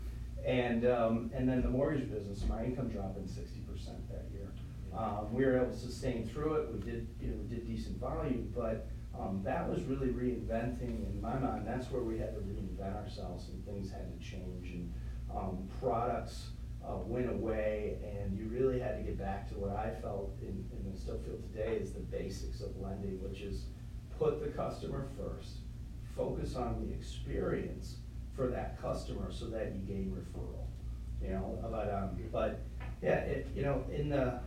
And, 0.45 0.85
um, 0.85 1.31
and 1.33 1.47
then 1.47 1.61
the 1.61 1.69
mortgage 1.69 2.11
business, 2.11 2.43
my 2.47 2.63
income 2.63 2.89
dropping 2.89 3.27
sixty 3.27 3.59
percent 3.61 4.09
that 4.09 4.25
year. 4.33 4.51
Um, 4.97 5.33
we 5.33 5.45
were 5.45 5.57
able 5.57 5.71
to 5.71 5.77
sustain 5.77 6.27
through 6.27 6.53
it, 6.55 6.73
we 6.73 6.79
did, 6.79 7.07
you 7.21 7.27
know, 7.27 7.37
we 7.37 7.55
did 7.55 7.67
decent 7.67 7.99
volume, 7.99 8.51
but, 8.55 8.87
um, 9.19 9.41
that 9.43 9.69
was 9.69 9.83
really 9.83 10.07
reinventing, 10.07 11.05
in 11.05 11.19
my 11.21 11.37
mind, 11.37 11.67
that's 11.67 11.91
where 11.91 12.01
we 12.01 12.17
had 12.17 12.33
to 12.33 12.39
reinvent 12.41 12.95
ourselves 12.95 13.49
and 13.49 13.65
things 13.65 13.91
had 13.91 14.07
to 14.17 14.25
change 14.25 14.71
and, 14.71 14.93
um, 15.35 15.67
products, 15.81 16.51
uh, 16.87 16.95
went 17.05 17.29
away 17.29 17.97
and 18.03 18.37
you 18.37 18.45
really 18.45 18.79
had 18.79 18.97
to 18.97 19.03
get 19.03 19.17
back 19.19 19.47
to 19.49 19.55
what 19.55 19.75
I 19.75 19.93
felt 20.01 20.31
and, 20.41 20.65
I 20.91 20.97
still 20.97 21.19
feel 21.19 21.35
today 21.53 21.75
is 21.75 21.93
the 21.93 21.99
basics 21.99 22.61
of 22.61 22.75
lending, 22.77 23.21
which 23.21 23.41
is 23.41 23.65
put 24.17 24.43
the 24.43 24.49
customer 24.49 25.05
first, 25.17 25.57
focus 26.15 26.55
on 26.55 26.83
the 26.83 26.91
experience 26.93 27.97
for 28.35 28.47
that 28.47 28.81
customer 28.81 29.31
so 29.31 29.45
that 29.47 29.75
you 29.75 29.81
gain 29.81 30.15
referral, 30.17 30.65
you 31.21 31.29
know, 31.29 31.59
but, 31.69 31.93
um, 31.93 32.17
but, 32.31 32.61
yeah, 33.03 33.19
it, 33.19 33.47
you 33.55 33.61
know, 33.61 33.83
in 33.91 34.09
the, 34.09 34.39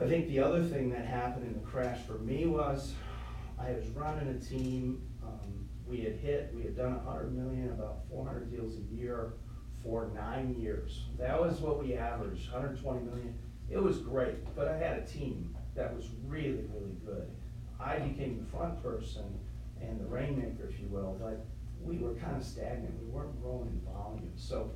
I 0.00 0.06
think 0.06 0.28
the 0.28 0.40
other 0.40 0.62
thing 0.62 0.90
that 0.90 1.04
happened 1.04 1.46
in 1.46 1.52
the 1.52 1.66
crash 1.66 2.00
for 2.06 2.14
me 2.14 2.46
was, 2.46 2.94
I 3.60 3.72
was 3.72 3.88
running 3.88 4.28
a 4.28 4.38
team, 4.38 5.02
um, 5.22 5.68
we 5.86 6.00
had 6.00 6.14
hit, 6.16 6.52
we 6.54 6.62
had 6.62 6.76
done 6.76 7.00
hundred 7.04 7.34
million, 7.34 7.70
about 7.70 8.00
four 8.10 8.24
hundred 8.26 8.50
deals 8.50 8.74
a 8.76 8.94
year 8.94 9.32
for 9.82 10.10
nine 10.14 10.54
years. 10.58 11.04
That 11.18 11.40
was 11.40 11.60
what 11.60 11.82
we 11.82 11.94
averaged, 11.94 12.48
hundred 12.48 12.80
twenty 12.80 13.04
million. 13.04 13.34
It 13.70 13.82
was 13.82 13.98
great, 13.98 14.54
but 14.56 14.68
I 14.68 14.76
had 14.78 14.98
a 14.98 15.06
team 15.06 15.56
that 15.74 15.94
was 15.94 16.06
really, 16.26 16.64
really 16.72 16.96
good. 17.04 17.28
I 17.80 17.98
became 17.98 18.38
the 18.38 18.56
front 18.56 18.82
person 18.82 19.24
and 19.80 20.00
the 20.00 20.06
rainmaker, 20.06 20.68
if 20.68 20.80
you 20.80 20.86
will, 20.88 21.16
but 21.20 21.44
we 21.80 21.98
were 21.98 22.14
kind 22.14 22.36
of 22.36 22.44
stagnant, 22.44 22.92
we 23.00 23.06
weren't 23.06 23.40
growing 23.42 23.68
in 23.68 23.92
volume. 23.92 24.32
So 24.36 24.70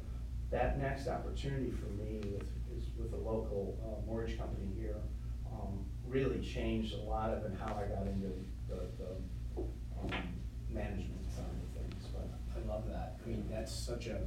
that 0.50 0.78
next 0.78 1.08
opportunity 1.08 1.70
for 1.70 1.86
me 2.00 2.20
with, 2.32 2.46
is 2.76 2.84
with 2.96 3.12
a 3.12 3.16
local 3.16 3.76
uh, 3.82 4.06
mortgage 4.06 4.38
company 4.38 4.68
here, 4.78 4.96
um, 5.50 5.84
really 6.06 6.40
changed 6.40 6.94
a 6.94 7.02
lot 7.02 7.30
of 7.30 7.44
and 7.44 7.58
how 7.58 7.74
I 7.74 7.88
got 7.88 8.06
into 8.06 8.30
the, 8.72 8.80
the, 9.04 9.10
um, 10.00 10.10
management 10.72 11.28
side 11.28 11.52
of 11.52 11.68
things, 11.76 12.08
but. 12.12 12.28
I 12.52 12.60
love 12.68 12.84
that. 12.88 13.16
I 13.24 13.28
mean, 13.28 13.48
that's 13.50 13.72
such 13.72 14.06
a, 14.08 14.20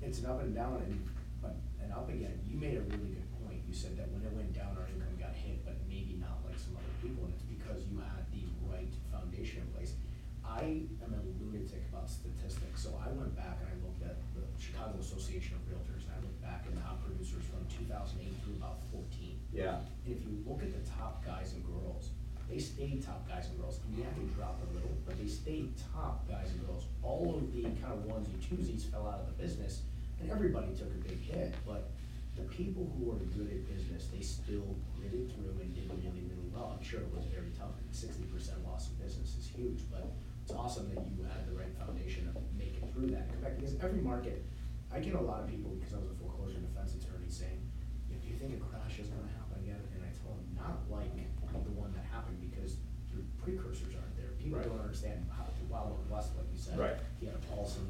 it's 0.00 0.20
an 0.20 0.26
up 0.26 0.40
and 0.40 0.54
down 0.54 0.80
and, 0.84 0.96
but, 1.42 1.56
and 1.80 1.92
up 1.92 2.08
again, 2.08 2.40
you 2.48 2.56
made 2.56 2.76
a 2.76 2.84
really 2.88 3.12
good 3.16 3.28
point. 3.44 3.60
You 3.68 3.74
said 3.74 3.96
that 4.00 4.08
when 4.12 4.24
it 4.24 4.32
went 4.32 4.52
down, 4.56 4.76
our 4.80 4.88
income 4.88 5.16
got 5.20 5.36
hit, 5.36 5.64
but 5.64 5.76
maybe 5.88 6.16
not 6.20 6.40
like 6.48 6.56
some 6.56 6.72
other 6.76 6.94
people, 7.04 7.24
and 7.28 7.32
it's 7.36 7.44
because 7.44 7.84
you 7.84 8.00
had 8.00 8.24
the 8.32 8.44
right 8.64 8.88
foundation 9.12 9.60
in 9.60 9.68
place. 9.76 9.92
I 10.40 10.88
am 11.04 11.12
a 11.12 11.20
lunatic 11.40 11.84
about 11.92 12.08
statistics, 12.08 12.84
so 12.84 12.96
I 13.00 13.12
went 13.12 13.36
back 13.36 13.60
and 13.60 13.68
I 13.68 13.76
looked 13.84 14.00
at 14.04 14.16
the 14.36 14.44
Chicago 14.60 14.96
Association 15.00 15.56
of 15.56 15.64
Realtors, 15.68 16.08
and 16.08 16.16
I 16.16 16.20
looked 16.24 16.40
back 16.40 16.64
at 16.64 16.72
top 16.80 17.04
producers 17.04 17.44
from 17.48 17.64
two 17.68 17.84
thousand 17.88 18.20
eight 18.24 18.36
through 18.44 18.56
about 18.56 18.80
fourteen. 18.92 19.40
Yeah. 19.52 19.84
And 20.04 20.16
if 20.16 20.20
you 20.24 20.40
look 20.44 20.60
at 20.64 20.72
the 20.72 20.84
top 20.84 21.24
guys 21.24 21.52
and 21.56 21.64
girls, 21.64 22.12
they 22.48 22.58
stayed 22.60 23.00
top 23.00 23.26
guys 23.26 23.48
and 23.48 23.58
girls. 23.58 23.80
And 23.88 23.96
yeah, 23.98 24.12
they 24.20 24.28
dropped 24.36 24.60
a 24.62 24.68
little, 24.76 24.92
but 25.08 25.16
they 25.18 25.26
stayed 25.26 25.72
top 25.92 26.28
guys 26.28 26.52
and 26.52 26.60
girls. 26.66 26.84
All 27.14 27.36
of 27.38 27.54
the 27.54 27.62
kind 27.78 27.94
of 27.94 28.02
onesie 28.10 28.34
twosies 28.42 28.90
fell 28.90 29.06
out 29.06 29.20
of 29.22 29.26
the 29.30 29.38
business, 29.40 29.82
and 30.20 30.30
everybody 30.32 30.74
took 30.74 30.90
a 30.90 30.98
big 31.06 31.20
hit. 31.22 31.54
But 31.64 31.90
the 32.34 32.42
people 32.50 32.90
who 32.98 33.12
are 33.14 33.22
good 33.38 33.46
at 33.54 33.70
business, 33.70 34.08
they 34.10 34.18
still 34.20 34.74
gritted 34.98 35.30
through 35.30 35.54
and 35.62 35.70
did 35.72 35.86
really, 35.94 36.26
really 36.26 36.50
well. 36.50 36.74
I'm 36.76 36.82
sure 36.82 36.98
it 37.06 37.14
was 37.14 37.24
very 37.30 37.54
tough. 37.56 37.70
Sixty 37.92 38.24
percent 38.24 38.66
loss 38.66 38.90
of 38.90 38.98
business 38.98 39.38
is 39.38 39.46
huge, 39.46 39.86
but 39.94 40.10
it's 40.42 40.50
awesome 40.50 40.90
that 40.90 41.06
you 41.06 41.22
had 41.22 41.46
the 41.46 41.54
right 41.54 41.70
foundation 41.78 42.26
of 42.34 42.42
making 42.58 42.90
through 42.90 43.14
that. 43.14 43.30
Quebec, 43.30 43.62
because 43.62 43.78
every 43.78 44.02
market, 44.02 44.42
I 44.92 44.98
get 44.98 45.14
a 45.14 45.20
lot 45.22 45.38
of 45.38 45.46
people, 45.46 45.70
because 45.78 45.94
I 45.94 46.02
was 46.02 46.10
a 46.10 46.18
foreclosure 46.18 46.58
defense 46.58 46.98
attorney, 46.98 47.30
saying, 47.30 47.62
if 48.10 48.26
you 48.26 48.34
think 48.42 48.58
a 48.58 48.60
crash 48.66 48.98
is 48.98 49.06
gonna 49.14 49.30
happen 49.38 49.62
again, 49.62 49.78
and 49.94 50.02
I 50.02 50.10
tell 50.18 50.34
them, 50.34 50.50
not 50.58 50.82
like 50.90 51.14
the 51.62 51.74
one 51.78 51.94
that 51.94 52.02
happened, 52.10 52.42
because 52.42 52.82
the 53.14 53.22
precursors 53.38 53.94
aren't 53.94 54.18
there. 54.18 54.34
People 54.42 54.58
Right. 54.58 54.66
don't 54.66 54.82
understand 54.82 55.22
Wild 55.74 55.98
West, 56.10 56.30
like 56.36 56.46
you 56.52 56.58
said. 56.58 56.78
Right. 56.78 56.96
He 57.20 57.26
had 57.26 57.34
a 57.34 57.38
pulse 57.54 57.78
and 57.78 57.88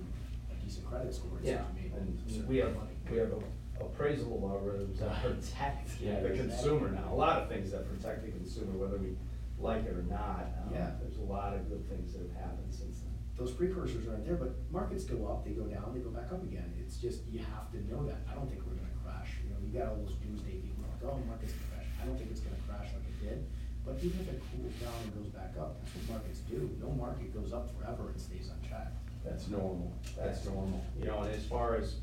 a 0.51 0.55
decent 0.65 0.87
credit 0.87 1.15
score, 1.15 1.37
so 1.43 1.47
Yeah, 1.49 1.63
he 1.77 1.89
made 1.89 1.93
and 1.93 2.49
we 2.49 2.57
have, 2.59 2.69
amount 2.73 2.89
of 2.89 2.95
money. 3.05 3.13
we 3.13 3.19
have 3.19 3.33
appraisal 3.81 4.41
algorithms 4.41 4.99
that 4.99 5.21
protect 5.23 6.01
Yeah, 6.01 6.21
the 6.21 6.31
consumer 6.31 6.89
now. 6.91 7.13
A 7.13 7.15
lot 7.15 7.43
of 7.43 7.49
things 7.49 7.71
that 7.73 7.85
protect 7.89 8.25
the 8.25 8.33
consumer, 8.33 8.73
whether 8.79 8.97
we 8.97 9.17
like 9.59 9.85
it 9.85 9.93
or 9.93 10.03
not. 10.09 10.49
Um, 10.65 10.73
Yeah. 10.73 10.91
There's 11.01 11.19
a 11.19 11.29
lot 11.29 11.53
of 11.55 11.69
good 11.69 11.85
things 11.89 12.13
that 12.15 12.23
have 12.25 12.37
happened 12.49 12.73
since 12.73 13.01
then. 13.05 13.13
those 13.37 13.53
precursors 13.53 14.07
aren't 14.09 14.25
there, 14.25 14.37
but 14.41 14.55
markets 14.71 15.05
go 15.05 15.27
up, 15.29 15.45
they 15.45 15.53
go 15.53 15.65
down, 15.67 15.93
they 15.93 16.01
go 16.01 16.11
back 16.11 16.33
up 16.33 16.43
again. 16.43 16.73
It's 16.81 16.97
just, 16.97 17.27
you 17.29 17.41
have 17.41 17.69
to 17.73 17.79
know 17.91 18.07
that. 18.07 18.23
I 18.31 18.35
don't 18.35 18.49
think 18.49 18.63
we're 18.65 18.79
gonna 18.79 18.97
crash, 19.05 19.43
you 19.45 19.51
know, 19.51 19.59
you 19.61 19.75
got 19.77 19.91
all 19.93 19.99
those 20.01 20.15
doomsday 20.23 20.63
people 20.65 20.87
like, 20.89 21.03
oh, 21.05 21.19
market's 21.29 21.53
gonna 21.53 21.69
crash. 21.77 21.89
I 22.01 22.07
don't 22.07 22.17
think 22.17 22.31
it's 22.31 22.41
gonna 22.41 22.63
crash 22.65 22.89
like 22.95 23.05
it 23.11 23.19
did, 23.21 23.39
but 23.85 23.97
even 24.03 24.21
if 24.21 24.29
it 24.29 24.43
cools 24.51 24.73
down 24.81 24.93
and 25.03 25.15
goes 25.15 25.33
back 25.33 25.55
up, 25.61 25.77
that's 25.81 25.95
what 25.95 26.17
markets 26.17 26.41
do. 26.41 26.71
No 26.81 26.91
market 26.91 27.35
goes 27.35 27.53
up 27.53 27.71
forever 27.79 28.09
and 28.09 28.21
stays 28.21 28.51
unchecked. 28.51 28.97
That's 29.25 29.49
normal, 29.49 29.93
that's 30.17 30.45
normal. 30.45 30.83
You 30.99 31.07
know, 31.07 31.23
and 31.23 31.35
as 31.35 31.45
far 31.45 31.77
as 31.77 31.97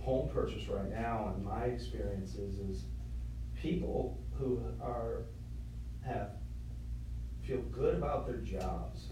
home 0.00 0.28
purchase 0.32 0.66
right 0.68 0.90
now, 0.90 1.32
and 1.34 1.44
my 1.44 1.64
experiences 1.64 2.58
is 2.58 2.84
people 3.60 4.18
who 4.38 4.60
are, 4.80 5.24
have, 6.04 6.30
feel 7.42 7.60
good 7.72 7.94
about 7.94 8.26
their 8.26 8.38
jobs, 8.38 9.06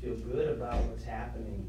feel 0.00 0.14
good 0.14 0.48
about 0.48 0.82
what's 0.84 1.04
happening 1.04 1.68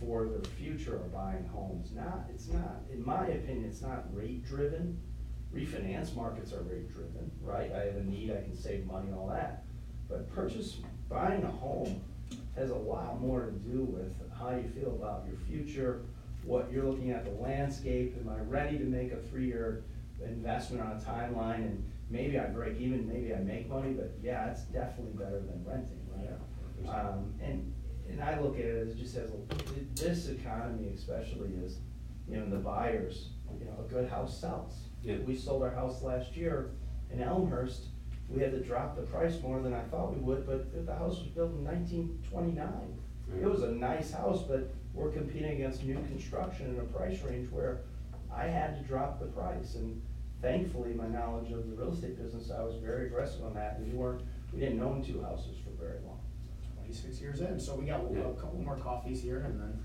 for 0.00 0.26
their 0.26 0.40
future 0.56 0.96
are 0.96 1.08
buying 1.08 1.44
homes. 1.52 1.90
Not, 1.92 2.26
it's 2.32 2.48
not, 2.48 2.82
in 2.92 3.04
my 3.04 3.26
opinion, 3.26 3.64
it's 3.68 3.82
not 3.82 4.04
rate 4.14 4.46
driven. 4.46 5.00
Refinance 5.54 6.14
markets 6.14 6.52
are 6.52 6.62
rate 6.62 6.92
driven, 6.92 7.30
right? 7.42 7.72
I 7.72 7.86
have 7.86 7.96
a 7.96 8.04
need, 8.04 8.30
I 8.30 8.42
can 8.42 8.56
save 8.56 8.86
money, 8.86 9.10
all 9.12 9.28
that. 9.28 9.64
But 10.08 10.32
purchase, 10.34 10.76
buying 11.08 11.42
a 11.42 11.50
home 11.50 12.02
has 12.54 12.70
a 12.70 12.74
lot 12.74 13.20
more 13.20 13.46
to 13.46 13.52
do 13.52 13.84
with 13.84 14.12
how 14.38 14.50
you 14.50 14.68
feel 14.68 14.90
about 14.90 15.24
your 15.26 15.38
future, 15.48 16.02
what 16.44 16.70
you're 16.70 16.84
looking 16.84 17.10
at, 17.10 17.24
the 17.24 17.30
landscape, 17.42 18.16
am 18.20 18.28
I 18.28 18.40
ready 18.40 18.78
to 18.78 18.84
make 18.84 19.12
a 19.12 19.16
three-year 19.16 19.84
investment 20.24 20.82
on 20.82 20.92
a 20.92 21.00
timeline? 21.00 21.64
And 21.64 21.90
maybe 22.10 22.38
I 22.38 22.46
break 22.46 22.78
even, 22.78 23.08
maybe 23.08 23.34
I 23.34 23.38
make 23.38 23.68
money, 23.68 23.92
but 23.92 24.12
yeah, 24.22 24.50
it's 24.50 24.62
definitely 24.62 25.12
better 25.12 25.40
than 25.40 25.64
renting, 25.64 26.00
right? 26.14 26.94
Um, 26.94 27.34
and, 27.42 27.72
and 28.08 28.22
I 28.22 28.40
look 28.40 28.54
at 28.54 28.64
it 28.64 28.88
as 28.88 28.94
just 28.94 29.16
as, 29.16 29.30
this 29.94 30.28
economy 30.28 30.92
especially 30.94 31.50
is, 31.62 31.78
you 32.28 32.36
know, 32.36 32.48
the 32.48 32.56
buyers, 32.56 33.28
you 33.58 33.66
know, 33.66 33.84
a 33.84 33.88
good 33.88 34.08
house 34.08 34.38
sells. 34.38 34.87
Yeah. 35.02 35.16
We 35.26 35.34
sold 35.36 35.62
our 35.62 35.70
house 35.70 36.02
last 36.02 36.36
year 36.36 36.70
in 37.10 37.20
Elmhurst, 37.22 37.86
we 38.28 38.42
had 38.42 38.52
to 38.52 38.60
drop 38.60 38.94
the 38.96 39.02
price 39.02 39.40
more 39.42 39.60
than 39.62 39.72
I 39.72 39.80
thought 39.84 40.12
we 40.14 40.20
would, 40.20 40.46
but 40.46 40.84
the 40.86 40.94
house 40.94 41.18
was 41.18 41.28
built 41.28 41.52
in 41.52 41.64
nineteen 41.64 42.22
twenty-nine. 42.30 42.98
It 43.40 43.46
was 43.46 43.62
a 43.62 43.70
nice 43.70 44.12
house, 44.12 44.42
but 44.42 44.70
we're 44.92 45.10
competing 45.10 45.52
against 45.52 45.84
new 45.84 45.94
construction 46.08 46.66
in 46.74 46.78
a 46.80 46.84
price 46.84 47.22
range 47.22 47.50
where 47.50 47.80
I 48.34 48.44
had 48.44 48.78
to 48.80 48.86
drop 48.86 49.18
the 49.20 49.26
price, 49.26 49.76
and 49.76 50.02
thankfully, 50.42 50.92
my 50.92 51.06
knowledge 51.06 51.50
of 51.52 51.68
the 51.70 51.76
real 51.76 51.92
estate 51.92 52.22
business, 52.22 52.50
I 52.50 52.62
was 52.62 52.74
very 52.76 53.06
aggressive 53.06 53.44
on 53.44 53.54
that, 53.54 53.76
and 53.78 53.90
we 53.90 53.98
weren't, 53.98 54.20
we 54.52 54.60
didn't 54.60 54.82
own 54.82 55.02
two 55.02 55.22
houses 55.22 55.56
for 55.64 55.70
very 55.82 55.98
long. 56.06 56.20
Twenty-six 56.76 57.20
years 57.22 57.40
in, 57.40 57.58
so 57.58 57.76
we 57.76 57.86
got 57.86 58.02
Yeah. 58.12 58.20
a 58.28 58.32
couple 58.34 58.60
more 58.60 58.76
coffees 58.76 59.22
here 59.22 59.40
and 59.40 59.58
then, 59.58 59.78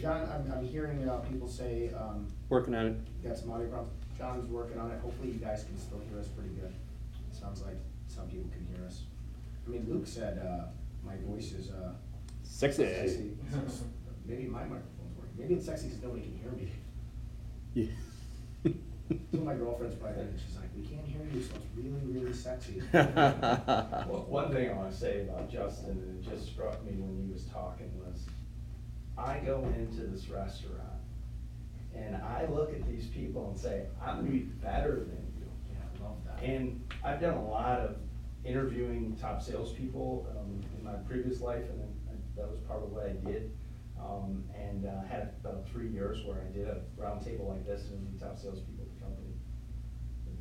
John, 0.00 0.28
I'm, 0.32 0.52
I'm 0.52 0.64
hearing, 0.64 1.08
uh, 1.08 1.16
people 1.18 1.48
say, 1.48 1.90
um, 1.98 2.28
Working 2.48 2.76
on 2.76 2.86
it. 2.86 3.24
got 3.24 3.36
some 3.36 3.50
audio 3.50 3.66
problems. 3.68 3.94
John's 4.18 4.48
working 4.50 4.80
on 4.80 4.90
it. 4.90 5.00
Hopefully 5.00 5.28
you 5.30 5.38
guys 5.38 5.64
can 5.64 5.78
still 5.78 6.00
hear 6.10 6.18
us 6.18 6.26
pretty 6.28 6.50
good. 6.50 6.74
Sounds 7.30 7.62
like 7.62 7.76
some 8.08 8.26
people 8.28 8.50
can 8.50 8.66
hear 8.74 8.84
us. 8.84 9.02
I 9.66 9.70
mean, 9.70 9.86
Luke 9.88 10.06
said, 10.06 10.38
uh, 10.38 10.66
my 11.06 11.14
voice 11.24 11.52
is, 11.52 11.70
uh, 11.70 11.92
Sexy. 12.42 12.84
sexy. 12.84 13.30
Maybe 14.26 14.44
my 14.44 14.60
microphone's 14.64 15.16
working. 15.16 15.34
Maybe 15.38 15.54
it's 15.54 15.66
sexy 15.66 15.86
because 15.86 16.02
nobody 16.02 16.22
can 16.22 16.38
hear 16.38 16.50
me. 16.52 16.72
Yeah. 17.74 17.86
So 19.32 19.38
my 19.38 19.54
girlfriend's 19.54 19.96
probably, 19.96 20.18
thinking, 20.18 20.38
she's 20.46 20.56
like, 20.56 20.68
we 20.76 20.82
can't 20.82 21.06
hear 21.06 21.22
you, 21.32 21.42
so 21.42 21.54
it's 21.56 21.64
really, 21.74 22.20
really 22.20 22.34
sexy. 22.34 22.82
Well, 22.92 24.26
one 24.28 24.52
thing 24.52 24.68
I 24.68 24.74
wanna 24.74 24.92
say 24.92 25.22
about 25.22 25.50
Justin, 25.50 25.92
and 25.92 26.22
it 26.22 26.28
just 26.30 26.46
struck 26.52 26.84
me 26.84 26.92
when 26.92 27.24
he 27.24 27.32
was 27.32 27.44
talking, 27.44 27.90
was 28.04 28.26
I 29.16 29.38
go 29.38 29.64
into 29.78 30.02
this 30.02 30.28
restaurant 30.28 30.97
and 31.94 32.16
I 32.16 32.46
look 32.46 32.72
at 32.72 32.86
these 32.86 33.06
people 33.08 33.48
and 33.50 33.58
say, 33.58 33.86
I'm 34.00 34.18
gonna 34.18 34.30
be 34.30 34.38
better 34.40 35.00
than 35.00 35.32
you. 35.38 35.46
Yeah, 35.70 35.78
I 36.00 36.08
love 36.08 36.16
that. 36.24 36.42
And 36.42 36.80
I've 37.04 37.20
done 37.20 37.36
a 37.36 37.48
lot 37.48 37.80
of 37.80 37.96
interviewing 38.44 39.16
top 39.20 39.42
salespeople, 39.42 40.26
um, 40.30 40.60
in 40.76 40.84
my 40.84 40.94
previous 41.08 41.40
life, 41.40 41.68
and 41.70 41.80
then 41.80 41.94
I- 42.08 42.40
that 42.40 42.50
was 42.50 42.60
part 42.60 42.82
of 42.82 42.92
what 42.92 43.06
I 43.06 43.12
did. 43.12 43.50
Um, 43.98 44.44
and, 44.54 44.86
uh, 44.86 45.02
had 45.02 45.34
about 45.40 45.66
three 45.68 45.90
years 45.90 46.24
where 46.24 46.40
I 46.40 46.52
did 46.52 46.68
a 46.68 46.82
roundtable 46.96 47.48
like 47.48 47.66
this 47.66 47.90
and 47.90 48.14
the 48.14 48.24
top 48.24 48.38
salespeople 48.38 48.84
at 48.84 48.94
the 48.94 49.04
company. 49.04 49.34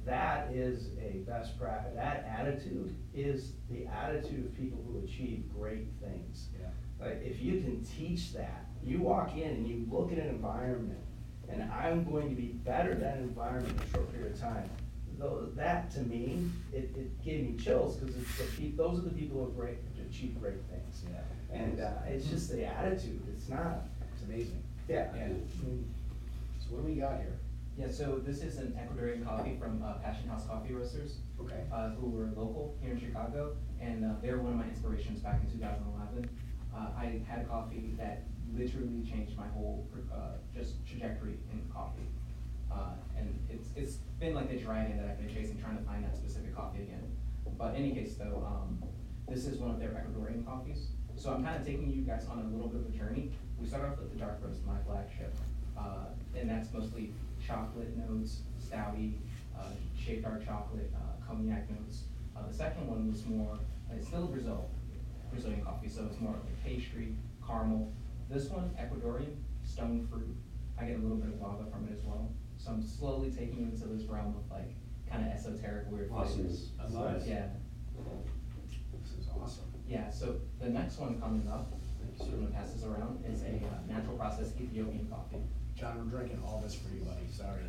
That 0.06 0.54
is 0.54 0.92
a 1.00 1.24
best 1.26 1.60
practice, 1.60 1.96
that 1.96 2.24
attitude 2.24 2.96
is 3.14 3.54
the 3.70 3.88
attitude 3.88 4.46
of 4.46 4.54
people 4.54 4.82
who 4.88 5.00
achieve 5.00 5.50
great 5.54 5.88
things. 6.00 6.50
Yeah. 6.58 6.70
Like, 7.00 7.22
if 7.24 7.42
you 7.42 7.62
can 7.62 7.84
teach 7.84 8.34
that, 8.34 8.66
you 8.84 9.02
walk 9.02 9.36
in 9.36 9.50
and 9.50 9.68
you 9.68 9.86
look 9.90 10.12
at 10.12 10.20
an 10.20 10.28
environment, 10.28 11.04
and 11.50 11.64
I'm 11.72 12.04
going 12.10 12.30
to 12.30 12.36
be 12.36 12.48
better 12.66 12.92
than 12.92 13.02
that 13.02 13.18
environment 13.18 13.74
in 13.76 13.88
a 13.88 13.92
short 13.92 14.12
period 14.14 14.34
of 14.34 14.40
time. 14.40 14.70
Though, 15.20 15.48
that 15.56 15.90
to 15.92 16.02
me, 16.02 16.48
it, 16.72 16.92
it 16.96 17.24
gave 17.24 17.44
me 17.50 17.58
chills, 17.58 17.98
cause 17.98 18.10
it's 18.16 18.38
the 18.38 18.44
peop 18.56 18.78
those 18.78 19.00
are 19.00 19.02
the 19.04 19.10
people 19.10 19.44
who 19.46 19.52
great, 19.52 19.78
achieve 20.08 20.40
great 20.40 20.62
things. 20.70 21.04
Yeah. 21.12 21.56
And, 21.58 21.80
uh, 21.80 21.92
it's 22.08 22.28
just 22.28 22.52
the 22.52 22.66
attitude, 22.66 23.22
it's 23.34 23.50
not, 23.50 23.86
It's 24.14 24.24
amazing. 24.24 24.62
yeah. 24.88 25.08
Yeah. 25.16 25.30
So 26.60 26.76
what 26.76 26.86
do 26.86 26.94
we 26.94 27.00
got 27.00 27.18
here? 27.18 27.34
Yeah, 27.80 27.90
so 27.92 28.20
this 28.24 28.42
is 28.44 28.58
an 28.58 28.78
Ecuadorian 28.78 29.24
coffee 29.26 29.56
from 29.60 29.84
uh, 29.84 29.94
Passion 30.04 30.28
House 30.30 30.46
Coffee 30.48 30.74
Roasters, 30.74 31.18
Okay. 31.40 31.64
uh, 31.72 31.90
who 31.92 32.10
were 32.10 32.26
local 32.36 32.76
here 32.82 32.92
in 32.94 33.00
Chicago, 33.00 33.56
and 33.80 34.04
uh, 34.04 34.14
they 34.22 34.32
were 34.32 34.40
one 34.40 34.54
of 34.54 34.58
my 34.60 34.66
inspirations 34.66 35.20
back 35.20 35.40
in 35.44 35.52
2011. 35.60 36.30
Uh, 36.76 36.88
I 36.98 37.22
had 37.28 37.42
a 37.42 37.46
coffee 37.46 37.94
that 37.98 38.24
literally 38.56 39.04
changed 39.04 39.38
my 39.38 39.48
whole 39.48 39.88
uh, 40.14 40.38
just 40.56 40.86
trajectory 40.86 41.40
in 41.52 41.62
coffee, 41.74 42.08
uh, 42.72 42.96
and 43.18 43.38
it's 43.50 43.70
it's 43.76 43.96
been 44.20 44.34
like 44.34 44.50
the 44.50 44.58
dragon 44.58 44.98
that 44.98 45.08
I've 45.10 45.18
been 45.18 45.34
chasing, 45.34 45.60
trying 45.60 45.78
to 45.78 45.84
find 45.84 46.04
that 46.04 46.16
specific 46.16 46.56
coffee 46.56 46.84
again. 46.84 47.04
But 47.58 47.76
in 47.76 47.84
any 47.84 47.94
case, 47.94 48.16
though, 48.16 48.44
um, 48.46 48.84
this 49.28 49.46
is 49.46 49.60
one 49.60 49.72
of 49.72 49.80
their 49.80 49.90
Ecuadorian 49.90 50.46
coffees. 50.46 50.88
So 51.16 51.34
I'm 51.34 51.44
kind 51.44 51.60
of 51.60 51.66
taking 51.66 51.92
you 51.92 52.04
guys 52.04 52.28
on 52.28 52.40
a 52.40 52.44
little 52.56 52.68
bit 52.68 52.82
of 52.82 52.94
a 52.94 52.98
journey. 52.98 53.32
We 53.60 53.68
start 53.68 53.86
off 53.86 53.98
with 53.98 54.14
the 54.14 54.20
dark 54.20 54.40
roast, 54.44 54.64
my 54.66 54.78
flagship, 54.86 55.34
uh, 55.78 56.14
and 56.36 56.48
that's 56.48 56.72
mostly 56.72 57.14
chocolate 57.46 57.98
notes, 57.98 58.42
stouty, 58.62 59.14
uh, 59.58 59.72
dark 60.22 60.46
chocolate, 60.46 60.92
uh, 60.96 61.26
cognac 61.26 61.70
notes. 61.72 62.04
Uh, 62.36 62.48
the 62.48 62.54
second 62.54 62.88
one 62.88 63.10
was 63.10 63.26
more, 63.26 63.58
it's 63.92 64.08
still 64.08 64.28
Brazil, 64.28 64.70
Brazilian 65.32 65.64
coffee, 65.64 65.90
so 65.90 66.06
it's 66.10 66.20
more 66.20 66.34
like 66.34 66.64
pastry, 66.64 67.16
caramel. 67.46 67.92
This 68.30 68.50
one, 68.50 68.72
Ecuadorian, 68.80 69.36
stone 69.64 70.06
fruit. 70.10 70.36
I 70.80 70.86
get 70.86 70.98
a 70.98 71.02
little 71.02 71.18
bit 71.18 71.30
of 71.30 71.40
guava 71.40 71.66
from 71.72 71.88
it 71.88 71.94
as 71.98 72.04
well. 72.04 72.32
So 72.58 72.72
I'm 72.72 72.82
slowly 72.82 73.32
taking 73.32 73.60
you 73.60 73.66
into 73.66 73.88
this 73.88 74.04
realm 74.08 74.36
of 74.36 74.52
like 74.52 74.76
kind 75.10 75.26
of 75.26 75.32
esoteric 75.32 75.90
weird 75.90 76.12
Awesome. 76.12 76.40
flavors. 76.40 76.72
I 76.80 76.88
love 76.90 77.16
it. 77.16 77.28
Yeah, 77.28 77.48
This 79.02 79.12
is 79.20 79.28
awesome. 79.42 79.66
yeah. 79.88 80.10
So 80.10 80.36
the 80.60 80.70
next 80.70 80.98
one 81.00 81.20
coming 81.22 81.48
up, 81.48 81.72
so 82.18 82.26
I'm 82.26 82.32
gonna 82.44 82.52
pass 82.52 82.74
this 82.74 82.84
around, 82.84 83.24
is 83.26 83.44
a 83.44 83.48
uh, 83.48 83.80
natural 83.88 84.18
process 84.18 84.50
processed 84.52 84.62
Ethiopian 84.62 85.08
coffee. 85.10 85.38
John, 85.76 85.98
we're 86.12 86.18
drinking 86.18 86.42
all 86.46 86.60
this 86.62 86.76
for 86.76 86.94
you, 86.94 87.02
buddy, 87.02 87.28
sorry. 87.32 87.62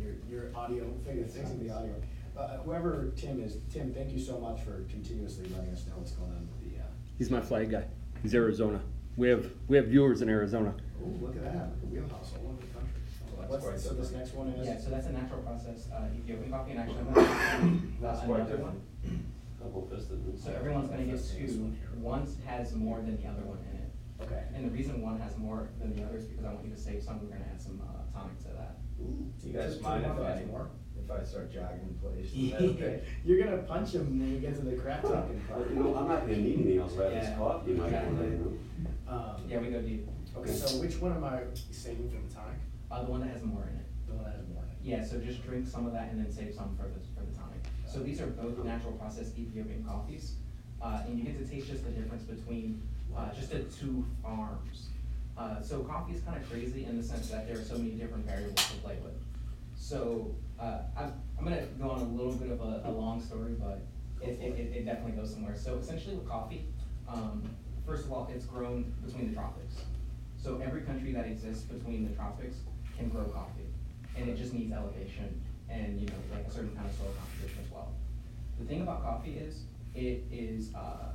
Your, 0.00 0.14
your 0.30 0.56
audio, 0.56 0.90
fix- 1.04 1.34
fixing 1.34 1.66
the 1.66 1.74
audio. 1.74 1.94
Uh, 2.36 2.58
whoever 2.58 3.12
Tim 3.16 3.42
is, 3.42 3.58
Tim, 3.72 3.92
thank 3.92 4.12
you 4.12 4.18
so 4.20 4.38
much 4.38 4.60
for 4.62 4.84
continuously 4.88 5.48
letting 5.48 5.70
us 5.72 5.84
know 5.88 5.94
what's 5.96 6.12
going 6.12 6.30
on 6.30 6.48
with 6.48 6.72
the, 6.72 6.78
uh, 6.80 6.86
He's 7.18 7.30
my 7.30 7.40
flag 7.40 7.70
guy. 7.70 7.84
He's 8.22 8.34
Arizona. 8.34 8.80
We 9.18 9.28
have, 9.30 9.50
we 9.66 9.76
have 9.76 9.86
viewers 9.88 10.22
in 10.22 10.28
Arizona. 10.28 10.72
oh, 11.02 11.08
look 11.20 11.34
at 11.34 11.42
that, 11.42 11.54
look 11.74 11.82
at 11.82 11.88
wheelhouse 11.90 12.32
all 12.38 12.54
over 12.54 12.62
the 12.62 12.70
country. 12.70 13.02
Oh, 13.26 13.40
that's 13.40 13.50
What's, 13.50 13.64
quite 13.66 13.80
so 13.80 13.94
this 13.94 14.12
next 14.12 14.32
one 14.34 14.46
is? 14.54 14.64
Yeah, 14.64 14.78
so 14.78 14.90
that's 14.90 15.08
a 15.08 15.12
natural 15.12 15.42
process, 15.42 15.88
uh, 15.90 16.06
Ethiopian 16.16 16.50
coffee, 16.52 16.70
and 16.70 16.80
actually, 16.80 17.02
That's 18.00 18.20
quite 18.22 18.40
another 18.46 18.56
one. 18.62 18.78
different. 18.78 19.58
Double 19.58 19.90
fisted. 19.90 20.38
So 20.38 20.52
everyone's 20.54 20.88
gonna 20.88 21.02
get 21.02 21.18
two, 21.18 21.74
one 21.98 22.30
has 22.46 22.76
more 22.76 22.98
than 23.02 23.20
the 23.20 23.26
other 23.26 23.42
one 23.42 23.58
in 23.74 23.82
it. 23.82 23.90
Okay. 24.22 24.44
And 24.54 24.64
the 24.66 24.70
reason 24.70 25.02
one 25.02 25.18
has 25.18 25.36
more 25.36 25.68
than 25.80 25.96
the 25.96 26.04
other 26.06 26.18
is 26.18 26.24
because 26.26 26.44
I 26.44 26.54
want 26.54 26.64
you 26.64 26.70
to 26.70 26.78
save 26.78 27.02
some, 27.02 27.18
we're 27.18 27.26
gonna 27.34 27.50
add 27.52 27.60
some, 27.60 27.82
uh, 27.82 28.06
tonic 28.16 28.38
to 28.46 28.54
that. 28.54 28.78
Ooh, 29.02 29.26
You 29.42 29.52
guys 29.52 29.80
mind 29.82 30.06
if 30.06 30.12
I, 30.14 30.30
has 30.30 30.46
more? 30.46 30.70
If 31.10 31.20
I 31.20 31.24
start 31.24 31.52
jogging 31.52 31.80
in 31.88 31.94
place? 31.96 32.32
Is 32.32 32.50
that 32.52 32.60
okay? 32.76 33.02
You're 33.24 33.44
gonna 33.44 33.62
punch 33.62 33.92
him 33.94 34.18
when 34.18 34.32
you 34.32 34.38
get 34.40 34.54
to 34.56 34.62
the 34.62 34.76
crap 34.76 35.02
talking 35.02 35.40
part. 35.48 35.68
you 35.70 35.76
know, 35.76 35.94
I'm 35.96 36.08
not 36.08 36.20
gonna 36.22 36.36
need 36.36 36.54
anything 36.58 36.78
else, 36.78 36.92
right? 36.94 37.10
This 37.10 37.24
Yeah. 37.28 37.36
coffee 37.36 37.72
might 37.72 37.90
Yeah. 37.90 38.08
be, 38.08 38.14
you 38.24 38.58
know. 39.08 39.12
Um, 39.12 39.42
Yeah, 39.48 39.60
we 39.60 39.68
go 39.70 39.80
deep. 39.80 40.08
Okay, 40.36 40.52
so 40.52 40.80
which 40.80 41.00
one 41.00 41.12
am 41.12 41.24
I 41.24 41.40
saving 41.70 42.10
for 42.10 42.16
the 42.20 42.34
tonic? 42.34 42.58
Uh, 42.90 43.04
the 43.04 43.10
one 43.10 43.20
that 43.20 43.30
has 43.30 43.42
more 43.42 43.62
in 43.62 43.76
it. 43.80 43.86
The 44.06 44.14
one 44.14 44.24
that 44.24 44.36
has 44.36 44.46
more 44.48 44.62
in 44.62 44.68
it? 44.68 44.76
Yeah, 44.82 45.04
so 45.04 45.18
just 45.18 45.42
drink 45.44 45.66
some 45.66 45.86
of 45.86 45.92
that 45.92 46.10
and 46.12 46.24
then 46.24 46.30
save 46.32 46.54
some 46.54 46.76
for 46.76 46.84
the, 46.84 47.00
for 47.16 47.24
the 47.24 47.32
tonic. 47.36 47.60
So 47.86 48.00
these 48.00 48.20
are 48.20 48.26
both 48.26 48.62
natural 48.64 48.92
processed 48.92 49.36
Ethiopian 49.38 49.84
coffees. 49.84 50.34
Uh, 50.80 51.02
and 51.06 51.18
you 51.18 51.24
get 51.24 51.38
to 51.38 51.44
taste 51.50 51.66
just 51.68 51.84
the 51.84 51.90
difference 51.90 52.22
between, 52.24 52.80
uh, 53.16 53.32
just 53.34 53.50
the 53.50 53.60
two 53.64 54.04
farms. 54.22 54.88
Uh, 55.36 55.60
so 55.60 55.80
coffee 55.82 56.14
is 56.14 56.22
kinda 56.22 56.40
crazy 56.50 56.84
in 56.84 56.96
the 56.96 57.02
sense 57.02 57.30
that 57.30 57.48
there 57.48 57.58
are 57.58 57.62
so 57.64 57.78
many 57.78 57.90
different 57.92 58.26
variables 58.26 58.54
to 58.56 58.74
play 58.78 58.98
with. 59.02 59.14
So, 59.78 60.34
uh, 60.58 60.80
I'm, 60.96 61.12
I'm 61.38 61.44
gonna 61.44 61.64
go 61.80 61.90
on 61.90 62.00
a 62.00 62.04
little 62.04 62.32
bit 62.34 62.50
of 62.50 62.60
a, 62.60 62.82
a 62.84 62.90
long 62.90 63.20
story, 63.22 63.52
but 63.58 63.80
it, 64.20 64.38
it, 64.40 64.58
it- 64.58 64.76
it 64.76 64.84
definitely 64.84 65.12
goes 65.12 65.32
somewhere. 65.32 65.56
So 65.56 65.76
essentially 65.76 66.16
with 66.16 66.28
coffee, 66.28 66.66
um, 67.08 67.48
first 67.86 68.04
of 68.04 68.12
all, 68.12 68.28
it's 68.34 68.44
grown 68.44 68.92
between 69.06 69.28
the 69.28 69.34
tropics. 69.34 69.76
So 70.36 70.60
every 70.62 70.82
country 70.82 71.12
that 71.12 71.26
exists 71.26 71.62
between 71.62 72.08
the 72.08 72.14
tropics 72.14 72.56
can 72.96 73.08
grow 73.08 73.24
coffee, 73.26 73.66
and 74.16 74.28
it 74.28 74.36
just 74.36 74.52
needs 74.52 74.72
elevation 74.72 75.40
and, 75.70 76.00
you 76.00 76.06
know, 76.08 76.14
like 76.34 76.44
a 76.46 76.50
certain 76.50 76.74
kind 76.74 76.86
of 76.88 76.92
soil 76.96 77.12
composition 77.20 77.58
as 77.64 77.70
well. 77.70 77.92
The 78.58 78.64
thing 78.64 78.82
about 78.82 79.02
coffee 79.04 79.34
is, 79.34 79.62
it 79.94 80.24
is, 80.30 80.74
uh, 80.74 81.10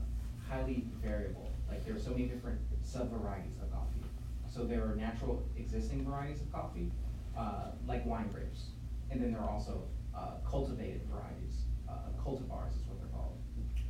highly 0.49 0.85
variable, 1.01 1.51
like 1.69 1.85
there 1.85 1.95
are 1.95 1.99
so 1.99 2.11
many 2.11 2.25
different 2.27 2.59
sub-varieties 2.83 3.55
of 3.61 3.71
coffee. 3.71 4.03
So 4.49 4.63
there 4.63 4.83
are 4.83 4.95
natural 4.95 5.43
existing 5.57 6.05
varieties 6.05 6.41
of 6.41 6.51
coffee, 6.51 6.91
uh, 7.37 7.71
like 7.87 8.05
wine 8.05 8.29
grapes, 8.29 8.67
and 9.09 9.21
then 9.21 9.31
there 9.31 9.41
are 9.41 9.49
also, 9.49 9.87
uh, 10.15 10.35
cultivated 10.49 11.01
varieties, 11.11 11.63
uh, 11.89 12.09
cultivars 12.21 12.75
is 12.79 12.85
what 12.87 12.99
they're 12.99 13.07
called. 13.09 13.37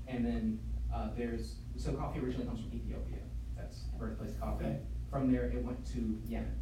And 0.08 0.26
then, 0.26 0.60
uh, 0.94 1.10
there's, 1.18 1.56
so 1.76 1.94
coffee 1.94 2.20
originally 2.20 2.46
comes 2.46 2.62
from 2.62 2.74
Ethiopia, 2.74 3.20
that's 3.56 3.80
birthplace 4.00 4.32
of 4.32 4.40
coffee. 4.40 4.66
Okay. 4.66 4.80
From 5.10 5.32
there, 5.32 5.46
it 5.46 5.64
went 5.64 5.86
to 5.94 6.20
Yemen. 6.26 6.60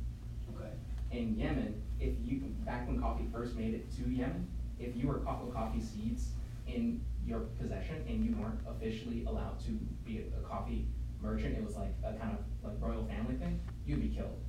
Okay. 0.56 0.72
In 1.12 1.36
Yemen, 1.38 1.82
if 2.00 2.14
you, 2.24 2.40
back 2.66 2.88
when 2.88 3.00
coffee 3.00 3.28
first 3.32 3.56
made 3.56 3.74
it 3.74 3.92
to 3.98 4.10
Yemen, 4.10 4.48
if 4.80 4.96
you 4.96 5.08
were 5.08 5.20
caught 5.20 5.46
with 5.46 5.54
coffee 5.54 5.82
seeds 5.82 6.30
in 6.68 7.04
your 7.26 7.42
possession 7.60 8.04
and 8.08 8.26
you 8.26 8.36
weren't 8.36 8.60
officially 8.68 9.24
allowed 9.26 9.60
to 9.60 9.72
be 10.06 10.20
a, 10.20 10.40
a 10.40 10.42
coffee 10.42 10.88
merchant, 11.22 11.58
it 11.58 11.64
was 11.64 11.76
like 11.76 11.94
a 12.04 12.14
kind 12.14 12.36
of 12.38 12.40
like 12.64 12.82
royal 12.82 13.06
family 13.06 13.36
thing, 13.36 13.60
you'd 13.86 14.02
be 14.02 14.10
killed. 14.10 14.40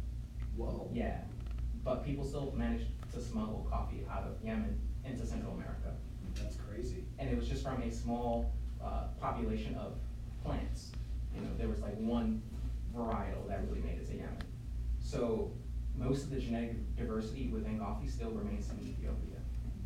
Whoa. 0.57 0.91
Yeah, 0.93 1.21
but 1.85 2.05
people 2.05 2.25
still 2.25 2.53
managed 2.57 2.87
to 3.13 3.21
smuggle 3.21 3.67
coffee 3.71 4.07
out 4.11 4.25
of 4.25 4.45
Yemen 4.45 4.79
into 5.05 5.27
Central 5.27 5.53
America. 5.53 5.95
That's 6.37 6.57
crazy. 6.57 7.05
And 7.19 7.29
it 7.29 7.37
was 7.37 7.49
just 7.49 7.63
from 7.63 7.83
a 7.83 7.91
small, 7.91 8.53
uh, 8.83 9.09
population 9.21 9.75
of 9.75 9.95
plants. 10.43 10.93
You 11.35 11.41
know, 11.43 11.49
there 11.59 11.69
was 11.69 11.81
like 11.81 11.97
one 11.99 12.43
varietal 12.95 13.49
that 13.49 13.63
really 13.69 13.81
made 13.81 13.99
it 13.99 14.07
to 14.09 14.15
Yemen. 14.15 14.43
So 15.01 15.53
most 15.97 16.25
of 16.25 16.31
the 16.31 16.41
genetic 16.41 16.97
diversity 16.97 17.49
within 17.49 17.79
coffee 17.79 18.09
still 18.09 18.31
remains 18.31 18.71
in 18.71 18.79
Ethiopia. 18.81 19.39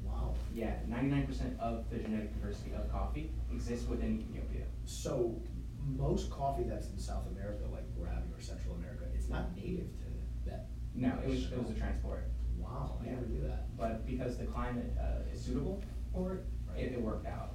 Wow. 0.05 0.35
Yeah, 0.55 0.75
ninety-nine 0.87 1.27
percent 1.27 1.59
of 1.59 1.89
the 1.91 1.99
genetic 1.99 2.33
diversity 2.35 2.73
of 2.75 2.91
coffee 2.91 3.33
exists 3.53 3.89
within 3.89 4.21
Ethiopia. 4.21 4.65
So 4.85 5.35
most 5.97 6.31
coffee 6.31 6.65
that's 6.65 6.89
in 6.89 6.99
South 6.99 7.27
America, 7.31 7.65
like 7.73 7.85
we're 7.97 8.07
having, 8.07 8.33
or 8.37 8.41
Central 8.41 8.75
America, 8.75 9.05
it's 9.15 9.29
not 9.29 9.55
native 9.57 9.87
to. 9.99 10.06
No, 10.97 11.13
it 11.23 11.29
was, 11.29 11.53
it 11.53 11.59
was 11.59 11.71
a 11.71 11.79
transport. 11.79 12.25
Wow, 12.59 12.97
I 13.01 13.05
Yeah. 13.05 13.11
never 13.13 13.27
knew 13.27 13.43
that. 13.47 13.77
But 13.77 14.07
because 14.07 14.39
the 14.39 14.47
climate, 14.47 14.93
uh, 14.99 15.31
is 15.33 15.41
suitable 15.43 15.83
for 16.13 16.35
it, 16.35 16.45
it, 16.77 16.93
it 16.93 17.01
worked 17.03 17.27
out. 17.27 17.53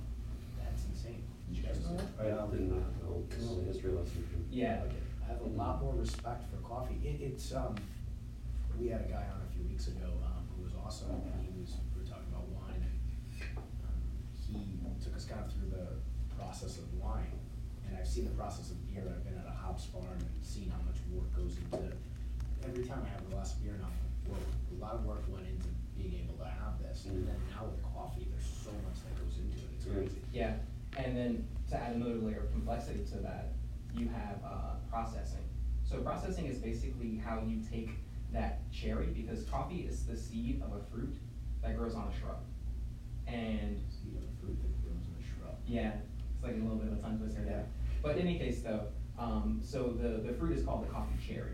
That's 0.59 0.85
insane. 0.85 1.23
Did 1.49 1.57
you 1.57 1.63
guys 1.63 1.79
know 1.81 1.97
that? 1.97 2.05
I 2.19 2.23
did 2.55 2.69
not 2.69 3.01
know, 3.01 3.23
this 3.29 3.39
is 3.43 3.57
a 3.57 3.61
history 3.63 3.91
lesson. 3.91 4.23
for 4.31 4.37
me. 4.37 4.45
Yeah. 4.51 4.83
I 5.23 5.27
have 5.33 5.41
a 5.41 5.47
lot 5.47 5.81
more 5.81 5.93
respect 5.95 6.45
for 6.51 6.57
coffee. 6.67 6.99
It, 7.03 7.21
it's, 7.21 7.53
um, 7.53 7.75
we 8.79 8.87
had 8.89 9.01
a 9.01 9.09
guy 9.09 9.25
on 9.33 9.41
a 9.41 9.49
few 9.53 9.63
weeks 9.67 9.87
ago, 9.87 10.05
um, 10.23 10.45
who 10.55 10.63
was 10.63 10.73
awesome, 10.75 11.11
and 11.11 11.41
he 11.45 11.59
was, 11.59 11.73
we 11.95 12.01
were 12.03 12.07
talking 12.07 12.27
about 12.31 12.47
wine, 12.49 12.81
and, 12.85 13.57
um, 13.57 13.99
he 14.47 15.03
took 15.03 15.15
us 15.15 15.25
kind 15.25 15.41
of 15.45 15.51
through 15.53 15.69
the 15.69 15.87
process 16.37 16.77
of 16.77 16.93
wine. 16.93 17.31
And 17.87 17.97
I've 17.97 18.07
seen 18.07 18.25
the 18.25 18.31
process 18.37 18.71
of 18.71 18.77
beer, 18.87 19.03
I've 19.09 19.23
been 19.25 19.37
at 19.37 19.45
a 19.47 19.51
hops 19.51 19.85
farm 19.85 20.05
and 20.13 20.25
seen 20.45 20.69
how 20.69 20.79
much 20.85 20.97
work 21.11 21.33
goes 21.35 21.57
into, 21.57 21.91
every 22.67 22.83
time 22.85 23.03
I 23.05 23.09
have 23.09 23.21
a 23.21 23.31
glass 23.31 23.53
of 23.55 23.63
beer 23.63 23.77
now, 23.79 23.87
well, 24.27 24.39
a 24.39 24.75
lot 24.81 24.93
of 24.95 25.05
work 25.05 25.23
went 25.29 25.47
into 25.47 25.67
being 25.95 26.23
able 26.23 26.37
to 26.43 26.45
have 26.49 26.81
this. 26.81 27.05
And 27.05 27.27
then 27.27 27.35
now 27.55 27.65
with 27.65 27.81
coffee, 27.83 28.27
there's 28.29 28.45
so 28.45 28.71
much 28.85 28.97
that 29.03 29.13
goes 29.23 29.37
into 29.37 29.57
it, 29.57 29.69
it's 29.75 29.85
Mm. 29.85 29.93
crazy. 29.95 30.21
Yeah, 30.31 30.57
and 30.97 31.15
then 31.17 31.47
to 31.69 31.77
add 31.77 31.95
another 31.95 32.15
layer 32.15 32.41
of 32.41 32.51
complexity 32.51 33.03
to 33.05 33.17
that, 33.19 33.53
you 33.93 34.07
have, 34.09 34.43
uh, 34.43 34.75
processing. 34.89 35.43
So 35.83 36.01
processing 36.01 36.45
is 36.45 36.59
basically 36.59 37.17
how 37.17 37.41
you 37.41 37.61
take 37.61 37.89
that 38.31 38.69
cherry, 38.71 39.07
because 39.07 39.43
coffee 39.49 39.81
is 39.81 40.05
the 40.05 40.15
seed 40.15 40.61
of 40.61 40.73
a 40.73 40.79
fruit 40.83 41.15
that 41.61 41.75
grows 41.77 41.95
on 41.95 42.07
a 42.07 42.13
shrub. 42.13 42.37
And 43.27 43.77
Seed 43.89 44.15
of 44.15 44.23
a 44.23 44.31
fruit 44.39 44.57
that 44.61 44.81
grows 44.83 45.03
in 45.07 45.13
a 45.21 45.23
shrub. 45.27 45.55
Yeah, 45.65 45.93
it's 46.33 46.43
like 46.43 46.53
a 46.53 46.57
little 46.59 46.77
bit 46.77 46.87
of 46.91 46.97
a 46.97 47.01
tongue 47.01 47.17
twister 47.19 47.43
there. 47.43 47.67
But 48.01 48.17
in 48.17 48.27
any 48.27 48.37
case 48.39 48.61
though, 48.61 48.87
um, 49.19 49.59
so 49.61 49.89
the, 49.89 50.21
the 50.25 50.33
fruit 50.33 50.57
is 50.57 50.63
called 50.65 50.83
the 50.83 50.91
coffee 50.91 51.15
cherry. 51.25 51.51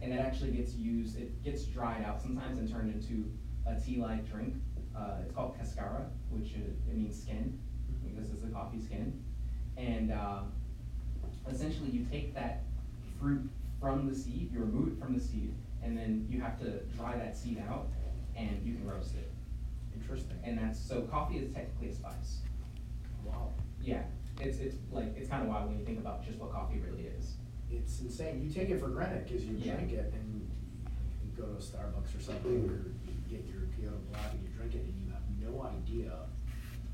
And 0.00 0.12
it 0.12 0.20
actually 0.20 0.52
gets 0.52 0.74
used, 0.74 1.18
it 1.18 1.42
gets 1.42 1.64
dried 1.64 2.04
out 2.04 2.20
sometimes 2.22 2.58
and 2.58 2.70
turned 2.70 2.92
into 2.94 3.30
a 3.66 3.80
tea-like 3.80 4.30
drink. 4.30 4.54
Uh, 4.96 5.18
it's 5.22 5.32
called 5.32 5.56
cascara, 5.58 6.06
which 6.30 6.52
is, 6.52 6.78
it 6.88 6.96
means 6.96 7.20
skin, 7.20 7.58
because 8.04 8.30
it's 8.30 8.42
the 8.42 8.48
coffee 8.48 8.80
skin. 8.80 9.22
And, 9.76 10.12
um, 10.12 10.52
essentially 11.48 11.90
you 11.90 12.04
take 12.10 12.34
that 12.34 12.62
fruit 13.20 13.48
from 13.80 14.08
the 14.08 14.14
seed, 14.14 14.50
you 14.52 14.60
remove 14.60 14.88
it 14.88 15.00
from 15.00 15.14
the 15.14 15.20
seed, 15.20 15.54
and 15.82 15.96
then 15.96 16.26
you 16.28 16.40
have 16.40 16.58
to 16.60 16.80
dry 16.96 17.16
that 17.16 17.36
seed 17.36 17.62
out 17.68 17.88
and 18.36 18.60
you 18.64 18.74
can 18.74 18.86
roast 18.86 19.14
it. 19.14 19.30
Interesting. 19.94 20.38
And 20.44 20.58
that's, 20.58 20.78
so 20.78 21.02
coffee 21.02 21.38
is 21.38 21.52
technically 21.52 21.88
a 21.88 21.92
spice. 21.92 22.40
Wow. 23.24 23.52
Yeah, 23.80 24.02
it's, 24.40 24.58
it's 24.58 24.76
like, 24.90 25.16
it's 25.16 25.28
kind 25.28 25.42
of 25.42 25.48
wild 25.48 25.68
when 25.68 25.78
you 25.78 25.84
think 25.84 25.98
about 25.98 26.24
just 26.24 26.38
what 26.38 26.52
coffee 26.52 26.78
really 26.78 27.04
is. 27.18 27.34
It's 27.70 28.00
insane. 28.00 28.42
You 28.42 28.50
take 28.50 28.70
it 28.70 28.80
for 28.80 28.88
granted 28.88 29.26
because 29.26 29.44
you 29.44 29.56
Yeah. 29.56 29.76
drink 29.76 29.92
it 29.92 30.12
and 30.14 30.48
you 31.24 31.30
go 31.36 31.44
to 31.46 31.52
a 31.52 31.60
Starbucks 31.60 32.16
or 32.16 32.20
something 32.20 32.68
or 32.68 32.90
you 33.06 33.14
get 33.28 33.44
your 33.46 33.62
Kyoto 33.76 33.98
Black 34.10 34.32
and 34.32 34.42
you 34.42 34.48
drink 34.56 34.74
it 34.74 34.84
and 34.84 34.94
you 35.04 35.12
have 35.12 35.22
no 35.40 35.62
idea 35.64 36.12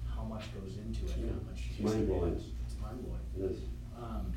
how 0.07 0.25
much 0.25 0.45
goes 0.55 0.77
into 0.79 1.05
it, 1.07 1.17
and 1.17 1.31
how 1.31 1.51
much. 1.51 1.71
It's 1.71 1.81
mind-blowing. 1.81 2.35
It's 2.65 2.81
mind 2.81 3.03
blowing. 3.05 3.21
It 3.37 3.53
is. 3.57 3.61
Um, 4.01 4.33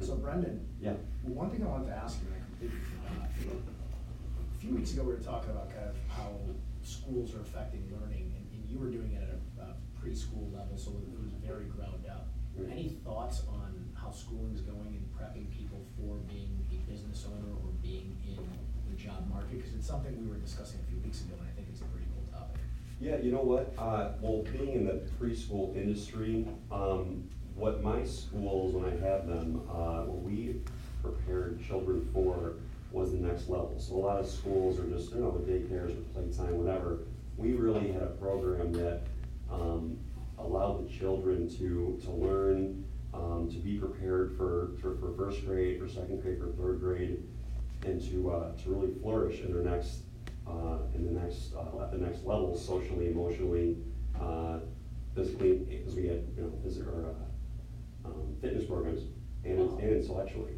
so 0.00 0.16
Brendan. 0.16 0.66
Yeah. 0.80 0.94
One 1.22 1.50
thing 1.50 1.62
I 1.64 1.68
wanted 1.68 1.86
to 1.86 1.96
ask 1.96 2.18
you, 2.20 2.28
and 2.28 2.36
I 2.36 2.46
completely 2.46 2.80
forgot. 2.80 3.28
A 4.54 4.58
few 4.58 4.74
weeks 4.74 4.92
ago, 4.92 5.02
we 5.02 5.14
were 5.14 5.20
talking 5.20 5.50
about 5.50 5.70
kind 5.70 5.88
of 5.88 5.96
how 6.08 6.38
schools 6.82 7.34
are 7.34 7.40
affecting 7.40 7.88
learning, 7.90 8.32
and, 8.36 8.46
and 8.52 8.68
you 8.68 8.78
were 8.78 8.90
doing 8.90 9.12
it 9.12 9.22
at 9.22 9.30
a, 9.64 9.70
a 9.70 9.74
preschool 9.98 10.52
level, 10.52 10.76
so 10.76 10.90
it 10.90 11.20
was 11.22 11.32
very 11.44 11.64
ground 11.66 12.04
up. 12.10 12.28
Right. 12.56 12.70
Any 12.70 12.88
thoughts 13.04 13.42
on 13.48 13.88
how 13.94 14.10
schooling 14.10 14.52
is 14.54 14.60
going 14.60 14.88
and 14.88 15.11
prepping 15.22 15.48
people 15.56 15.78
for 15.96 16.16
being 16.28 16.66
a 16.72 16.90
business 16.90 17.26
owner 17.30 17.52
or 17.62 17.70
being 17.80 18.16
in 18.26 18.42
the 18.90 18.96
job 19.00 19.28
market? 19.28 19.58
Because 19.58 19.74
it's 19.74 19.86
something 19.86 20.20
we 20.20 20.28
were 20.28 20.38
discussing 20.38 20.80
a 20.80 20.90
few 20.90 20.98
weeks 21.00 21.20
ago, 21.20 21.34
and 21.38 21.48
I 21.48 21.52
think 21.54 21.68
it's 21.70 21.80
a 21.80 21.84
pretty 21.84 22.06
cool 22.14 22.26
topic. 22.36 22.60
Yeah, 23.00 23.18
you 23.18 23.30
know 23.30 23.42
what, 23.42 23.72
uh, 23.78 24.12
well, 24.20 24.42
being 24.42 24.72
in 24.74 24.86
the 24.86 25.02
preschool 25.20 25.76
industry, 25.76 26.46
um, 26.72 27.28
what 27.54 27.82
my 27.82 28.04
schools, 28.04 28.74
when 28.74 28.84
I 28.84 28.90
had 28.90 29.28
them, 29.28 29.62
uh, 29.70 30.02
what 30.04 30.22
we 30.22 30.60
prepared 31.02 31.62
children 31.64 32.08
for 32.12 32.54
was 32.90 33.12
the 33.12 33.18
next 33.18 33.48
level. 33.48 33.74
So 33.78 33.94
a 33.94 33.96
lot 33.96 34.18
of 34.18 34.26
schools 34.26 34.78
are 34.78 34.86
just, 34.86 35.12
you 35.12 35.20
know, 35.20 35.30
the 35.30 35.50
daycares 35.50 35.90
or 35.90 36.02
playtime, 36.14 36.58
whatever. 36.58 36.98
We 37.36 37.52
really 37.52 37.92
had 37.92 38.02
a 38.02 38.14
program 38.20 38.72
that, 38.74 39.02
um, 39.50 39.98
allowed 40.38 40.84
the 40.84 40.92
children 40.92 41.48
to, 41.58 41.98
to 42.04 42.10
learn, 42.10 42.84
um, 43.14 43.48
to 43.50 43.58
be 43.58 43.78
prepared 43.78 44.36
for, 44.36 44.72
for, 44.80 44.96
for 44.96 45.12
first 45.16 45.44
grade, 45.44 45.80
for 45.80 45.88
second 45.88 46.22
grade, 46.22 46.38
for 46.38 46.48
third 46.52 46.80
grade, 46.80 47.22
and 47.84 48.00
to 48.10 48.30
uh, 48.30 48.56
to 48.62 48.70
really 48.70 48.94
flourish 49.00 49.40
in 49.40 49.52
their 49.52 49.62
next, 49.62 50.02
uh, 50.46 50.78
in 50.94 51.04
the 51.04 51.20
next, 51.20 51.54
uh, 51.54 51.82
at 51.82 51.92
the 51.92 51.98
next 51.98 52.24
level, 52.24 52.56
socially, 52.56 53.08
emotionally, 53.08 53.76
uh, 54.20 54.58
physically, 55.14 55.82
as 55.86 55.94
we 55.94 56.06
had, 56.06 56.24
you 56.36 56.42
know, 56.42 56.52
physical, 56.62 56.94
or, 56.94 57.14
uh, 58.04 58.08
um, 58.08 58.34
fitness 58.40 58.64
programs 58.64 59.02
and, 59.44 59.58
and 59.80 60.02
intellectually. 60.02 60.54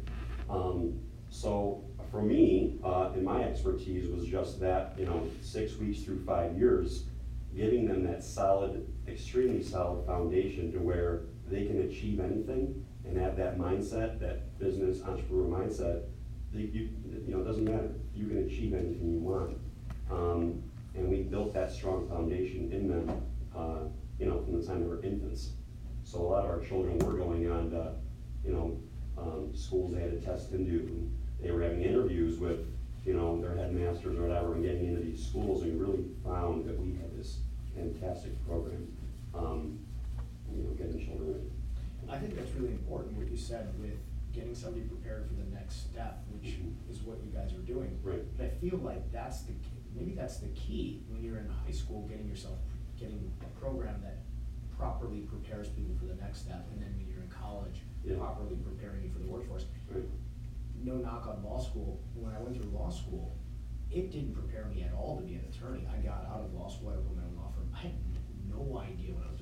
Um, 0.49 0.99
so 1.29 1.83
for 2.11 2.21
me, 2.21 2.79
uh, 2.83 3.11
and 3.13 3.23
my 3.23 3.43
expertise 3.43 4.09
was 4.09 4.25
just 4.25 4.59
that, 4.61 4.95
you 4.97 5.05
know, 5.05 5.27
six 5.41 5.75
weeks 5.77 6.01
through 6.01 6.23
five 6.23 6.57
years, 6.57 7.05
giving 7.55 7.87
them 7.87 8.03
that 8.03 8.23
solid, 8.23 8.87
extremely 9.07 9.63
solid 9.63 10.05
foundation 10.05 10.71
to 10.71 10.79
where 10.79 11.23
they 11.49 11.65
can 11.65 11.81
achieve 11.81 12.19
anything 12.19 12.85
and 13.05 13.17
have 13.17 13.37
that 13.37 13.57
mindset, 13.57 14.19
that 14.19 14.57
business 14.59 15.03
entrepreneur 15.03 15.59
mindset, 15.59 16.03
you, 16.51 16.89
you 17.27 17.33
know, 17.33 17.41
it 17.41 17.45
doesn't 17.45 17.65
matter, 17.65 17.91
you 18.13 18.27
can 18.27 18.45
achieve 18.45 18.73
anything 18.73 19.13
you 19.13 19.19
want. 19.19 19.57
Um, 20.09 20.63
and 20.95 21.09
we 21.09 21.23
built 21.23 21.53
that 21.53 21.71
strong 21.71 22.07
foundation 22.07 22.71
in 22.71 22.87
them, 22.87 23.21
uh, 23.55 23.89
you 24.19 24.25
know, 24.25 24.41
from 24.41 24.59
the 24.59 24.65
time 24.65 24.81
they 24.81 24.87
were 24.87 25.03
infants. 25.03 25.51
So 26.03 26.19
a 26.19 26.27
lot 26.27 26.45
of 26.45 26.51
our 26.51 26.61
children 26.61 26.97
were 26.99 27.13
going 27.13 27.49
on 27.51 27.71
to, 27.71 27.93
you 28.43 28.53
know, 28.53 28.79
um, 29.17 29.51
schools 29.55 29.93
they 29.93 30.01
had 30.01 30.11
to 30.11 30.25
test 30.25 30.51
into. 30.51 31.09
They 31.41 31.51
were 31.51 31.61
having 31.61 31.81
interviews 31.81 32.39
with, 32.39 32.59
you 33.05 33.13
know, 33.13 33.39
their 33.41 33.55
headmasters 33.55 34.17
or 34.17 34.23
whatever, 34.23 34.53
and 34.53 34.63
getting 34.63 34.87
into 34.87 35.01
these 35.01 35.25
schools, 35.25 35.63
and 35.63 35.73
we 35.73 35.85
really 35.85 36.05
found 36.23 36.65
that 36.65 36.79
we 36.79 36.93
had 36.93 37.15
this 37.17 37.39
fantastic 37.75 38.33
program, 38.47 38.87
um, 39.33 39.79
you 40.55 40.63
know, 40.63 40.71
getting 40.71 40.95
ready. 41.19 41.51
I 42.09 42.17
think 42.17 42.35
that's 42.35 42.51
really 42.53 42.71
important, 42.73 43.17
what 43.17 43.29
you 43.29 43.37
said 43.37 43.73
with 43.79 43.97
getting 44.31 44.53
somebody 44.55 44.85
prepared 44.85 45.27
for 45.27 45.33
the 45.33 45.43
next 45.55 45.89
step, 45.89 46.23
which 46.31 46.57
Mhm. 46.59 46.73
is 46.89 47.01
what 47.03 47.23
you 47.23 47.31
guys 47.31 47.53
are 47.53 47.61
doing. 47.61 47.99
Right. 48.03 48.23
But 48.37 48.45
I 48.45 48.49
feel 48.49 48.77
like 48.77 49.11
that's 49.11 49.43
the, 49.43 49.53
maybe 49.93 50.13
that's 50.13 50.37
the 50.39 50.49
key, 50.49 51.03
when 51.09 51.23
you're 51.23 51.37
in 51.37 51.47
high 51.49 51.71
school, 51.71 52.05
getting 52.07 52.27
yourself, 52.27 52.59
getting 52.97 53.31
a 53.41 53.59
program 53.59 54.01
that 54.01 54.19
properly 54.77 55.21
prepares 55.21 55.69
people 55.69 55.95
for 55.95 56.05
the 56.05 56.15
next 56.15 56.39
step, 56.39 56.67
and 56.71 56.81
then 56.81 56.93
when 56.97 57.07
you're 57.07 57.21
in 57.23 57.29
college, 57.29 57.81
Yeah. 58.03 58.17
properly 58.17 58.55
preparing 58.57 59.03
you 59.03 59.09
for 59.09 59.19
the 59.19 59.27
workforce. 59.29 59.65
Right. 59.89 60.03
No 60.83 60.97
knock 60.97 61.27
on 61.27 61.43
law 61.43 61.59
school, 61.59 61.99
when 62.13 62.33
I 62.33 62.41
went 62.41 62.57
through 62.57 62.69
law 62.71 62.89
school, 62.89 63.35
it 63.89 64.11
didn't 64.11 64.33
prepare 64.33 64.65
me 64.65 64.83
at 64.83 64.93
all 64.93 65.17
to 65.17 65.23
be 65.23 65.35
an 65.35 65.45
attorney. 65.45 65.87
I 65.87 65.97
got 65.99 66.25
out 66.25 66.41
of 66.41 66.53
law 66.53 66.67
school, 66.67 66.89
I 66.89 66.95
opened 66.95 67.15
my 67.17 67.23
own 67.23 67.35
law 67.37 67.49
firm, 67.55 67.69
I 67.73 67.77
had 67.77 67.93
no 68.49 68.77
idea 68.79 69.13
what 69.13 69.25
I 69.27 69.31
was 69.31 69.34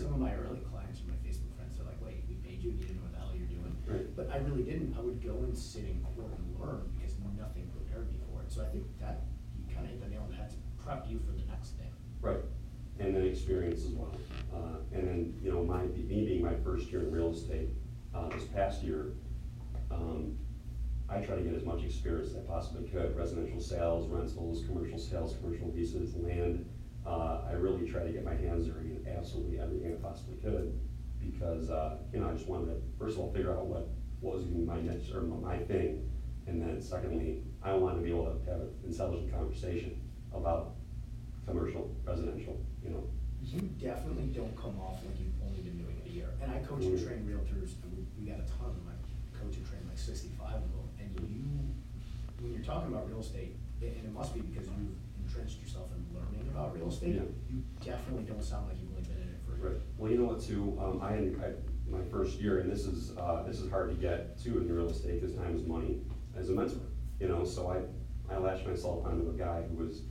some 0.00 0.14
of 0.14 0.20
my 0.20 0.32
early 0.34 0.60
clients 0.70 1.00
are 1.00 1.08
my 1.08 1.20
Facebook 1.20 1.52
friends, 1.56 1.76
they're 1.76 1.86
like, 1.86 2.00
wait, 2.00 2.24
we 2.28 2.34
paid 2.40 2.62
you, 2.62 2.70
you 2.72 2.84
didn't 2.84 2.96
know 2.96 3.08
what 3.08 3.12
the 3.12 3.20
hell 3.20 3.32
you're 3.34 3.46
doing. 3.46 3.76
Right. 3.86 4.08
But 4.16 4.30
I 4.30 4.38
really 4.38 4.62
didn't, 4.62 4.96
I 4.96 5.00
would 5.00 5.22
go 5.22 5.36
and 5.44 5.56
sit 5.56 5.84
in 5.84 6.00
court 6.16 6.32
and 6.32 6.44
learn, 6.58 6.88
because 6.96 7.16
nothing 7.38 7.68
prepared 7.74 8.10
me 8.12 8.18
for 8.30 8.42
it. 8.42 8.52
So 8.52 8.62
I 8.62 8.68
think 8.72 8.84
that, 9.00 9.22
you 9.58 9.64
kinda 9.72 9.88
hit 9.88 10.00
the 10.00 10.08
nail 10.08 10.22
on 10.22 10.30
the 10.30 10.36
head, 10.36 10.50
to 10.50 10.56
prep 10.82 11.06
you 11.08 11.18
for 11.20 11.32
the 11.32 11.44
next 11.50 11.76
thing. 11.76 11.92
Right, 12.20 12.40
and 12.98 13.14
then 13.14 13.26
experience 13.26 13.84
as 13.84 13.92
well. 13.92 14.14
Uh, 14.52 14.80
and 14.92 15.08
then, 15.08 15.34
you 15.42 15.52
know, 15.52 15.64
my, 15.64 15.82
me 15.82 16.24
being 16.24 16.42
my 16.42 16.54
first 16.64 16.90
year 16.90 17.00
in 17.00 17.10
real 17.10 17.32
estate, 17.32 17.68
uh, 18.14 18.28
this 18.28 18.44
past 18.44 18.82
year, 18.82 19.12
um, 19.90 20.38
I 21.08 21.20
try 21.20 21.36
to 21.36 21.42
get 21.42 21.54
as 21.54 21.64
much 21.64 21.82
experience 21.82 22.30
as 22.30 22.36
I 22.36 22.40
possibly 22.40 22.88
could, 22.88 23.16
residential 23.16 23.60
sales, 23.60 24.08
rentals, 24.08 24.64
commercial 24.64 24.98
sales, 24.98 25.36
commercial 25.40 25.70
leases, 25.74 26.14
land. 26.16 26.64
Uh, 27.06 27.40
I 27.48 27.52
really 27.52 27.88
try 27.90 28.02
to 28.04 28.10
get 28.12 28.24
my 28.24 28.34
hands 28.34 28.66
dirty 28.68 28.90
in 28.94 29.06
absolutely 29.16 29.58
everything 29.58 29.92
I 29.92 29.96
possibly 29.96 30.36
could, 30.36 30.78
because, 31.20 31.68
uh, 31.70 31.98
you 32.12 32.20
know, 32.20 32.28
I 32.28 32.32
just 32.32 32.48
wanted 32.48 32.66
to, 32.66 32.76
first 32.98 33.16
of 33.16 33.22
all, 33.22 33.32
figure 33.32 33.52
out 33.56 33.66
what, 33.66 33.88
what 34.20 34.36
was 34.36 34.44
gonna 34.44 34.58
be 34.58 34.64
my 34.64 34.80
niche 34.80 35.10
or 35.12 35.22
my 35.22 35.58
thing. 35.58 36.08
And 36.46 36.60
then 36.62 36.80
secondly, 36.80 37.42
I 37.62 37.74
wanted 37.74 37.96
to 37.98 38.02
be 38.02 38.10
able 38.10 38.26
to 38.26 38.50
have 38.50 38.60
an 38.60 38.70
intelligent 38.86 39.32
conversation 39.32 40.00
about 40.32 40.74
commercial, 41.46 41.94
residential, 42.04 42.58
you 42.82 42.90
know. 42.90 43.04
You 43.42 43.60
definitely 43.82 44.26
don't 44.30 44.54
come 44.56 44.78
off 44.78 45.02
like 45.04 45.18
you've 45.18 45.34
only 45.42 45.62
been 45.62 45.78
doing 45.82 45.96
it 46.04 46.10
a 46.10 46.14
year. 46.14 46.28
And 46.40 46.50
I 46.52 46.58
coach 46.60 46.84
and 46.84 46.96
Mm. 46.98 47.06
train 47.06 47.26
realtors, 47.26 47.74
and 47.82 47.90
we, 47.98 48.06
we 48.18 48.30
got 48.30 48.38
a 48.38 48.46
ton 48.46 48.70
of 48.70 48.74
them. 48.78 48.86
I 48.86 48.94
coach 49.36 49.56
and 49.56 49.66
train 49.66 49.82
like 49.88 49.98
sixty-five 49.98 50.54
of 50.54 50.70
them. 50.70 50.86
And 51.02 51.10
you, 51.18 51.42
when 52.40 52.54
you're 52.54 52.62
talking 52.62 52.94
about 52.94 53.08
real 53.10 53.18
estate, 53.18 53.56
and 53.82 53.90
it 54.06 54.12
must 54.14 54.32
be 54.34 54.40
because 54.42 54.68
you've 54.68 54.94
entrenched 55.32 55.60
yourself 55.60 55.88
in 55.96 56.14
learning 56.14 56.48
about 56.52 56.74
real 56.74 56.88
estate, 56.88 57.14
Yeah. 57.14 57.22
you 57.50 57.62
definitely 57.80 58.24
don't 58.24 58.42
sound 58.42 58.68
like 58.68 58.78
you've 58.80 58.90
only 58.90 59.02
been 59.02 59.16
in 59.22 59.28
it 59.28 59.40
for 59.46 59.54
a 59.54 59.58
year. 59.58 59.68
Right, 59.70 59.80
well, 59.96 60.10
you 60.10 60.18
know 60.18 60.24
what, 60.26 60.40
too, 60.40 60.78
um, 60.80 61.00
I, 61.00 61.14
I, 61.44 61.52
my 61.88 62.02
first 62.10 62.40
year, 62.40 62.60
and 62.60 62.70
this 62.70 62.86
is, 62.86 63.16
uh, 63.16 63.42
this 63.46 63.60
is 63.60 63.70
hard 63.70 63.90
to 63.90 63.96
get 63.96 64.38
too 64.38 64.58
in 64.58 64.72
real 64.72 64.90
estate, 64.90 65.20
cause 65.22 65.34
time 65.34 65.56
is 65.56 65.64
money, 65.66 66.00
as 66.36 66.50
a 66.50 66.52
mentor, 66.52 66.80
you 67.20 67.28
know, 67.28 67.44
so 67.44 67.68
I, 67.70 68.34
I 68.34 68.38
latched 68.38 68.66
myself 68.66 69.04
onto 69.06 69.30
a 69.30 69.32
guy 69.32 69.62
who 69.62 69.76
was 69.84 70.02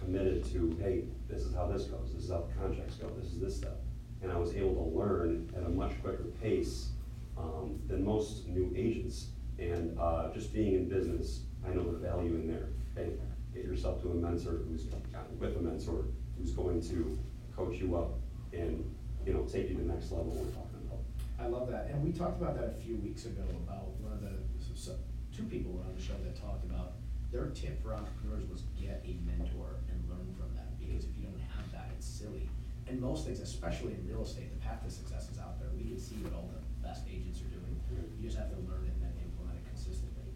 committed 0.00 0.44
to, 0.52 0.76
hey, 0.80 1.04
this 1.28 1.42
is 1.42 1.54
how 1.54 1.66
this 1.66 1.84
goes, 1.84 2.12
this 2.14 2.24
is 2.24 2.30
how 2.30 2.42
the 2.48 2.54
contracts 2.60 2.96
go, 2.96 3.08
this 3.20 3.32
is 3.32 3.40
this 3.40 3.56
stuff. 3.56 3.78
And 4.22 4.30
I 4.30 4.36
was 4.36 4.54
able 4.54 4.74
to 4.74 4.96
learn 4.96 5.50
at 5.56 5.64
a 5.64 5.68
much 5.68 5.92
quicker 6.02 6.24
pace, 6.40 6.90
um, 7.36 7.80
than 7.88 8.04
most 8.04 8.46
new 8.48 8.72
agents. 8.76 9.28
And, 9.58 9.98
uh, 9.98 10.32
just 10.32 10.52
being 10.52 10.74
in 10.74 10.88
business, 10.88 11.42
I 11.66 11.70
know 11.72 11.84
the 11.90 11.98
value 11.98 12.34
in 12.34 12.46
there. 12.48 12.68
Hey, 12.94 13.12
get 13.54 13.64
yourself 13.64 14.00
to 14.02 14.10
a 14.10 14.14
mentor 14.14 14.60
who's, 14.68 14.86
uh, 15.14 15.18
with 15.38 15.56
a 15.56 15.60
mentor, 15.60 16.04
who's 16.38 16.52
going 16.52 16.80
to 16.80 17.18
coach 17.54 17.76
you 17.76 17.96
up 17.96 18.18
and, 18.52 18.84
you 19.26 19.32
know, 19.32 19.42
take 19.44 19.68
you 19.68 19.76
to 19.76 19.82
the 19.82 19.92
next 19.92 20.10
level 20.10 20.32
we're 20.32 20.50
talking 20.52 20.80
about. 20.88 21.00
I 21.38 21.46
love 21.46 21.68
that, 21.70 21.88
and 21.90 22.02
we 22.02 22.12
talked 22.12 22.40
about 22.40 22.54
that 22.56 22.76
a 22.76 22.80
few 22.80 22.96
weeks 22.96 23.26
ago, 23.26 23.42
about 23.66 23.92
one 24.00 24.12
of 24.12 24.20
the, 24.20 24.40
so, 24.74 24.96
two 25.34 25.44
people 25.44 25.82
on 25.86 25.94
the 25.94 26.00
show 26.00 26.16
that 26.24 26.36
talked 26.40 26.64
about 26.64 26.92
their 27.30 27.48
tip 27.56 27.82
for 27.82 27.94
entrepreneurs 27.94 28.44
was 28.48 28.62
get 28.76 29.00
a 29.04 29.16
mentor 29.24 29.80
and 29.88 29.96
learn 30.08 30.28
from 30.36 30.52
them, 30.54 30.68
because 30.78 31.04
if 31.04 31.12
you 31.16 31.24
don't 31.24 31.40
have 31.56 31.64
that, 31.72 31.88
it's 31.96 32.06
silly. 32.06 32.48
And 32.88 33.00
most 33.00 33.24
things, 33.24 33.40
especially 33.40 33.94
in 33.94 34.04
real 34.04 34.22
estate, 34.22 34.52
the 34.52 34.60
path 34.60 34.84
to 34.84 34.90
success 34.90 35.30
is 35.30 35.38
out 35.38 35.58
there, 35.60 35.68
we 35.76 35.88
can 35.88 35.98
see 35.98 36.16
what 36.20 36.32
all 36.34 36.48
the 36.52 36.60
best 36.84 37.04
agents 37.08 37.40
are 37.40 37.52
doing, 37.52 37.72
you 38.20 38.28
just 38.28 38.38
have 38.38 38.50
to 38.50 38.60
learn 38.68 38.84
it 38.84 38.92
and 38.96 39.02
then 39.02 39.14
implement 39.24 39.56
it 39.58 39.64
consistently. 39.68 40.28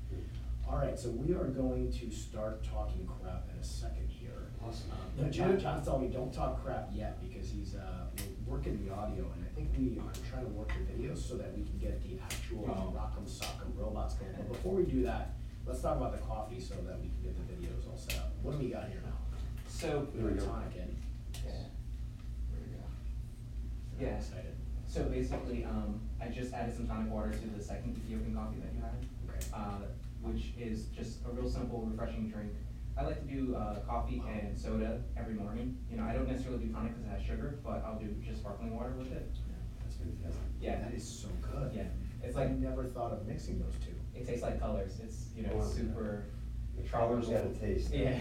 All 0.69 0.79
right, 0.79 0.99
so 0.99 1.11
we 1.11 1.33
are 1.35 1.45
going 1.47 1.93
to 1.93 2.11
start 2.11 2.64
talking 2.64 3.07
crap 3.07 3.45
in 3.55 3.59
a 3.61 3.64
second 3.64 4.09
here. 4.09 4.51
Awesome. 4.67 4.91
Um, 4.91 4.99
but 5.17 5.31
John, 5.31 5.59
John's 5.61 5.87
telling 5.87 6.03
me, 6.03 6.09
don't 6.09 6.33
talk 6.35 6.62
crap 6.64 6.89
yet, 6.93 7.19
because 7.23 7.49
he's, 7.51 7.77
uh, 7.77 8.07
we're 8.47 8.57
working 8.57 8.85
the 8.85 8.93
audio, 8.93 9.31
and 9.37 9.47
I 9.47 9.55
think 9.55 9.71
we 9.79 9.99
are 10.01 10.11
trying 10.29 10.45
to 10.45 10.51
work 10.51 10.69
the 10.75 10.93
videos 10.93 11.19
so 11.19 11.37
that 11.37 11.57
we 11.57 11.62
can 11.62 11.79
get 11.79 12.03
the 12.03 12.19
actual 12.21 12.64
Wow. 12.67 12.93
rock'em 12.97 13.25
sock'em 13.29 13.77
robots 13.77 14.14
going. 14.14 14.33
But 14.37 14.49
before 14.49 14.75
we 14.75 14.83
do 14.85 15.03
that, 15.05 15.35
let's 15.67 15.81
talk 15.83 15.97
about 15.99 16.12
the 16.12 16.19
coffee 16.27 16.59
so 16.61 16.75
that 16.75 16.99
we 17.01 17.09
can 17.11 17.23
get 17.23 17.37
the 17.37 17.55
videos 17.55 17.89
all 17.89 17.97
set 17.97 18.19
up. 18.19 18.33
What 18.43 18.59
do 18.59 18.64
we 18.64 18.71
got 18.73 18.89
here 18.89 19.01
now? 19.05 19.12
So, 19.69 20.09
We 20.14 20.23
have 20.25 20.33
a 20.37 20.41
tonic 20.41 20.75
in. 20.77 20.97
yeah. 21.45 21.51
Where 22.51 22.61
we 22.61 22.73
go? 22.75 22.83
I'm 23.95 24.01
Yeah. 24.05 24.17
Excited. 24.19 24.55
So 24.89 25.05
basically, 25.05 25.64
um, 25.64 26.01
I 26.21 26.27
just 26.29 26.53
added 26.53 26.75
some 26.75 26.89
tonic 26.89 27.12
water 27.12 27.31
to 27.31 27.47
the 27.57 27.62
second 27.62 27.97
Ethiopian 27.97 28.35
coffee 28.35 28.59
that 28.61 28.75
you 28.75 28.81
had. 28.81 28.95
Okay. 29.29 29.47
uh, 29.53 29.87
which 30.21 30.53
is 30.59 30.87
just 30.87 31.25
a 31.27 31.31
real 31.31 31.49
simple, 31.49 31.83
refreshing 31.83 32.29
drink. 32.29 32.53
I 32.99 33.03
like 33.05 33.21
to 33.27 33.33
do 33.35 33.55
uh, 33.55 33.81
coffee 33.81 34.23
and 34.27 34.57
soda 34.59 35.03
every 35.19 35.35
morning. 35.35 35.77
You 35.91 35.99
know, 35.99 36.05
I 36.05 36.12
don't 36.14 36.27
necessarily 36.29 36.64
do 36.64 36.73
tonic 36.73 36.95
because 36.95 37.05
it 37.05 37.11
has 37.19 37.23
sugar, 37.27 37.59
but 37.64 37.85
I'll 37.85 37.99
do 37.99 38.09
just 38.25 38.41
sparkling 38.41 38.75
water 38.75 38.95
with 38.97 39.12
it. 39.12 39.31
That's 39.83 39.97
fantastic. 39.97 40.43
Yeah. 40.61 40.81
That 40.81 40.95
is 40.95 41.07
so 41.07 41.29
good. 41.43 41.73
Yeah, 41.75 41.83
it's 42.23 42.37
I 42.37 42.45
like 42.45 42.53
never 42.59 42.85
thought 42.85 43.12
of 43.12 43.27
mixing 43.27 43.59
those 43.61 43.75
two. 43.85 43.93
it 44.14 44.27
tastes 44.27 44.43
like 44.43 44.59
colors. 44.61 44.99
It's 45.03 45.27
you 45.37 45.43
know 45.47 45.55
Wow. 45.57 45.64
super. 45.64 46.25
The 46.77 46.83
colors 46.89 47.29
got 47.29 47.45
a 47.47 47.49
taste. 47.51 47.93
Yeah. 47.93 48.19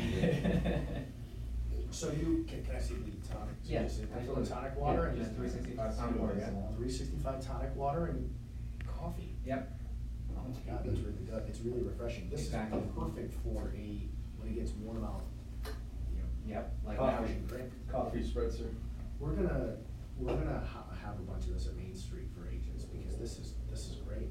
So 1.92 2.12
you, 2.12 2.44
can, 2.48 2.62
can 2.66 2.76
I 2.76 2.80
see 2.80 2.96
the 2.96 3.12
tonic? 3.28 3.56
So 3.64 3.72
Yeah, 3.72 3.84
just 3.84 4.02
a 4.02 4.08
absolutely. 4.14 4.46
Tonic 4.46 4.76
water 4.76 5.04
Yeah, 5.04 5.10
and 5.10 5.18
just 5.18 5.30
then- 5.32 5.50
365 5.50 5.98
tonic 5.98 6.20
water, 6.20 6.36
yeah. 6.38 6.76
Three 6.76 6.90
sixty-five 6.90 7.46
tonic 7.46 7.74
water 7.76 8.08
and 8.08 8.34
coffee. 8.86 9.36
yep. 9.46 9.75
Oh 10.46 10.50
my 10.54 10.72
god, 10.72 10.82
that's 10.86 11.00
really 11.00 11.26
good, 11.26 11.44
it's 11.48 11.60
really 11.62 11.82
refreshing. 11.82 12.30
This 12.30 12.42
is 12.42 12.46
Exactly. 12.48 12.82
perfect 12.96 13.34
for 13.44 13.74
a, 13.76 14.08
when 14.38 14.50
it 14.50 14.56
gets 14.56 14.72
warm 14.74 15.04
out, 15.04 15.24
you 16.14 16.20
know, 16.20 16.56
Yep. 16.56 16.74
Like 16.86 16.98
coffee 16.98 17.24
now. 17.24 17.30
and 17.32 17.48
drink. 17.48 17.72
Coffee 17.92 18.24
spritzer. 18.24 18.70
We're 19.20 19.32
gonna, 19.34 19.78
we're 20.20 20.34
gonna 20.36 20.64
ha- 20.66 20.86
have 21.04 21.16
a 21.16 21.24
bunch 21.24 21.46
of 21.48 21.54
this 21.54 21.68
at 21.68 21.76
Main 21.76 21.96
Street 21.96 22.28
for 22.36 22.48
agents, 22.50 22.84
because 22.86 23.18
this 23.18 23.40
is, 23.40 23.54
this 23.70 23.90
is 23.90 23.96
great. 24.08 24.30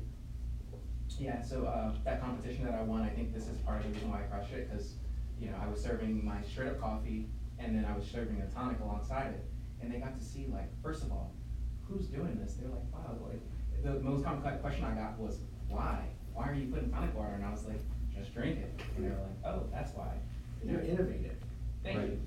Yeah, 1.19 1.43
so 1.43 1.65
uh, 1.65 1.93
that 2.05 2.21
competition 2.21 2.65
that 2.65 2.75
I 2.75 2.83
won, 2.83 3.03
I 3.03 3.09
think 3.09 3.33
this 3.35 3.47
is 3.49 3.59
part 3.59 3.79
of 3.79 3.87
the 3.87 3.93
reason 3.93 4.11
why 4.11 4.19
I 4.21 4.23
crushed 4.23 4.53
it, 4.53 4.69
because, 4.71 4.95
you 5.41 5.49
know, 5.49 5.57
I 5.63 5.67
was 5.69 5.81
serving 5.83 6.25
my 6.25 6.43
straight 6.43 6.69
up 6.69 6.81
coffee, 6.81 7.29
and 7.59 7.77
then 7.77 7.85
I 7.85 7.97
was 7.97 8.05
serving 8.07 8.41
a 8.41 8.47
tonic 8.53 8.81
alongside 8.81 9.29
it, 9.35 9.45
and 9.81 9.93
they 9.93 9.99
got 9.99 10.19
to 10.19 10.25
see, 10.25 10.47
like, 10.53 10.71
first 10.83 11.03
of 11.05 11.13
all, 11.13 11.33
who's 11.83 12.07
doing 12.07 12.37
this? 12.43 12.55
They're 12.55 12.69
like, 12.69 12.83
wow, 12.93 13.17
like, 13.31 13.41
the 13.85 14.01
most 14.01 14.25
common 14.25 14.43
que- 14.43 14.59
question 14.61 14.85
I 14.85 14.95
got 14.95 15.19
was, 15.19 15.39
why? 15.75 16.05
Why 16.35 16.49
are 16.49 16.55
you 16.55 16.67
putting 16.73 16.91
tonic 16.91 17.15
water? 17.15 17.35
And 17.35 17.45
I 17.45 17.51
was 17.51 17.65
like, 17.67 17.81
just 18.17 18.35
drink 18.35 18.59
it. 18.59 18.81
And 18.97 19.05
they 19.05 19.11
were 19.11 19.17
like, 19.17 19.55
oh, 19.55 19.67
that's 19.73 19.93
why. 19.95 20.13
You're 20.65 20.81
innovative. 20.81 21.37
Thank 21.83 21.99
you. 21.99 22.21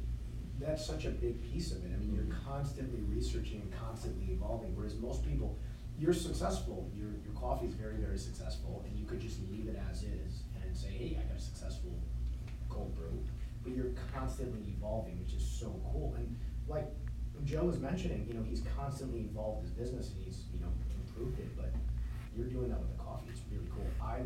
That's 0.59 0.85
such 0.85 1.05
a 1.05 1.09
big 1.09 1.41
piece 1.41 1.71
of 1.71 1.83
it. 1.85 1.91
I 1.93 1.97
mean, 1.97 2.13
you're 2.13 2.23
mm-hmm. 2.23 2.49
constantly 2.49 3.01
researching 3.01 3.61
and 3.61 3.71
constantly 3.71 4.33
evolving, 4.33 4.75
whereas 4.75 4.95
most 4.95 5.25
people, 5.25 5.57
you're 5.99 6.13
successful, 6.13 6.89
your, 6.95 7.09
your 7.25 7.33
coffee's 7.39 7.73
very, 7.73 7.95
very 7.95 8.17
successful, 8.17 8.83
and 8.87 8.97
you 8.97 9.05
could 9.05 9.19
just 9.19 9.39
leave 9.51 9.67
it 9.67 9.79
as 9.89 10.03
is 10.03 10.43
and 10.63 10.75
say, 10.75 10.89
hey, 10.89 11.17
I 11.19 11.23
got 11.27 11.37
a 11.37 11.41
successful 11.41 11.97
cold 12.69 12.95
brew. 12.95 13.23
But 13.63 13.75
you're 13.75 13.91
constantly 14.13 14.61
evolving, 14.77 15.19
which 15.19 15.33
is 15.33 15.43
so 15.43 15.79
cool. 15.91 16.15
And 16.17 16.35
like 16.67 16.87
Joe 17.43 17.65
was 17.65 17.79
mentioning, 17.79 18.25
you 18.27 18.33
know, 18.33 18.43
he's 18.43 18.63
constantly 18.75 19.21
evolved 19.21 19.63
his 19.63 19.71
business 19.71 20.11
and 20.11 20.23
he's, 20.23 20.43
you 20.53 20.59
know, 20.59 20.71
improved 20.99 21.39
it, 21.39 21.55
but 21.55 21.73
you're 22.37 22.47
doing 22.47 22.69
that 22.69 22.79
with 22.79 22.95
the 22.95 23.03
coffee, 23.03 23.27
it's 23.31 23.41
really 23.51 23.67
cool. 23.73 23.87
I 24.01 24.21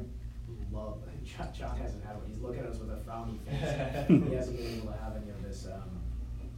love, 0.72 1.00
John, 1.26 1.48
John 1.58 1.78
hasn't 1.80 2.04
had 2.04 2.16
one, 2.18 2.28
he's 2.28 2.40
looking 2.40 2.60
at 2.62 2.68
us 2.68 2.80
with 2.80 2.92
a 2.92 3.00
frowny 3.08 3.40
face. 3.48 4.08
He 4.30 4.36
hasn't 4.36 4.58
been 4.58 4.78
able 4.84 4.92
to 4.92 4.98
have 5.00 5.16
any 5.16 5.30
of 5.32 5.42
this, 5.44 5.68
um, 5.72 5.90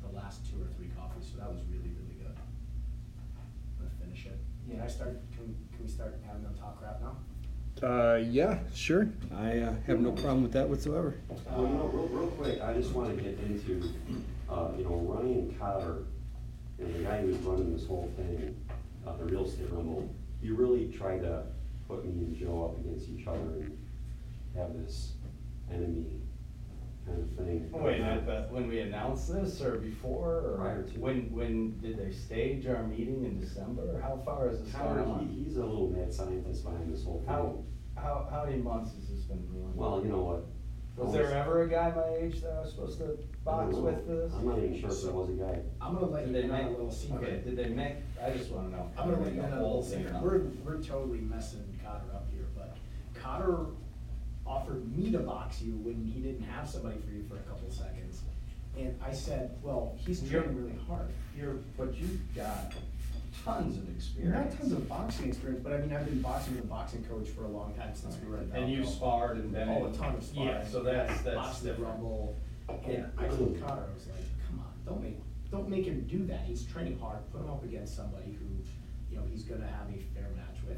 the 0.09 0.15
last 0.17 0.41
two 0.49 0.57
or 0.61 0.67
three 0.77 0.89
coffees, 0.97 1.29
so 1.31 1.37
that 1.39 1.49
was 1.51 1.61
really, 1.69 1.93
really 1.93 2.17
good. 2.19 2.35
Let's 3.81 3.93
finish 4.01 4.25
it. 4.25 4.37
Can 4.69 4.79
I 4.79 4.83
Yeah. 4.83 4.89
start, 4.89 5.19
can, 5.35 5.47
we- 5.47 5.55
can 5.75 5.85
we 5.85 5.89
start 5.89 6.17
having 6.25 6.43
them 6.43 6.55
talk 6.55 6.79
crap 6.79 7.01
now? 7.01 7.15
Uh, 7.81 8.15
yeah, 8.17 8.59
sure. 8.73 9.09
I 9.35 9.59
uh, 9.59 9.73
have 9.87 9.99
no 9.99 10.11
problem 10.11 10.43
with 10.43 10.53
that 10.53 10.69
whatsoever. 10.69 11.15
Well, 11.27 11.61
you 11.67 11.73
know, 11.73 11.89
real, 11.93 12.07
real 12.07 12.27
quick, 12.31 12.61
I 12.61 12.73
just 12.73 12.91
wanna 12.93 13.15
get 13.15 13.37
into, 13.45 13.81
uh, 14.49 14.69
you 14.77 14.83
know, 14.85 14.95
Ryan 14.95 15.53
Cotter, 15.59 16.03
and 16.79 16.95
the 16.95 16.99
guy 16.99 17.21
who's 17.21 17.35
running 17.37 17.73
this 17.75 17.85
whole 17.85 18.09
thing, 18.15 18.55
uh, 19.05 19.17
the 19.17 19.25
real 19.25 19.45
estate 19.45 19.67
rumble, 19.71 20.07
he 20.43 20.51
really 20.51 20.87
tried 20.95 21.21
to 21.21 21.43
put 21.87 22.05
me 22.05 22.11
and 22.25 22.35
Joe 22.37 22.65
up 22.75 22.79
against 22.85 23.09
each 23.09 23.25
other 23.25 23.37
and 23.39 23.77
have 24.55 24.73
this 24.73 25.13
enemy 25.71 26.19
kind 27.07 27.21
of 27.21 27.29
thing. 27.37 27.69
Wait, 27.71 28.25
but 28.25 28.51
when 28.51 28.67
we 28.67 28.81
announced 28.81 29.33
this 29.33 29.61
or 29.61 29.77
before, 29.77 30.35
or 30.45 30.55
Prior 30.57 30.83
to. 30.83 30.99
when, 30.99 31.31
when 31.31 31.77
did 31.79 31.97
they 31.97 32.11
stage 32.11 32.67
our 32.67 32.83
meeting 32.83 33.23
in 33.25 33.39
December? 33.39 33.99
How 34.01 34.21
far 34.25 34.49
is 34.49 34.59
this 34.61 34.73
Cotter, 34.73 35.01
going 35.03 35.19
he, 35.19 35.25
on? 35.39 35.43
he's 35.45 35.57
a 35.57 35.65
little 35.65 35.89
mad 35.89 36.13
scientist 36.13 36.63
behind 36.63 36.93
this 36.93 37.03
whole 37.03 37.23
How, 37.27 37.43
thing. 37.43 37.65
how, 37.95 38.27
how 38.29 38.45
many 38.45 38.57
months 38.61 38.93
has 38.95 39.07
this 39.09 39.23
been 39.25 39.45
going? 39.47 39.75
Well, 39.75 40.01
you 40.03 40.09
know 40.11 40.19
what? 40.23 40.45
Was 40.95 41.11
there 41.11 41.31
ever 41.33 41.63
a 41.63 41.67
guy 41.69 41.91
my 41.95 42.23
age 42.23 42.41
that 42.41 42.51
I 42.51 42.59
was 42.61 42.69
supposed 42.71 42.99
to 42.99 43.05
I 43.05 43.43
box 43.43 43.73
don't 43.73 43.83
know. 43.83 43.91
with 43.91 44.07
this? 44.07 44.33
I'm 44.37 44.45
not 44.47 44.59
even 44.59 44.79
sure 44.79 44.91
if 44.91 45.01
there 45.01 45.11
was 45.11 45.29
a 45.29 45.33
guy. 45.33 45.59
I'm 45.81 45.95
gonna 45.95 46.05
let 46.05 46.25
Did 46.27 46.35
you 46.35 46.41
they 46.41 46.43
in 46.43 46.51
on 46.51 46.59
a 46.59 46.63
make, 46.63 46.71
little 46.71 46.85
okay, 46.85 46.95
secret. 46.95 47.45
did 47.45 47.55
they 47.57 47.69
make, 47.69 47.95
I 48.23 48.31
just 48.31 48.51
wanna 48.51 48.69
know. 48.69 48.89
I'm 48.97 49.09
gonna 49.11 49.21
let 49.23 49.33
you 49.33 49.41
The 49.41 49.47
in 49.47 49.53
on 49.53 49.59
a 49.59 49.61
whole 49.61 49.81
little 49.83 49.97
thing 49.97 50.07
up. 50.15 50.21
We're, 50.23 50.39
we're 50.63 50.81
totally 50.81 51.19
messing 51.19 51.63
Cotter 51.83 52.05
up 52.13 52.27
here, 52.31 52.45
but 52.55 52.77
Cotter 53.21 53.65
offered 54.45 54.95
me 54.95 55.11
to 55.11 55.19
box 55.19 55.61
you 55.61 55.73
when 55.77 56.05
he 56.05 56.19
didn't 56.21 56.43
have 56.43 56.69
somebody 56.69 56.97
for 57.01 57.11
you 57.11 57.23
for 57.29 57.35
a 57.35 57.39
couple 57.39 57.69
seconds. 57.71 58.21
And 58.77 58.97
I 59.05 59.13
said, 59.13 59.57
well, 59.61 59.95
he's 59.97 60.23
You're- 60.23 60.45
training 60.45 60.63
really 60.65 60.79
hard. 60.87 61.09
You're, 61.37 61.55
but 61.77 61.95
you've 61.95 62.19
got 62.35 62.73
tons 63.45 63.77
of 63.77 63.89
experience. 63.95 64.33
Not 64.33 64.45
experience. 64.45 64.55
tons 64.59 64.71
of 64.73 64.89
boxing 64.89 65.27
experience, 65.29 65.61
but 65.63 65.73
I 65.73 65.77
mean, 65.79 65.93
I've 65.93 66.05
been 66.05 66.21
boxing 66.21 66.55
with 66.55 66.63
a 66.63 66.67
boxing 66.67 67.03
coach 67.05 67.27
for 67.29 67.43
a 67.45 67.47
long 67.49 67.73
time 67.75 67.93
since 67.93 68.17
we 68.23 68.29
were 68.31 68.37
at 68.37 68.45
And 68.53 68.71
you 68.71 68.81
Valco. 68.83 68.87
sparred 68.95 69.37
and 69.37 69.51
been. 69.51 69.69
Oh, 69.69 69.83
a 69.83 69.87
in- 69.87 69.93
ton 69.97 70.15
of 70.15 70.23
sparring. 70.23 70.49
Yeah, 70.49 70.65
so 70.67 70.81
that's, 70.81 71.21
that's 71.21 71.59
the 71.59 71.69
different. 71.69 71.91
Rumble. 71.91 72.35
And. 72.69 73.05
I 73.17 73.27
told 73.27 73.57
Cotter, 73.61 73.83
I 73.89 73.93
was 73.93 74.07
like, 74.07 74.23
come 74.47 74.59
on, 74.59 74.71
don't 74.85 75.03
make, 75.03 75.17
don't 75.53 75.69
make 75.69 75.85
him 75.85 76.01
do 76.09 76.25
that. 76.25 76.41
He's 76.45 76.65
training 76.65 76.97
hard. 76.99 77.19
Put 77.31 77.41
him 77.41 77.49
up 77.51 77.63
against 77.63 77.95
somebody 77.95 78.35
who, 78.39 78.47
you 79.11 79.17
know, 79.17 79.23
he's 79.31 79.43
gonna 79.43 79.67
have 79.67 79.87
a 79.87 79.99
fair 80.15 80.29
match 80.35 80.57
with. 80.67 80.77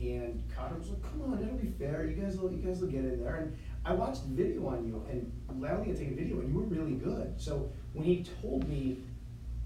And 0.00 0.42
Cotter 0.56 0.76
was 0.76 0.90
like, 0.90 1.02
come 1.02 1.22
on, 1.32 1.42
it'll 1.42 1.56
be 1.58 1.72
fair. 1.78 2.06
You 2.06 2.14
guys 2.14 2.38
will, 2.38 2.52
you 2.52 2.58
guys 2.58 2.80
will 2.80 2.88
get 2.88 3.00
in 3.04 3.20
there. 3.22 3.36
And 3.36 3.56
I 3.84 3.94
watched 3.94 4.22
the 4.22 4.34
video 4.34 4.68
on 4.68 4.86
you 4.86 5.04
and 5.10 5.30
Lally 5.60 5.88
had 5.88 5.98
taken 5.98 6.14
a 6.14 6.16
video 6.16 6.38
and 6.38 6.48
you 6.52 6.54
were 6.56 6.64
really 6.64 6.94
good. 6.94 7.34
So 7.36 7.68
when 7.94 8.04
he 8.04 8.24
told 8.40 8.68
me 8.68 8.98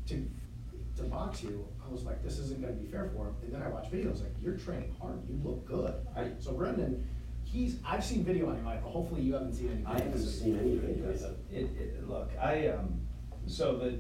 to, 0.07 0.27
to 0.97 1.03
box 1.05 1.43
you, 1.43 1.67
I 1.87 1.93
was 1.93 2.05
like, 2.05 2.23
this 2.25 2.39
isn't 2.39 2.61
gonna 2.63 2.73
be 2.73 2.87
fair 2.91 3.11
for 3.15 3.27
him. 3.29 3.35
And 3.43 3.53
then 3.55 3.63
I 3.63 3.69
watched 3.69 3.93
videos, 3.93 4.21
like, 4.23 4.33
you're 4.43 4.57
training 4.57 4.95
hard, 4.99 5.21
you 5.29 5.39
look 5.45 5.67
good. 5.67 5.95
I- 6.17 6.33
So 6.39 6.53
Brendan, 6.55 7.07
he's, 7.45 7.77
I've 7.85 8.05
seen 8.05 8.25
video 8.25 8.49
on 8.49 8.57
him, 8.57 8.65
Michael, 8.65 8.91
hopefully 8.91 9.21
you 9.21 9.35
haven't 9.35 9.53
seen 9.53 9.71
any. 9.73 9.85
I 9.85 9.99
haven't 9.99 10.15
videos. 10.15 10.43
seen 10.43 10.59
any 10.59 10.77
videos. 10.77 11.23
It, 11.53 11.65
it, 11.79 12.09
look, 12.09 12.31
I, 12.41 12.69
um, 12.69 13.01
so 13.47 13.77
the, 13.77 13.99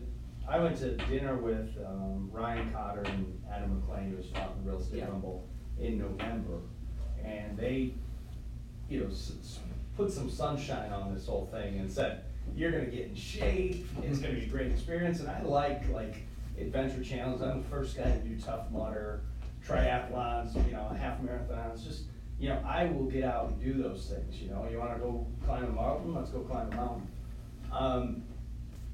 I 0.49 0.61
went 0.61 0.76
to 0.78 0.92
dinner 0.97 1.36
with, 1.36 1.76
um, 1.84 2.30
Ryan 2.32 2.70
Cotter 2.72 3.03
and 3.03 3.42
Adam 3.51 3.80
McLean, 3.80 4.11
who 4.11 4.16
was 4.16 4.30
talking 4.30 4.64
Real 4.64 4.78
Estate 4.78 4.99
Yeah. 4.99 5.07
Rumble 5.07 5.44
in 5.78 5.99
November. 5.99 6.61
And 7.24 7.57
they, 7.57 7.92
you 8.88 9.01
know, 9.01 9.07
s- 9.07 9.32
s- 9.40 9.61
put 9.97 10.12
some 10.12 10.28
sunshine 10.28 10.92
on 10.92 11.12
this 11.12 11.26
whole 11.26 11.47
thing 11.47 11.78
and 11.80 11.90
said, 11.90 12.22
you're 12.55 12.70
gonna 12.70 12.86
get 12.86 13.09
in 13.09 13.14
shape, 13.14 13.86
it's 14.03 14.18
gonna 14.20 14.34
be 14.34 14.44
a 14.44 14.49
great 14.49 14.70
experience, 14.70 15.18
and 15.20 15.28
I 15.28 15.42
like, 15.42 15.88
like, 15.90 16.22
adventure 16.59 17.03
channels, 17.03 17.42
I'm 17.42 17.62
the 17.62 17.68
first 17.68 17.97
guy 17.97 18.05
to 18.05 18.18
do 18.18 18.38
Tough 18.38 18.70
Mudder, 18.70 19.22
triathlons, 19.64 20.55
you 20.64 20.72
know, 20.72 20.88
half 20.88 21.20
marathons, 21.20 21.84
just, 21.84 22.05
you 22.38 22.49
know, 22.49 22.62
I 22.64 22.86
will 22.86 23.07
get 23.07 23.24
out 23.24 23.49
and 23.49 23.61
do 23.61 23.82
those 23.82 24.09
things, 24.09 24.40
you 24.40 24.49
know, 24.51 24.64
you 24.70 24.78
wanna 24.78 24.99
go 24.99 25.26
climb 25.44 25.64
a 25.64 25.68
mountain, 25.70 26.14
let's 26.14 26.30
go 26.30 26.40
climb 26.40 26.70
a 26.72 26.76
mountain. 26.76 27.09
Um, 27.72 28.22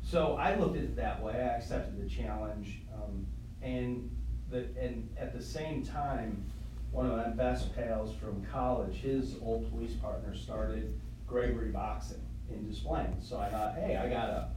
so 0.02 0.36
I 0.36 0.56
looked 0.56 0.76
at 0.76 0.82
it 0.82 0.96
that 0.96 1.22
way, 1.22 1.34
I 1.34 1.56
accepted 1.56 2.02
the 2.02 2.08
challenge, 2.08 2.80
um, 2.94 3.26
and 3.62 4.10
the, 4.50 4.66
and 4.78 5.08
at 5.18 5.32
the 5.32 5.42
same 5.42 5.84
time, 5.84 6.44
one 6.90 7.06
of 7.06 7.16
my 7.16 7.28
best 7.28 7.74
pals 7.74 8.14
from 8.14 8.44
college, 8.52 8.96
his 8.96 9.36
old 9.40 9.70
police 9.70 9.94
partner 9.94 10.34
started 10.34 11.00
Gregory 11.26 11.70
Boxing 11.70 12.20
in 12.50 12.70
Des 12.70 12.80
Plaines, 12.80 13.26
so 13.26 13.38
I 13.38 13.48
thought, 13.48 13.74
hey, 13.74 13.96
I 13.96 14.08
got 14.08 14.28
a, 14.28 14.50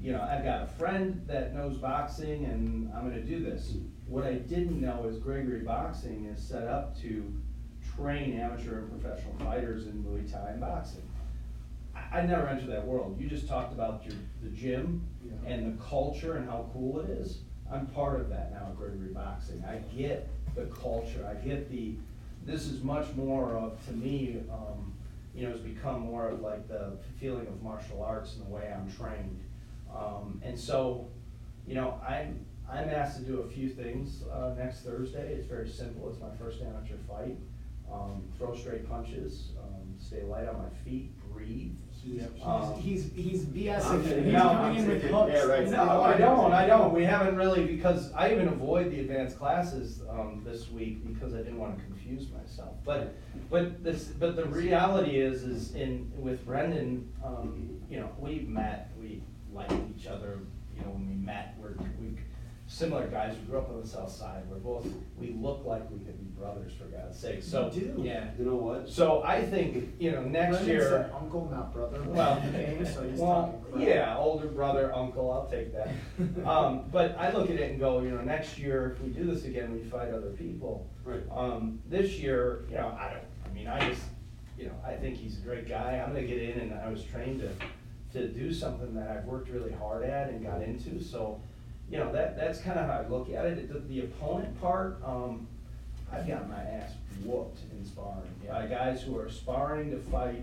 you 0.00 0.12
know, 0.12 0.22
I've 0.22 0.44
got 0.44 0.62
a 0.62 0.66
friend 0.66 1.22
that 1.26 1.54
knows 1.54 1.76
boxing 1.76 2.46
and 2.46 2.90
I'm 2.94 3.08
gonna 3.08 3.20
do 3.20 3.44
this. 3.44 3.74
What 4.06 4.24
I 4.24 4.34
didn't 4.34 4.80
know 4.80 5.06
is 5.08 5.18
Gregory 5.18 5.60
Boxing 5.60 6.26
is 6.26 6.42
set 6.42 6.66
up 6.66 6.98
to 7.00 7.32
train 7.96 8.38
amateur 8.38 8.78
and 8.78 8.90
professional 8.90 9.34
fighters 9.38 9.86
in 9.86 10.02
Muay 10.04 10.30
Thai 10.30 10.50
and 10.50 10.60
boxing. 10.60 11.02
I, 12.14 12.26
never 12.26 12.46
entered 12.48 12.70
that 12.70 12.86
world. 12.86 13.20
You 13.20 13.28
just 13.28 13.48
talked 13.48 13.72
about 13.72 14.04
your, 14.04 14.14
the 14.42 14.50
gym 14.50 15.02
Yeah. 15.24 15.52
and 15.52 15.78
the 15.78 15.82
culture 15.82 16.36
and 16.36 16.48
how 16.48 16.70
cool 16.72 17.00
it 17.00 17.10
is. 17.10 17.38
I'm 17.70 17.86
part 17.88 18.20
of 18.20 18.28
that 18.28 18.52
now 18.52 18.68
at 18.68 18.76
Gregory 18.76 19.08
Boxing. 19.08 19.64
I 19.66 19.78
get 19.96 20.28
the 20.54 20.66
culture, 20.66 21.26
I 21.28 21.34
get 21.44 21.70
the, 21.70 21.94
this 22.44 22.66
is 22.66 22.82
much 22.82 23.12
more 23.16 23.56
of, 23.56 23.84
to 23.86 23.92
me, 23.92 24.42
um, 24.50 24.92
you 25.34 25.42
know, 25.48 25.54
it's 25.54 25.60
become 25.60 26.00
more 26.02 26.28
of 26.28 26.40
like 26.40 26.68
the 26.68 26.96
feeling 27.18 27.46
of 27.48 27.62
martial 27.62 28.02
arts 28.02 28.36
and 28.36 28.46
the 28.46 28.50
way 28.50 28.72
I'm 28.72 28.90
trained. 28.92 29.40
Um, 29.92 30.40
and 30.44 30.58
so, 30.58 31.08
you 31.66 31.74
know, 31.74 32.00
I'm, 32.06 32.44
I'm 32.70 32.88
asked 32.88 33.18
to 33.18 33.24
do 33.24 33.40
a 33.40 33.48
few 33.48 33.68
things, 33.68 34.22
uh, 34.32 34.54
next 34.56 34.80
Thursday. 34.80 35.32
It's 35.34 35.46
very 35.46 35.68
simple. 35.68 36.08
It's 36.10 36.20
my 36.20 36.30
first 36.38 36.60
amateur 36.62 36.96
fight. 37.08 37.36
Um, 37.92 38.22
throw 38.38 38.54
straight 38.54 38.88
punches, 38.88 39.50
um, 39.58 39.94
stay 39.98 40.22
light 40.22 40.48
on 40.48 40.58
my 40.58 40.68
feet, 40.84 41.10
breathe. 41.32 41.74
He's, 42.04 42.22
Um, 42.44 42.74
he's, 42.80 43.10
he's, 43.14 43.44
I'm 43.44 43.52
BSing, 43.52 44.24
he's 44.24 44.32
No, 44.32 44.40
coming 44.50 44.76
in 44.78 44.88
with 44.88 45.02
hooks. 45.04 45.46
right. 45.46 45.68
No, 45.70 46.02
I 46.02 46.18
don't, 46.18 46.52
I 46.52 46.66
don't, 46.66 46.92
we 46.92 47.02
haven't 47.04 47.36
really, 47.36 47.64
because 47.64 48.12
I 48.12 48.30
even 48.32 48.48
avoid 48.48 48.90
the 48.90 49.00
advanced 49.00 49.38
classes, 49.38 50.02
um, 50.10 50.42
this 50.44 50.70
week 50.70 51.06
because 51.06 51.32
I 51.34 51.38
didn't 51.38 51.58
wanna 51.58 51.76
confuse 51.76 52.26
myself. 52.30 52.74
But, 52.84 53.16
but 53.50 53.82
this, 53.82 54.04
but 54.04 54.36
the 54.36 54.44
reality 54.44 55.18
is, 55.18 55.44
is 55.44 55.74
in, 55.74 56.12
with 56.16 56.44
Brendan, 56.44 57.10
um, 57.24 57.80
you 57.88 58.00
know, 58.00 58.10
we 58.18 58.40
met, 58.40 58.90
we 59.00 59.22
liked 59.52 59.72
each 59.96 60.06
other, 60.06 60.40
you 60.76 60.82
know, 60.82 60.90
when 60.90 61.08
we 61.08 61.14
met, 61.14 61.54
we're, 61.58 61.74
we, 62.00 62.18
similar 62.74 63.06
guys, 63.06 63.36
we 63.38 63.44
grew 63.44 63.58
up 63.58 63.68
on 63.70 63.80
the 63.80 63.86
south 63.86 64.10
side, 64.10 64.42
we're 64.50 64.56
both, 64.56 64.84
we 65.16 65.30
look 65.30 65.64
like 65.64 65.88
we 65.90 65.98
could 65.98 66.18
be 66.18 66.24
brothers, 66.40 66.72
for 66.76 66.84
God's 66.86 67.16
sake, 67.16 67.40
so. 67.40 67.70
You 67.72 67.80
do. 67.82 68.02
Yeah, 68.02 68.30
You 68.36 68.46
know 68.46 68.56
what? 68.56 68.88
so 68.88 69.22
I 69.22 69.42
think, 69.44 69.94
you 70.00 70.10
know, 70.10 70.22
next 70.22 70.56
Brendan's 70.56 70.68
year. 70.68 70.90
the 70.90 71.14
uncle, 71.14 71.48
not 71.52 71.72
brother. 71.72 72.02
Well, 72.02 72.42
Okay, 72.48 72.76
so 72.84 73.08
he's 73.08 73.20
well, 73.20 73.52
talking 73.62 73.72
crap. 73.72 73.88
yeah, 73.88 74.16
older 74.18 74.48
brother, 74.48 74.92
uncle, 74.92 75.30
I'll 75.30 75.46
take 75.48 75.72
that. 75.72 75.88
Um, 76.44 76.84
but 76.92 77.16
I 77.16 77.32
look 77.32 77.48
at 77.48 77.56
it 77.56 77.70
and 77.70 77.78
go, 77.80 78.00
you 78.00 78.10
know, 78.10 78.20
next 78.20 78.58
year, 78.58 78.96
if 78.96 79.02
we 79.02 79.10
do 79.10 79.24
this 79.24 79.44
again, 79.44 79.72
we 79.72 79.88
fight 79.88 80.08
other 80.12 80.30
people. 80.30 80.86
Right. 81.04 81.22
Um, 81.30 81.78
this 81.88 82.18
year, 82.18 82.64
you 82.68 82.76
know, 82.76 82.88
I 82.98 83.10
don't, 83.12 83.24
I 83.50 83.54
mean, 83.54 83.66
I 83.68 83.88
just, 83.88 84.02
you 84.58 84.66
know, 84.66 84.74
I 84.84 84.94
think 84.94 85.16
he's 85.16 85.38
a 85.38 85.40
great 85.42 85.68
guy, 85.68 86.02
I'm 86.04 86.12
gonna 86.12 86.26
get 86.26 86.42
in 86.42 86.60
and 86.60 86.74
I 86.74 86.88
was 86.88 87.04
trained 87.04 87.40
to, 87.40 88.18
to 88.18 88.28
do 88.28 88.52
something 88.52 88.94
that 88.94 89.08
I've 89.08 89.24
worked 89.24 89.48
really 89.48 89.72
hard 89.72 90.02
at 90.04 90.30
and 90.30 90.44
got 90.44 90.60
into, 90.62 91.02
so, 91.02 91.40
you 91.90 91.98
know, 91.98 92.10
that, 92.12 92.36
that's 92.36 92.60
kinda 92.60 92.82
how 92.84 93.04
I 93.04 93.08
look 93.08 93.30
at 93.30 93.44
it, 93.46 93.72
the, 93.72 93.78
the 93.80 94.00
opponent 94.06 94.60
part, 94.60 95.00
um, 95.04 95.46
I've 96.12 96.26
got 96.26 96.48
my 96.48 96.60
ass 96.62 96.92
whooped 97.24 97.58
in 97.72 97.84
sparring, 97.84 98.30
by 98.48 98.66
guys 98.66 99.02
who 99.02 99.18
are 99.18 99.28
sparring 99.28 99.90
to 99.90 99.98
fight 99.98 100.42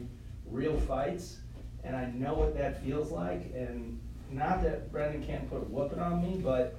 real 0.50 0.78
fights, 0.82 1.38
and 1.84 1.96
I 1.96 2.12
know 2.12 2.34
what 2.34 2.56
that 2.58 2.84
feels 2.84 3.12
like, 3.12 3.52
and 3.56 4.00
not 4.32 4.62
that 4.64 4.92
Brendan 4.92 5.24
can't 5.26 5.50
put 5.50 5.58
a 5.58 5.66
whooping 5.66 6.00
on 6.00 6.22
me, 6.22 6.40
but 6.44 6.76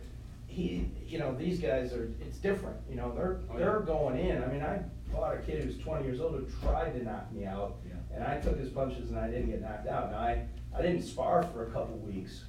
he, 0.47 0.89
you 1.07 1.19
know, 1.19 1.35
these 1.35 1.59
guys 1.59 1.93
are, 1.93 2.11
it's 2.21 2.39
different, 2.39 2.77
you 2.89 2.97
know, 2.97 3.13
they're, 3.15 3.41
Oh, 3.51 3.55
yeah. 3.55 3.59
they're 3.65 3.81
going 3.81 4.19
in, 4.19 4.43
I 4.43 4.47
mean, 4.47 4.63
I 4.63 4.81
fought 5.13 5.35
a 5.35 5.39
kid 5.39 5.65
who's 5.65 5.79
twenty 5.79 6.05
years 6.07 6.21
old 6.21 6.33
who 6.35 6.47
tried 6.67 6.93
to 6.93 7.03
knock 7.05 7.31
me 7.33 7.45
out, 7.45 7.77
Yeah. 7.87 7.95
and 8.15 8.25
I 8.25 8.39
took 8.41 8.59
his 8.59 8.71
punches 8.71 9.11
and 9.11 9.19
I 9.19 9.29
didn't 9.29 9.51
get 9.51 9.61
knocked 9.61 9.89
out, 9.89 10.11
now 10.13 10.19
I, 10.19 10.47
I 10.77 10.83
didn't 10.83 11.03
spar 11.03 11.43
for 11.55 11.67
a 11.67 11.71
couple 11.71 11.97
weeks, 11.99 12.45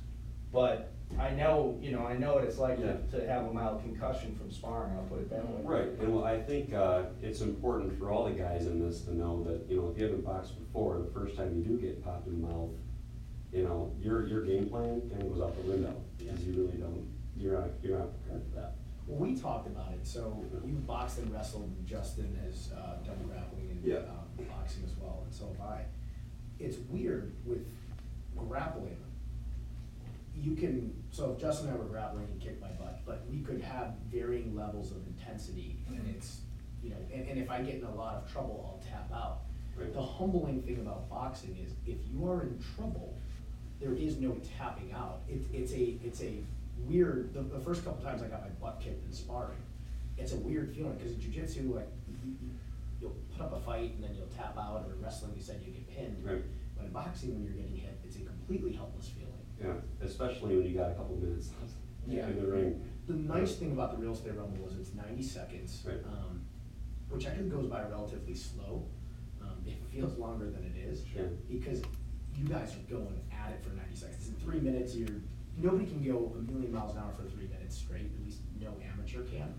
but 0.51 0.91
I 1.19 1.31
know, 1.31 1.77
you 1.81 1.91
know, 1.91 2.05
I 2.05 2.17
know 2.17 2.35
what 2.35 2.43
it's 2.43 2.57
like 2.57 2.77
to, 2.77 2.99
Yeah. 3.11 3.19
to 3.19 3.27
have 3.27 3.45
a 3.45 3.53
mild 3.53 3.81
concussion 3.83 4.35
from 4.35 4.51
sparring, 4.51 4.93
I'll 4.97 5.03
put 5.03 5.19
it 5.19 5.29
that 5.29 5.47
way. 5.47 5.61
Right, 5.63 5.89
and 5.99 6.13
well, 6.15 6.25
I 6.25 6.41
think, 6.41 6.73
uh, 6.73 7.03
it's 7.21 7.41
important 7.41 7.97
for 7.99 8.09
all 8.11 8.25
the 8.25 8.31
guys 8.31 8.65
in 8.67 8.79
this 8.79 9.01
to 9.05 9.15
know 9.15 9.43
that, 9.43 9.69
you 9.69 9.77
know, 9.77 9.89
if 9.89 9.97
you 9.97 10.05
haven't 10.05 10.25
boxed 10.25 10.57
before, 10.59 10.99
the 10.99 11.11
first 11.11 11.35
time 11.37 11.55
you 11.55 11.63
do 11.63 11.77
get 11.79 12.03
popped 12.03 12.27
in 12.27 12.41
the 12.41 12.47
mouth, 12.47 12.69
you 13.51 13.63
know, 13.63 13.91
your, 14.01 14.25
your 14.27 14.41
game 14.43 14.67
plan 14.67 15.01
kind 15.09 15.21
of 15.21 15.29
goes 15.33 15.41
out 15.41 15.55
the 15.63 15.69
window, 15.71 15.95
because 16.17 16.43
you 16.45 16.53
really 16.53 16.77
don't, 16.77 17.07
you're 17.37 17.59
not, 17.59 17.69
you're 17.81 17.99
not 17.99 18.09
prepared 18.23 18.43
for 18.49 18.59
that. 18.59 18.75
Well, 19.05 19.19
we 19.19 19.35
talked 19.35 19.67
about 19.67 19.91
it, 19.93 20.05
so 20.07 20.43
you 20.65 20.73
boxed 20.75 21.19
and 21.19 21.31
wrestled, 21.31 21.63
and 21.77 21.85
Justin 21.85 22.35
has, 22.43 22.71
uh, 22.71 22.95
done 23.05 23.17
grappling 23.27 23.69
and, 23.71 23.83
Yeah. 23.83 23.97
um, 23.97 24.45
boxing 24.49 24.83
as 24.85 24.95
well, 24.99 25.21
and 25.25 25.33
so 25.33 25.47
have 25.47 25.61
I. 25.61 25.85
It's 26.59 26.77
weird 26.89 27.33
with 27.45 27.67
grappling, 28.37 28.97
you 30.35 30.55
can, 30.55 30.93
so 31.11 31.31
if 31.31 31.39
Justin 31.39 31.69
and 31.69 31.77
I 31.77 31.79
were 31.79 31.85
grappling, 31.85 32.27
he'd 32.27 32.41
kick 32.41 32.61
my 32.61 32.69
butt, 32.69 33.01
but 33.05 33.25
we 33.29 33.39
could 33.39 33.61
have 33.61 33.93
varying 34.11 34.55
levels 34.55 34.91
of 34.91 34.97
intensity, 35.07 35.77
and 35.87 35.99
mm-hmm. 35.99 36.09
it's, 36.11 36.41
you 36.83 36.89
know, 36.89 36.97
and, 37.13 37.27
and 37.27 37.39
if 37.39 37.49
I 37.49 37.61
get 37.61 37.75
in 37.75 37.85
a 37.85 37.95
lot 37.95 38.15
of 38.15 38.31
trouble, 38.31 38.63
I'll 38.65 38.91
tap 38.91 39.09
out. 39.13 39.41
Right. 39.75 39.93
The 39.93 40.01
humbling 40.01 40.61
thing 40.61 40.77
about 40.77 41.09
boxing 41.09 41.57
is, 41.63 41.73
if 41.87 41.97
you 42.11 42.27
are 42.29 42.41
in 42.41 42.59
trouble, 42.75 43.17
there 43.79 43.93
is 43.93 44.17
no 44.17 44.37
tapping 44.57 44.91
out. 44.93 45.21
It, 45.27 45.41
it's 45.51 45.71
a, 45.71 45.97
it's 46.03 46.21
a 46.21 46.37
weird, 46.87 47.33
the, 47.33 47.41
the 47.41 47.59
first 47.59 47.83
couple 47.83 48.03
times 48.03 48.21
I 48.21 48.27
got 48.27 48.41
my 48.41 48.49
butt 48.61 48.81
kicked 48.81 49.05
in 49.05 49.13
sparring, 49.13 49.57
it's 50.17 50.33
a 50.33 50.37
weird 50.37 50.75
feeling, 50.75 50.97
cause 50.99 51.11
in 51.11 51.17
jujitsu, 51.17 51.73
like, 51.73 51.87
you, 52.07 52.31
you, 52.41 52.49
you'll 53.01 53.15
put 53.35 53.45
up 53.45 53.53
a 53.53 53.59
fight 53.61 53.93
and 53.95 54.03
then 54.03 54.15
you'll 54.15 54.27
tap 54.27 54.57
out, 54.57 54.85
or 54.87 54.93
in 54.93 55.01
wrestling, 55.01 55.33
you 55.35 55.41
said 55.41 55.61
you 55.65 55.71
get 55.71 55.87
pinned. 55.95 56.23
Right. 56.23 56.43
But 56.77 56.85
in 56.85 56.91
boxing, 56.91 57.33
when 57.33 57.43
you're 57.43 57.53
getting 57.53 57.75
hit, 57.75 57.97
it's 58.03 58.17
a 58.17 58.19
completely 58.19 58.73
helpless 58.73 59.07
feeling. 59.09 59.22
Yeah, 59.63 59.73
especially 60.03 60.57
when 60.57 60.65
you 60.65 60.75
got 60.77 60.91
a 60.91 60.95
couple 60.95 61.15
minutes 61.17 61.51
left 61.61 61.73
Yeah. 62.07 62.27
in 62.27 62.35
the 62.41 62.47
ring. 62.47 62.81
The 63.07 63.13
nice 63.13 63.55
thing 63.55 63.71
about 63.71 63.91
the 63.91 63.97
real 64.01 64.13
estate 64.13 64.35
rumble 64.35 64.67
is 64.67 64.77
it's 64.77 64.93
ninety 64.95 65.23
seconds, 65.23 65.83
Right. 65.87 66.03
um, 66.05 66.41
which 67.09 67.25
actually 67.27 67.49
goes 67.49 67.67
by 67.67 67.83
relatively 67.83 68.35
slow. 68.35 68.85
Um, 69.41 69.57
it 69.65 69.75
feels 69.91 70.17
longer 70.17 70.49
than 70.49 70.63
it 70.63 70.77
is. 70.77 71.05
Sure. 71.05 71.27
Because 71.49 71.81
you 72.35 72.45
guys 72.47 72.75
are 72.75 72.89
going 72.91 73.19
at 73.31 73.51
it 73.51 73.63
for 73.63 73.73
ninety 73.75 73.95
seconds. 73.95 74.29
In 74.29 74.35
three 74.35 74.59
minutes, 74.59 74.95
you're, 74.95 75.09
nobody 75.57 75.85
can 75.85 76.03
go 76.03 76.33
a 76.37 76.41
million 76.51 76.71
miles 76.71 76.91
an 76.95 76.99
hour 77.01 77.11
for 77.13 77.23
three 77.23 77.47
minutes 77.47 77.77
straight, 77.77 78.05
at 78.05 78.25
least 78.25 78.39
no 78.59 78.71
amateur 78.91 79.23
can. 79.23 79.53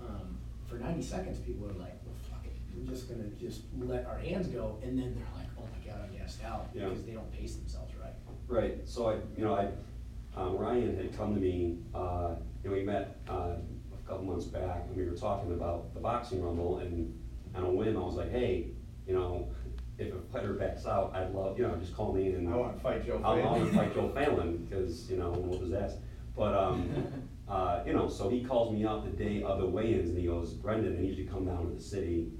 Um, 0.00 0.38
for 0.66 0.76
ninety 0.76 1.02
seconds, 1.02 1.38
people 1.38 1.66
are 1.66 1.72
like, 1.74 1.98
well, 2.04 2.14
fuck 2.30 2.44
it, 2.44 2.52
we're 2.76 2.90
just 2.92 3.08
gonna 3.08 3.28
just 3.40 3.62
let 3.78 4.04
our 4.06 4.18
hands 4.18 4.48
go, 4.48 4.78
and 4.82 4.98
then 4.98 5.14
they're 5.14 5.32
like, 5.36 5.48
oh 5.58 5.62
my 5.62 5.90
god, 5.90 6.00
I'm 6.08 6.16
gassed 6.16 6.42
out, 6.44 6.68
Yeah. 6.74 6.88
because 6.88 7.04
they 7.04 7.12
don't 7.12 7.30
pace 7.32 7.56
themselves 7.56 7.92
right. 7.96 8.01
Right, 8.48 8.80
so 8.84 9.08
I, 9.08 9.14
you 9.36 9.44
know, 9.44 9.54
I, 9.54 9.68
um, 10.38 10.56
Ryan 10.58 10.96
had 10.96 11.16
come 11.16 11.34
to 11.34 11.40
me, 11.40 11.78
uh, 11.94 12.34
you 12.62 12.70
know, 12.70 12.76
we 12.76 12.82
met, 12.82 13.20
uh, 13.28 13.54
a 13.92 14.08
couple 14.08 14.24
months 14.24 14.44
back, 14.46 14.84
and 14.88 14.96
we 14.96 15.04
were 15.04 15.16
talking 15.16 15.52
about 15.52 15.94
the 15.94 16.00
boxing 16.00 16.42
rumble, 16.42 16.78
and 16.78 17.18
on 17.54 17.64
a 17.64 17.70
whim, 17.70 17.96
I 17.96 18.00
was 18.00 18.16
like, 18.16 18.30
hey, 18.30 18.68
you 19.06 19.14
know, 19.14 19.48
if 19.98 20.12
a 20.12 20.20
fighter 20.32 20.52
backs 20.54 20.86
out, 20.86 21.14
I'd 21.14 21.32
love, 21.34 21.58
you 21.58 21.66
know, 21.66 21.74
just 21.76 21.94
call 21.94 22.12
me 22.12 22.28
and. 22.28 22.48
I 22.48 22.56
wanna 22.56 22.78
fight 22.78 23.06
Joe 23.06 23.20
I 23.24 23.38
wanna 23.38 23.42
Fallon. 23.42 23.74
fight 23.74 23.94
Joe 23.94 24.10
Fallon, 24.14 24.66
because, 24.68 25.10
you 25.10 25.16
know, 25.16 25.30
whoop 25.30 25.62
his 25.62 25.72
ass, 25.72 25.94
but, 26.36 26.54
um, 26.54 26.90
uh, 27.48 27.82
you 27.86 27.94
know, 27.94 28.08
so 28.08 28.28
he 28.28 28.44
calls 28.44 28.72
me 28.72 28.84
up 28.84 29.04
the 29.04 29.10
day 29.10 29.42
of 29.42 29.60
the 29.60 29.66
weigh-ins, 29.66 30.10
and 30.10 30.18
he 30.18 30.26
goes, 30.26 30.52
Brendan, 30.52 30.96
I 30.98 31.00
need 31.00 31.16
you 31.16 31.24
to 31.24 31.30
come 31.30 31.46
down 31.46 31.68
to 31.68 31.74
the 31.74 31.80
city 31.80 32.32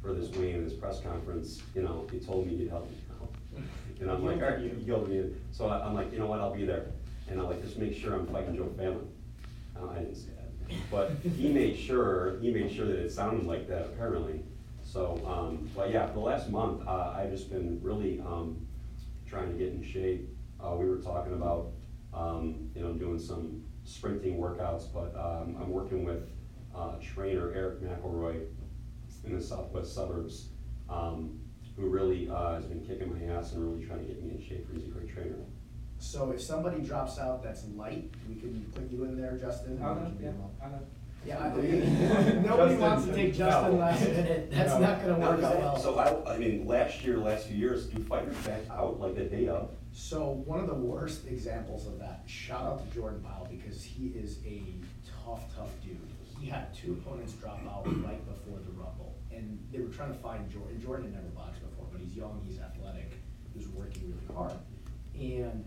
for 0.00 0.12
this 0.12 0.30
weigh-in, 0.36 0.64
this 0.64 0.74
press 0.74 1.00
conference, 1.00 1.62
you 1.74 1.82
know, 1.82 2.06
he 2.10 2.18
told 2.18 2.48
me 2.48 2.54
you'd 2.54 2.70
help 2.70 2.90
me. 2.90 2.96
And 4.00 4.10
I'm 4.10 4.24
like, 4.24 4.36
all 4.42 4.50
right, 4.50 4.58
you 4.60 4.76
yelled 4.84 5.08
me 5.08 5.18
in, 5.18 5.40
so 5.52 5.68
I- 5.68 5.84
I'm 5.86 5.94
like, 5.94 6.12
you 6.12 6.18
know 6.18 6.26
what, 6.26 6.40
I'll 6.40 6.54
be 6.54 6.64
there, 6.64 6.86
and 7.28 7.40
I'm 7.40 7.46
like, 7.46 7.62
just 7.62 7.78
make 7.78 7.94
sure 7.94 8.14
I'm 8.14 8.26
fighting 8.26 8.56
Joe 8.56 8.68
Fallon. 8.76 9.08
Uh, 9.76 9.88
I 9.90 9.98
didn't 10.00 10.16
say 10.16 10.30
that, 10.30 10.74
but 10.90 11.10
he 11.36 11.52
made 11.52 11.76
sure, 11.76 12.38
he 12.40 12.52
made 12.52 12.72
sure 12.72 12.86
that 12.86 12.96
it 12.96 13.12
sounded 13.12 13.46
like 13.46 13.68
that 13.68 13.86
apparently. 13.86 14.42
So, 14.82 15.20
um, 15.26 15.70
but 15.76 15.90
yeah, 15.90 16.06
for 16.08 16.14
the 16.14 16.20
last 16.20 16.50
month, 16.50 16.82
uh, 16.86 17.14
I've 17.16 17.30
just 17.30 17.48
been 17.50 17.80
really, 17.82 18.20
um, 18.20 18.66
trying 19.26 19.52
to 19.52 19.56
get 19.58 19.68
in 19.72 19.82
shape. 19.82 20.28
Uh, 20.60 20.74
we 20.76 20.88
were 20.88 20.98
talking 20.98 21.32
about, 21.34 21.70
um, 22.12 22.70
you 22.74 22.82
know, 22.82 22.92
doing 22.94 23.18
some 23.18 23.62
sprinting 23.84 24.36
workouts, 24.38 24.92
but, 24.92 25.14
um, 25.16 25.56
I'm 25.60 25.70
working 25.70 26.04
with, 26.04 26.28
uh, 26.74 26.96
trainer 27.00 27.52
Eric 27.54 27.80
McElroy 27.82 28.46
in 29.24 29.34
the 29.36 29.40
southwest 29.42 29.94
suburbs, 29.94 30.48
um, 30.88 31.38
who 31.76 31.88
really, 31.88 32.28
uh, 32.28 32.54
has 32.54 32.64
been 32.64 32.84
kicking 32.84 33.10
my 33.12 33.32
ass 33.34 33.52
and 33.52 33.62
really 33.64 33.84
trying 33.86 34.00
to 34.00 34.04
get 34.04 34.22
me 34.22 34.30
in 34.34 34.42
shape, 34.42 34.66
he's 34.72 34.84
a 34.84 34.88
great 34.88 35.12
trainer. 35.12 35.36
So 35.98 36.30
if 36.32 36.40
somebody 36.42 36.82
drops 36.82 37.18
out 37.18 37.42
that's 37.42 37.64
light, 37.76 38.10
we 38.28 38.34
can 38.34 38.64
put 38.74 38.90
you 38.90 39.04
in 39.04 39.20
there, 39.20 39.36
Justin. 39.38 39.76
and 39.76 39.84
I'll 39.84 39.94
we 39.94 40.00
go, 40.00 40.06
can 40.06 40.16
do 40.18 40.24
yeah, 40.24 40.30
them. 40.32 40.40
I'll 40.62 40.70
go. 40.70 40.78
Yeah, 41.24 41.38
I- 41.38 42.40
nobody 42.46 42.74
wants 42.74 43.04
to 43.06 43.14
take 43.14 43.34
Justin 43.34 43.72
No. 43.74 43.78
last 43.78 44.00
minute, 44.02 44.50
that's 44.52 44.72
No. 44.72 44.78
not 44.80 45.00
gonna 45.00 45.18
work 45.20 45.40
does 45.40 45.44
out 45.44 45.58
well. 45.60 45.78
So 45.78 45.96
I, 45.98 46.34
I 46.34 46.38
mean, 46.38 46.66
last 46.66 47.04
year, 47.04 47.18
last 47.18 47.46
few 47.46 47.56
years, 47.56 47.86
do 47.86 48.02
fighters 48.02 48.36
back 48.38 48.62
out 48.70 48.98
like 48.98 49.14
the 49.14 49.24
day 49.24 49.46
of? 49.46 49.70
So 49.92 50.42
one 50.44 50.58
of 50.58 50.66
the 50.66 50.74
worst 50.74 51.26
examples 51.28 51.86
of 51.86 52.00
that, 52.00 52.22
shout 52.26 52.62
out 52.62 52.88
to 52.88 52.94
Jordan 52.96 53.20
Powell, 53.22 53.46
because 53.48 53.84
he 53.84 54.06
is 54.08 54.38
a 54.44 54.62
tough, 55.24 55.42
tough 55.54 55.70
dude. 55.84 55.96
He 56.40 56.48
had 56.48 56.74
two 56.74 56.94
opponents 56.94 57.34
drop 57.34 57.60
out 57.70 57.86
right 58.04 58.26
before 58.26 58.58
the 58.66 58.72
rumble, 58.72 59.11
and 59.34 59.58
they 59.72 59.78
were 59.80 59.88
trying 59.88 60.12
to 60.12 60.18
find 60.18 60.50
Jordan, 60.50 60.80
Jordan 60.80 61.06
had 61.06 61.14
never 61.14 61.28
boxed 61.34 61.60
before, 61.60 61.86
but 61.90 62.00
he's 62.00 62.14
young, 62.16 62.40
he's 62.44 62.60
athletic, 62.60 63.12
he 63.52 63.58
was 63.58 63.68
working 63.68 64.12
really 64.12 64.34
hard. 64.34 64.52
And 65.18 65.64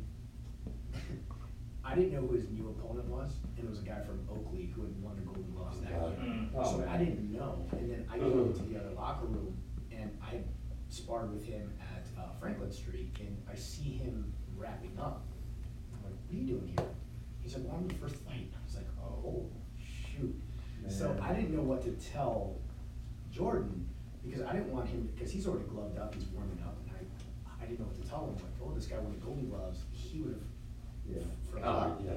I 1.84 1.93
didn't 1.95 2.13
know 2.13 2.22
who 2.22 2.34
his 2.36 2.49
new 2.49 2.70
opponent 2.70 3.05
was, 3.07 3.32
and 3.57 3.66
it 3.66 3.70
was 3.70 3.80
a 3.80 3.84
guy 3.84 3.99
from 4.01 4.20
Oakley 4.30 4.72
who 4.76 4.82
had 4.84 5.01
won 5.01 5.16
the 5.16 5.22
Golden 5.22 5.51
Gloves 5.53 5.80
that 5.82 5.89
year. 5.91 5.99
Mm. 5.99 6.49
Oh, 6.55 6.63
So 6.72 6.78
man. 6.80 6.88
I 6.89 6.97
didn't 6.97 7.32
know, 7.32 7.66
and 7.74 7.91
then 7.91 8.07
I 8.11 8.18
go 8.18 8.47
to 8.47 8.63
the 8.63 8.80
other 8.80 8.91
locker 8.95 9.26
room, 9.28 9.55
and 9.91 10.18
I 10.22 10.39
sparred 10.89 11.32
with 11.32 11.45
him 11.45 11.72
at 11.80 12.05
uh, 12.20 12.30
Franklin 12.39 12.72
Street, 12.72 13.16
and 13.20 13.38
I 13.51 13.55
see 13.55 13.97
him 13.97 14.34
wrapping 14.57 14.97
up. 14.99 15.26
I'm 15.93 16.03
like, 16.03 16.13
what 16.26 16.34
are 16.34 16.36
you 16.36 16.47
doing 16.47 16.74
here? 16.78 16.88
He's 17.41 17.53
like, 17.55 17.66
well, 17.66 17.76
I'm 17.78 17.88
the 17.88 17.93
first 17.95 18.16
fight. 18.26 18.51
I 18.55 18.66
was 18.66 18.76
like, 18.76 18.88
oh, 18.99 19.45
shoot. 19.78 20.36
So 20.88 21.16
I 21.22 21.34
didn't 21.34 21.55
know 21.55 21.63
what 21.63 21.84
to 21.84 21.91
tell 22.11 22.57
Jordan, 23.36 23.86
because 24.23 24.41
I 24.41 24.53
didn't 24.53 24.71
want 24.71 24.88
him, 24.88 25.09
because 25.13 25.29
he's 25.29 25.45
already 25.45 25.67
gloved 25.67 25.99
up, 25.99 26.15
he's 26.15 26.23
warming 26.27 26.59
up, 26.63 26.77
and 26.88 26.95
I, 26.95 27.03
I 27.61 27.67
didn't 27.67 27.81
know 27.81 27.88
what 27.88 28.01
to 28.01 28.07
tell 28.07 28.23
him, 28.31 28.36
like, 28.36 28.55
oh, 28.63 28.71
this 28.73 28.88
guy 28.88 28.97
won 28.97 29.11
the 29.11 29.19
Golden 29.19 29.49
Gloves, 29.49 29.83
he 29.91 30.21
would 30.21 30.39
have 30.39 30.47
Yeah. 31.05 31.61
Uh, 31.61 31.91
yeah. 32.03 32.11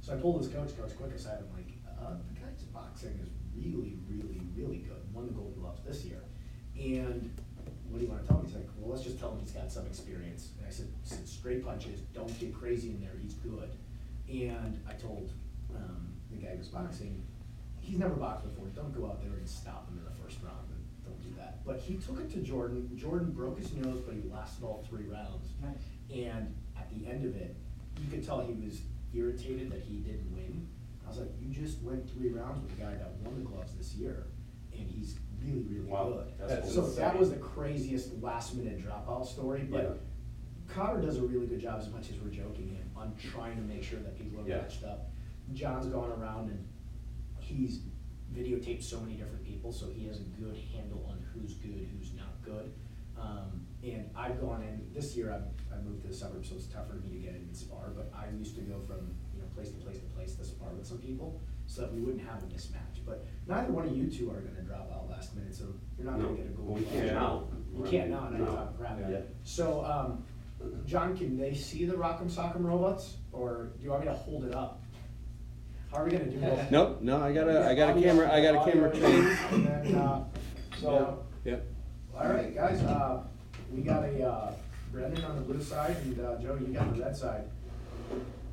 So 0.00 0.14
I 0.14 0.16
pulled 0.16 0.40
his 0.40 0.48
coach, 0.48 0.76
Coach 0.76 0.96
Quick, 0.96 1.12
aside, 1.12 1.44
I'm 1.44 1.52
like, 1.52 1.68
uh, 1.84 2.16
the 2.32 2.40
guy's 2.40 2.62
boxing 2.72 3.12
is 3.22 3.28
really, 3.54 3.98
really, 4.08 4.40
really 4.56 4.78
good, 4.78 5.04
won 5.12 5.26
the 5.26 5.32
Golden 5.32 5.60
Gloves 5.60 5.82
this 5.86 6.04
year. 6.04 6.22
And 6.80 7.30
what 7.90 7.98
do 7.98 8.06
you 8.06 8.10
wanna 8.10 8.24
tell 8.24 8.38
me? 8.38 8.46
He's 8.46 8.56
like, 8.56 8.68
well, 8.78 8.90
let's 8.92 9.04
just 9.04 9.20
tell 9.20 9.32
him 9.32 9.40
he's 9.40 9.52
got 9.52 9.70
some 9.70 9.84
experience. 9.86 10.48
And 10.58 10.66
I 10.66 10.70
said, 10.70 10.88
said 11.02 11.28
straight 11.28 11.62
punches, 11.64 12.00
don't 12.14 12.32
get 12.40 12.54
crazy 12.54 12.88
in 12.88 13.00
there, 13.00 13.12
he's 13.20 13.34
good. 13.34 13.68
And 14.32 14.80
I 14.88 14.94
told, 14.94 15.30
um, 15.76 16.08
the 16.30 16.38
guy 16.38 16.56
who's 16.56 16.68
boxing, 16.68 17.22
he's 17.84 17.98
never 17.98 18.14
boxed 18.14 18.44
before, 18.44 18.66
don't 18.74 18.92
go 18.98 19.06
out 19.06 19.20
there 19.22 19.32
and 19.32 19.48
stop 19.48 19.88
him 19.90 19.98
in 19.98 20.04
the 20.04 20.22
first 20.22 20.38
round, 20.42 20.66
and 20.70 20.82
don't 21.04 21.20
do 21.22 21.34
that. 21.36 21.64
But 21.64 21.78
he 21.80 21.96
took 21.96 22.18
it 22.20 22.30
to 22.32 22.38
Jordan, 22.40 22.90
Jordan 22.96 23.30
broke 23.32 23.58
his 23.58 23.72
nose, 23.74 24.00
but 24.00 24.14
he 24.14 24.22
lasted 24.30 24.64
all 24.64 24.84
three 24.88 25.04
rounds. 25.04 25.48
Nice. 25.62 25.76
And 26.14 26.54
at 26.78 26.88
the 26.90 27.06
end 27.06 27.24
of 27.24 27.36
it, 27.36 27.56
you 28.00 28.10
could 28.10 28.24
tell 28.24 28.40
he 28.40 28.54
was 28.54 28.80
irritated 29.12 29.70
that 29.70 29.82
he 29.82 29.96
didn't 29.98 30.32
win. 30.32 30.66
I 31.04 31.08
was 31.10 31.18
like, 31.18 31.30
you 31.38 31.52
just 31.52 31.82
went 31.82 32.10
three 32.10 32.30
rounds 32.30 32.62
with 32.62 32.72
a 32.78 32.82
guy 32.82 32.94
that 32.94 33.12
won 33.22 33.36
the 33.36 33.44
gloves 33.48 33.74
this 33.74 33.94
year, 33.94 34.26
and 34.72 34.88
he's 34.88 35.18
really, 35.42 35.62
really 35.64 35.90
Wow, 35.90 36.08
good. 36.38 36.48
that's 36.48 36.72
So 36.74 36.84
insane. 36.86 36.96
that 37.00 37.18
was 37.18 37.30
the 37.30 37.36
craziest 37.36 38.20
last 38.22 38.54
minute 38.56 38.82
dropout 38.82 39.26
story, 39.26 39.68
Yeah. 39.70 39.82
but 39.82 40.00
Connor 40.66 41.02
does 41.02 41.18
a 41.18 41.22
really 41.22 41.46
good 41.46 41.60
job, 41.60 41.78
as 41.80 41.90
much 41.90 42.08
as 42.10 42.18
we're 42.20 42.30
joking 42.30 42.68
him, 42.68 42.90
on 42.96 43.14
trying 43.16 43.56
to 43.56 43.62
make 43.62 43.82
sure 43.82 44.00
that 44.00 44.16
people 44.18 44.40
are 44.40 44.48
Yeah. 44.48 44.62
matched 44.62 44.82
up. 44.84 45.10
John's 45.52 45.86
gone 45.86 46.10
around 46.12 46.48
and 46.50 46.66
he's 47.54 47.80
videotaped 48.34 48.82
so 48.82 49.00
many 49.00 49.14
different 49.14 49.44
people, 49.44 49.72
so 49.72 49.86
he 49.94 50.06
has 50.06 50.18
a 50.18 50.24
good 50.40 50.56
handle 50.74 51.06
on 51.08 51.22
who's 51.32 51.54
good, 51.54 51.88
who's 51.96 52.12
not 52.14 52.42
good. 52.44 52.72
Um, 53.18 53.64
and 53.84 54.10
I've 54.16 54.40
gone 54.40 54.62
in, 54.62 54.86
this 54.92 55.16
year 55.16 55.32
I've, 55.32 55.44
I 55.72 55.80
moved 55.82 56.02
to 56.02 56.08
the 56.08 56.14
suburbs, 56.14 56.48
so 56.48 56.56
it's 56.56 56.66
tougher 56.66 56.94
for 57.00 57.06
me 57.06 57.12
to 57.12 57.18
get 57.18 57.30
in 57.36 57.42
and 57.42 57.56
spar, 57.56 57.92
but 57.94 58.12
I 58.14 58.26
used 58.36 58.56
to 58.56 58.62
go 58.62 58.80
from, 58.80 59.14
you 59.34 59.40
know, 59.40 59.46
place 59.54 59.68
to 59.70 59.76
place 59.76 59.98
to 59.98 60.06
place 60.16 60.34
to 60.34 60.44
spar 60.44 60.70
with 60.76 60.86
some 60.86 60.98
people, 60.98 61.40
so 61.66 61.82
that 61.82 61.94
we 61.94 62.00
wouldn't 62.00 62.26
have 62.26 62.42
a 62.42 62.46
mismatch, 62.46 63.04
but 63.06 63.24
neither 63.46 63.70
one 63.72 63.86
of 63.86 63.96
you 63.96 64.10
two 64.10 64.30
are 64.30 64.40
gonna 64.40 64.62
drop 64.62 64.90
out 64.92 65.08
last 65.08 65.36
minute, 65.36 65.54
so 65.54 65.64
you're 65.96 66.10
not 66.10 66.18
No, 66.18 66.26
gonna 66.26 66.36
get 66.38 66.46
a 66.46 66.50
goal. 66.50 66.66
well, 66.66 66.74
we 66.76 66.84
can't 66.84 67.06
now. 67.06 67.44
You 67.76 67.82
can't 67.84 68.10
now, 68.10 68.26
and 68.26 68.36
I 68.36 68.38
No. 68.40 68.46
talk 68.46 68.76
crap. 68.78 68.98
Yeah. 69.08 69.20
So, 69.44 69.84
um, 69.84 70.24
John, 70.86 71.16
can 71.16 71.36
they 71.36 71.54
see 71.54 71.84
the 71.84 71.94
Rock'em 71.94 72.30
Sock'em 72.30 72.64
robots, 72.64 73.18
or 73.32 73.70
do 73.78 73.84
you 73.84 73.90
want 73.90 74.02
me 74.02 74.08
to 74.08 74.14
hold 74.14 74.44
it 74.44 74.54
up? 74.54 74.80
How 75.94 76.00
are 76.00 76.04
we 76.06 76.10
gonna 76.10 76.24
do 76.24 76.40
this? 76.40 76.70
Nope, 76.72 77.02
no, 77.02 77.22
I 77.22 77.32
got 77.32 77.48
a, 77.48 77.68
I 77.68 77.74
got 77.76 77.96
a 77.96 78.00
camera, 78.00 78.32
I 78.32 78.42
got 78.42 78.66
a 78.66 78.70
camera 78.70 78.88
audio, 78.88 79.00
trained. 79.00 79.38
And 79.52 79.66
then, 79.66 79.94
uh, 79.94 80.24
So- 80.80 81.18
Yep. 81.44 81.64
all 82.18 82.28
right, 82.28 82.52
guys, 82.52 82.82
uh, 82.82 83.22
we 83.72 83.82
got 83.82 84.02
a, 84.02 84.26
uh, 84.28 84.52
Brendan 84.90 85.24
on 85.24 85.36
the 85.36 85.42
blue 85.42 85.62
side, 85.62 85.96
and, 86.02 86.18
uh, 86.20 86.36
Joe, 86.40 86.56
you 86.60 86.66
got 86.74 86.92
the 86.94 87.00
red 87.00 87.16
side. 87.16 87.44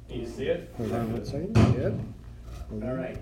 Can 0.07 0.19
you 0.19 0.27
see 0.27 0.45
it? 0.49 0.71
Hold 0.77 0.91
on 0.91 1.11
one 1.13 1.25
second, 1.25 1.57
yep. 1.57 1.93
Hold 2.69 2.83
All 2.83 2.89
on. 2.89 2.97
right. 2.97 3.17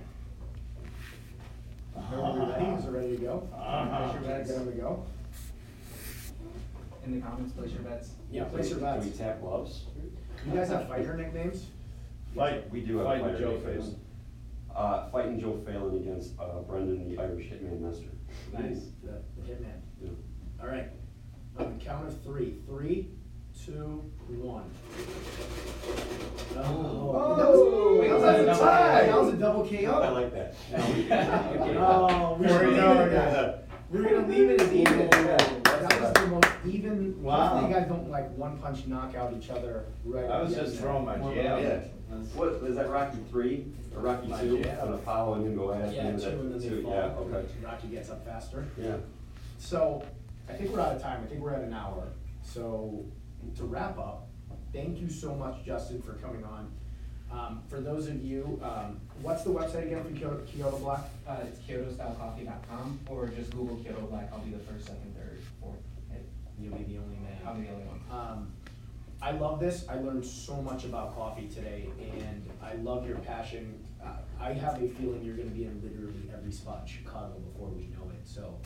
Are 2.12 2.34
we 2.34 2.40
ready? 2.52 2.66
Is 2.66 2.86
it 2.86 2.92
ready 2.92 3.18
to 3.18 3.24
go? 3.24 3.48
Uh-huh. 3.54 4.14
Get 4.24 4.48
them 4.48 4.66
to 4.66 4.72
go. 4.74 5.04
in 7.06 7.16
the 7.16 7.26
comments, 7.26 7.54
place 7.54 7.72
your 7.72 7.82
bets. 7.84 8.12
Yeah, 8.32 8.44
place 8.46 8.70
your 8.70 8.80
Do 8.80 8.86
bets. 8.86 9.06
we 9.06 9.12
tap 9.12 9.40
gloves? 9.42 9.86
You 10.46 10.54
guys 10.54 10.68
have 10.68 10.88
fighter 10.90 11.16
nicknames? 11.16 11.68
Fight, 12.36 12.70
We 12.70 12.82
do 12.82 12.98
have 12.98 13.06
fight 13.08 13.22
fighter 13.22 13.32
with 13.34 13.42
Joe 13.42 13.52
nicknames. 13.54 13.86
Phelan. 13.86 14.00
Uh, 14.80 15.10
fighting 15.10 15.38
Joe 15.38 15.60
Phelan 15.66 15.98
against, 15.98 16.40
uh, 16.40 16.60
Brendan, 16.62 17.14
the 17.14 17.22
Irish 17.22 17.48
Hitman 17.48 17.82
Master. 17.82 18.08
Nice. 18.54 18.86
The 19.04 19.22
the 19.36 19.42
Hitman. 19.52 19.82
Yeah. 20.02 20.10
All 20.62 20.68
right, 20.70 20.88
on 21.58 21.78
the 21.78 21.84
count 21.84 22.08
of 22.08 22.22
three. 22.24 22.56
Three, 22.66 23.10
two, 23.66 24.10
one. 24.28 24.72
Oh. 26.56 27.36
That 27.38 27.50
was, 27.50 28.00
wait, 28.00 28.12
was 28.14 28.22
that 28.24 28.40
a 28.40 28.46
Double 28.46 28.60
tie? 28.60 29.06
That 29.08 29.20
was 29.22 29.34
a 29.34 29.38
double 29.38 29.68
KO. 29.68 30.02
I 30.02 30.10
like 30.10 30.34
that. 30.34 30.56
Oh, 31.78 32.38
we 32.40 32.48
should 32.48 32.56
There 32.58 32.68
leave 32.70 32.78
you 32.78 32.82
it 32.82 32.82
go, 32.82 32.92
at 33.02 33.12
yeah. 33.12 33.30
that. 33.32 33.68
We're 33.92 34.04
gonna 34.04 34.28
leave 34.28 34.50
it 34.50 34.62
as 34.62 34.72
even. 34.72 35.00
Yeah, 35.00 35.08
that's 35.64 35.88
That 35.88 36.02
was 36.02 36.14
the 36.14 36.28
most 36.28 36.48
even, 36.66 37.22
Wow. 37.22 37.68
you 37.68 37.74
guys 37.74 37.88
don't 37.88 38.10
like 38.10 38.30
one 38.38 38.58
punch 38.60 38.88
knock 38.88 39.14
out 39.16 39.34
each 39.34 39.50
other 39.50 39.86
right 40.06 40.30
I 40.30 40.42
was 40.42 40.54
just 40.56 40.78
throwing 40.80 41.06
my 41.06 41.18
there. 41.18 41.60
jab. 41.60 41.92
Yeah. 42.10 42.16
What, 42.34 42.50
is 42.70 42.76
that 42.76 42.90
Rocky 42.90 43.18
three 43.30 43.68
or 43.96 44.02
Rocky 44.02 44.28
My 44.28 44.42
two? 44.42 44.64
jab. 44.64 44.88
On 44.88 44.94
Apollo 44.94 45.34
and 45.36 45.46
him 45.48 45.56
go 45.56 45.70
ahead? 45.72 45.94
Yeah, 45.94 46.04
two 46.18 46.40
and 46.40 46.54
then 46.54 46.60
they 46.60 46.82
fall. 46.82 46.92
Yeah, 46.92 47.36
okay. 47.36 47.48
Rocky 47.64 47.88
gets 47.88 48.10
up 48.10 48.26
faster. 48.26 48.66
Yeah. 48.78 48.98
So, 49.58 50.04
I 50.50 50.54
think 50.54 50.72
we're 50.72 50.80
out 50.80 50.96
of 50.96 51.02
time, 51.02 51.22
I 51.24 51.28
think 51.28 51.42
we're 51.42 51.54
at 51.54 51.62
an 51.62 51.74
hour, 51.74 52.08
so 52.42 53.06
to 53.58 53.64
wrap 53.64 53.98
up, 53.98 54.28
thank 54.74 55.00
you 55.00 55.10
so 55.10 55.36
much, 55.36 55.64
Justin, 55.66 56.02
for 56.02 56.14
coming 56.14 56.44
on. 56.44 56.72
Um, 57.32 57.62
for 57.70 57.80
those 57.80 58.08
of 58.08 58.24
you, 58.24 58.60
um, 58.64 59.00
what's 59.22 59.44
the 59.44 59.52
website 59.52 59.86
again 59.86 60.04
for 60.04 60.10
Kyoto, 60.12 60.42
Kyoto 60.46 60.78
Black? 60.80 61.02
Uh, 61.28 61.38
it's 61.44 61.60
KyotoStyleCoffee.com, 61.60 63.00
or 63.08 63.28
just 63.28 63.52
Google 63.52 63.76
Kyoto 63.78 64.02
Black, 64.08 64.30
I'll 64.34 64.40
be 64.40 64.50
the 64.52 64.58
first, 64.60 64.88
second, 64.88 65.14
third, 65.16 65.40
fourth, 65.62 65.78
hit. 66.10 66.26
You'll 66.60 66.76
be 66.76 66.84
the 66.86 66.98
only 66.98 67.18
man. 67.18 67.38
I'll 67.46 67.54
be 67.54 67.68
the 67.68 67.74
only 67.74 67.86
one. 67.86 68.02
Um, 68.12 68.52
I 69.22 69.32
love 69.32 69.60
this. 69.60 69.86
I 69.90 69.96
learned 69.96 70.26
so 70.26 70.62
much 70.62 70.86
about 70.86 71.16
coffee 71.16 71.48
today, 71.48 71.90
and 72.00 72.50
I 72.64 72.76
love 72.76 73.08
your 73.08 73.18
passion. 73.18 73.84
Uh, 74.04 74.14
I 74.40 74.54
have 74.54 74.82
a 74.82 74.88
feeling 74.88 75.24
you're 75.24 75.36
going 75.36 75.50
to 75.50 75.56
be 75.56 75.66
in 75.66 75.82
literally 75.84 76.32
every 76.34 76.54
spot 76.54 76.84
in 76.84 76.88
Chicago 76.88 77.34
before 77.52 77.68
we 77.68 77.88
know 77.88 78.10
it. 78.12 78.26
So, 78.26 78.58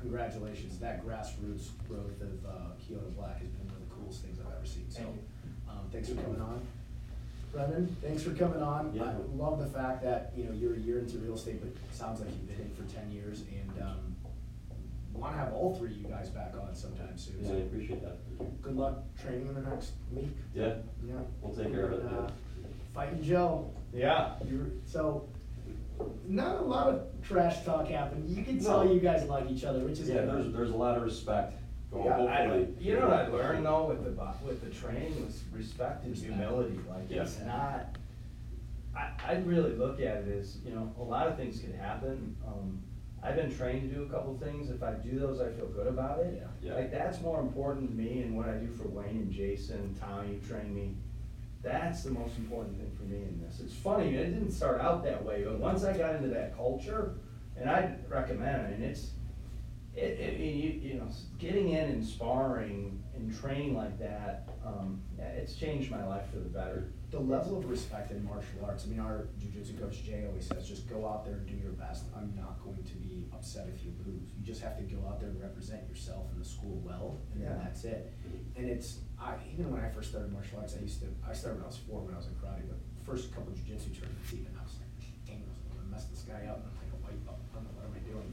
congratulations. 0.00 0.78
That 0.78 1.04
grassroots 1.04 1.70
growth 1.88 2.20
of 2.20 2.46
uh, 2.46 2.50
Kyoto 2.78 3.10
Black 3.16 3.40
has 3.40 3.48
been 3.48 3.66
one 3.66 3.76
of 3.76 3.88
the 3.88 3.94
coolest 3.96 4.22
things 4.22 4.38
I've 4.38 4.56
ever 4.56 4.66
seen. 4.66 4.88
So, 4.88 5.00
Thank 5.00 5.16
um, 5.68 5.90
thanks 5.90 6.08
for 6.08 6.14
coming 6.14 6.40
on. 6.40 6.60
Brendan, 7.52 7.96
thanks 8.00 8.22
for 8.22 8.30
coming 8.30 8.62
on. 8.62 8.92
Yeah. 8.94 9.04
I 9.04 9.14
love 9.34 9.58
the 9.58 9.66
fact 9.66 10.02
that 10.04 10.32
you 10.36 10.44
know 10.44 10.52
you're 10.52 10.74
a 10.74 10.78
year 10.78 11.00
into 11.00 11.18
real 11.18 11.34
estate, 11.34 11.60
but 11.60 11.68
it 11.68 11.76
sounds 11.94 12.20
like 12.20 12.28
you've 12.30 12.46
been 12.46 12.66
in 12.66 12.70
for 12.74 12.84
ten 12.94 13.10
years, 13.10 13.42
and 13.50 13.82
um, 13.82 14.15
want 15.18 15.34
to 15.34 15.38
have 15.38 15.52
all 15.52 15.74
three 15.74 15.90
of 15.90 15.96
you 15.96 16.04
guys 16.08 16.28
back 16.30 16.54
on 16.60 16.74
sometime 16.74 17.16
soon. 17.16 17.36
Yeah, 17.42 17.48
So 17.48 17.54
I 17.54 17.58
appreciate 17.58 18.02
that. 18.02 18.18
Good 18.62 18.76
luck 18.76 18.98
training 19.20 19.46
in 19.48 19.54
the 19.54 19.60
next 19.68 19.92
week. 20.12 20.30
Yeah, 20.54 20.74
Yeah. 21.06 21.14
we'll 21.40 21.54
take 21.54 21.72
care 21.72 21.86
of 21.86 21.92
it, 21.94 22.00
And, 22.02 22.10
yeah. 22.10 22.18
uh, 22.18 22.30
Fighting 22.94 23.22
Joe, 23.22 23.70
Yeah, 23.92 24.34
you're, 24.48 24.66
so, 24.84 25.28
not 26.26 26.56
a 26.56 26.62
lot 26.62 26.88
of 26.88 27.06
trash 27.22 27.64
talk 27.64 27.88
happened. 27.88 28.28
You 28.28 28.42
can 28.44 28.58
tell 28.58 28.84
No. 28.84 28.92
you 28.92 29.00
guys 29.00 29.26
like 29.28 29.50
each 29.50 29.64
other, 29.64 29.80
which 29.80 29.98
is 29.98 30.08
Yeah, 30.08 30.22
there's, 30.26 30.52
there's 30.52 30.70
a 30.70 30.76
lot 30.76 30.96
of 30.96 31.02
respect. 31.02 31.54
Well, 31.90 32.04
Yeah, 32.04 32.24
I, 32.24 32.36
hopefully- 32.46 32.74
you 32.80 32.94
know 32.94 33.08
what 33.08 33.12
I 33.12 33.26
learned 33.28 33.64
though 33.66 33.86
with 33.86 34.04
the, 34.04 34.10
bo- 34.10 34.34
with 34.46 34.60
the 34.62 34.70
training 34.70 35.24
was 35.24 35.42
respect 35.52 36.02
and 36.04 36.12
Respect. 36.12 36.34
humility, 36.34 36.78
like 36.90 37.02
it's 37.04 37.12
Yes. 37.12 37.40
not, 37.46 37.96
I, 38.94 39.10
I 39.26 39.34
really 39.44 39.72
look 39.76 40.00
at 40.00 40.18
it 40.18 40.38
as, 40.38 40.58
you 40.64 40.74
know, 40.74 40.92
a 40.98 41.02
lot 41.02 41.26
of 41.28 41.36
things 41.36 41.60
could 41.60 41.74
happen, 41.74 42.34
um, 42.46 42.80
I've 43.22 43.36
been 43.36 43.54
trained 43.54 43.88
to 43.88 43.94
do 43.96 44.02
a 44.04 44.06
couple 44.06 44.36
things, 44.38 44.70
if 44.70 44.82
I 44.82 44.92
do 44.92 45.18
those, 45.18 45.40
I 45.40 45.50
feel 45.50 45.66
good 45.66 45.86
about 45.86 46.20
it. 46.20 46.46
Yeah. 46.62 46.74
Like, 46.74 46.92
that's 46.92 47.20
more 47.20 47.40
important 47.40 47.88
to 47.88 47.94
me 47.94 48.22
and 48.22 48.36
what 48.36 48.48
I 48.48 48.54
do 48.54 48.68
for 48.68 48.88
Wayne 48.88 49.16
and 49.16 49.32
Jason, 49.32 49.78
and 49.78 50.00
Tommy, 50.00 50.34
you 50.34 50.40
trained 50.46 50.74
me, 50.74 50.94
that's 51.62 52.04
the 52.04 52.10
most 52.10 52.36
important 52.38 52.78
thing 52.78 52.92
for 52.96 53.02
me 53.04 53.16
in 53.16 53.42
this. 53.42 53.60
It's 53.60 53.74
funny, 53.74 54.14
it 54.14 54.26
didn't 54.26 54.52
start 54.52 54.80
out 54.80 55.02
that 55.04 55.24
way, 55.24 55.42
but 55.44 55.58
once 55.58 55.82
I 55.82 55.96
got 55.96 56.14
into 56.14 56.28
that 56.28 56.56
culture, 56.56 57.14
and 57.58 57.68
I 57.68 57.96
recommend, 58.08 58.66
it, 58.66 58.74
and 58.74 58.84
it's, 58.84 59.10
it, 59.96 60.20
it, 60.20 60.38
you, 60.38 60.90
you 60.90 60.94
know, 60.94 61.08
getting 61.38 61.70
in 61.70 61.88
and 61.88 62.04
sparring 62.04 63.02
and 63.16 63.34
training 63.40 63.74
like 63.74 63.98
that, 63.98 64.46
um, 64.64 65.00
yeah, 65.18 65.24
it's 65.24 65.54
changed 65.54 65.90
my 65.90 66.06
life 66.06 66.30
for 66.30 66.38
the 66.38 66.48
better. 66.50 66.92
The 67.10 67.20
level 67.20 67.56
of 67.56 67.70
respect 67.70 68.10
in 68.10 68.24
martial 68.24 68.64
arts, 68.66 68.84
I 68.84 68.88
mean, 68.88 68.98
our 68.98 69.28
jujitsu 69.38 69.78
coach 69.80 70.02
Jay 70.02 70.24
always 70.26 70.44
says, 70.46 70.66
just 70.68 70.88
go 70.90 71.06
out 71.06 71.24
there 71.24 71.34
and 71.34 71.46
do 71.46 71.54
your 71.54 71.70
best. 71.72 72.04
I'm 72.16 72.34
not 72.34 72.58
going 72.64 72.82
to 72.82 72.96
be 72.96 73.26
upset 73.32 73.68
if 73.72 73.84
you 73.84 73.92
lose. 74.04 74.26
You 74.36 74.42
just 74.44 74.60
have 74.60 74.76
to 74.78 74.82
go 74.82 74.98
out 75.06 75.20
there 75.20 75.30
and 75.30 75.40
represent 75.40 75.88
yourself 75.88 76.26
and 76.32 76.40
the 76.42 76.48
school 76.48 76.82
well, 76.84 77.18
and 77.32 77.44
then 77.46 77.58
that's 77.62 77.84
it. 77.84 78.12
And 78.56 78.68
it's, 78.68 78.98
I, 79.20 79.34
even 79.54 79.70
when 79.70 79.80
I 79.84 79.88
first 79.88 80.10
started 80.10 80.32
martial 80.32 80.58
arts, 80.58 80.74
I 80.76 80.82
used 80.82 81.00
to, 81.00 81.06
I 81.26 81.32
started 81.32 81.58
when 81.62 81.64
I 81.64 81.68
was 81.70 81.78
four, 81.78 82.00
when 82.02 82.12
I 82.12 82.18
was 82.18 82.26
in 82.26 82.34
karate, 82.42 82.66
but 82.66 82.76
first 83.06 83.32
couple 83.32 83.52
of 83.52 83.58
jujitsu 83.60 83.94
tournaments 83.94 84.34
even, 84.34 84.50
I 84.58 84.64
was 84.66 84.74
like, 84.82 84.90
dang, 85.30 85.46
I'm 85.46 85.78
gonna 85.78 85.86
mess 85.88 86.06
this 86.10 86.26
guy 86.26 86.42
up, 86.50 86.58
and 86.58 86.74
I'm 86.74 86.78
like 86.82 86.90
a 86.90 87.00
white 87.06 87.20
belt, 87.22 87.38
I 87.54 87.62
don't 87.62 87.70
know, 87.70 87.74
what 87.78 87.86
am 87.86 87.94
I 87.94 88.02
doing? 88.02 88.28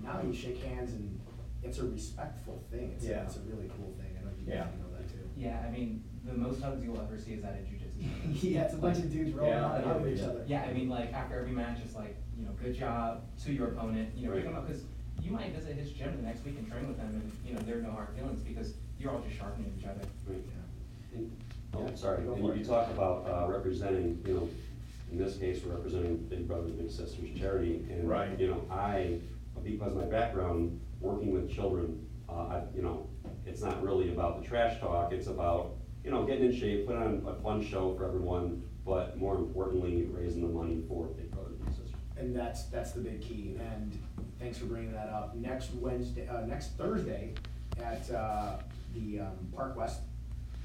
Now 0.00 0.24
you 0.24 0.32
shake 0.32 0.64
hands 0.64 0.96
and 0.96 1.20
it's 1.62 1.76
a 1.78 1.84
respectful 1.84 2.64
thing, 2.72 2.96
it's, 2.96 3.04
Yeah. 3.04 3.28
it's 3.28 3.36
a 3.36 3.44
really 3.44 3.68
cool 3.76 3.92
thing, 4.00 4.16
I 4.16 4.24
know 4.24 4.32
you 4.32 4.48
guys 4.48 4.64
Yeah. 4.64 4.80
know 4.80 4.88
that 4.96 5.04
too. 5.12 5.28
Yeah, 5.36 5.60
I 5.60 5.68
mean, 5.70 6.04
the 6.24 6.32
most 6.32 6.62
hugs 6.64 6.80
you'll 6.82 6.96
ever 7.00 7.18
see 7.20 7.36
is 7.36 7.44
at 7.44 7.52
a 7.52 7.62
jujitsu. 7.68 7.83
Tournament. 8.00 8.42
Yeah, 8.42 8.62
it's 8.62 8.74
a 8.74 8.78
bunch 8.78 8.98
of 8.98 9.12
dudes 9.12 9.32
rolling 9.32 9.52
Yeah, 9.52 9.64
out 9.66 9.76
and 9.76 9.84
I 9.84 9.92
hugging 9.92 10.14
each 10.16 10.22
other. 10.22 10.44
Yeah, 10.46 10.62
I 10.62 10.72
mean, 10.72 10.88
like, 10.88 11.12
after 11.12 11.38
every 11.38 11.52
match, 11.52 11.78
it's 11.84 11.94
like, 11.94 12.16
you 12.38 12.44
know, 12.44 12.52
good 12.62 12.74
job 12.74 13.22
to 13.44 13.52
your 13.52 13.68
opponent, 13.68 14.10
you 14.16 14.28
know, 14.28 14.34
pick 14.34 14.46
Right. 14.46 14.66
because 14.66 14.82
you 15.22 15.30
might 15.30 15.54
visit 15.54 15.76
his 15.76 15.90
gym 15.92 16.16
the 16.16 16.22
next 16.22 16.44
week 16.44 16.56
and 16.58 16.68
train 16.70 16.88
with 16.88 16.98
him, 16.98 17.08
and, 17.08 17.32
you 17.46 17.54
know, 17.54 17.60
there 17.60 17.78
are 17.78 17.82
no 17.82 17.90
hard 17.92 18.08
feelings, 18.16 18.42
because 18.42 18.74
you're 18.98 19.10
all 19.12 19.20
just 19.20 19.36
sharpening 19.36 19.72
each 19.78 19.84
other. 19.86 20.00
Right. 20.28 20.38
Yeah. 20.46 21.18
And- 21.18 21.30
Oh, 21.76 21.86
Yeah, 21.88 21.94
sorry, 21.96 22.22
go 22.22 22.34
and 22.34 22.44
you, 22.44 22.54
you 22.54 22.64
talk 22.64 22.88
about, 22.90 23.26
uh, 23.26 23.50
representing, 23.50 24.22
you 24.24 24.34
know, 24.34 24.48
in 25.10 25.18
this 25.18 25.36
case, 25.38 25.60
we're 25.64 25.74
representing 25.74 26.18
Big 26.28 26.46
Brothers 26.46 26.70
Big 26.72 26.88
Sisters 26.90 27.28
charity, 27.36 27.84
and, 27.90 28.08
Right. 28.08 28.38
you 28.38 28.46
know, 28.48 28.62
I, 28.70 29.18
because 29.64 29.92
of 29.92 29.98
my 29.98 30.04
background, 30.06 30.80
working 31.00 31.32
with 31.32 31.50
children, 31.50 32.06
uh, 32.28 32.32
I, 32.32 32.62
you 32.76 32.82
know, 32.82 33.08
it's 33.44 33.60
not 33.60 33.82
really 33.82 34.12
about 34.12 34.40
the 34.40 34.46
trash 34.48 34.78
talk, 34.80 35.12
it's 35.12 35.26
about, 35.26 35.72
you 36.04 36.10
know, 36.10 36.24
getting 36.24 36.46
in 36.46 36.54
shape, 36.54 36.86
putting 36.86 37.02
on 37.02 37.22
a 37.26 37.34
fun 37.42 37.64
show 37.64 37.94
for 37.96 38.04
everyone, 38.04 38.62
but 38.84 39.16
more 39.18 39.36
importantly, 39.36 40.06
raising 40.12 40.42
the 40.42 40.48
money 40.48 40.82
for 40.86 41.06
Big 41.06 41.30
Brothers 41.30 41.56
Big 41.56 41.68
Sisters. 41.70 41.90
And 42.16 42.36
that's, 42.36 42.64
that's 42.64 42.92
the 42.92 43.00
big 43.00 43.22
key, 43.22 43.56
and 43.58 43.98
thanks 44.38 44.58
for 44.58 44.66
bringing 44.66 44.92
that 44.92 45.08
up. 45.08 45.34
Next 45.34 45.72
Wednesday, 45.74 46.28
uh, 46.28 46.42
next 46.42 46.76
Thursday 46.76 47.32
at, 47.82 48.08
uh, 48.10 48.58
the, 48.94 49.20
um, 49.20 49.32
Park 49.54 49.76
West 49.76 50.02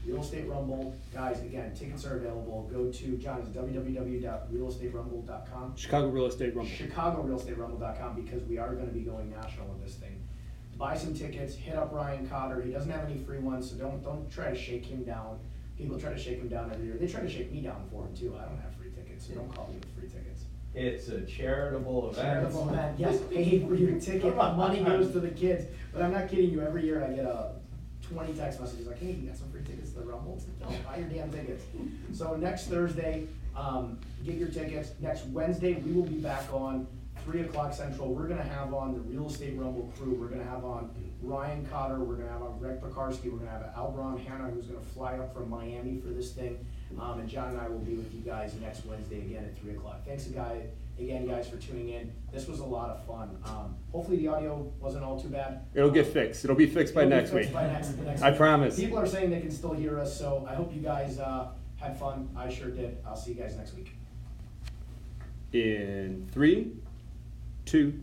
Real 0.06 0.22
Estate 0.22 0.48
Rumble, 0.48 0.94
guys, 1.14 1.42
again, 1.42 1.74
tickets 1.74 2.06
are 2.06 2.16
available, 2.18 2.70
go 2.72 2.90
to, 2.92 3.18
John, 3.18 3.42
is 3.42 3.50
www.realestaterumble.com? 3.50 5.76
Chicago 5.76 6.08
Real 6.08 6.28
Estate 6.28 6.56
Rumble. 6.56 6.72
Chicago 6.72 7.22
Real 7.22 7.38
Estate 7.38 7.58
Rumble.com 7.58 8.22
because 8.22 8.42
we 8.44 8.58
are 8.58 8.74
gonna 8.76 8.92
be 8.92 9.02
going 9.02 9.30
national 9.30 9.68
with 9.68 9.84
this 9.84 9.96
thing. 9.96 10.19
Buy 10.80 10.96
some 10.98 11.14
tickets, 11.14 11.56
hit 11.56 11.76
up 11.76 11.92
Ryan 11.92 12.26
Cotter, 12.30 12.62
he 12.62 12.72
doesn't 12.72 12.90
have 12.90 13.04
any 13.04 13.20
free 13.20 13.40
ones, 13.40 13.70
so 13.70 13.76
don't, 13.76 14.02
don't 14.02 14.32
try 14.32 14.50
to 14.50 14.58
shake 14.58 14.86
him 14.86 15.04
down. 15.04 15.38
People 15.78 16.00
try 16.00 16.14
to 16.14 16.18
shake 16.18 16.38
him 16.38 16.48
down 16.48 16.72
every 16.74 16.86
year, 16.86 16.96
they 16.98 17.06
try 17.06 17.20
to 17.20 17.30
shake 17.30 17.52
me 17.52 17.60
down 17.60 17.86
for 17.92 18.06
him 18.06 18.16
too, 18.16 18.34
I 18.40 18.46
don't 18.46 18.60
have 18.62 18.74
free 18.76 18.90
tickets, 18.92 19.28
so 19.28 19.34
don't 19.34 19.54
call 19.54 19.68
me 19.68 19.76
with 19.76 19.94
free 20.00 20.08
tickets. 20.08 20.46
It's 20.74 21.10
a 21.10 21.20
charitable 21.22 22.12
event. 22.12 22.26
Charitable 22.26 22.70
event, 22.70 22.98
yes, 22.98 23.20
pay 23.30 23.60
for 23.60 23.76
your 23.76 24.00
ticket, 24.00 24.36
the 24.36 24.54
money 24.54 24.82
goes 24.82 25.12
to 25.12 25.20
the 25.20 25.32
kids, 25.32 25.66
but 25.92 26.02
I'm 26.02 26.14
not 26.14 26.30
kidding 26.30 26.50
you, 26.50 26.62
every 26.62 26.86
year 26.86 27.04
I 27.04 27.14
get 27.14 27.26
a 27.26 27.56
twenty 28.02 28.32
text 28.34 28.62
messages 28.62 28.88
like, 28.88 29.00
hey, 29.00 29.12
you 29.12 29.28
got 29.28 29.36
some 29.36 29.52
free 29.52 29.64
tickets 29.64 29.92
to 29.92 30.00
the 30.00 30.06
Rumble? 30.06 30.42
No, 30.62 30.68
buy 30.88 30.98
your 30.98 31.10
damn 31.10 31.30
tickets. 31.30 31.66
So 32.14 32.38
next 32.38 32.68
Thursday, 32.68 33.28
um, 33.54 34.00
get 34.26 34.36
your 34.36 34.48
tickets, 34.48 34.92
next 35.02 35.26
Wednesday, 35.26 35.74
we 35.74 35.92
will 35.92 36.08
be 36.08 36.16
back 36.20 36.52
on 36.54 36.88
three 37.26 37.42
o'clock 37.42 37.74
central, 37.74 38.14
we're 38.14 38.28
gonna 38.28 38.44
have 38.44 38.74
on 38.74 38.94
the 38.94 39.00
Real 39.02 39.28
Estate 39.28 39.56
Rumble 39.58 39.92
crew, 39.98 40.14
we're 40.20 40.28
gonna 40.28 40.44
have 40.44 40.64
on 40.66 40.90
Ryan 41.22 41.66
Cotter, 41.72 42.00
we're 42.00 42.16
gonna 42.16 42.30
have 42.32 42.42
on 42.42 42.58
Greg 42.60 42.82
Pekarsky, 42.82 43.32
we're 43.32 43.40
gonna 43.40 43.52
have 43.52 43.62
Albron 43.76 44.20
Hanna, 44.26 44.50
who's 44.50 44.66
gonna 44.68 44.80
fly 44.80 45.18
up 45.18 45.34
from 45.34 45.50
Miami 45.50 46.00
for 46.00 46.08
this 46.10 46.32
thing. 46.32 46.66
Um, 47.00 47.20
and 47.20 47.30
John 47.30 47.50
and 47.50 47.60
I 47.60 47.68
will 47.70 47.80
be 47.80 47.94
with 47.96 48.14
you 48.14 48.22
guys 48.22 48.54
next 48.62 48.86
Wednesday 48.86 49.20
again 49.20 49.46
at 49.46 49.58
three 49.60 49.74
o'clock. 49.76 50.04
Thanks 50.06 50.26
guy, 50.26 50.64
again, 50.98 51.28
guys, 51.28 51.48
for 51.48 51.58
tuning 51.58 51.90
in. 51.90 52.12
This 52.34 52.48
was 52.48 52.60
a 52.62 52.66
lot 52.66 52.90
of 52.90 53.06
fun. 53.06 53.38
Um, 53.46 53.76
hopefully 53.92 54.18
the 54.18 54.28
audio 54.30 54.72
wasn't 54.80 55.04
all 55.04 55.20
too 55.20 55.28
bad. 55.30 55.62
It'll 55.76 55.92
get 55.92 56.08
fixed. 56.08 56.44
It'll 56.44 56.56
be 56.56 56.66
fixed 56.66 56.96
by 56.96 57.02
It'll 57.02 57.10
be 57.12 57.16
next 57.18 57.32
fixed 57.32 57.50
week. 57.50 57.54
by 57.54 57.68
next- 57.68 57.98
next 57.98 58.22
I 58.24 58.30
week. 58.32 58.38
promise. 58.40 58.76
People 58.80 58.98
are 58.98 59.06
saying 59.06 59.30
they 59.30 59.42
can 59.42 59.52
still 59.52 59.74
hear 59.74 60.00
us, 60.00 60.18
so 60.18 60.48
I 60.50 60.56
hope 60.56 60.74
you 60.74 60.82
guys, 60.82 61.20
uh, 61.20 61.50
had 61.76 61.98
fun. 61.98 62.28
I 62.36 62.50
sure 62.50 62.70
did. 62.72 62.98
I'll 63.06 63.16
see 63.16 63.34
you 63.34 63.40
guys 63.42 63.56
next 63.56 63.74
week. 63.76 63.92
In 65.54 66.28
three, 66.32 66.74
two, 67.70 67.94